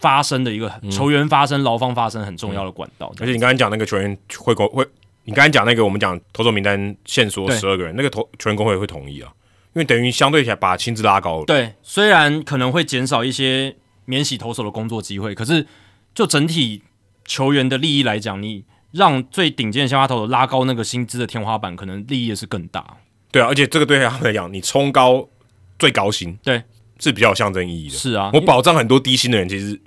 [0.00, 4.84] 发生的一个球员发生、劳方发生很重要的管道，而且你刚才讲那个球员会工会，
[5.24, 9.30] 你刚才讲那个我们讲投手名单限缩十二个人，那个投球员工会会同意啊，
[9.74, 11.44] 因为等于相对起来把薪资拉高了。
[11.44, 15.66] 对，虽然可能会减少一些免洗投手的工作机会，可是
[16.14, 16.82] 就整体
[17.24, 22.96] 球员的利益来讲，你让最顶尖的先发投手拉高那个薪资的天花板，可能利益也是更大。
[23.30, 25.28] 对啊，而且这个对他们来讲，你冲高
[25.78, 26.60] 最高薪，对，
[26.98, 27.94] 是比较有象征意义的。
[27.94, 29.80] 是啊，我保障很多低薪的人，其实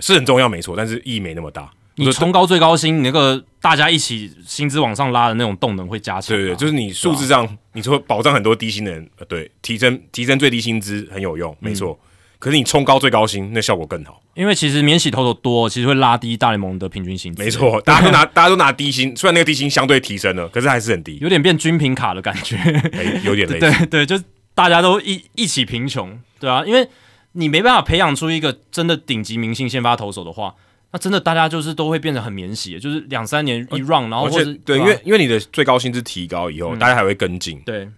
[0.00, 1.70] 是很重要，没错，但是意义没那么大。
[1.96, 6.40] 你冲高最高薪，你那个大家一起薪资往上拉的那种动能会加强、啊。
[6.40, 11.96] 对对，就是你数字上，你说保障很多低薪的人，呃，对，提升提升最低薪资很有用，没错。
[12.40, 14.20] 可是你冲高最高薪，那效果更好。
[14.34, 17.42] 因为其实免洗投手多，其实会拉低大联盟的平均薪资。
[17.42, 22.56] 没错，大家都拿 大家都拿低薪，虽然那个低薪相对提升了，可是还是很低，有点变军品卡的感觉。
[22.92, 23.60] 哎，有点 类似。
[23.60, 26.86] 对对，就是大家都一一起贫穷，对啊，因为
[27.34, 30.56] 你没办法培养出一个真的顶级明星先发投手的话。
[30.90, 37.88] 那真的，大家就是都会变得很免洗，就是两三年一 run，然后或者对，因为因为你的最高薪资提高以后，大家还会跟进，对，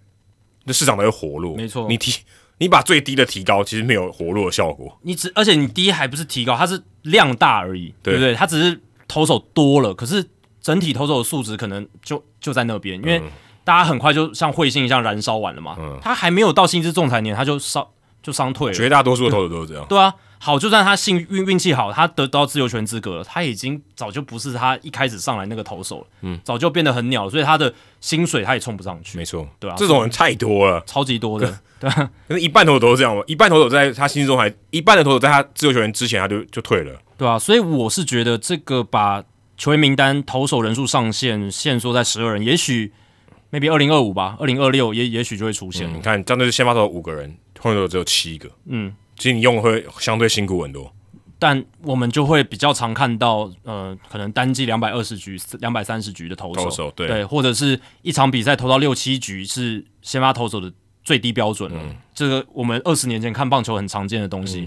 [0.65, 1.55] 那市场才会活络。
[1.55, 2.23] 没错，你提
[2.56, 4.98] 你把最低的提高，其实没有活络的效果。
[5.02, 8.34] 你只而且你低还不是提高，它是量大而已，对不对？
[8.34, 10.24] 它只是投手多了，可是
[10.62, 13.20] 整体投手的素质可能就就在那边，因为
[13.62, 17.92] 大家很快就像彗星一样燃烧完了嘛，它还没有到薪资仲裁年，它就烧
[18.26, 18.74] 就伤退了。
[18.74, 20.12] 绝大多数的投手都是这样，对啊。
[20.38, 29.16] 好，就算他幸运运气好，他得到自由权资格了，他已经早就不是他一开始上来那个投手了，嗯，早就变得很鸟了，所以他的薪水他也冲不上去。
[29.16, 39.24] 没错，对啊，这种人太多了，超级多的， 对啊，可是一半投手都是这样嘛，一半投手在他心中还一半的投手在他自由球员之前他就就退了，对啊，所以我是觉得这个把
[39.56, 42.92] 球员名单投手人数上限限缩在十二人，也许
[43.50, 45.88] maybe 二零二五吧，二零二六也也许就会出现。
[45.92, 47.34] 你看，这样就是先发投五个人，
[47.88, 50.92] 只有七个，嗯，其实你用会相对辛苦很多。
[51.38, 60.72] 但我们就会比较常看到，呃，可能单季两百二十局、两百三十局的投手，对对，或者是一场比赛投到六七局是先发投手的
[61.04, 61.80] 最低标准了。
[62.14, 64.66] 这个我们二十年前看棒球很常见的东西，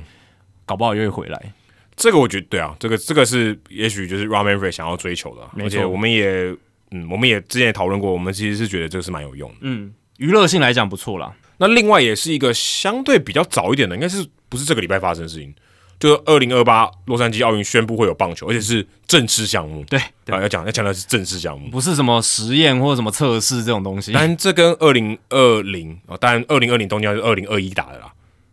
[0.66, 1.54] 搞不好又会回来。
[1.96, 6.56] 这个我觉得对啊，这个这个是也许就是 Ramanfrey 想要追求的，而且我们也
[6.92, 9.58] 嗯，我们也之前也讨论过，我们其实是觉得这个是蛮有用的。
[9.62, 11.34] 嗯，娱乐性来讲不错啦。
[11.60, 15.54] 那另外也是一个相对比较早一点的，应该是不是这个礼拜发生的事情？
[16.00, 19.84] 就是二零二八洛杉矶奥运宣布会有棒球，而且是正式项目。
[19.90, 24.14] 对，啊，要讲要强调是正式项目，不是什么实验或者什么测试这种东西。
[24.14, 28.12] 但这跟二零二零啊，当然二零二零东京是二零二一打的啦。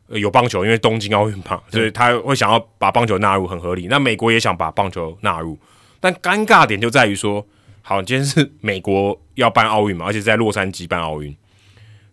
[0.09, 3.87] 有棒球，因为东京奥运嘛，所以他会想要把棒球纳入，很合理。
[3.89, 5.59] 那美国也想把棒球纳入，
[5.99, 7.45] 但尴尬点就在于说，
[7.83, 11.37] 好，今天是美国要办奥运嘛，而且在洛杉矶办奥运，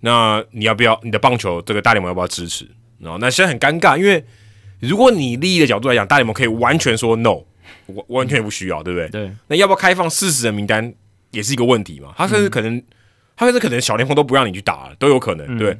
[0.03, 2.65] 那你要不要你的棒球这个大联盟要不要支持？
[2.99, 4.23] 然后那现在很尴尬，因为。
[4.79, 7.35] 如果你利益的角度来讲，大联盟可以完全说 no，
[7.85, 9.07] 完完全不需要，对不对？
[9.07, 9.31] 对。
[9.47, 10.93] 那要不要开放四十人名单
[11.31, 12.13] 也是一个问题嘛？
[12.17, 12.83] 他甚至可能，
[13.37, 15.57] 他甚至可能小联盟都不让你去打了，都有可能。
[15.57, 15.77] 对，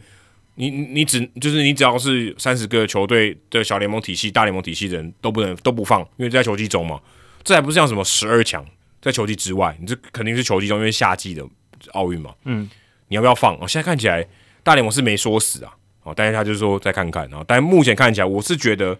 [0.55, 6.97] 你你只就是你只要是三十个球队的小联盟体系、大联盟体系的人都不能都不放，因为在球季中嘛。
[7.43, 8.65] 这还不是像什么十二强
[9.01, 11.43] 在球季之外，你这肯定是球季中，因为夏季的
[11.91, 12.33] 奥运嘛。
[12.45, 12.69] 嗯。
[13.07, 13.55] 你要不要放？
[13.55, 14.25] 哦，现在看起来
[14.63, 15.73] 大联盟是没说死啊。
[16.03, 18.99] 哦，但是他就是说再看看，然后，但目前看起来，我是觉得，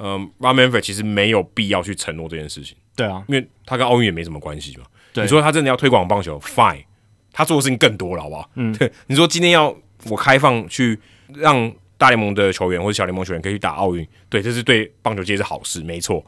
[0.00, 2.76] 嗯，Ramanford 其实没有必要去承诺这件事情。
[2.96, 4.84] 对啊，因为他跟奥运也没什么关系嘛。
[5.12, 6.86] 对，你说他真的要推广棒球，Fine，
[7.32, 8.50] 他做的事情更多了，好不好？
[8.56, 8.90] 嗯，对。
[9.06, 9.72] 你说今天要
[10.06, 10.98] 我开放去
[11.32, 16.26] 让大联盟的球员或者小联盟球员可以去打奥运，对，这是对棒球界是好事，没错。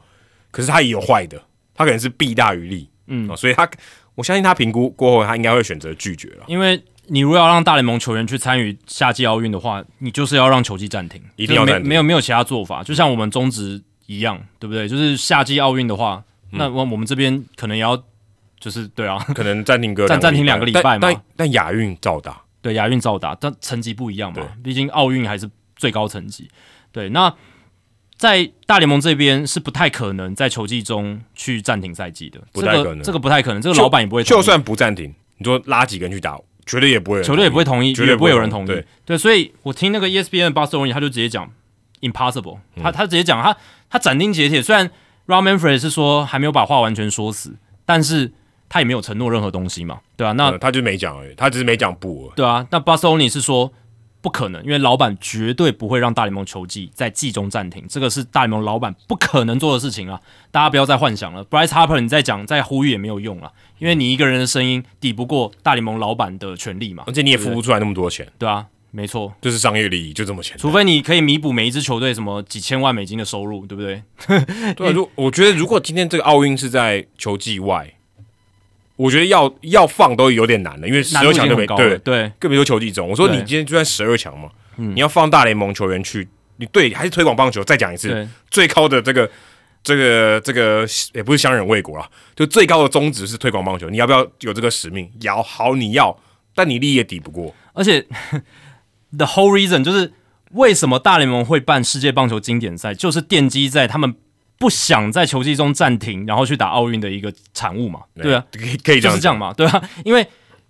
[0.52, 1.42] 可是他也有坏的，
[1.74, 3.68] 他可能是弊大于利，嗯，所以他
[4.14, 6.80] 我相信他评估过后，他应该会选择拒绝了，因为。
[7.08, 14.88] 你如果要让大联盟球员去参与夏季奥运的话，你就是要让球季暂停，一定要没没有没有其他做法，就像我们中职一样，对不对？
[14.88, 17.96] 就是夏季奥运的话，那我我们这边可能也要，
[18.58, 21.00] 就是对啊，可能暂停个暂暂停两个礼拜嘛。
[21.00, 26.48] 但但亚运照打，对亚运照打，但成绩不一样嘛，毕竟奥运还是最高成绩。
[26.92, 27.32] 对，那
[28.16, 36.40] 在大联盟这边是不太可能在球季中去暂停赛季的，不太可能，这个不太可能，这个老板也不会，就算不暂停，你说拉几个人去打？
[36.66, 38.66] 绝对也不会，球队也不会同意，绝对不会有人同意。
[38.66, 41.50] 对对，所以我听那个 ESPN 的巴斯 n 他就直接讲
[42.00, 43.56] impossible，他他直接讲他
[43.88, 44.60] 他斩钉截铁。
[44.60, 44.90] 虽然
[45.26, 47.54] Ramanfred 是说还没有把话完全说死，
[47.84, 48.32] 但是
[48.68, 52.32] 他也没有承诺任何东西嘛，对啊，那他就没讲而已，他只是没讲不。
[52.36, 53.72] 对啊，那巴斯 n 是说。
[54.26, 60.20] 不可能，因为老板绝对不会让大联盟球季在季中暂停，这个是大联盟老板不可能做的事情啊！
[60.50, 67.04] 大家不要再幻想了，Bryce Harper，你再讲、再呼吁也没有用了，因为你一个人的声音抵不过大联盟老板的权利嘛。
[67.06, 70.58] 而且你也付不出来那么多钱，对啊，没错，就是商业利益，就这么钱。
[70.58, 74.02] 除非你可以弥补每一支球队什么几千万美金的收入，对不对？
[74.74, 77.92] 对，如我觉得如果今天这个奥运是在球季外，
[78.96, 83.06] 我觉得要要放都有点难了，因为十二强就没对对，更别说球季中。
[83.08, 86.26] 我说你今天就算十二强嘛，你要放大联盟球员去，
[86.56, 87.62] 你对还是推广棒球？
[87.62, 89.30] 再讲一次，最高的这个
[89.82, 93.90] 这个这个也不是相忍为国啊，就最高的宗旨是推广棒球。
[93.90, 95.10] 你要不要有这个使命？
[95.20, 96.18] 要好，你要，
[96.54, 97.54] 但你力也抵不过。
[97.74, 98.00] 而且
[99.14, 100.10] the whole reason 就是
[100.52, 104.14] 为什么大联盟会办世界棒球经典赛，就是奠基在他们。
[104.58, 108.00] 不想在球季中暂停，然后去打奥运的一个产物嘛？
[108.14, 109.52] 对啊，可以可以就是这样嘛？
[109.52, 110.26] 对啊，因为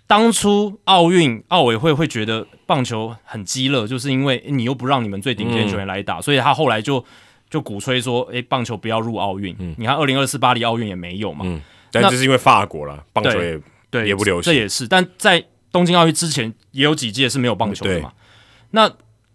[0.06, 7.04] 当初奥运奥委会会觉得棒球很激烈，就是因为你又不让你们最顶尖球员来打，所以他后来就
[7.48, 9.56] 就鼓吹说，哎，棒球不要入奥运。
[9.78, 11.44] 你看二零二四巴黎奥运也没有嘛？
[11.44, 11.60] 嗯，
[11.92, 14.88] 但这是因为法国了，棒球也对也不流行，这也是。
[14.88, 18.12] 但在东京奥运之前也有几届是没有棒球的嘛？
[18.70, 18.90] 那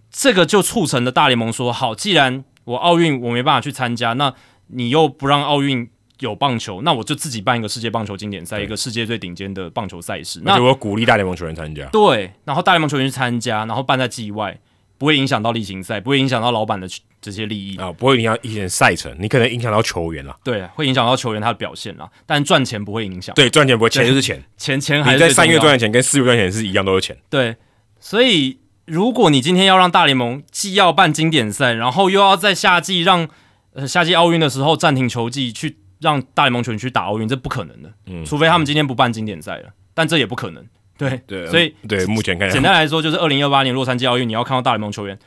[0.09, 4.33] 这个就促成了大联盟说，好，既然我奥运我没办法去参加，那
[4.67, 10.39] 你又不让奥运有棒球，那我就自己办一个世界棒球经典赛，一个世界最顶尖的棒球赛事。
[10.43, 11.85] 那我鼓励大联盟球员参加。
[11.87, 14.59] 对，然后大联盟球员去参加，然后办在季外，
[14.97, 16.87] 不会影响到例行赛，不会影响到老板的
[17.19, 20.37] 这些利益啊，不会影响一些赛程，你可能影响到球员了。
[20.43, 23.33] 对，会影响到球员他的表现了，但赚钱不会影响。
[23.35, 27.17] 对，赚钱不会，钱就是钱，钱钱还在三月赚的钱跟四月赚的钱是一样，都是钱。
[27.29, 27.55] 对，
[27.99, 28.60] 所以。
[28.85, 33.27] 如果你今天要让大联盟既要办经典赛，然后又要在夏季让
[33.73, 37.93] 呃夏季奥运的时候暂停球季，去让大联盟球员去打奥运，这不可能的。
[38.07, 40.65] 嗯，除非他们今天不办经典赛了，但这也不可能。
[40.97, 45.17] 对对，所以对目前看，简单来说就是二零二八年洛杉矶奥运，你要看到大联盟球员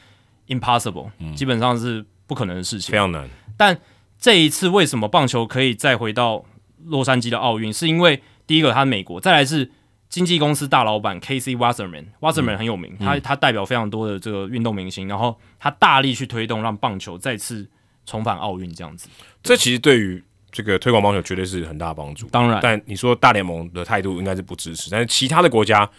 [0.49, 3.28] ，impossible，基本上是不可能的事情，非常难。
[3.57, 3.78] 但
[4.18, 6.44] 这一次为什么棒球可以再回到
[6.84, 9.70] 洛杉矶的奥运，是因为第一个它美国，再来是。
[10.14, 11.56] 经纪公司大老板 K.C.
[11.56, 17.68] Wasserman，Wasserman 很有名，他他代表非常多的这个运动明星，然后他大力去推动让棒球再次
[18.06, 19.08] 重返奥运这样子。
[19.42, 22.28] 这其实对于这个推广棒球绝对是很大的帮助。
[22.28, 25.90] 当然，但你说大联盟的态度应该是不支持，但是其他的国家，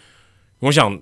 [0.60, 0.98] 我想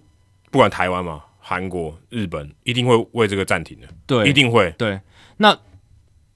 [0.51, 3.87] 不管台湾嘛、韩国、日本，一定会为这个暂停的。
[4.09, 4.73] 对，一定会。
[4.77, 5.01] 对，
[5.37, 5.57] 那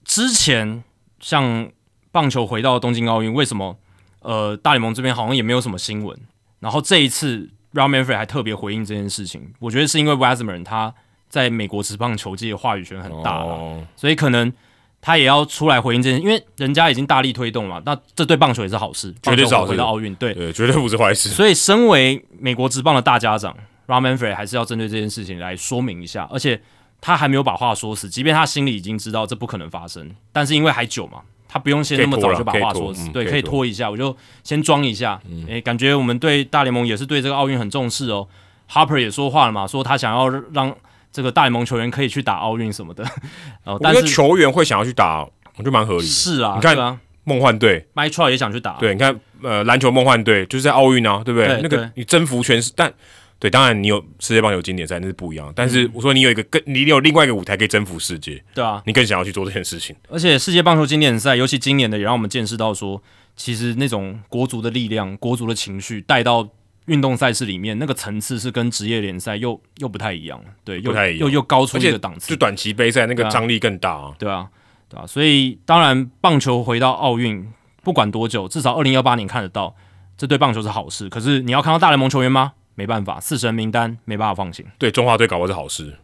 [0.04, 0.84] 之前
[1.18, 1.72] 像
[2.12, 3.76] 棒球回到东京奥运，为什么
[4.20, 6.16] 呃大联盟这边好像也没有什么新闻？
[6.60, 10.92] 然后这一次 r a m Manfred 还特别回应这件事情，我觉得是因为 Wasserman 他
[11.28, 14.52] 在美国职棒球界的话语权很大了，所以可能
[15.00, 21.28] 他也要出来回应这件，因为人家已经大力推动了，那这对棒球也是好事，绝对是好回到奥运，对对，绝对不是坏事。
[21.28, 23.56] 所以身为美国职棒的大家长
[23.86, 26.60] r a m Manfred 还是要针对这件事情来说明一下，而且
[27.00, 31.22] 他还没有把话说死，即便他心里已经知道这不可能发生，但是因为还久嘛。
[31.48, 35.18] 他不用先那么早就把话说死，对，可以拖一下，我就先装一下。
[35.46, 38.28] 诶，感觉我们对大联盟也是对这个奥运很重视哦。
[38.70, 40.74] Harper 也说话了嘛，说他想要让
[41.10, 43.02] 这个大联盟球员可以去打奥运什么的。
[43.64, 45.20] 我觉得球员会想要去打，
[45.56, 46.02] 我觉得蛮合理。
[46.04, 48.72] 是啊，你看梦幻队 m y t r o 也想去打。
[48.72, 51.60] 对，你看呃篮球梦幻队就是在奥运啊，对不对？
[51.62, 52.92] 那个你征服全世但。
[53.40, 59.94] 对，当然你有世界棒球经典赛那是不一样，但是我说你有一个更，你有另外一个舞台可以征服世界，对啊，你更想要去做这件事情。
[60.08, 63.00] 而且世界棒球经典赛，尤其今年的，也让我们见识到说，
[63.36, 66.48] 其实那种国足的力量、国足的情绪带到
[66.86, 72.30] 运动赛事里面，那个层次是跟职业联赛又又不太一样，对，不太一样，又又高出一个档次。
[72.30, 74.48] 就短期杯赛那个张力更大啊，对啊，
[74.88, 77.46] 对啊，所以当然棒球回到奥运，
[77.84, 79.76] 不管多久，至少二零幺八年看得到，
[80.16, 81.08] 这对棒球是好事。
[81.08, 82.54] 可是你要看到大联盟球员吗？
[82.78, 84.64] 没办法，四神名单没办法放行。
[84.78, 85.96] 对中华队搞的是好事，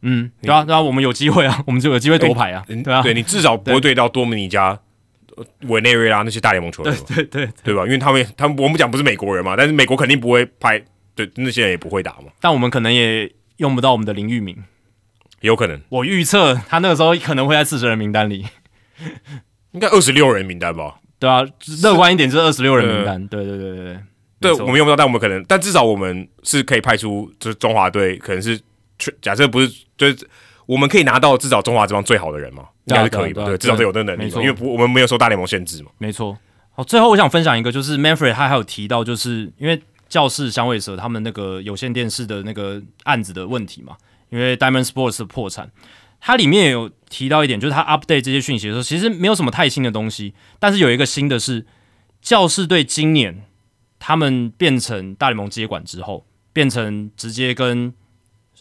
[0.00, 4.80] 嗯，对啊，对啊，我们有机会啊， 我们就有机会夺牌啊，对啊，对你至少不会对到多米尼加、
[5.68, 7.84] 委内瑞拉那些大联盟球员，对对对，对吧？
[7.84, 10.82] 因为他们，他们我们讲不是美国人嘛，但是美国肯定不会派，
[11.14, 12.28] 对那些人也不会打嘛。
[12.40, 14.64] 但我们可能也用不到我们的林玉明，
[15.42, 15.78] 有可能。
[15.90, 18.46] 我预测他那个时候可能会在四十人名单里，
[19.72, 21.00] 应该二十六人名单吧？
[21.18, 21.42] 对啊，
[21.82, 23.28] 乐观一点就是二十六人名单。
[23.28, 24.00] 对对对对对。
[24.42, 28.60] 对，我们用不到，但我们可能，但至少我们是可以派出，就是中华队，可能是
[29.20, 30.28] 假设不是，就是
[30.66, 33.44] 我们可以拿到至少中华这帮最好的人嘛，应该是可以吧？
[33.44, 35.90] 对，至少都有这能力，因为不，我们没有受大联盟限制嘛。
[35.98, 36.36] 没错。
[36.74, 43.96] 好，最后我想分享一个，就是 Manfred 他还有提到，就是因为教室香味蛇他们那个有线电视的那个案子的问题嘛，
[44.30, 45.70] 因为 Diamond Sports 破产，
[46.20, 51.66] 它里面也有提到一点，就是他 update 这些讯息的时候，其实没有什么太新的东西，但是有一个新的是
[52.20, 53.44] 教士队今年。
[54.04, 57.94] 他们变成大联盟接管之后，变成直接跟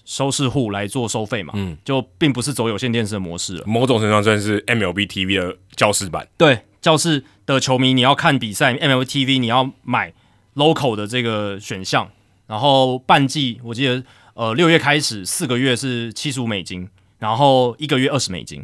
[0.06, 3.64] 收视户来做收费嘛，嗯，就并不是走有线电视的模式了。
[3.66, 6.28] 某种程度上算是 MLB TV 的教室版。
[6.38, 10.14] 对，教室的球迷你要看比赛，MLB TV 你要买
[10.54, 12.12] local 的这个选项，
[12.46, 14.04] 然后半季我记得
[14.36, 16.88] 呃六月开始四个月是七十五美金，
[17.18, 18.64] 然后一个月二十美金。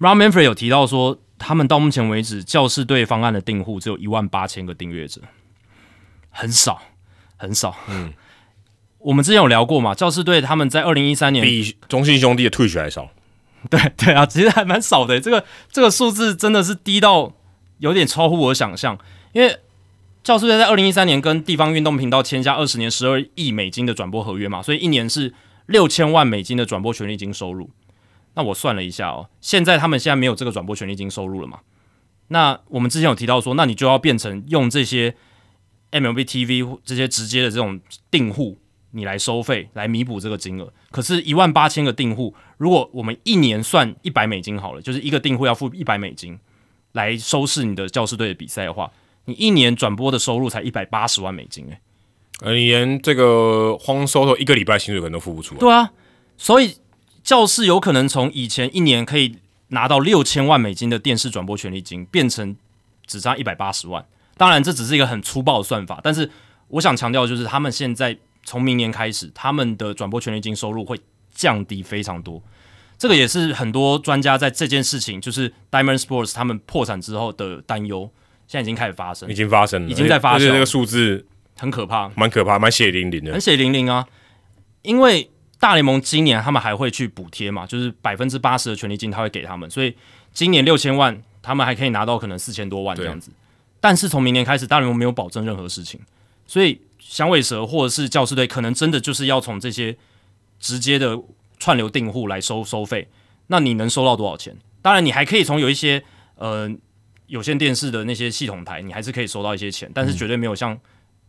[0.00, 1.20] Ron Manfred 有提到说。
[1.42, 5.22] 他们到目前为止教室队方案的订户只有一万八千个订阅者，
[6.30, 6.80] 很少
[7.36, 7.76] 很少。
[7.88, 8.12] 嗯，
[8.98, 13.10] 我们之前有聊过嘛，教士队他们在二零一三年比中信兄弟的退学还少。
[13.68, 17.32] 对对啊，其实还蛮少的，这个这个数字真的是低到
[17.78, 18.98] 有点超乎我想象。
[19.32, 19.58] 因为
[20.22, 25.34] 教师队在二零一三年跟地方运动频道签下二十年十二亿美金的转播合约嘛，所以一年是
[25.66, 27.68] 六千万美金的转播权利金收入。
[28.34, 31.58] 那我算了一下哦，现在他们现在没有这个转播权利金收入了嘛？
[32.28, 35.16] 那我们之前有提到说，那你就要变成用这些
[35.92, 38.58] MLB TV 这些直接的这种订户，
[38.92, 40.72] 你来收费来弥补这个金额。
[40.90, 46.38] 可是，一万八千个订户，如果我们一年算一百美金好了，就是一个订户要付一百美金
[46.92, 48.90] 来收视你的教师队的比赛的话，
[49.24, 51.80] 你一年转播的收入才一百八十万美金诶，
[52.40, 55.54] 呃，你连这个荒收头一个礼拜薪水可能都付不出。
[55.56, 55.92] 对啊，
[56.36, 56.76] 所以。
[57.22, 59.36] 教室有可能从以前一年可以
[59.68, 62.56] 拿到六千万美金的电视转播权利金，变成
[63.06, 64.04] 只差一百八十万。
[64.40, 66.30] 当然，这只是一个很粗暴的算法，但是
[66.68, 70.98] 我想强调就是，他们现在从明年开始，他们的转播权利金收入会
[71.30, 72.42] 降低非常多。
[72.96, 78.10] 这个也是很多专家在这件事情，就是 Diamond Sports 他们破产之后的担忧，
[78.46, 80.48] 现在已经开始发生，已经发生了，已经在发生。
[80.48, 81.26] 这个数字
[81.58, 84.06] 很可怕，蛮可怕，蛮血淋淋的，很血淋淋啊，
[84.80, 85.30] 因为。
[85.60, 87.66] 大联盟今年他们还会去补贴嘛？
[87.66, 89.94] 就是百分之八十的权利金他会给他们，所以
[90.32, 93.30] 今年六千万，他们还可以拿到可能四千多万这样子。
[93.80, 96.00] 但是从明年开始，大联盟没有保证任何事情，
[96.46, 99.96] 所以响尾蛇或者是教师队可能真的就是要从这些
[100.58, 101.18] 直接的
[101.58, 103.08] 串流订户来收收费。
[103.46, 104.56] 那你能收到多少钱？
[104.82, 106.02] 当然，你还可以从有一些
[106.36, 106.70] 呃
[107.26, 110.78] 有线电视的那些系统台，你还是可以收到一些钱，但是绝对没有像。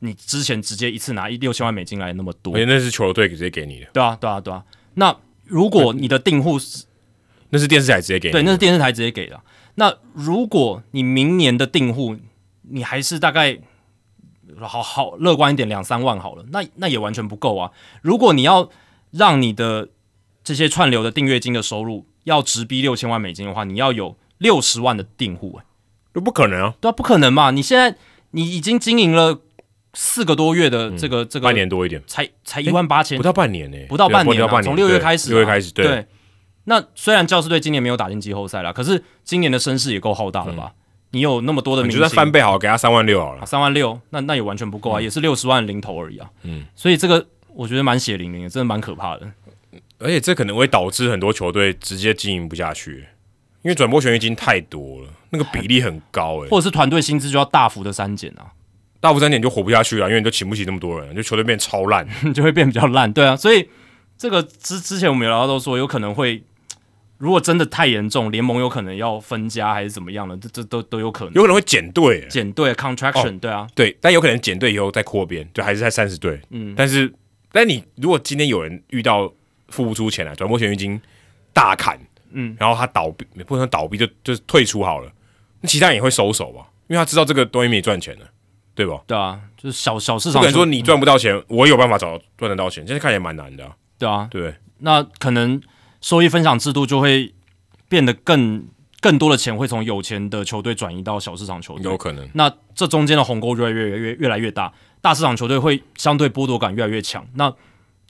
[0.04, 4.66] 你之前直接一次拿一六千万美金来那么多，而且那是球队直接给你的，对啊，对啊，对啊。
[4.96, 5.16] 那
[5.46, 6.86] 如果你的订户是，
[7.52, 9.40] 那是电视台直接给，对，那是电视台直接给的。
[9.76, 12.18] 那如果你明年的订户，
[12.62, 13.60] 你还是大概
[14.60, 17.72] 好好乐观一点，两三万好了，那那也完全不够啊。
[18.02, 18.70] 如果你要
[19.12, 19.90] 让你的
[20.44, 25.66] 这些串流的订阅金的收入要直逼六千万美金的话，你要有六十万的订户，哎，
[26.14, 27.52] 这不可能啊，对啊，不可能嘛。
[27.52, 27.98] 你现在
[28.32, 29.42] 你已经经营了。
[29.94, 36.08] 四个多月的这个这个半年多一点，才才一万八千，不到半年呢，不到半年啊，从六月开始，六月开始，对。
[36.64, 40.72] 那虽然教师队今年没有打进季后赛了，可是今年的声势也够浩大了吧？
[41.12, 46.30] 你有那么多的，你就算翻倍好，给他三万六好了，三万六，那那也完全不够啊，也是六十万零头而已啊。
[46.44, 49.30] 嗯，所以这个我觉得蛮血淋淋的，真的蛮可怕的。
[50.00, 53.06] 而且这可能会导致很多球队直接经营不下去，
[53.62, 58.48] 因为转播权已经太多了，那个比例很高，哎，或者是团队薪资就要大幅的删减啊。
[59.00, 63.12] 大幅删减就活不下去了，因为你就请不起那么多人，就球队变超烂， 就会变比较烂。
[63.12, 63.68] 对啊，所以
[64.18, 66.44] 这个之之前我们有聊到都说，有可能会
[67.22, 76.42] 如果真的太严重，联盟有可能要分家还是怎么样的，这这都都有可能，有可能会减队，减队 contraction，对啊，对，但有可能减队以后再扩编，就还是在三十队。
[76.50, 77.14] 嗯，但是
[77.52, 79.32] 但你如果今天有人遇到
[79.70, 81.00] 付不出钱来，转播权已经
[81.54, 82.00] 大砍，
[82.32, 85.12] 嗯，然后他倒闭，不能倒闭就就退出好了，
[85.62, 88.26] 那其他人也会收手吧，因为他知道这个东西没赚钱了。
[88.74, 89.02] 对吧？
[89.06, 90.40] 对啊，就是小小市场。
[90.42, 92.88] 不能说你赚不到钱，我有办法找赚得到钱。
[92.88, 93.70] 现在看起来蛮难的。
[94.00, 94.56] 对啊，对。
[94.80, 95.62] 那可能
[96.02, 97.34] 收益分享制度就会
[97.88, 98.66] 变得更
[99.00, 102.28] 更多的钱会从有钱的球队转移到小市场球队，有可能。
[102.34, 107.26] 那这中间的鸿沟越来越越越越来越大，大市场球队会相对剥夺感越来越强。
[107.36, 107.54] 那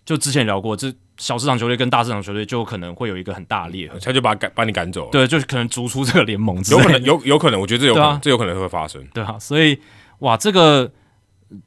[0.04, 5.10] 就之前聊过，这小市场球队跟大市场球队就可能会有一个很大裂，他就把赶把你赶走。
[5.12, 9.06] 对，就是可能逐出这个联盟，有可能有有可能，我觉得这有可能，这有可能会发生。
[9.14, 9.80] 对啊，所以。
[10.22, 10.92] 哇，这个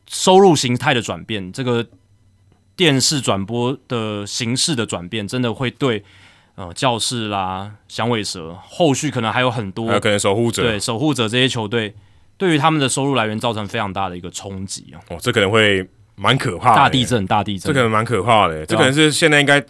[0.09, 1.85] 收入形态的转变，这个
[2.77, 6.03] 电视转播的形式的转变，真的会对
[6.57, 11.95] 呃教室啦、响尾蛇，后续可能还有很多，还有可能守护者，对守护者这些球队，
[12.37, 14.99] 对于他们的收入来源造成非常大的一个冲击啊！
[15.11, 19.65] 哦，这可能会蛮可怕，大地震，大地震，这可能蛮可怕的，这可能是现在应该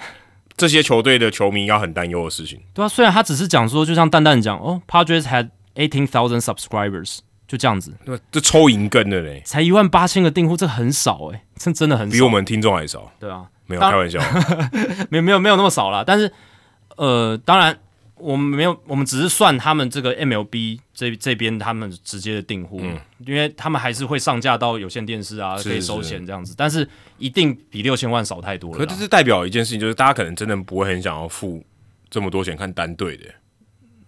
[0.57, 2.61] 这些球队的球迷要很担忧的事情。
[2.73, 7.19] 对啊，虽然他只是讲说，就像蛋蛋讲，哦，Padres had eighteen thousand subscribers。
[7.47, 13.13] 就这样子，对这抽银根的嘞，才一万八千个订户，这很少哎，这真的很少，比我们听众还少。
[13.19, 14.21] 对啊，没有开玩笑，
[15.11, 16.03] 没有没有没有那么少啦。
[16.07, 16.31] 但是
[16.97, 17.79] 呃，当然
[18.17, 22.81] 我们没有，我们只是算他们这个 MLB 这这边他们直接的订户，
[23.27, 26.55] 因为他们还是会上架到有线电视啊，可以收钱这样子。
[26.57, 28.79] 但是一定比六千万少太多了。
[28.79, 31.65] 可这是代表一件事情，就是大家可能真的不会很想要付
[32.09, 33.25] 这么多钱看单队的。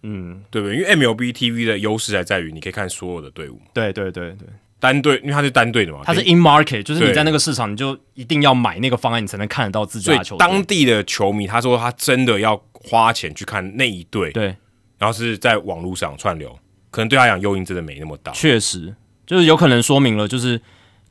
[0.03, 0.77] 嗯，对不对？
[0.77, 3.61] 因为 MLB TV 的优势还在于你可以看所有的队伍。
[3.75, 4.47] 对对对对，
[4.79, 10.39] 单队，因为它是单队的嘛，它是 in market，就是你在那个市场，你就一定要买那个方案，你才能看得到自家球队。
[10.39, 14.55] 当地的球迷他说他真的要花钱去看那一队，对，
[14.99, 16.57] 然后是在网络上串流，
[16.91, 18.31] 可能对他讲诱因真的没那么大。
[18.33, 18.95] 确实，
[19.27, 20.61] 就是有可能说明了，就是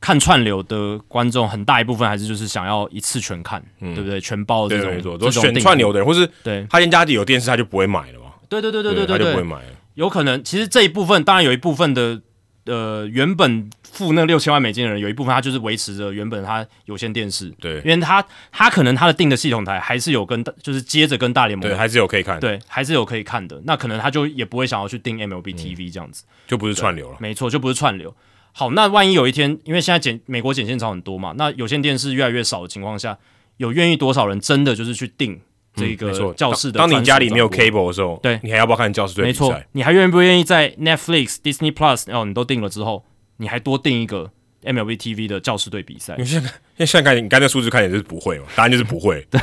[0.00, 4.20] 看串流的观众很大一部分还是就是想要一次全看，对不对？
[4.20, 8.26] 全包的这种，都选串流的人，或是对他家里有电视，他就不会买了嘛。
[8.48, 9.72] 对对对对对对，他就不会买了。
[9.94, 12.22] 有可能，其实这一部分当然有一部分的。
[12.66, 28.14] 呃，原本付那六千万美金的人，有一部分他就是维持着原本他有线电视，对，因为他他可能他的定的系统台还是有跟就是接着跟大联盟，对，还是有可以看，对，还是有可以看的，那可能他就也不会想要去订 MLB TV 这样子，就不是串流了，没错，就不是串流。
[28.52, 33.18] 好，那万一有一天，因为现在剪美国剪线潮很多嘛，那有线电视越来越少的情况下，
[33.58, 35.40] 有愿意多少人真的就是去订？
[35.76, 38.40] 这个教室的，当你家里没有 cable 的时候，对。
[38.42, 39.44] 你还要不要看教室队比赛？
[39.44, 43.04] 没错，你还愿不愿意在 Netflix、Disney Plus 哦，你都订了之后，
[43.36, 44.30] 你还多订一个
[44.64, 46.16] MLB TV 的教室队比赛？
[46.18, 46.50] 你现在
[46.86, 48.46] 现在看，你刚才数字看也是不会嘛？
[48.56, 49.40] 答案就是不会， 对，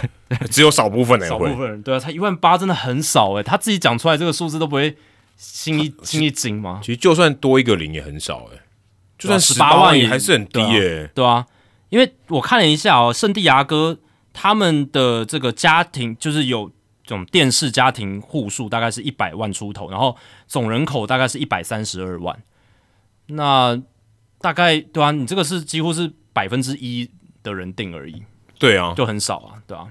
[0.49, 4.95] 只有少部分人少部分人对啊，他一万八真的很少哎，他自己讲出来这个数字都不会
[5.37, 6.79] 心一心一惊吗？
[6.83, 8.59] 其实就算多一个零也很少哎，
[9.17, 11.45] 就算十八万也还是很低哎，对啊，
[11.89, 13.97] 因为我看了一下哦，圣地亚哥
[14.33, 16.71] 他们的这个家庭就是有。
[17.05, 20.15] 这种电视家庭户数大概是一百万出头，然后
[20.47, 22.41] 总人口大概是一百三十二万，
[23.25, 23.77] 那
[24.39, 27.11] 大概对啊，你这个是几乎是百分之一
[27.43, 28.23] 的人定而已，
[28.57, 29.87] 对啊，就很少啊，对啊，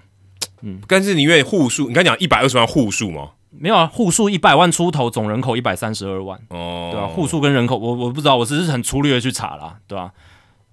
[0.62, 3.32] 嗯，但是你因为户数，你刚讲一百二十万户数吗？
[3.50, 10.14] 没有啊，户数一百万出头，总人口一百三十二万，哦，对啊，户数跟人口，我我不知道，我只是很粗略的去查啦，对吧？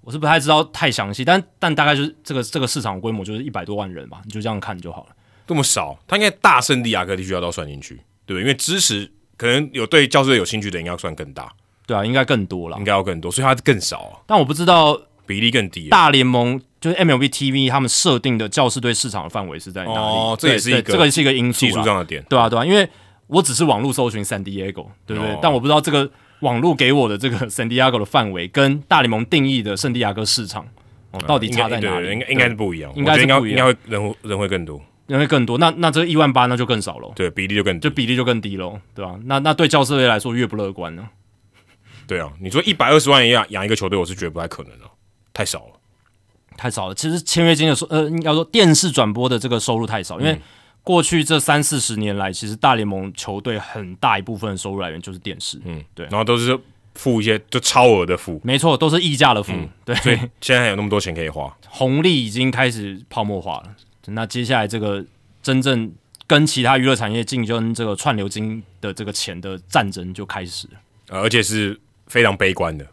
[0.01, 5.09] 我是不太知道太详细，但但大概就是这个这个市场规模就是一百多万人吧，你就这样看就好了。
[5.45, 7.95] 这么少，他应该大圣地亚哥地区要都算进去，
[8.25, 8.41] 对不对？
[8.41, 11.51] 因为支持可能有对教师队有兴趣的，应该要算更大。
[11.85, 14.23] 对啊，应该更多了，应该要更多，所以它更少。
[14.27, 15.89] 但我不知道比例更低。
[15.89, 19.97] 大联盟就是 MLB TV 他们设定的教师队市场的范围是在哪里？
[19.97, 22.23] 哦，这也是一个这个是一个因素，技术上的点。
[22.29, 22.87] 对啊，对啊，因为
[23.25, 25.39] 我只是网络搜寻 San Diego，对不对？
[25.41, 26.09] 但我不知道这个
[26.41, 30.67] 网络给我的这个 San Diego 的范围跟大联盟定义的圣地亚哥市场
[31.11, 32.11] 哦，到底差在哪里？
[32.11, 34.81] 应该应该是不一样，应该是不一样，应该会人人会更多。
[35.07, 39.17] 人会更多，那那这一万八那就更少了，对，比例就更就比例就更低了，对吧？
[39.25, 41.09] 那那对教师队来说越不乐观呢？
[42.05, 44.85] 对啊，你说一百二十万养养一个球队，我是觉得不太可能了，
[45.33, 45.73] 太少了，
[46.55, 46.93] 太少了。
[46.93, 50.39] 其实签约金的收呃，应该说电视转播的这个收入太少，因为
[50.89, 56.59] 过去这三四十年来，其实大联盟球队很大一部分的收入来源就是电视，嗯，对，然后都是
[56.95, 59.53] 付一些就超额的付，没错，都是溢价的付，
[59.85, 63.75] 对，所以现在还有那么多钱可以花，红利已经开始泡沫化了。
[64.07, 65.05] 那接下来这个
[65.43, 65.93] 真正
[66.25, 72.83] 跟其他娱乐产业竞争这个串流金的这个钱的战争就开始了，而且是非常悲观的。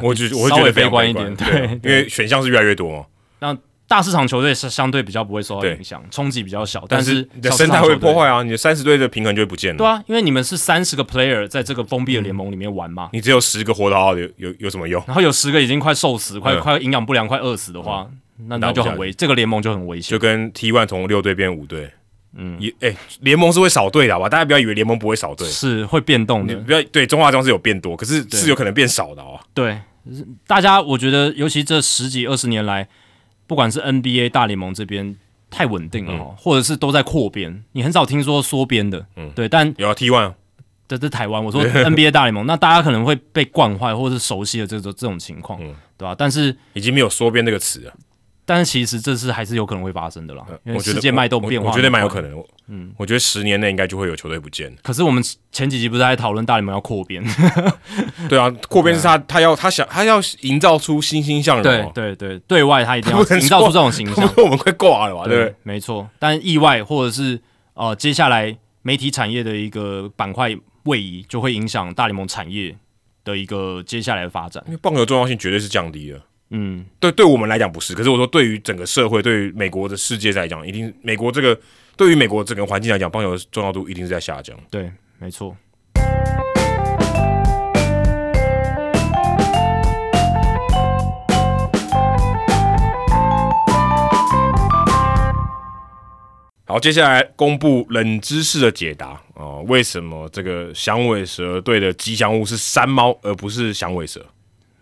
[0.00, 3.06] 我就我会觉得悲观一点，对，因为选项是越来越多嘛。
[3.40, 3.58] 那
[3.88, 9.78] 大市场球队是相对比较不会受到影响，冲击比较小，但是你的生态会破坏啊，你的三十队的平衡就会不见了。
[9.78, 15.02] 对啊，因为你们是三十个 player 在这个封闭的联盟里面玩嘛，你只有十个活得好的，有有有什么用？
[15.06, 18.08] 然后有十个已经快瘦死、快快营养不良、快饿死的话。
[18.48, 21.90] 那那就很危，这个联盟就很危险，就跟 T one 从六队变五队，
[22.36, 24.28] 嗯，也哎，联盟是会少队的吧？
[24.28, 26.54] 大家不要以为联盟不会少队，是会变动的。
[26.56, 29.40] 不要对中华装是有变多，可是是有可能变少的哦。
[29.54, 29.80] 对，
[30.46, 32.86] 大家我觉得，尤其这十几二十年来，
[33.46, 35.16] 不管是 NBA 大联盟这边
[35.50, 39.06] 太稳定了哦，或者是都在扩编，你很少听说缩编的。
[39.16, 40.34] 嗯，对，但有 T one，
[40.88, 41.44] 这是台湾。
[41.44, 45.58] 我说 NBA 大联盟，那大家可能会被惯坏，或者是熟悉的这种这种情况，
[45.96, 46.14] 对吧？
[46.16, 47.92] 但是已经没有缩编这个词了。
[48.48, 52.42] 但是其实这次还是有可能会发生的啦，因为世界脉动变化，我觉得蛮有可能。
[52.68, 54.74] 嗯，我觉得十年内应该就会有球队不见。
[54.82, 57.22] 可是我们前几集不是在讨论大联盟要扩编？
[58.30, 61.64] 对啊，扩编是他他要他想他要营造出欣欣向荣。
[61.64, 64.32] 对对对，对外他一定要营造出这种形象。
[64.36, 65.24] 我们快挂了吧？
[65.24, 66.08] 对，没错。
[66.18, 67.40] 但意外或者是
[67.74, 72.76] 呃，接下来媒体产业的一个板块位移，就会影响大联盟产业
[73.24, 74.62] 的一个接下来的发展。
[74.66, 76.20] 因为棒球重要性绝对是降低了。
[76.50, 81.58] 嗯，对，对我们来讲不是，可是我说对于整个社会，对于美国的世界来讲，一定美国这个
[81.96, 84.56] 对于美国整个环境来讲，棒球的重要度一定是在下降。
[84.70, 85.56] 对，没错。
[96.68, 104.24] 好，接下来公布冷知识的解答哦，为什么这个响尾蛇队的吉祥物是山猫而不是响尾蛇？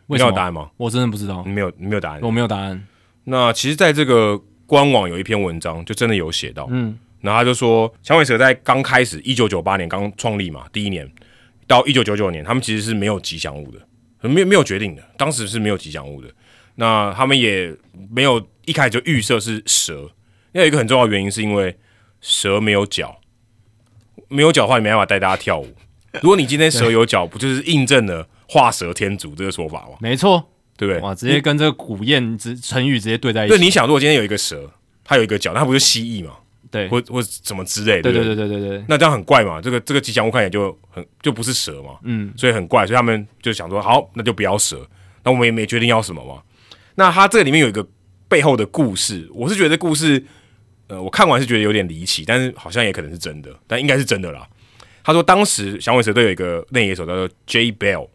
[0.06, 0.70] 你有答案吗？
[0.76, 1.42] 我真的不知道。
[1.46, 2.20] 你没有，你没有答案。
[2.22, 2.86] 我没有答案。
[3.24, 6.66] 那其实，在这个官网有一篇文章，就真的有写到。
[6.70, 11.10] 嗯，然后他就说，响尾蛇在刚开始，一九九八年刚创立嘛，第一年
[11.66, 16.28] 到一九九九年，他们其实是没有吉祥物的，没有没有决定的，当时是没有吉祥物的。
[16.74, 17.74] 那他们也
[18.10, 19.94] 没有一开始就预设是蛇，
[20.52, 21.76] 因为有一个很重要的原因，是因为
[22.20, 23.18] 蛇没有脚。
[24.28, 25.68] 没有脚的话，你没办法带大家跳舞。
[26.20, 29.96] 如果你今天蛇有脚，不就是印证了画蛇添足这个说法吗？
[29.98, 30.40] 没错，
[30.76, 31.00] 对不对？
[31.02, 33.56] 哇，直接跟这个古谚之成语直接对在一起。
[33.56, 34.70] 对，你想，如果今天有一个蛇，
[35.02, 36.34] 它有一个脚，那它不是蜥蜴嘛？
[36.70, 38.12] 对，或或什么之类的。
[38.12, 38.84] 对对对对对对。
[38.88, 39.60] 那这样很怪嘛？
[39.60, 41.98] 这个这个吉祥物看起来就很就不是蛇嘛？
[42.04, 44.88] 嗯，所以很怪，所以他们就想说，好，那就不要蛇。
[45.24, 46.40] 那我们也没决定要什么嘛。
[46.94, 47.84] 那它这个里面有一个
[48.28, 50.24] 背后的故事，我是觉得故事，
[50.86, 54.46] 呃，我看完是觉得有点离奇，但是好像也可能是真的，但应该是真的啦。
[55.02, 58.08] 他说当时响尾蛇队有一个内野手叫做 J Bell，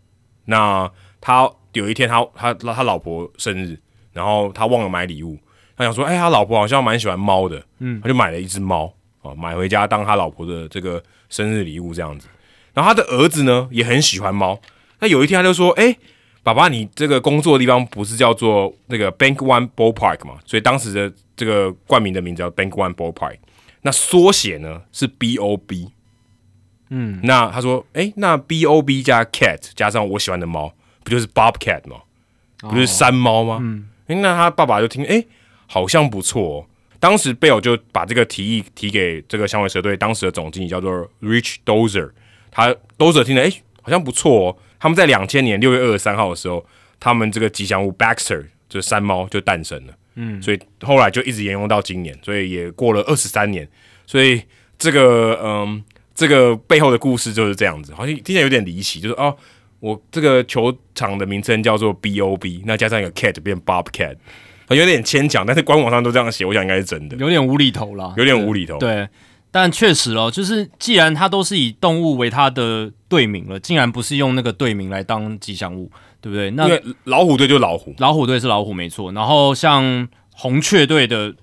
[0.49, 3.79] 那他有一天他他他老婆生日，
[4.11, 5.37] 然后他忘了买礼物，
[5.77, 12.27] 他想说，哎，他老婆好像蛮喜欢猫的，嗯，他就买了一只猫啊，买回家当他老婆的这个生日礼物这样子。
[12.73, 14.59] 然后他的儿子呢也很喜欢猫，
[14.99, 15.95] 那有一天他就说，哎。
[16.41, 20.39] 爸爸，你这个工作的地方不是叫做那个 Bank One Ballpark 嘛？
[20.45, 23.35] 所以当时的这个冠名的名字叫 Bank One Ballpark。
[23.81, 25.89] 那缩写呢是 B O B。
[26.89, 32.01] 嗯，那他说，哎，那 B O B 加 Cat 加上我喜欢的猫，不就是 Bobcat 吗？
[32.61, 33.59] 不是山猫吗？
[33.61, 35.23] 嗯，那他爸爸就听，哎，
[35.67, 36.59] 好像不错。
[36.61, 36.65] 哦
[37.01, 42.11] 当时贝尔就把这个提议提给这个响尾蛇队当时的总经理叫做 Rich Dozer。
[42.51, 43.49] 他 Dozer 听了，哎，
[43.81, 44.57] 好像不错哦。
[44.77, 46.65] 他们在两千年六月二十三号的时候，
[46.99, 53.65] 他们这个吉祥物 Baxter 就是山猫就诞生了，嗯，所以后来就一直沿用到今年，所以也过了二十三年，
[54.05, 54.43] 所以
[54.77, 55.81] 这个嗯，
[56.19, 59.33] 这个背后的故事就是这样子，好像听起来有点离奇，就是哦，
[59.79, 64.17] 我这个球场的名称叫做 Bob，那加上一个 cat 变 Bobcat，
[64.67, 69.07] 有点牵强，但是官网上都这样写，我想应该是真的，有点无厘头啦，有点无厘头，对。
[69.51, 75.89] 但确实哦，就是既然它都是以动物为它的队名了，竟然不是用那个队名来当吉祥物，
[76.21, 76.51] 对不对？
[76.51, 79.11] 那因为老虎队就老虎，老虎队是老虎没错。
[79.11, 81.33] 然后像红雀队的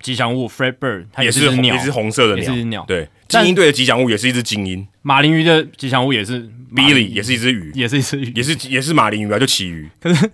[0.00, 2.84] 吉祥物 Fred Bird，它也是鸟，也是红色的鸟，是鸟。
[2.86, 4.86] 对，精英队的吉祥物也是一只精英。
[5.02, 9.88] 马林鱼的吉祥物也是 Billy，也是一只鱼，也是一只鱼，也是也是马林鱼啊，就旗鱼。
[10.00, 10.30] 可是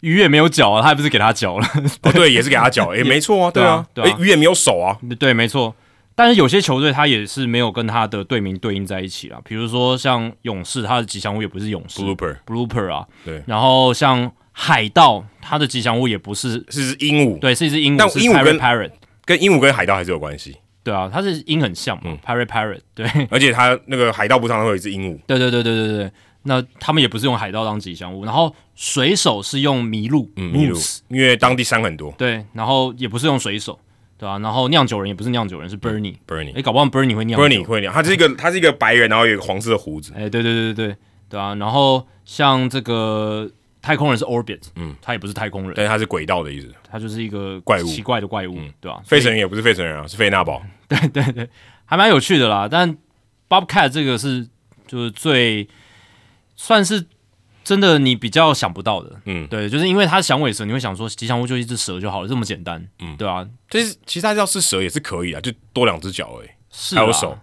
[0.00, 1.66] 鱼也没有脚啊，他还不是给他脚了？
[2.02, 5.74] 哦，对，也是给他脚， 也没错啊，对啊，对，鱼也没有手啊，对，没错。
[6.14, 13.42] 但是有些球队他也是没有跟他的队名对应在一起啊，比如说像勇士，他的吉祥物也不是勇士，Blooper，Blooper 啊，对。
[13.46, 17.98] 然后像海盗，他的吉祥物也不是是只鹦鹉，对，是一只鹦鹉。
[17.98, 18.92] 但鹦鹉跟 Parrot
[19.26, 20.56] 跟鹦鹉跟海盗还是有关系，
[20.86, 23.04] 对啊，它是音很像嘛，Parrot Parrot，对。
[23.28, 26.12] 而且它那个海盗不上会有一只鹦鹉，对对对对对对。
[26.44, 32.46] 那他们也不是用海盗当吉祥物，然后水手是用麋鹿，麋鹿，因为当地山很多，对。
[32.52, 33.76] 然后也不是用水手。
[34.16, 40.96] 对啊，然后酿酒人也不是酿酒人，是 Bernie，Bernie，哎，搞不好 Bernie 会酿，Bernie 会酿，他是一个他是一个白人，然后有一个黄色的胡子，哎，对对对对对，
[41.30, 43.50] 对啊，然后像这个
[43.86, 49.00] 太空人是 Orbit，嗯，他也不是太空人，但是他是轨道的意思，他就是一个怪物，奇怪的怪物，对吧？
[49.06, 51.48] 费城人也不是费城人啊，是费纳堡， 对对对，
[51.84, 52.66] 还蛮有趣的啦。
[52.68, 52.98] 但
[53.48, 54.48] Bobcat 这个是
[54.88, 55.68] 就是最
[56.56, 57.06] 算是。
[57.66, 63.44] 真的，你比较想不到的，嗯，对，就是因为它响尾蛇，你会想说吉祥物就一只蛇就好了，这么简单，嗯，对啊？
[63.68, 67.36] 其实其实它要是蛇也是可以啊，就多两只脚而已，是还有手，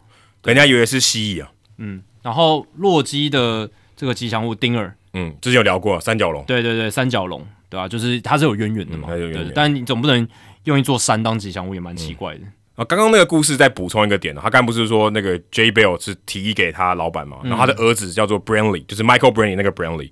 [0.46, 2.02] 人家以为是蜥蜴啊，嗯。
[2.22, 7.88] 然后洛基的这个吉祥物丁儿，嗯，之前有聊过三角龙，对对对，三角龙，对吧？
[7.88, 9.52] 就是它是有渊源的嘛，对。
[9.54, 10.28] 但你总不能
[10.64, 12.42] 用一座山当吉祥物，也蛮奇怪的。
[12.76, 20.10] 啊，刚刚那个故事再补充一个点他刚不是说那个 J Bell 是提议给他老板嘛，然后他的儿子叫做 Brantley，就是 Michael Brantley 那个 Brantley。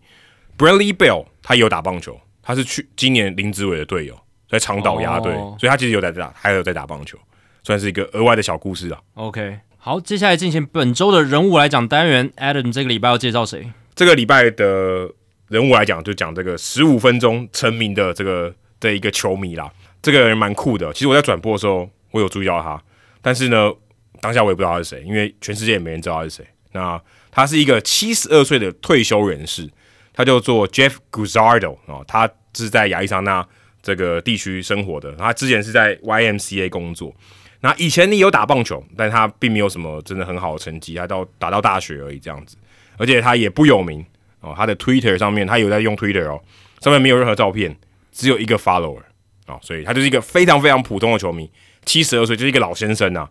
[0.58, 4.16] Bradley Bell 他也有打棒球，他是去今年林志伟的队友，
[4.48, 7.18] 在长岛鸭队，所以他其实有在打，还有在打棒球，
[7.64, 9.00] 算是一个额外的小故事啊。
[9.16, 12.30] OK，好，接下来进行本周的人物来讲单元。
[12.38, 13.72] Adam 这个礼拜要介绍谁？
[14.02, 15.08] 这个礼拜的
[15.50, 19.72] 人物来讲，就讲这个十五分钟成名的这个的一个球迷啦。
[20.02, 22.82] 这个人蛮酷的，其实我在转播的时候，我有注意到他，
[23.22, 23.72] 但是呢，
[24.20, 26.44] 当下我也不知道他是谁，因为全世界也没人知道他是谁。
[26.72, 27.00] 那
[27.30, 29.70] 他是一个七十二岁的退休人士。
[30.14, 33.48] 他叫做 Jeff Guzardo 哦，他是在亚利桑那
[33.84, 35.12] 这个地区生活的。
[35.12, 37.16] 他之前是在 YMCA 工作。
[37.60, 42.58] 那以前你有打棒球，但他并没有什么真的很好的成绩，他到打到大学而已这样子。
[43.02, 44.06] 而且他也不有名
[44.42, 44.54] 哦。
[44.56, 46.40] 他的 Twitter 上面，他有在用 Twitter 哦，
[46.82, 47.76] 上面没有任何照片，
[48.12, 49.02] 只有一个 follower
[49.48, 51.50] 哦，所以他就是一个非常非常普通的球迷，
[51.84, 53.28] 七十二岁就是一个老先生呐。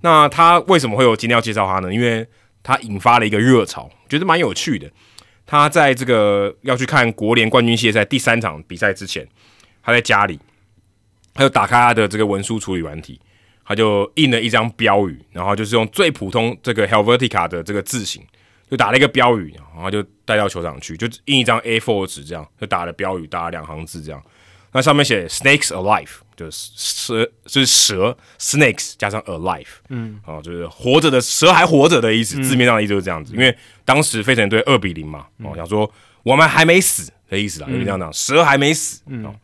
[0.00, 1.92] 那他为什么会有今天要介绍他呢？
[1.92, 2.26] 因为
[2.62, 4.90] 他引发了一个热潮，觉得蛮有趣的。
[5.44, 9.26] 他在这个要去看国联冠军系列赛第三场比赛之前，
[9.82, 10.38] 他在家里，
[11.34, 13.20] 他就打开他的这个文书处理软体，
[13.64, 18.22] 他就印了一张标语，然后就是用最普通这个 Helvetica 的这个字形，
[18.72, 24.22] 就打了一个标语，然后就带到球场去，就印一张 A4 纸这样，就打了标语，打了两行字这样。
[24.72, 33.34] 那上面写 snakes alive，就是蛇，就是蛇 snakes 加上 alive，嗯，哦，就是活着的蛇还活着的意思，字面上的意思就是这样子。
[33.34, 35.92] 因为当时费城队二比零嘛，哦，想说
[36.22, 39.34] 我们还没死的意思啦，就是这样讲，蛇还没死，哦，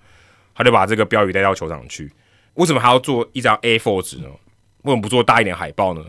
[0.55, 2.11] 他就把这个标语带到球场去。
[2.55, 4.29] 为什么还要做一张 A4 纸呢？
[4.85, 6.03] 为什么不做大一点海报呢？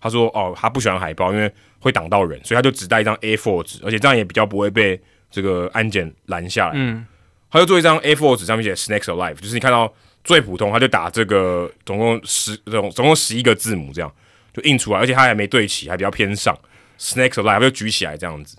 [0.00, 1.50] 他说：“哦，他不喜欢海报，因为
[1.84, 4.98] 会挡到人，所以他就只带一张 A4 纸，而且这样也比较不会被
[5.30, 7.04] 这个安检拦下来。”嗯，
[7.50, 9.92] 他就做一张 A4 纸，上面写 “Snakes Alive”，就是你看到
[10.24, 14.10] 最普通，他就打这个总共十总总共十一个字母，这样
[14.54, 16.58] 就印出来，而且他还没对齐，还比较偏上
[16.98, 18.56] “Snakes Alive” 就举起来这样子，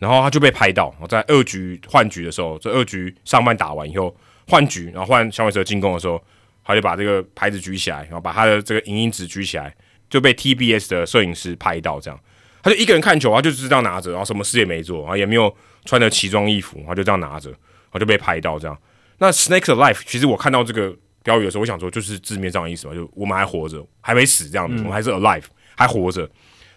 [0.00, 0.92] 然后他就被拍到。
[1.08, 4.12] 在二局换局的时候，这二局上半打完以后
[4.48, 6.20] 换局，然后换小尾蛇进攻的时候，
[6.64, 9.72] 他就把这个牌子举起来，然后把他的这个影音纸举起来。
[10.08, 12.18] 就被 TBS 的摄影师拍到，这样
[12.66, 17.58] 他就一个人看球，他就是这样拿着，然后什么事也没做，然后也没有穿着奇装异服，然后就这样拿着，然
[17.92, 18.76] 后就被拍到这样。
[19.18, 25.44] 那 Snakes Alive，其实我看到这个标语的时候，我想说就是字面上的意思嘛，就我们还活着，还没死这样子，我们还是 alive，
[25.76, 26.28] 还活着。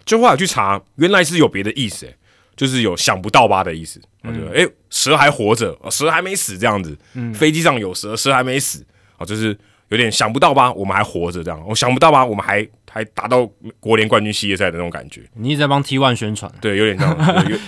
[0.06, 2.08] 就后来去查，原来是有别的意思，
[2.56, 4.00] 就是有想不到吧的意思。
[4.22, 6.96] 我觉得，哎，蛇还活着，蛇还没死这样子，
[7.34, 8.86] 飞机上有蛇，蛇还没死，
[9.18, 9.58] 啊，就是。
[9.90, 10.72] 有点想不到吧？
[10.74, 12.26] 我们还活着这样，我想不到吧？
[12.26, 13.46] 我们还还达到
[13.80, 15.22] 国联冠军系列赛的那种感觉。
[15.34, 17.18] 你一直在帮 T One 宣传，对，有点这样。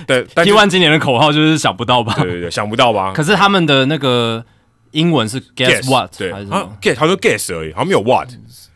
[0.07, 2.13] 对， T One 今年的口号就是想不到吧？
[2.17, 3.13] 对对对，想不到吧？
[3.13, 4.43] 可是他们的那个
[4.91, 6.17] 英文是 Guess What？
[6.17, 8.29] 对，啊，Guess，他说 Guess 而已，好像没有 What，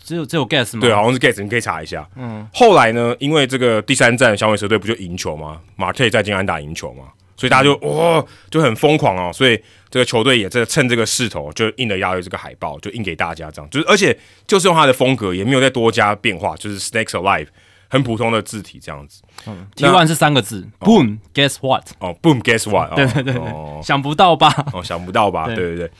[0.03, 0.81] 只有只有 Guess 吗？
[0.81, 2.07] 对，好像是 Guess，你可以查一下。
[2.15, 2.47] 嗯。
[2.53, 3.15] 后来呢？
[3.19, 5.59] 因为这个第三站小美蛇队不就赢球吗？
[5.75, 7.05] 马特在金安打赢球吗？
[7.37, 17.47] 所以大家就哇就很疯狂哦，所以这个球队也在趁这个势头，就印了压了这个海报，就印给大家这样，就是而且就是用他的风格，也没有再多加变化，就是 Snakes Alive
[17.89, 19.21] 很普通的字体这样子。
[19.47, 21.87] 嗯，T one 是三个字，Boom，Guess what？
[21.99, 22.95] 哦，Boom，Guess what？
[22.95, 24.53] 对对对对，想不到吧？
[24.73, 25.45] 哦，想不到吧？
[25.47, 25.91] 对对对。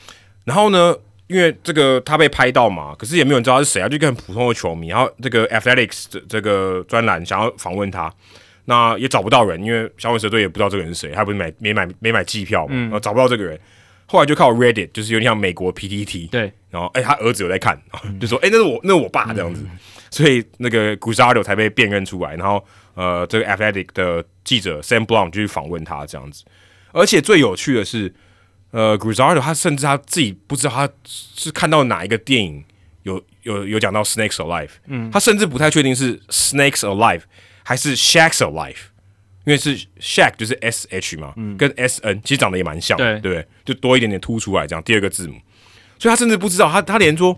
[0.44, 0.94] 然后呢，
[1.26, 4.88] 因为这个他被拍到嘛，可是也没有人知道他是谁啊，就一个很普通的球迷。
[4.88, 8.12] 然后这个 Athletics 这这个专栏想要访问他。
[8.68, 13.58] 那也找不到人，因为小尾蛇队也不知道这个人是谁，他不是买没买没买机票嘛，然后找不到这个人，
[14.06, 17.80] 后来就靠 Reddit，就是有点像美国 PTT，对，然后哎，他儿子有在看，
[18.20, 19.64] 就说哎，那是我，那是我爸这样子，
[20.10, 22.64] 所以那个 Guzardo 才被辨认出来，然后
[22.94, 26.44] 呃，这个 Athletic 的记者 Sam Brown 就去访问他这样子，
[26.92, 28.12] 而且最有趣的是，
[28.72, 32.64] 呃，Guzardo 他甚至他自己不知道他是看到哪一个电影
[33.04, 37.22] 有有有讲到 Snakes Alive，嗯，他甚至不太确定是 Snakes Alive。
[37.68, 38.76] 还是 Shaq's Alive，
[39.44, 43.46] 因为是 Shaq 就是 S H 嘛，跟 S N 其实长得也蛮像，对不对？
[43.64, 45.34] 就多一点点凸出来这样，第二个字母，
[45.98, 47.36] 所以他甚至不知道，他他连说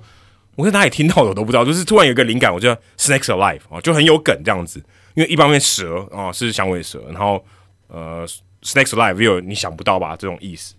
[0.55, 4.79] 我在哪里听到的都不知道，就是突然有一个灵感，我就 Snakes Alive 啊，就很有梗这样子。
[5.15, 7.43] 因为一方面蛇啊是响尾蛇，然后
[7.87, 8.27] 呃
[8.63, 10.75] Snakes Alive 有你想不到吧这种意思，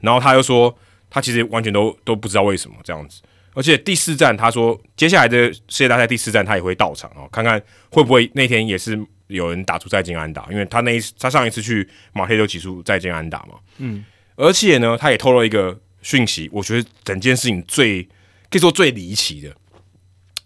[0.00, 0.76] 然后他又说
[1.08, 3.22] 他其实完全都都不知道为什么这样子。
[3.54, 13.54] 而且第四站，他说接下来的世界大赛第四站他也会到场哦，看看会不会那天也是有人打出再见安打，因为他那一次他上一次去马黑都挤出再见安打嘛。
[13.78, 14.04] 嗯，
[14.36, 18.02] 而且呢，他也透露一个讯息，我觉得整件事情最
[18.50, 19.54] 可以说最离奇的，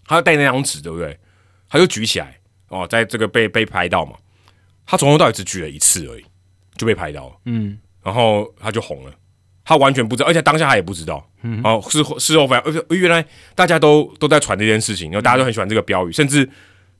[0.06, 1.18] 他带那张纸对不对？
[1.68, 4.16] 他就举起来哦，在这个被被拍到嘛，
[4.86, 6.24] 他从头到尾只举了一次而已，
[6.76, 7.36] 就被拍到了。
[7.44, 9.12] 嗯，然后他就红了。
[9.64, 11.26] 他完全不知道，而且当下他也不知道。
[11.42, 16.48] 嗯哦，事后事后发现，而原来大家都都在传这件事情，然后大家都很喜欢这个标语，甚至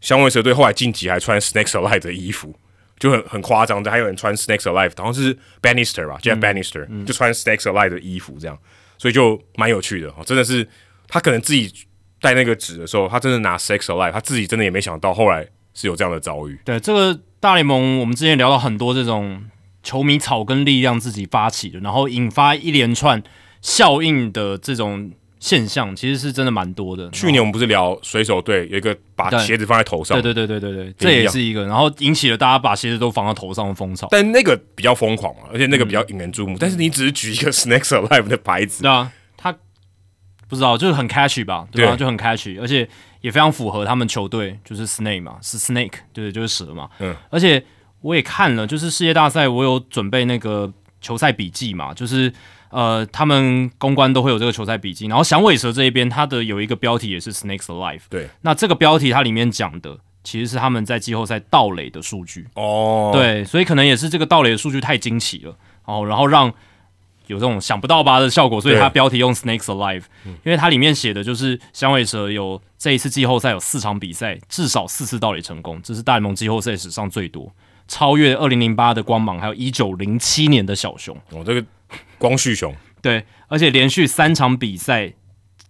[0.00, 2.54] 香尾蛇队后来晋级还穿 Snakes Alive 的衣服，
[2.98, 3.90] 就很很夸张的。
[3.90, 8.58] 还有人穿 Snakes Alive，好像是 Bannister 吧，Jeff Bannister 就穿 Snakes Alive 的衣服，这样，
[8.98, 10.08] 所以就蛮有趣的。
[10.08, 10.66] 哦，真的是
[11.08, 11.72] 他可能自己
[12.20, 16.58] 带那个纸的时候，他真的拿 Snakes Alive，他自己真的也没想到后来是有这样的遭遇。
[16.64, 19.44] 对，这个大联盟，我们之前聊到很多这种。
[19.84, 23.22] 球迷草根力量自己发起的，然后引发一连串
[23.60, 27.08] 效应的这种现象，其实是真的蛮多的。
[27.10, 34.08] 去年我们不是聊水手队有一个把鞋子放在头上，对对对对对对，这也是一个，然后引起了大家把鞋子都放到头上的风潮。
[34.10, 36.56] 但那个比较疯狂嘛，而且那个比较引人注目。
[36.58, 39.52] 但是你只是举一个 Snakes Alive 的牌子，对啊，他
[40.48, 41.94] 不知道就是很 catchy 吧，对吧？
[41.94, 42.88] 就很 catchy，而且
[43.20, 47.62] 也非常符合他们球队，就是 Snake 嘛，是 Snake，对，就是蛇嘛，嗯，而且。
[48.04, 52.30] 我也看了，就是世界大赛，我有准备那个球赛笔记嘛，就是
[52.68, 55.06] 呃，他们公关都会有这个球赛笔记。
[55.06, 58.02] 然后响尾蛇这一边，它的有一个标题也是 Snakes Alive。
[58.10, 63.10] 对，那这个标题它里面讲的其实是他们在季后赛盗垒的数据哦。
[63.14, 66.52] 对，所以可能也是这个盗垒的数据太惊奇了哦，然后让
[67.28, 77.50] 有这种想不到吧的效果，所以它标题用 Snakes Alive，因为它里面写的就是响尾蛇有这一次季后赛有四场比赛至少四次盗垒成功，这是大联盟季后赛史上最多。
[77.86, 81.16] 超越二零零八的光芒，还有一九零七年的小熊。
[81.30, 81.64] 哦，这个
[82.18, 85.12] 光绪熊，对，而且连续三场比赛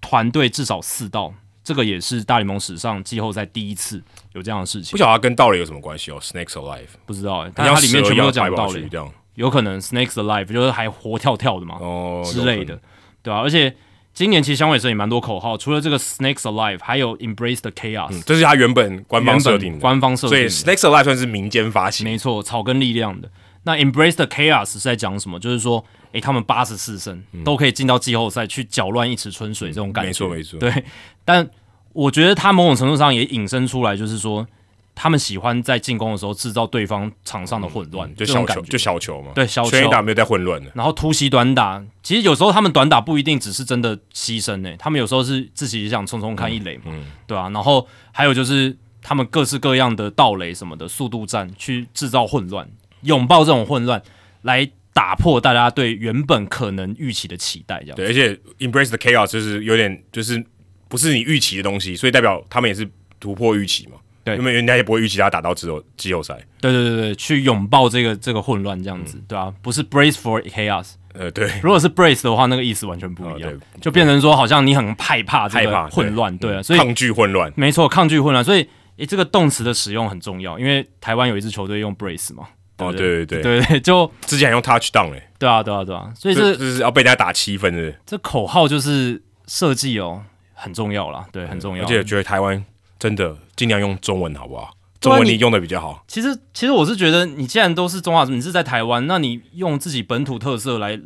[0.00, 4.02] 团队至少四道，这个也是大联盟史上季后赛第一次
[4.32, 4.96] 有这样的事情不。
[4.96, 8.88] 晓得它跟道垒有什么关系哦？Snakes Alive，不知道哎、但它里面全部都讲道理，
[9.34, 12.78] 有可能 Snakes Alive 就是还活跳跳的嘛、哦之类的，
[13.22, 13.74] 对吧、而且
[14.14, 20.48] 今年其实响尾蛇也蛮多口号，除了这个 Snakes Alive，还有 Embrace the Chaos，、嗯这是他原本官方设定的，官方设所以。
[20.48, 23.28] Snakes Alive 算是民间发起，没错，草根力量的。
[23.64, 25.40] 那 Embrace the Chaos 是在讲什么？
[25.40, 30.08] 就是说，诶，他们八十四胜、都可以进到季后赛去搅乱一池春水，这种感觉。
[30.08, 30.84] 嗯没错没错，对，
[31.24, 31.48] 但
[31.92, 34.46] 我觉得他某种程度上也引申出来，就是说，
[34.94, 38.24] 他们喜欢在进攻的时候制造对方场上的混乱，嗯就。
[38.26, 39.70] 小球就小球嘛，对小球。
[39.70, 52.68] 全垒打没有在混乱的，然后突袭短打，其实有时候他们短打不一定只是真的牺牲呢、他们有时候是自己也想冲冲看一垒嘛，嗯对啊，然后还有就是他们各式各样的盗垒什么的速度战去制造混乱，
[53.02, 54.02] 拥抱这种混乱
[54.42, 60.44] 来打破大家对原本可能预期的期待，这样对，而且 Embrace the Chaos 就是有点就是
[60.88, 62.88] 不是你预期的东西，所以代表他们也是
[63.20, 64.36] 突破预期嘛，对。
[64.36, 69.04] 因为人家也不会预期他打到之后季后赛，对对对对，去拥抱这个这个混乱这样嗯。
[69.04, 82.44] 子，对啊，不是 brace for chaos，呃，对，如果是 brace 的话，那个意思完全不一样，哦就变成说好像你很害怕这个混乱，对啊，所以抗拒混乱，没错，抗拒混乱，所以诶，这个动词的使用很重要，因为台湾有一支球队用 brace 嘛，
[82.78, 83.66] 哦，不对对对，对。
[83.66, 90.22] 对，就 之前还用 touchdown 嘞，对啊，对啊，对啊，所以这这这是要被人家打七分的，这口号就是设计哦，
[90.54, 91.84] 很重要啦，对，很重要。
[91.84, 92.64] 而且觉得台湾
[93.04, 94.74] 真的尽量用中文好不好？
[94.98, 100.98] 中文你用的比较好，其实其实我是觉得，你既然都是中华，你是在台湾，那你用自己本土特色来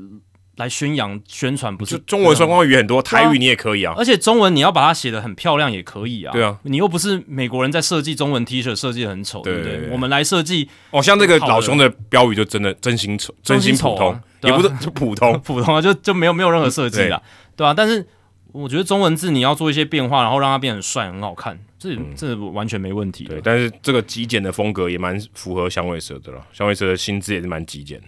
[0.58, 6.32] 来宣扬宣传，不就是中文双关语很多，台语你也可以啊，而且中文你要把它写的很漂亮也可以啊。
[6.32, 9.88] 对啊，你又不是美国人在设计中文 T 恤设计的很丑，对不对？
[9.90, 17.20] 我们来设计哦，像这个老熊的标语就真的真心丑，真心普通也不是就普通， 普通啊，就就没有没有任何设计啦，
[17.56, 18.06] 对啊，但是
[18.52, 23.40] 我觉得中文字你要做一些变化，然后让它变得很帅、很好看，这、这完全没问题对，。
[23.42, 28.06] 但是这个极简的风格也蛮符合响尾蛇的了，响尾蛇的薪资也是蛮极简的，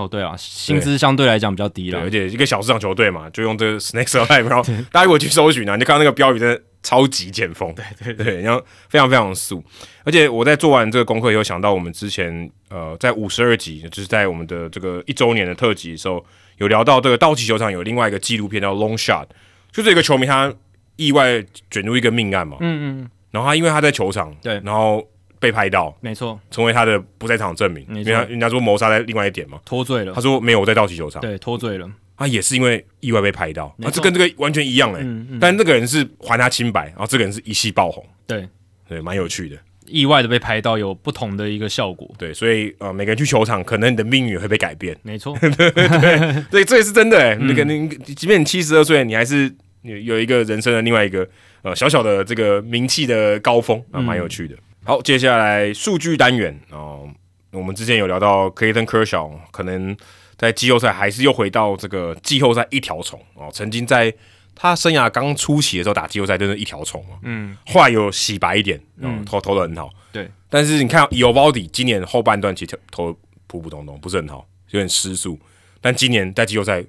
[0.00, 2.10] 哦，对啊，薪资相对来讲比较低对，啦而。
[2.10, 4.62] 且一个小市场球队嘛，就用这个 Snakes Alive，然后
[4.92, 8.24] 大家如果去搜寻啊，你就看到那个标语真的超级简风，对对。
[8.24, 9.62] 对，然后非常非常素，
[10.04, 16.24] 而且我在做完这个功课以后，想到我们之前呃在五十二集，就是在我们的这个一周年的特辑的时候，
[16.58, 19.26] 有聊到这个道奇球场有另外一个纪录片叫 Long Shot，
[19.76, 20.52] 就是有一个球迷他
[20.96, 24.54] 意外卷入一个命案嘛，嗯嗯，然后他因为他在球场，对。
[24.64, 25.06] 然后
[25.38, 28.10] 被拍到，没错，成为他的不在场证明，没错。
[28.10, 30.14] 因为他人家说谋杀在另外一点嘛，脱罪了。
[30.14, 33.90] 他，说没有我在道奇球场，对，脱罪了，他也是因为意外被拍到，没错。
[33.90, 38.48] 啊，这跟这个完全一样嘞、嗯嗯，但那个人是还他清白，然后这个人是一夕爆红，对，
[38.88, 45.36] 对，蛮有趣的，意外的被拍到有不同的一个效果，对，所以呃，每个人去球场，可能你的命运也会被改变，没错，
[46.50, 47.46] 对，这也是真的哎、嗯。
[47.46, 49.54] 那个你即便你七十二岁，你还是
[49.86, 51.28] 有有一个人生的另外一个
[51.62, 54.56] 呃小小的这个名气的高峰啊，蛮有趣的。
[54.84, 57.08] 好，接下来数据单元哦、
[57.50, 59.96] 我们之前有聊到 Clayton Kershaw 可能
[60.36, 64.12] 在季后赛还是又回到这个季后赛一条虫哦，曾经在
[64.54, 69.24] 他生涯刚初期的时候打季后赛，真是一条虫嘛，嗯，后来有洗白一点，嗯，嗯。
[69.24, 73.14] 投投的很好，对，但是你看 e l d i 今年后半段其实投
[73.46, 75.38] 普普通通，不是很好，有点失速，
[75.80, 76.84] 但今年在季后赛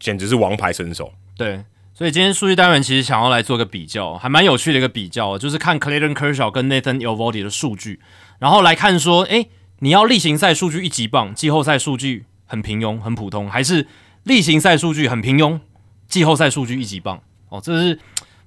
[0.00, 1.62] 简直是王牌身手，对。
[1.96, 8.00] 所以今天数据单元其实想要来做个比较，还蛮有趣的一个比较，就是看 Clayton Kershaw 跟 Nathan Eovaldi 的数据，
[8.40, 9.48] 然后来看说，诶，
[9.78, 13.86] 你要例行赛数据一级棒，季后赛数据很平庸、很普通，还是
[14.24, 15.60] 例行赛数据很平庸，
[16.08, 17.22] 季后赛数据一级棒？
[17.48, 18.00] 哦，这是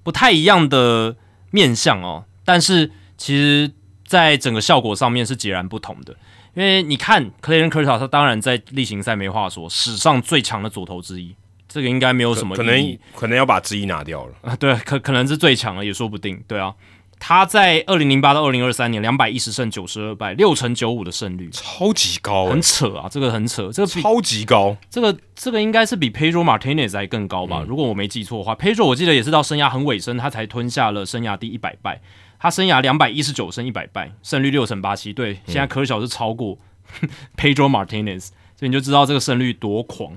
[0.04, 1.16] 不太一样的
[1.52, 2.26] 面相哦。
[2.44, 3.72] 但是其实
[4.06, 6.14] 在整个效果上面是截然不同的，
[6.54, 11.34] 因为你看 Clayton Kershaw，他当然在例行赛没话说，史上最强的左投之一，
[11.68, 16.42] 这个应该没有什么可能可能要把之一拿掉了，啊，对，可可能是最强了，也说不定。
[16.48, 16.74] 对啊，
[17.20, 27.66] 他在二零零八到二零二三年两百一十胜九十二败，六成九五的胜率，超级高、欸很，扯啊，这个很扯，这个超级高，这个这个应该是比 Pedro Martinez 还更高吧？
[27.68, 32.02] 如果我没记错的话，Pedro 我记得也是到生涯很尾声，他才吞下了生涯第一百败。
[32.40, 35.12] 他生涯两百一十九胜一百败，胜率六成八七。
[35.12, 36.56] 对，现在科小是超过
[37.36, 40.16] Pedro Martinez，所以你就知道这个胜率多狂。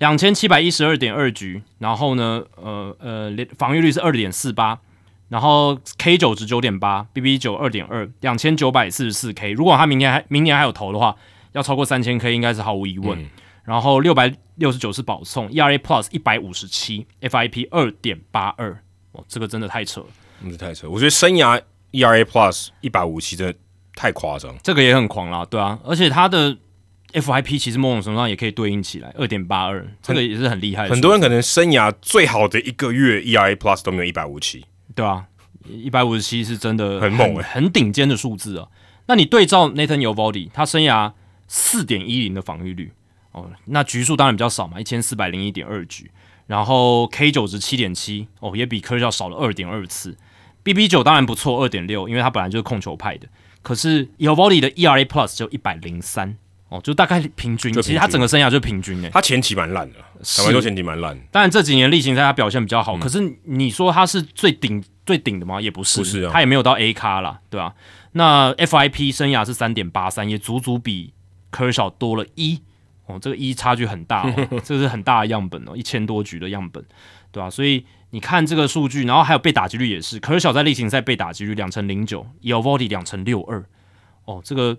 [0.00, 4.78] 两千七百一十二点二局，然后呢，呃呃，连防御率是二点四八，
[5.28, 9.52] 然后 K 九值九点八，BB 九二点二，两千九百四十四 K。
[9.52, 11.14] 如果他明年还明年还有投的话，
[11.52, 13.28] 要超过三千 K 应该是毫无疑问。
[13.62, 18.72] 然后六百六十九是保送，ERA Plus 一百五十七，FIP 二点八二，
[19.12, 20.06] 哦，这个真的太扯了，
[20.40, 20.88] 真的太扯。
[20.88, 21.60] 我觉得生涯
[21.92, 23.54] ERA Plus 一百五七真的
[23.94, 26.56] 太夸张，这个也很狂啦，对啊，而且他的
[27.12, 30.90] FIP 其实某种程度上也可以对应起来，二点八二，这个也是很厉害的。
[30.90, 34.64] 很多人可能生涯最好的一个月 ERA Plus 都没有一百五七，
[34.94, 35.26] 对啊，
[35.68, 38.68] 一百五十七是真的很猛、欸，很顶尖的数字啊。
[39.06, 41.12] 那你对照 Nathan y o v o d y 他生涯
[41.48, 42.92] 四点一零的防御率
[43.32, 46.10] 哦，那局数当然比较少嘛，一千四百零一点二局，
[46.46, 50.16] 然后 K 九值七点七哦，也比科肖少了二点二次。
[50.62, 53.26] BB 九当然不错，二点六，因为他本来就是控球派的。
[53.62, 56.36] 可是 y o v o d y 的 ERA Plus 就一百零三
[56.70, 57.72] 哦，就大概平均。
[57.82, 59.10] 其实他整个生涯就平均诶。
[59.10, 59.98] 他前期蛮烂的，
[60.36, 61.18] 坦白说前期蛮烂。
[61.30, 65.60] 当然这几年例行赛他表现比较好，可是你说他是最顶最顶的吗？
[65.60, 67.74] 也不是，不是啊，他也没有到 A 咖啦，对吧？
[68.12, 71.12] 那 FIP 生涯是三点八三，也足足比
[71.50, 72.60] 科小多了一
[73.06, 74.24] 哦，这个一差距很大，
[74.64, 76.84] 这是很大的样本哦，一千多局的样本，
[77.32, 77.50] 对吧？
[77.50, 83.64] 所以你看这个数据，然后还有被打击率也是，科小在例行赛被打击率两成零九 y o v o d y 两成六二，
[84.30, 84.76] 哦，这个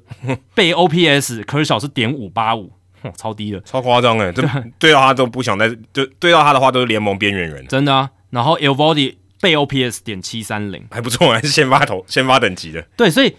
[0.54, 2.72] 被 OPS 科小是点五八五，
[3.18, 4.42] 超低的，超夸张哎，这
[4.80, 8.10] 对到他都不想再，就对到他的话都是联盟边缘人，真的啊。
[8.30, 12.82] 然后 y o v o d y 被 OPS 点七三零还不错，还是先发头 先发等级的。
[12.96, 13.36] 对，所以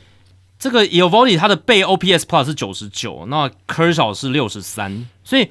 [0.59, 5.51] 这个 e o v o d y 他的被 OPS Plus 是九十九，那 Kershaw 是六十三，所以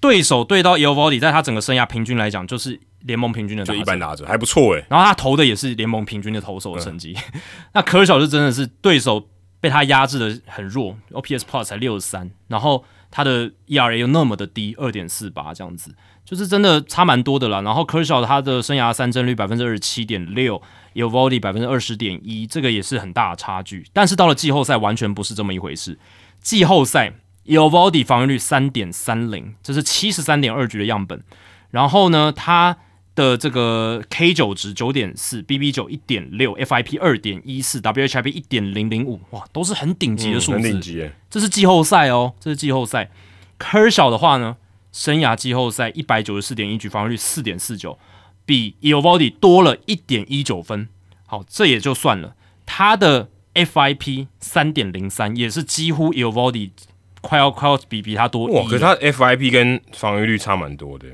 [0.00, 4.84] 对手对到 e o v o d y 在他整个生涯平均来讲，就是联盟平均的，就一般打者还不错诶。
[4.88, 7.14] 然后他投的也是联盟平均的投手的成绩。
[7.74, 9.28] 那 Kershaw 是真的是对手
[9.60, 15.94] 被他压制的很弱，OPS Plus 才六十三，然后他的 ERA 又那么的低，二点四八这样子。
[16.24, 17.62] 就是真的差蛮多的啦。
[17.62, 20.60] 然后 Kershaw 他的生涯三振率百分之二十七点六
[20.92, 23.86] ，Evody 百分之二十点一，这个也是很大的差距。
[23.94, 25.98] 但是到了季后赛，完全不是这么一回事。
[26.42, 27.14] 季后赛
[27.46, 31.24] Evody 防御率三点三零，这是七十三点二局的样本。
[31.70, 32.76] 然后呢，他
[33.18, 40.58] 的这个 K 九值九点四，BB 九一点六，FIP 二点一四，WHIP 一点零零五，哇，都是很顶级的数字。
[40.58, 43.10] 很顶级这是季后赛哦，这是季后赛。
[43.58, 44.56] Kershaw 的话呢？
[44.92, 47.98] 生涯季后赛一百九十四点一局，防御率四点四九，
[48.46, 50.88] 比 e o v o d y 多了一点一九分。
[51.26, 52.36] 好，这也就算了。
[52.64, 56.72] 他的 FIP 三点零三，也是几乎 e o v o d y
[57.20, 58.46] 快要快要比比他多。
[58.46, 61.06] 哇，可是他 FIP 跟防御率差蛮多的。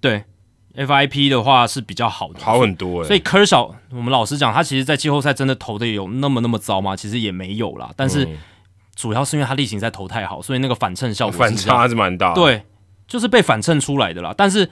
[0.00, 0.24] 对
[0.78, 3.04] ，FIP 的话是比较好的，好很多。
[3.04, 6.94] 所以科小，我们老实讲，他其实在季后赛真的投的有那么那么糟吗？
[6.94, 7.90] 其实也没有啦。
[7.96, 8.26] 但是
[8.94, 12.32] 主要是因为他例行赛投太好，所以那个反衬效果反差还是蛮大。
[12.32, 12.62] 对。
[13.06, 14.68] 就是被反衬出来的啦，但是，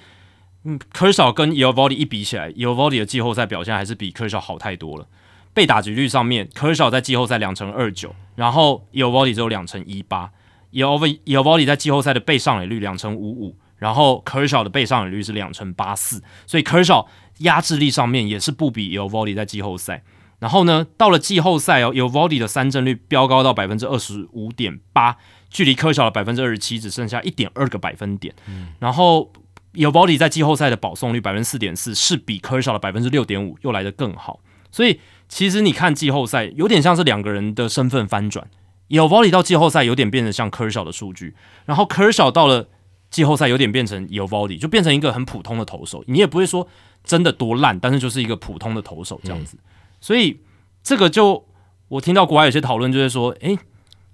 [0.64, 5.06] 嗯，科少跟 e o v o d y 一比起来 e o v o d y 的季后赛表现还是比科少好太多了。
[5.54, 10.30] 被打击率上面，科少在季后赛两成二九，然后 e o v o d y 只有两成一八。
[10.70, 11.18] e e o v
[11.50, 17.06] o d y 在季后赛的被上垒率两成五五，然后科少的被上垒率是两成八四，所以科少
[17.38, 20.02] 压制力上面也是不比 Yovody 在季后赛。
[20.38, 25.16] 然后呢，到了季后赛哦 e o v o d y 的三振率飙高到百分之二十五点八。
[25.48, 28.34] 距离科小的百分之二十七只剩下一点二个百分点，
[28.80, 29.32] 然后
[29.72, 34.40] 有保底在季后赛的保送率百分之四点四，是比科小的百分之六点五又来得更好。
[34.70, 38.46] 所以其实你看季后赛有点像是两个人的身份翻转，
[38.88, 42.68] 有保底到季后赛有点变得像科小的数据，然后科小到了
[43.10, 46.04] 季后赛有点变成有保底，就变成一个很普通的投手。
[46.06, 46.66] 你也不会说
[47.04, 49.56] 真的多烂，但是就是一个普通的投手这样子。
[50.00, 50.40] 所以
[50.82, 51.46] 这个就
[51.88, 53.58] 我听到国外有些讨论，就是说，诶。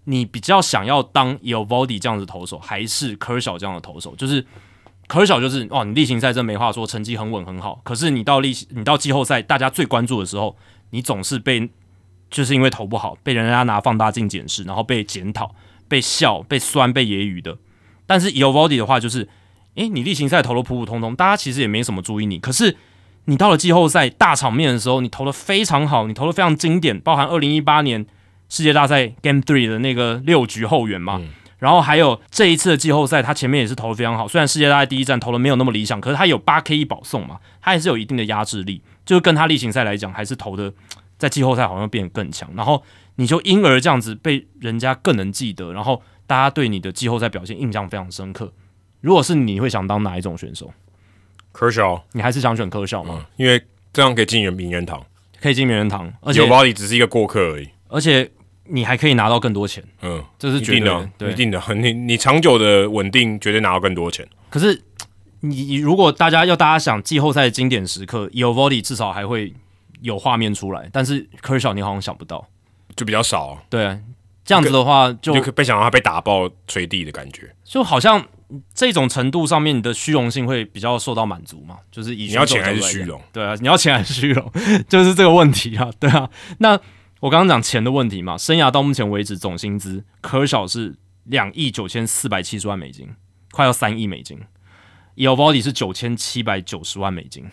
[0.04, 4.12] 你比较想要当有 body 这样子投手，还是科小这样的投手？
[4.16, 4.44] 就是
[5.06, 7.80] 科小就是哦，你例行赛真没话说，成绩很稳很好。
[7.84, 10.56] 可是你到例你到季后赛，大家最关注的时候，
[10.90, 11.70] 你总是被
[12.28, 15.54] 就是因为投不好，被人家拿放大镜检视，然后被检讨、
[15.86, 17.56] 被笑、被酸、被揶揄的。
[18.12, 19.26] 但是有 body 的话，就是
[19.76, 22.38] 诶，你例行赛投的普普通通，大家其实也没什么注意你。
[22.38, 22.76] 可是
[23.24, 28.04] 你到了季后赛大场面的时候，你投的非常好，你投的非常经典，包含二零一八年。
[28.50, 31.18] 世界大赛 Game Three 的那个六局后援嘛，
[31.58, 34.28] 然后还有这一次的季后赛，他前面也是投的非常好。
[34.28, 38.82] 虽然世界大赛第一站投的没有那么理想，可是他有八 K 一保送嘛，他还是有一定的压制力。
[39.06, 40.70] 就是跟他例行赛来讲，还是投的
[41.22, 42.50] 在季后赛好像变得更强。
[42.56, 42.82] 然后
[43.14, 48.52] 你就因而这样子被人家更能记得，然后大家对你的季后赛表现印象非常深刻。
[49.00, 50.72] 如果是你会想当哪一种选手？
[51.52, 53.26] 科肖，你还是想选科肖吗？
[53.36, 55.04] 因为这样可以进名人堂，
[55.40, 58.30] 可以进名人堂，而且有包里只是一个过客而已，而且。
[58.64, 61.60] 你还可以拿到更多钱，嗯，这是一定的，一定的。
[61.74, 64.26] 你你长久的稳定，绝对拿到更多钱。
[64.48, 64.80] 可是
[65.40, 69.52] 你如果大家要大家想季后赛的经典时刻，有 Vody 至少还会
[70.02, 72.46] 有画面出来，但是科尔你好像想不到，
[72.94, 73.58] 就比较少。
[73.70, 73.98] 对，
[74.44, 78.24] 这样子的话就被想到他被打爆吹地的感觉，就好像
[78.74, 81.78] 这种程度上面，你的虚荣性会比较受到满足嘛？
[81.90, 83.20] 就是以你要钱还是虚荣？
[83.32, 84.52] 对啊，你要钱还是虚荣？
[84.88, 86.78] 就是这个问题啊，对啊，那。
[87.22, 90.92] 我刚刚讲钱的问题嘛，生涯到目前为止总薪资，科小是
[91.26, 93.08] 两亿九千四百七十万美金，
[93.52, 94.40] 快要三亿美金。
[95.14, 97.48] e l v o d y 是九千七百九十万美金，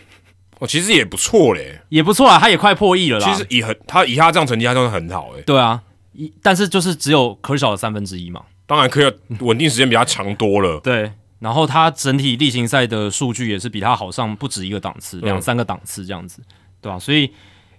[0.59, 3.33] 哦，其实也不错嘞，也不错啊，他也快破亿了啦。
[3.33, 5.41] 其实以很他以他这样成绩，他真的很好哎。
[5.41, 5.81] 对啊，
[6.13, 8.43] 一但是就是只有科小的三分之一嘛。
[8.65, 10.79] 当然，可以稳定时间比他强多了。
[10.81, 16.41] 对，然后他整体例行赛的数据也是比他好上不止一个档次，两三个档次这样子，
[16.81, 16.99] 对吧？
[16.99, 17.31] 所以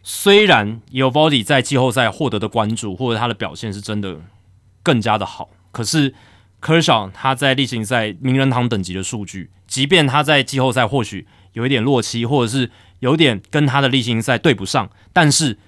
[0.03, 4.17] 虽然 e l v o d y 在季后赛获得的关注或者他的表现是真的
[4.83, 6.13] 更加的好，可是
[6.59, 9.51] 科小他在例行赛名人堂等级的数据。
[9.69, 12.71] 即便他在季后赛或许有一点落期，或者是
[13.01, 15.59] 有点跟他的例行赛对不上，但是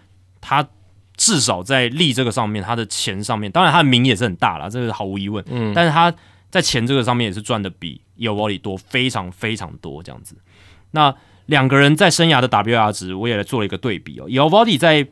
[0.41, 0.69] 他
[1.17, 5.44] 至少在力这个上面，他的钱上面，当然他的名也是很大了，这个毫无疑问。
[5.49, 6.12] 嗯，但是他
[6.51, 10.36] 在钱这个上面也是赚的比 e l v o d y 多，非常非常多这样子。
[10.93, 11.15] 那
[11.47, 14.28] 两个人在生涯的 WR 值，我也来做了一个对比哦。
[14.28, 15.05] e l v o d y 在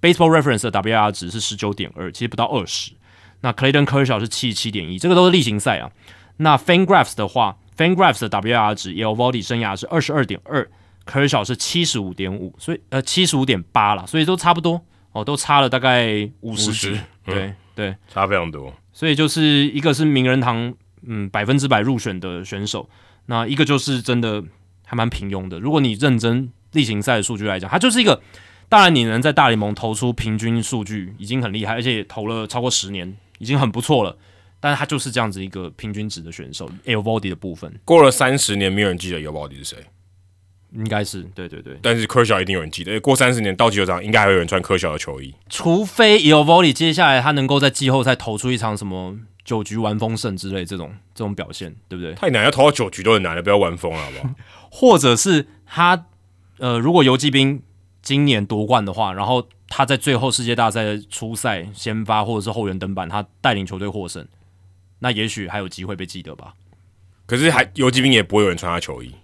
[0.00, 2.92] Baseball Reference 的 WR 值是十九点二，其实不到二十。
[3.40, 5.90] 那 Clayton Kershaw 是七十七点一，这个都是例行赛啊。
[6.36, 7.56] 那 FanGraphs 的话。
[7.76, 10.68] FanGraphs 的 WR 值 e l v o d y 生涯是二十二点二
[11.06, 14.80] ，Kershaw 是七十五点五，所以呃七十五点八了，所以都差不多
[15.12, 18.72] 哦，都差了大概五十值，对对，差非常多。
[18.92, 20.72] 所以就是一个是名人堂
[21.02, 22.88] 嗯百分之百入选的选手，
[23.26, 24.42] 那一个就是真的
[24.84, 25.58] 还蛮平庸的。
[25.58, 28.22] 如果你认真例行赛的数据来讲，他就是一个，
[28.68, 34.16] 当然你能在大联盟投出平均数据已经很厉害，而且投了超过十年，已经很不错了。
[34.64, 39.84] 但是他就是这样子一个平均值的选手 a l v o d y 的部分过了三十年，没有人记得 a l v o d y 是谁，
[40.72, 41.78] 应该是对对对。
[41.82, 45.34] 但是科小一定有人记得，过三十年到季后赛，应该还有人穿科小的球衣。
[45.50, 52.14] 除非 a l v o d y 接下来他能够在季后赛投出一场什么九局完封胜之类这种这种表现，对不对？
[52.14, 54.34] 太难，要投到九局都很难了，不要玩疯了，好不好？
[54.72, 56.06] 或者是他
[56.56, 57.62] 呃，如果游击兵
[58.00, 64.26] 今年夺冠的话，然后他在最后世界大赛的初赛先发或者是后援登板，他带领球队获胜。
[65.04, 66.54] 那也许还有机会被记得吧，
[67.26, 69.14] 可是还游击兵也不会有人穿他球衣。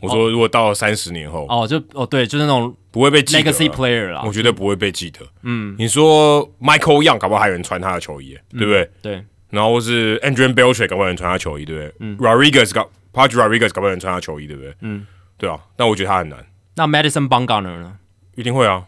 [0.00, 5.20] 我说，如果到三十年后，哦，就哦，对，就是那种不会被记得 legacy player 啦，我觉得不会被记得。
[5.42, 8.90] 嗯，你说 Michael Young 搞不好还有人穿他的球衣，对不对？
[9.02, 9.24] 对。
[9.50, 11.94] 然后是 Andrew Beltre 搞不好有人穿他球衣，对不对？
[12.00, 12.16] 嗯。
[12.16, 14.74] Rodriguez 搞 p a t r i Rodriguez 搞不好有人穿他球衣，对不对？
[14.80, 15.60] 嗯，对啊。
[15.76, 16.46] 但我觉得他很难。
[16.76, 17.98] 那 Madison Bumgarner 呢？
[18.36, 18.86] 一定会啊。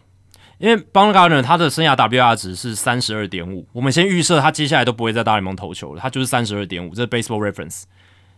[0.61, 7.83] 因为 b o n g a r n e r 他的生涯 WR 值是三十二点五，我们先预设他接下来都不会在大联盟投球了，他就是三十二点五，这是 Baseball Reference。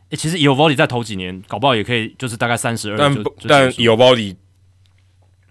[0.09, 2.97] 诶，其实 e o v o d y 再投几年，搞不好也可以，就是大概三十二。
[2.97, 4.37] 但但 e o v o d y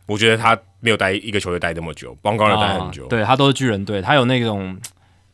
[0.06, 4.74] 我觉得他没有待一个球队待那么久 n e r 待很久，对他都是巨人队，他有那种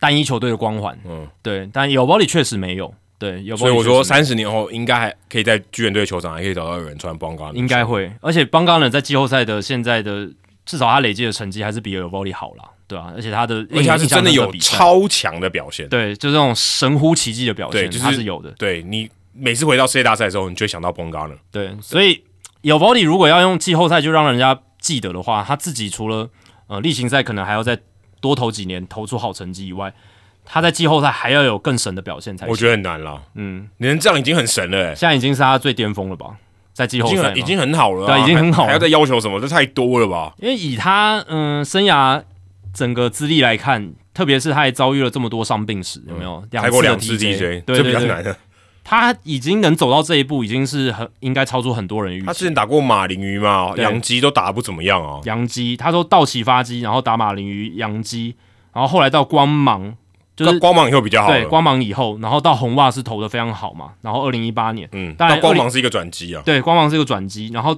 [0.00, 1.70] 单一球队的光环，嗯，对。
[1.72, 10.28] 但 e o v o d y 确实没有，对，所以我说三十年后应该还可以在巨人队球场还可以找到有人穿 e r 应该会，而且 n e r 在季后赛的现在的。
[10.68, 13.10] 至少他累积的成绩还是比 e l v o d y 好了，对吧？
[13.16, 18.50] 而且他的，而且他是真的有超强的表现，对，就这种神乎其技的表现，他是有的。
[18.58, 22.22] 对你每次回到世界大赛的时候，你就会想到 b o n g a r 对，所以
[22.60, 26.28] e l v o d y 如果要用季后赛就让人家记得的话，他自己除了
[26.66, 27.78] 呃例行赛可能还要再
[28.20, 29.94] 多投几年，投出好成绩以外，
[30.44, 32.46] 他在季后赛还要有更神的表现才。
[32.46, 36.36] 我觉得很难了，嗯，你能这样已经很神了，现在已经是他最巅峰了吧？
[36.78, 39.40] 在季后赛已经很好了，对，已经很好了，还要再要求什么？
[39.40, 40.32] 这太多了吧？
[40.38, 42.22] 因为以他嗯生涯
[42.72, 46.40] 整个资历来看，特别是他还遭遇了这么多伤病史，有没有？
[46.52, 48.36] 两次 DJ，对比较难的。
[48.84, 52.26] 他已经能走到这一步，已经是很应该超出很多人预期。
[52.26, 55.20] 他之前打过马林鱼嘛，杨基都打不怎么样啊。
[55.24, 58.36] 杨基，他说到起发机，然后打马林鱼、杨基，
[58.72, 59.96] 然后后来到光芒。
[60.44, 67.76] 就是光芒以后比较好，对，光芒以后，然后到红袜是投的非常好嘛，然后二零一八年，嗯，但光芒是一个转机啊，对，光芒是一个转机，然后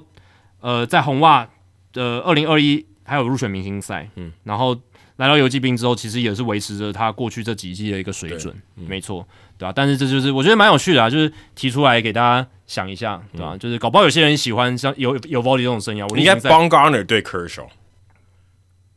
[0.61, 1.49] 呃，在红袜
[1.93, 4.77] 的二零二一还有入选明星赛，嗯，然后
[5.17, 9.73] 来到游击兵之后，其实也是维持着他过去这几季的一个水准，没错，对吧？
[9.75, 13.57] 但是这就是我觉得蛮有趣的啊，就是提出来给大家想一下，对吧？
[13.59, 17.67] 就是搞不好有些人喜欢像有有 Volley 这种生涯，我应该 n Garner 对 Kershaw。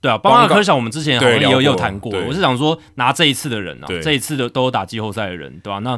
[0.04, 2.12] 对啊，包括科小我们之前好像也有有谈过。
[2.28, 5.80] 我是想说，拿这一次的人啊，这一次的都有打季后赛的人，对吧？
[5.80, 5.98] 那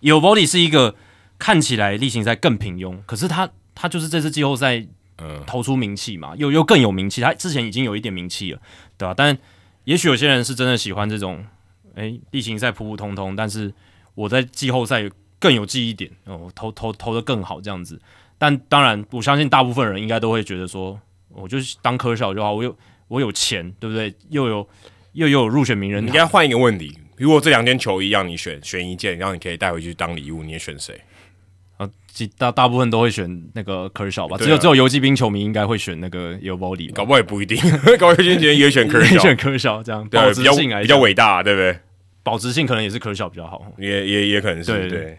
[0.00, 0.96] 有 Body 是一个
[1.38, 4.84] 看起来例行赛更平庸，可是他他就是这次季后赛
[5.46, 7.20] 投出名气嘛，又又更有名气。
[7.20, 8.58] 他之前已经有一点名气了，
[8.98, 9.14] 对吧？
[9.16, 9.38] 但
[9.84, 11.46] 也许有些人是真的喜欢这种，
[11.94, 13.72] 哎，例行赛普普通通，但是
[14.16, 15.08] 我在季后赛
[15.38, 18.00] 更有记忆点哦，投投投的更好这样子。
[18.36, 22.76] 但当然，我相信大部分人应该都会觉得说，我就当科小就好，我又。
[23.08, 24.14] 我有钱，对不对？
[24.30, 24.68] 又有
[25.12, 31.00] 又有入选名人，你应该换一个问题：如果这两件球衣让你选，选一件，然后你可以带回去当礼物，你也选谁？
[31.76, 31.88] 啊，
[32.38, 34.36] 大大部分都会选那个科小吧？
[34.38, 37.58] 只有只有游击兵球迷应该会选那个尤伯里，搞不好也不一定，
[37.98, 41.76] 搞不好有些人也选科小， 选科小这样，对，比较比较伟大，对不对？
[42.22, 43.70] 保值性可能也是科小比较好。
[43.76, 45.18] 也也也可能是对对。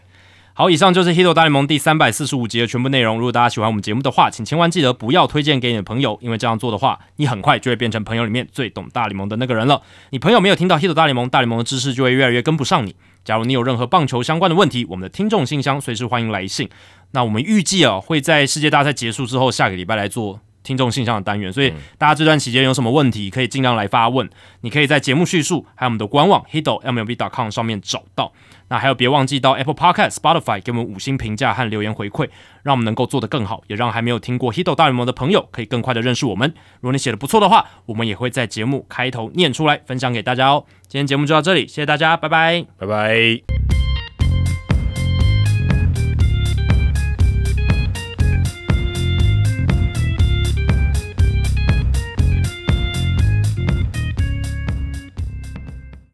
[0.58, 3.18] 好，以上就是《h i t 大联盟》第三百四十五集的全部内容。
[3.18, 9.82] 如果大家喜欢我们节目的话，请千万记得不要推荐给你的朋友，因为这样做的话，你很快就会变成朋友里面最懂大联盟的那个人了。
[10.12, 12.96] 你朋友没有听到《h i t 大联盟》，大联盟的知识就会越来越跟不上你。
[13.26, 16.70] 假如你有任何棒球相关的问题，我们的听众信箱随时欢迎来信。
[17.12, 21.54] 那我们预计啊，会在世界大赛结束之后，下个礼拜来做听众信箱的单元。
[21.54, 24.30] 所以大家这段期间有什么问题，可以尽量来发问。
[24.62, 28.34] 你可以在节目叙述还有我们的官网 hito mlb.com 上面找到。
[28.68, 32.28] 那还有，别忘记到 Apple Podcast、Spotify 给我们五星评价和留言回馈，
[32.64, 36.52] 让我们能够做得更好，也让还没有听过 Hito 大联盟的朋友可以更快的认识我们。
[36.82, 40.66] 如果你写的不错的话，我们也会在节目开头念出来，分享给大家哦。
[40.88, 43.95] 今天节目就到这里，谢谢大家，拜拜，拜拜。